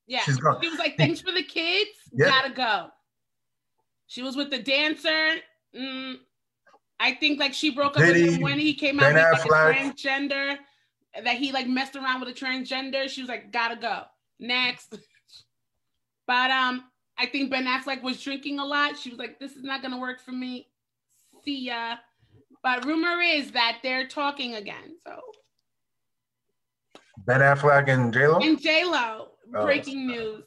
yeah, 0.07 0.21
she's 0.21 0.37
gone. 0.37 0.61
she 0.61 0.69
was 0.69 0.79
like, 0.79 0.95
"Thanks 0.97 1.19
for 1.19 1.33
the 1.33 1.43
kids, 1.43 1.89
Yeah. 2.13 2.29
gotta 2.29 2.53
go." 2.53 2.87
She 4.07 4.21
was 4.21 4.37
with 4.37 4.51
the 4.51 4.59
dancer. 4.59 5.35
Mm, 5.77 6.15
I 6.99 7.13
think 7.13 7.37
like 7.39 7.53
she 7.53 7.71
broke 7.71 7.97
up 7.97 8.03
with 8.03 8.15
him 8.15 8.41
when 8.41 8.57
he 8.57 8.73
came 8.73 8.99
out 9.01 9.13
Ben 9.13 9.31
with 9.33 9.49
like, 9.49 9.75
a 9.75 9.79
transgender. 9.79 10.57
That 11.23 11.35
he 11.35 11.51
like 11.51 11.67
messed 11.67 11.95
around 11.97 12.21
with 12.21 12.29
a 12.29 12.33
transgender. 12.33 13.09
She 13.09 13.21
was 13.21 13.29
like, 13.29 13.51
"Gotta 13.51 13.75
go." 13.75 14.03
Next, 14.39 14.97
but 16.27 16.51
um, 16.51 16.85
I 17.17 17.25
think 17.25 17.49
Ben 17.49 17.65
Affleck 17.65 18.01
was 18.01 18.21
drinking 18.21 18.59
a 18.59 18.65
lot. 18.65 18.97
She 18.97 19.09
was 19.09 19.19
like, 19.19 19.39
"This 19.39 19.55
is 19.55 19.63
not 19.63 19.81
gonna 19.81 19.97
work 19.99 20.19
for 20.19 20.31
me." 20.31 20.67
See 21.43 21.65
ya. 21.65 21.97
But 22.63 22.85
rumor 22.85 23.21
is 23.21 23.51
that 23.51 23.79
they're 23.83 24.07
talking 24.07 24.55
again. 24.55 24.97
So 25.05 25.21
Ben 27.25 27.41
Affleck 27.41 27.87
and 27.89 28.13
J 28.13 28.27
Lo, 28.27 28.39
and 28.39 28.59
J 28.61 28.83
Lo, 28.85 29.29
Oh, 29.55 29.63
breaking 29.65 30.07
news. 30.07 30.43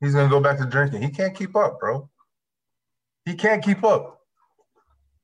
he's 0.00 0.14
gonna 0.14 0.28
go 0.28 0.40
back 0.40 0.58
to 0.58 0.66
drinking. 0.66 1.02
He 1.02 1.10
can't 1.10 1.34
keep 1.34 1.56
up, 1.56 1.78
bro. 1.80 2.08
He 3.24 3.34
can't 3.34 3.62
keep 3.64 3.84
up. 3.84 4.18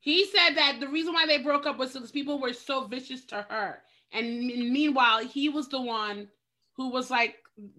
He 0.01 0.25
said 0.27 0.55
that 0.55 0.79
the 0.81 0.89
reason 0.89 1.13
why 1.13 1.27
they 1.27 1.39
broke 1.39 1.67
up 1.67 1.77
was 1.77 1.93
because 1.93 2.13
people 2.13 2.41
were 2.41 2.53
so 2.53 2.87
vicious 2.87 3.25
to 3.27 3.43
her, 3.51 3.83
and 4.13 4.47
meanwhile 4.47 5.19
he 5.19 5.49
was 5.49 5.69
the 5.69 5.81
one 5.81 6.29
who 6.77 6.91
was 6.91 7.11
like 7.11 7.37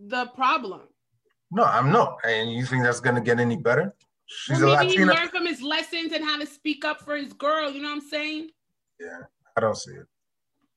the 0.08 0.26
problem. 0.28 0.82
No, 1.52 1.64
I'm 1.64 1.92
not. 1.92 2.18
And 2.26 2.52
you 2.52 2.66
think 2.66 2.84
that's 2.84 3.00
gonna 3.00 3.22
get 3.22 3.40
any 3.40 3.58
better? 3.58 3.96
She's 4.26 4.62
well, 4.62 4.74
a 4.74 4.78
maybe 4.78 4.92
he 4.92 5.00
Latina. 5.00 5.14
learned 5.20 5.32
from 5.32 5.46
his 5.48 5.62
lessons 5.62 6.14
and 6.14 6.24
how 6.24 6.38
to 6.38 6.46
speak 6.46 6.86
up 6.86 7.02
for 7.02 7.16
his 7.16 7.34
girl. 7.34 7.72
You 7.72 7.82
know 7.82 7.90
what 7.90 7.96
I'm 7.96 8.10
saying? 8.10 8.50
Yeah, 9.00 9.22
I 9.58 9.62
don't 9.62 9.76
see 9.76 9.92
it. 9.92 10.06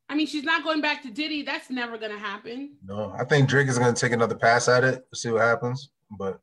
I 0.09 0.14
mean, 0.14 0.27
she's 0.27 0.45
not 0.45 0.64
going 0.64 0.81
back 0.81 1.03
to 1.03 1.11
Diddy. 1.11 1.43
That's 1.43 1.70
never 1.70 1.99
gonna 1.99 2.18
happen. 2.18 2.77
No, 2.85 3.14
I 3.18 3.25
think 3.25 3.49
Drake 3.49 3.68
is 3.68 3.79
gonna 3.79 3.93
take 3.93 4.12
another 4.12 4.35
pass 4.35 4.68
at 4.68 4.85
it. 4.85 5.05
See 5.14 5.31
what 5.31 5.43
happens. 5.43 5.91
But 6.11 6.41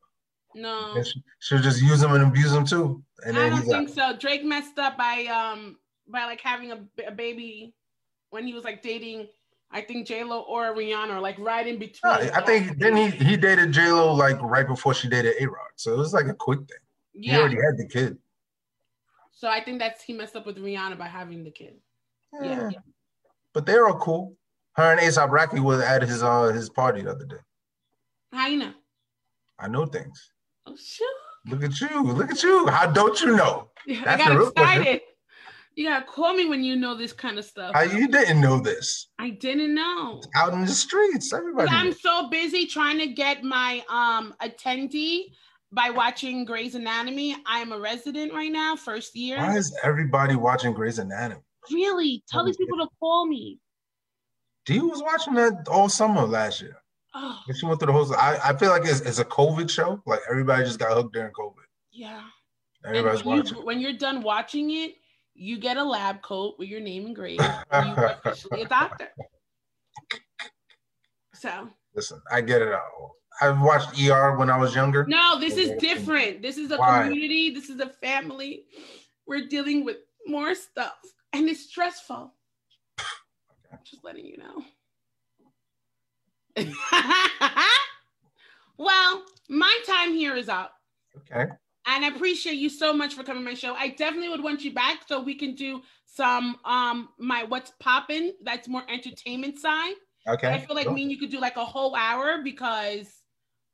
No, 0.56 1.02
she, 1.04 1.24
she'll 1.40 1.62
just 1.62 1.82
use 1.82 2.02
him 2.02 2.14
and 2.14 2.24
abuse 2.24 2.52
him 2.52 2.66
too. 2.66 3.04
And 3.26 3.38
I 3.38 3.50
don't 3.50 3.62
think 3.62 3.90
out. 3.98 4.14
so. 4.14 4.18
Drake 4.18 4.44
messed 4.44 4.78
up 4.80 4.98
by 4.98 5.26
um 5.26 5.78
by 6.08 6.26
like 6.26 6.42
having 6.42 6.72
a 6.72 7.12
baby 7.12 7.74
when 8.32 8.46
he 8.46 8.54
was 8.54 8.64
like 8.64 8.82
dating, 8.82 9.28
I 9.72 9.82
think 9.82 10.08
J 10.08 10.24
Lo 10.24 10.42
or 10.42 10.76
Rihanna, 10.76 11.16
or 11.16 11.20
like 11.20 11.38
right 11.38 11.66
in 11.68 11.78
between. 11.78 12.14
I 12.14 12.42
think 12.42 12.80
then 12.80 12.96
he 12.96 13.10
he 13.10 13.38
dated 13.38 13.72
J 13.72 13.92
Lo 13.92 14.14
like 14.14 14.42
right 14.42 14.68
before 14.68 14.94
she 14.94 15.08
dated 15.08 15.36
A 15.40 15.46
Rod, 15.46 15.72
so 15.76 15.94
it 15.94 15.98
was 15.98 16.14
like 16.14 16.28
a 16.28 16.34
quick 16.34 16.60
thing. 16.60 16.78
Yeah. 17.14 17.34
He 17.34 17.40
already 17.40 17.56
had 17.56 17.78
the 17.78 17.88
kid. 17.88 18.18
So 19.32 19.48
I 19.48 19.64
think 19.64 19.80
that's 19.80 20.02
he 20.02 20.14
messed 20.14 20.36
up 20.36 20.46
with 20.46 20.58
Rihanna 20.58 20.98
by 20.98 21.08
having 21.08 21.44
the 21.44 21.52
kid. 21.52 21.76
Yeah. 22.42 22.70
Yeah. 22.72 22.80
But 23.54 23.66
they're 23.66 23.88
all 23.88 24.00
cool. 24.00 24.36
Her 24.74 24.92
and 24.92 25.00
ASAP 25.00 25.30
Rocky 25.30 25.60
was 25.60 25.82
at 25.82 26.02
his 26.02 26.24
uh 26.24 26.48
his 26.48 26.70
party 26.70 27.02
the 27.02 27.12
other 27.12 27.26
day. 27.26 27.38
How 28.32 28.48
you 28.48 28.58
know? 28.58 28.74
I 29.60 29.68
know 29.68 29.86
things. 29.86 30.32
Oh 30.66 30.76
shoot! 30.76 31.06
Look 31.48 31.64
at 31.64 31.80
you. 31.82 32.04
Look 32.04 32.32
at 32.32 32.42
you. 32.44 32.68
How 32.68 32.88
don't 32.88 33.20
you 33.22 33.36
know? 33.36 33.70
I 34.06 34.18
got 34.18 34.48
excited. 34.48 35.02
You 35.76 35.88
gotta 35.88 36.06
call 36.06 36.34
me 36.34 36.46
when 36.48 36.64
you 36.64 36.76
know 36.76 36.96
this 36.96 37.14
kind 37.14 37.40
of 37.40 37.46
stuff. 37.46 37.74
How 37.74 37.84
you 37.84 38.08
didn't 38.08 38.42
know 38.42 38.60
this? 38.60 39.10
I 39.18 39.30
didn't 39.30 39.74
know. 39.74 40.22
Out 40.36 40.54
in 40.54 40.62
the 40.62 40.68
streets, 40.68 41.32
everybody. 41.32 41.70
I'm 41.72 41.94
so 41.94 42.28
busy 42.30 42.66
trying 42.66 43.00
to 43.00 43.08
get 43.08 43.44
my 43.44 43.84
um 43.90 44.34
attendee 44.42 45.26
by 45.72 45.90
watching 45.90 46.44
Grey's 46.44 46.76
Anatomy. 46.76 47.38
I 47.46 47.60
am 47.60 47.72
a 47.72 47.80
resident 47.80 48.34
right 48.34 48.52
now, 48.52 48.76
first 48.76 49.16
year. 49.16 49.38
Why 49.38 49.56
is 49.56 49.78
everybody 49.84 50.36
watching 50.36 50.74
Grey's 50.74 51.00
Anatomy? 51.00 51.42
Really? 51.72 52.24
Tell 52.30 52.44
these 52.44 52.58
people 52.58 52.78
to 52.80 52.88
call 53.00 53.26
me. 53.28 53.60
D 54.66 54.80
was 54.80 55.02
watching 55.02 55.34
that 55.36 55.68
all 55.70 55.88
summer 55.88 56.24
last 56.24 56.62
year. 56.62 56.76
Oh, 57.16 57.40
She 57.58 57.66
went 57.66 57.80
through 57.80 57.88
the 57.88 57.94
whole. 57.94 58.14
I, 58.16 58.38
I 58.44 58.58
feel 58.58 58.70
like 58.70 58.84
it's, 58.86 59.02
it's 59.02 59.20
a 59.20 59.26
COVID 59.26 59.70
show. 59.70 60.02
Like 60.06 60.20
everybody 60.30 60.64
just 60.64 60.80
got 60.80 60.92
hooked 60.94 61.14
during 61.14 61.32
COVID. 61.32 61.54
yeah. 61.92 62.22
Everybody's 62.86 63.26
when, 63.26 63.40
watching. 63.40 63.58
you, 63.58 63.66
when 63.66 63.80
you're 63.82 63.98
done 63.98 64.22
watching 64.24 64.72
it, 64.72 64.94
you 65.40 65.58
get 65.58 65.78
a 65.78 65.84
lab 65.84 66.22
coat 66.22 66.56
with 66.60 66.68
your 66.68 66.82
name 66.82 67.08
engraved. 67.08 67.42
and 67.72 67.88
you 67.90 67.96
are 67.96 68.18
officially 68.26 68.64
a 68.64 68.68
doctor. 68.68 69.08
So 71.34 71.70
Listen, 71.96 72.22
I 72.30 72.42
get 72.42 72.62
it 72.62 72.74
all. 72.74 73.16
I 73.42 73.50
watched 73.50 73.98
ER 74.02 74.36
when 74.38 74.50
I 74.50 74.58
was 74.58 74.76
younger. 74.76 75.06
no, 75.08 75.40
this 75.40 75.56
is 75.56 75.72
different. 75.80 76.42
This 76.42 76.58
is 76.58 76.72
a 76.72 76.78
Why? 76.78 77.04
community. 77.04 77.52
This 77.52 77.70
is 77.70 77.80
a 77.80 77.88
family. 77.88 78.66
We're 79.26 79.48
dealing 79.48 79.86
with 79.86 79.98
more 80.28 80.54
stuff, 80.56 80.98
and 81.32 81.48
it's 81.48 81.62
stressful. 81.70 82.34
Just 83.86 84.04
letting 84.04 84.26
you 84.26 84.38
know. 84.38 84.62
well, 88.78 89.24
my 89.48 89.80
time 89.88 90.14
here 90.14 90.36
is 90.36 90.50
up. 90.50 90.74
Okay. 91.18 91.50
And 91.86 92.06
I 92.06 92.10
appreciate 92.10 92.56
you 92.56 92.70
so 92.70 92.94
much 92.94 93.14
for 93.16 93.24
coming 93.24 93.44
to 93.44 93.50
my 93.50 93.56
show. 93.56 93.74
I 93.74 93.90
definitely 93.90 94.30
would 94.30 94.44
want 94.44 94.64
you 94.64 94.74
back 94.74 95.02
so 95.08 95.22
we 95.22 95.36
can 95.36 95.56
do 95.56 95.82
some 96.06 96.58
um 96.66 97.10
my 97.18 97.44
what's 97.44 97.72
popping. 97.80 98.34
That's 98.44 98.68
more 98.68 98.84
entertainment 98.90 99.60
side. 99.60 99.96
Okay. 100.28 100.54
I 100.54 100.60
feel 100.60 100.76
like 100.76 100.92
me 100.92 101.04
and 101.04 101.12
you 101.12 101.18
could 101.18 101.30
do 101.32 101.40
like 101.40 101.58
a 101.58 101.66
whole 101.66 101.96
hour 101.96 102.42
because 102.44 103.08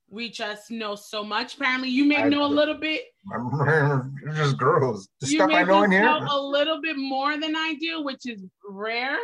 we 0.10 0.30
just 0.30 0.70
know 0.70 0.96
so 0.96 1.24
much. 1.24 1.56
Apparently, 1.56 1.90
you 1.90 2.06
may 2.06 2.18
I 2.18 2.30
know 2.30 2.46
a 2.46 2.48
little 2.48 2.76
bit. 2.76 3.02
You're 3.32 4.34
just 4.36 4.58
girls. 4.58 5.10
The 5.20 5.28
you 5.28 5.38
stuff 5.38 5.50
may 5.50 5.58
I 5.58 5.64
know 5.64 5.84
in 5.84 5.92
here. 5.92 6.04
know 6.04 6.28
a 6.30 6.40
little 6.40 6.80
bit 6.82 6.96
more 6.98 7.38
than 7.38 7.56
I 7.56 7.76
do, 7.80 8.04
which 8.04 8.26
is 8.26 8.44
rare 8.68 9.18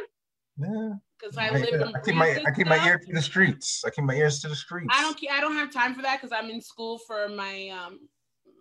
Yeah. 0.57 0.93
because 1.19 1.37
I 1.37 1.47
I, 1.47 1.51
live 1.51 1.81
in. 1.81 1.95
I 1.95 2.01
keep 2.01 2.15
my 2.15 2.43
I 2.45 2.51
keep 2.51 2.67
my 2.67 2.85
ear 2.85 2.97
to 2.97 3.13
the 3.13 3.21
streets. 3.21 3.83
I 3.85 3.91
keep 3.91 4.05
my 4.05 4.15
ears 4.15 4.39
to 4.41 4.49
the 4.49 4.55
streets. 4.55 4.87
I 4.91 5.01
don't. 5.01 5.17
I 5.31 5.39
don't 5.39 5.53
have 5.55 5.71
time 5.71 5.93
for 5.93 6.01
that 6.01 6.19
because 6.19 6.35
I'm 6.37 6.49
in 6.49 6.61
school 6.61 6.97
for 7.05 7.29
my 7.29 7.69
um, 7.69 7.99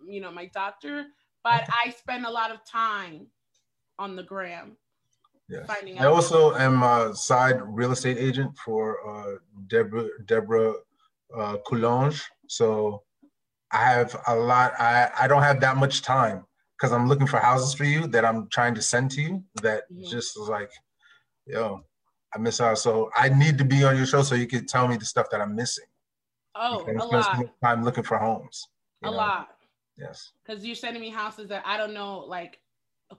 you 0.07 0.21
know, 0.21 0.31
my 0.31 0.45
doctor. 0.53 1.05
But 1.43 1.67
I 1.83 1.91
spend 1.91 2.25
a 2.25 2.29
lot 2.29 2.51
of 2.51 2.63
time 2.65 3.27
on 3.97 4.15
the 4.15 4.23
gram. 4.23 4.77
Yes. 5.49 5.67
finding 5.67 5.99
I 5.99 6.05
also 6.05 6.55
am 6.55 6.81
a 6.81 7.13
side 7.13 7.59
real 7.65 7.91
estate 7.91 8.17
agent 8.17 8.57
for 8.57 8.97
uh, 9.09 9.35
Deborah 9.67 10.07
Deborah 10.25 10.73
uh, 11.35 11.57
Coulange. 11.67 12.21
So 12.47 13.03
I 13.71 13.83
have 13.83 14.15
a 14.27 14.35
lot. 14.35 14.73
I 14.79 15.09
I 15.19 15.27
don't 15.27 15.41
have 15.43 15.59
that 15.61 15.77
much 15.77 16.01
time 16.03 16.45
because 16.77 16.93
I'm 16.93 17.07
looking 17.07 17.27
for 17.27 17.37
houses 17.37 17.73
for 17.73 17.83
you 17.83 18.07
that 18.07 18.23
I'm 18.23 18.47
trying 18.49 18.75
to 18.75 18.81
send 18.81 19.11
to 19.11 19.21
you. 19.21 19.43
That 19.61 19.83
Mhm. 19.91 20.09
just 20.09 20.37
was 20.39 20.47
like, 20.47 20.71
yo, 21.45 21.83
I 22.33 22.39
miss 22.39 22.61
out. 22.61 22.77
So 22.77 23.09
I 23.15 23.29
need 23.29 23.57
to 23.57 23.65
be 23.65 23.83
on 23.83 23.97
your 23.97 24.05
show 24.05 24.21
so 24.21 24.35
you 24.35 24.47
can 24.47 24.65
tell 24.65 24.87
me 24.87 24.95
the 24.95 25.05
stuff 25.05 25.29
that 25.31 25.41
I'm 25.41 25.55
missing. 25.55 25.85
Oh, 26.55 26.85
a 26.87 27.05
lot, 27.05 27.45
time 27.63 27.83
looking 27.83 28.03
for 28.03 28.17
homes. 28.17 28.67
a 29.03 29.05
know? 29.05 29.17
lot. 29.17 29.55
Yes. 30.01 30.31
Because 30.43 30.65
you're 30.65 30.75
sending 30.75 31.01
me 31.01 31.09
houses 31.09 31.49
that 31.49 31.63
I 31.65 31.77
don't 31.77 31.93
know, 31.93 32.19
like 32.19 32.59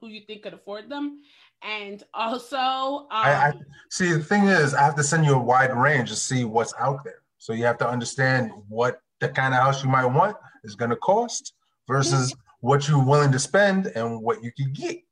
who 0.00 0.08
you 0.08 0.22
think 0.26 0.42
could 0.42 0.54
afford 0.54 0.88
them, 0.88 1.20
and 1.62 2.02
also, 2.12 2.56
um, 2.56 3.06
I, 3.10 3.32
I 3.48 3.52
see. 3.90 4.12
The 4.12 4.22
thing 4.22 4.44
is, 4.44 4.74
I 4.74 4.82
have 4.82 4.96
to 4.96 5.04
send 5.04 5.24
you 5.24 5.34
a 5.34 5.38
wide 5.38 5.74
range 5.76 6.08
to 6.10 6.16
see 6.16 6.44
what's 6.44 6.74
out 6.78 7.04
there. 7.04 7.22
So 7.38 7.52
you 7.52 7.64
have 7.64 7.78
to 7.78 7.88
understand 7.88 8.50
what 8.68 9.00
the 9.20 9.28
kind 9.28 9.54
of 9.54 9.60
house 9.60 9.84
you 9.84 9.90
might 9.90 10.06
want 10.06 10.36
is 10.64 10.74
going 10.74 10.90
to 10.90 10.96
cost 10.96 11.54
versus 11.86 12.34
what 12.60 12.88
you're 12.88 13.04
willing 13.04 13.32
to 13.32 13.38
spend 13.38 13.86
and 13.88 14.20
what 14.22 14.42
you 14.42 14.50
can 14.52 14.72
get. 14.72 15.02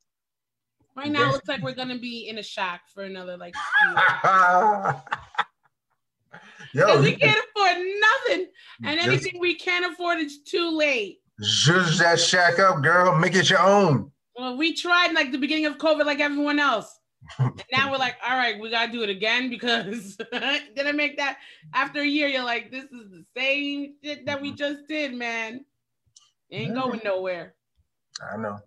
right 0.97 1.11
now 1.11 1.29
it 1.29 1.33
looks 1.33 1.49
like 1.49 1.63
we're 1.63 1.75
gonna 1.75 1.99
be 1.99 2.29
in 2.29 2.39
a 2.39 2.43
shack 2.43 2.83
for 2.93 3.05
another 3.05 3.37
like. 3.37 3.55
Yo, 6.73 6.87
Because 6.87 7.03
we 7.03 7.17
can't 7.17 7.45
afford 7.57 7.77
nothing, 7.77 8.47
and 8.85 8.97
just 8.97 9.09
anything 9.09 9.41
we 9.41 9.57
can't 9.57 9.93
afford 9.93 10.19
is 10.19 10.43
too 10.43 10.71
late. 10.71 11.20
Zhuzh 11.43 11.99
that 11.99 12.21
shack 12.21 12.59
up, 12.59 12.83
girl. 12.83 13.17
Make 13.19 13.35
it 13.35 13.51
your 13.51 13.61
own. 13.61 14.11
Well, 14.37 14.57
we 14.57 14.75
tried 14.75 15.13
like 15.13 15.33
the 15.33 15.39
beginning 15.39 15.67
of 15.67 15.79
COVID, 15.79 16.07
like 16.07 16.21
everyone 16.21 16.59
else. 16.59 16.99
And 17.39 17.63
now 17.71 17.91
we're 17.91 17.99
like, 17.99 18.17
all 18.27 18.37
right, 18.37 18.59
we 18.59 18.71
gotta 18.71 18.91
do 18.91 19.03
it 19.03 19.11
again 19.11 19.51
because 19.51 20.17
didn't 20.77 20.97
make 20.97 21.17
that 21.19 21.39
after 21.75 22.01
a 22.01 22.07
year. 22.07 22.29
You're 22.29 22.45
like, 22.45 22.71
this 22.71 22.85
is 22.85 23.11
the 23.11 23.25
same 23.37 23.95
shit 24.03 24.27
that 24.27 24.41
we 24.41 24.49
mm-hmm. 24.49 24.57
just 24.57 24.89
did, 24.89 25.15
man. 25.15 25.65
Ain't 26.51 26.75
Yeah. 26.75 26.81
going 26.81 26.99
mm-hmm. 27.01 27.09
nowhere. 27.09 27.55
I 28.33 28.37
know. 28.37 28.59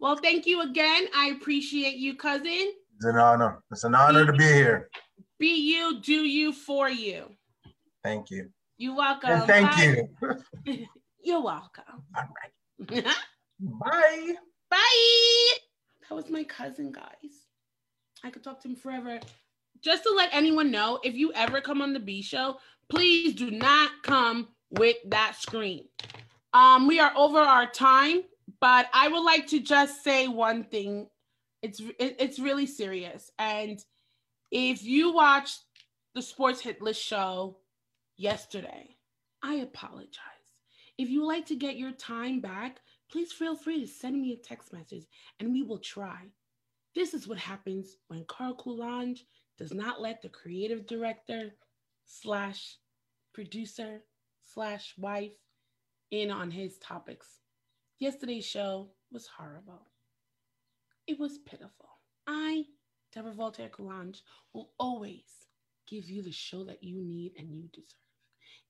Well, 0.00 0.16
thank 0.16 0.46
you 0.46 0.62
again. 0.62 1.06
I 1.14 1.28
appreciate 1.28 1.96
you, 1.96 2.16
cousin. 2.16 2.72
It's 2.96 3.04
an 3.04 3.16
honor. 3.16 3.62
It's 3.70 3.84
an 3.84 3.94
honor 3.94 4.26
to 4.26 4.32
be 4.32 4.44
here. 4.44 4.88
Be 5.38 5.54
you, 5.54 6.00
do 6.00 6.24
you, 6.24 6.52
for 6.52 6.88
you. 6.88 7.36
Thank 8.02 8.30
you. 8.30 8.50
You're 8.76 8.96
welcome. 8.96 9.30
And 9.30 9.44
thank 9.44 9.70
Bye. 9.70 10.08
you. 10.66 10.86
You're 11.24 11.42
welcome. 11.42 12.04
All 12.16 12.28
right. 12.88 13.04
Bye. 13.60 14.34
Bye. 14.70 15.58
That 16.08 16.14
was 16.14 16.28
my 16.28 16.44
cousin, 16.44 16.92
guys. 16.92 17.46
I 18.22 18.30
could 18.30 18.44
talk 18.44 18.60
to 18.62 18.68
him 18.68 18.76
forever. 18.76 19.20
Just 19.80 20.02
to 20.04 20.10
let 20.10 20.30
anyone 20.32 20.70
know, 20.70 21.00
if 21.02 21.14
you 21.14 21.32
ever 21.34 21.60
come 21.60 21.80
on 21.80 21.92
the 21.92 22.00
B 22.00 22.22
show, 22.22 22.58
please 22.88 23.34
do 23.34 23.50
not 23.50 23.90
come 24.02 24.48
with 24.70 24.96
that 25.06 25.36
screen. 25.38 25.86
Um, 26.52 26.86
we 26.86 27.00
are 27.00 27.12
over 27.16 27.38
our 27.38 27.70
time, 27.70 28.22
but 28.60 28.86
I 28.92 29.08
would 29.08 29.24
like 29.24 29.46
to 29.48 29.60
just 29.60 30.04
say 30.04 30.28
one 30.28 30.64
thing. 30.64 31.08
It's 31.62 31.80
it, 31.80 32.16
it's 32.18 32.38
really 32.38 32.66
serious, 32.66 33.30
and 33.38 33.82
if 34.50 34.82
you 34.82 35.12
watched 35.12 35.60
the 36.14 36.22
Sports 36.22 36.60
Hit 36.60 36.82
List 36.82 37.02
show 37.02 37.56
yesterday, 38.16 38.96
I 39.42 39.54
apologize. 39.56 40.33
If 40.96 41.10
you 41.10 41.20
would 41.20 41.28
like 41.28 41.46
to 41.46 41.56
get 41.56 41.76
your 41.76 41.92
time 41.92 42.40
back, 42.40 42.80
please 43.10 43.32
feel 43.32 43.56
free 43.56 43.80
to 43.80 43.86
send 43.86 44.20
me 44.20 44.32
a 44.32 44.36
text 44.36 44.72
message 44.72 45.06
and 45.40 45.52
we 45.52 45.62
will 45.62 45.78
try. 45.78 46.28
This 46.94 47.14
is 47.14 47.26
what 47.26 47.38
happens 47.38 47.96
when 48.08 48.24
Carl 48.26 48.54
Coulange 48.54 49.20
does 49.58 49.72
not 49.72 50.00
let 50.00 50.22
the 50.22 50.28
creative 50.28 50.86
director 50.86 51.54
slash 52.06 52.76
producer 53.32 54.02
slash 54.42 54.94
wife 54.96 55.32
in 56.12 56.30
on 56.30 56.50
his 56.50 56.78
topics. 56.78 57.40
Yesterday's 57.98 58.46
show 58.46 58.90
was 59.10 59.26
horrible. 59.26 59.88
It 61.08 61.18
was 61.18 61.38
pitiful. 61.38 61.88
I, 62.26 62.64
Deborah 63.12 63.32
Voltaire 63.32 63.68
Coulange, 63.68 64.20
will 64.52 64.70
always 64.78 65.48
give 65.88 66.08
you 66.08 66.22
the 66.22 66.32
show 66.32 66.64
that 66.64 66.82
you 66.82 67.02
need 67.02 67.32
and 67.36 67.52
you 67.52 67.68
deserve. 67.72 68.03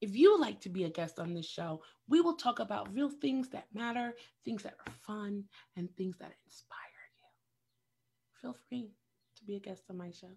If 0.05 0.15
you 0.15 0.33
would 0.33 0.41
like 0.41 0.61
to 0.61 0.69
be 0.69 0.85
a 0.85 0.91
guest 0.91 1.19
on 1.19 1.33
this 1.33 1.47
show, 1.47 1.81
we 2.09 2.21
will 2.21 2.35
talk 2.37 2.59
about 2.59 2.93
real 2.93 3.09
things 3.09 3.49
that 3.49 3.65
matter, 3.73 4.13
things 4.45 4.63
that 4.65 4.75
are 4.87 4.93
fun, 5.07 5.45
and 5.77 5.89
things 5.97 6.19
that 6.19 6.31
inspire 6.45 6.79
you. 7.23 8.43
Feel 8.43 8.57
free 8.69 8.91
to 9.39 9.45
be 9.47 9.57
a 9.57 9.61
guest 9.61 9.85
on 9.89 9.97
my 9.97 10.11
show. 10.11 10.29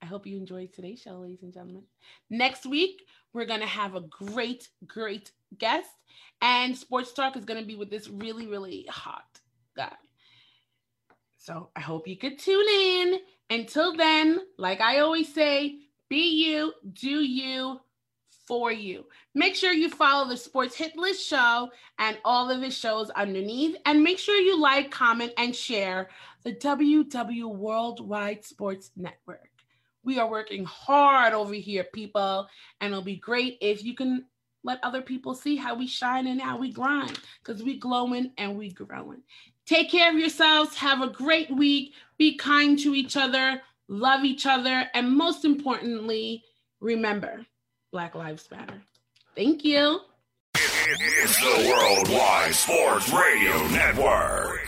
I 0.00 0.06
hope 0.06 0.24
you 0.24 0.36
enjoyed 0.36 0.72
today's 0.72 1.02
show, 1.02 1.14
ladies 1.18 1.42
and 1.42 1.52
gentlemen. 1.52 1.82
Next 2.30 2.64
week, 2.64 3.02
we're 3.32 3.44
going 3.44 3.58
to 3.58 3.66
have 3.66 3.96
a 3.96 4.02
great, 4.02 4.68
great 4.86 5.32
guest, 5.58 5.90
and 6.40 6.76
Sports 6.76 7.12
Talk 7.12 7.36
is 7.36 7.44
going 7.44 7.58
to 7.60 7.66
be 7.66 7.74
with 7.74 7.90
this 7.90 8.08
really, 8.08 8.46
really 8.46 8.86
hot 8.88 9.40
guy. 9.76 9.96
So 11.38 11.70
I 11.74 11.80
hope 11.80 12.06
you 12.06 12.16
could 12.16 12.38
tune 12.38 12.68
in. 12.68 13.18
Until 13.50 13.96
then, 13.96 14.42
like 14.58 14.80
I 14.80 15.00
always 15.00 15.34
say, 15.34 15.80
be 16.08 16.44
you, 16.44 16.72
do 16.92 17.20
you, 17.20 17.80
for 18.46 18.72
you. 18.72 19.04
Make 19.34 19.54
sure 19.54 19.72
you 19.72 19.90
follow 19.90 20.28
the 20.28 20.36
Sports 20.36 20.76
Hit 20.76 20.96
List 20.96 21.26
show 21.26 21.70
and 21.98 22.18
all 22.24 22.50
of 22.50 22.62
his 22.62 22.76
shows 22.76 23.10
underneath. 23.10 23.76
And 23.84 24.02
make 24.02 24.18
sure 24.18 24.36
you 24.36 24.60
like, 24.60 24.90
comment, 24.90 25.32
and 25.36 25.54
share 25.54 26.08
the 26.44 26.52
WW 26.52 27.46
Worldwide 27.54 28.44
Sports 28.44 28.90
Network. 28.96 29.50
We 30.04 30.20
are 30.20 30.30
working 30.30 30.64
hard 30.64 31.34
over 31.34 31.54
here, 31.54 31.84
people, 31.92 32.46
and 32.80 32.92
it'll 32.92 33.02
be 33.02 33.16
great 33.16 33.58
if 33.60 33.82
you 33.82 33.94
can 33.94 34.24
let 34.62 34.78
other 34.82 35.02
people 35.02 35.34
see 35.34 35.56
how 35.56 35.74
we 35.74 35.86
shine 35.86 36.26
and 36.26 36.40
how 36.40 36.58
we 36.58 36.72
grind 36.72 37.18
because 37.42 37.62
we 37.62 37.78
glowing 37.78 38.32
and 38.38 38.56
we 38.56 38.70
growing. 38.70 39.22
Take 39.64 39.90
care 39.90 40.10
of 40.10 40.18
yourselves. 40.18 40.76
Have 40.76 41.02
a 41.02 41.08
great 41.08 41.50
week. 41.50 41.94
Be 42.18 42.36
kind 42.36 42.78
to 42.80 42.94
each 42.94 43.16
other. 43.16 43.60
Love 43.88 44.24
each 44.24 44.46
other. 44.46 44.88
And 44.94 45.10
most 45.10 45.44
importantly, 45.44 46.44
remember 46.80 47.46
Black 47.92 48.14
Lives 48.14 48.48
Matter. 48.50 48.80
Thank 49.34 49.64
you. 49.64 50.00
It's 50.54 51.38
the 51.40 51.68
Worldwide 51.68 52.54
Sports 52.54 53.10
Radio 53.10 53.68
Network. 53.68 54.60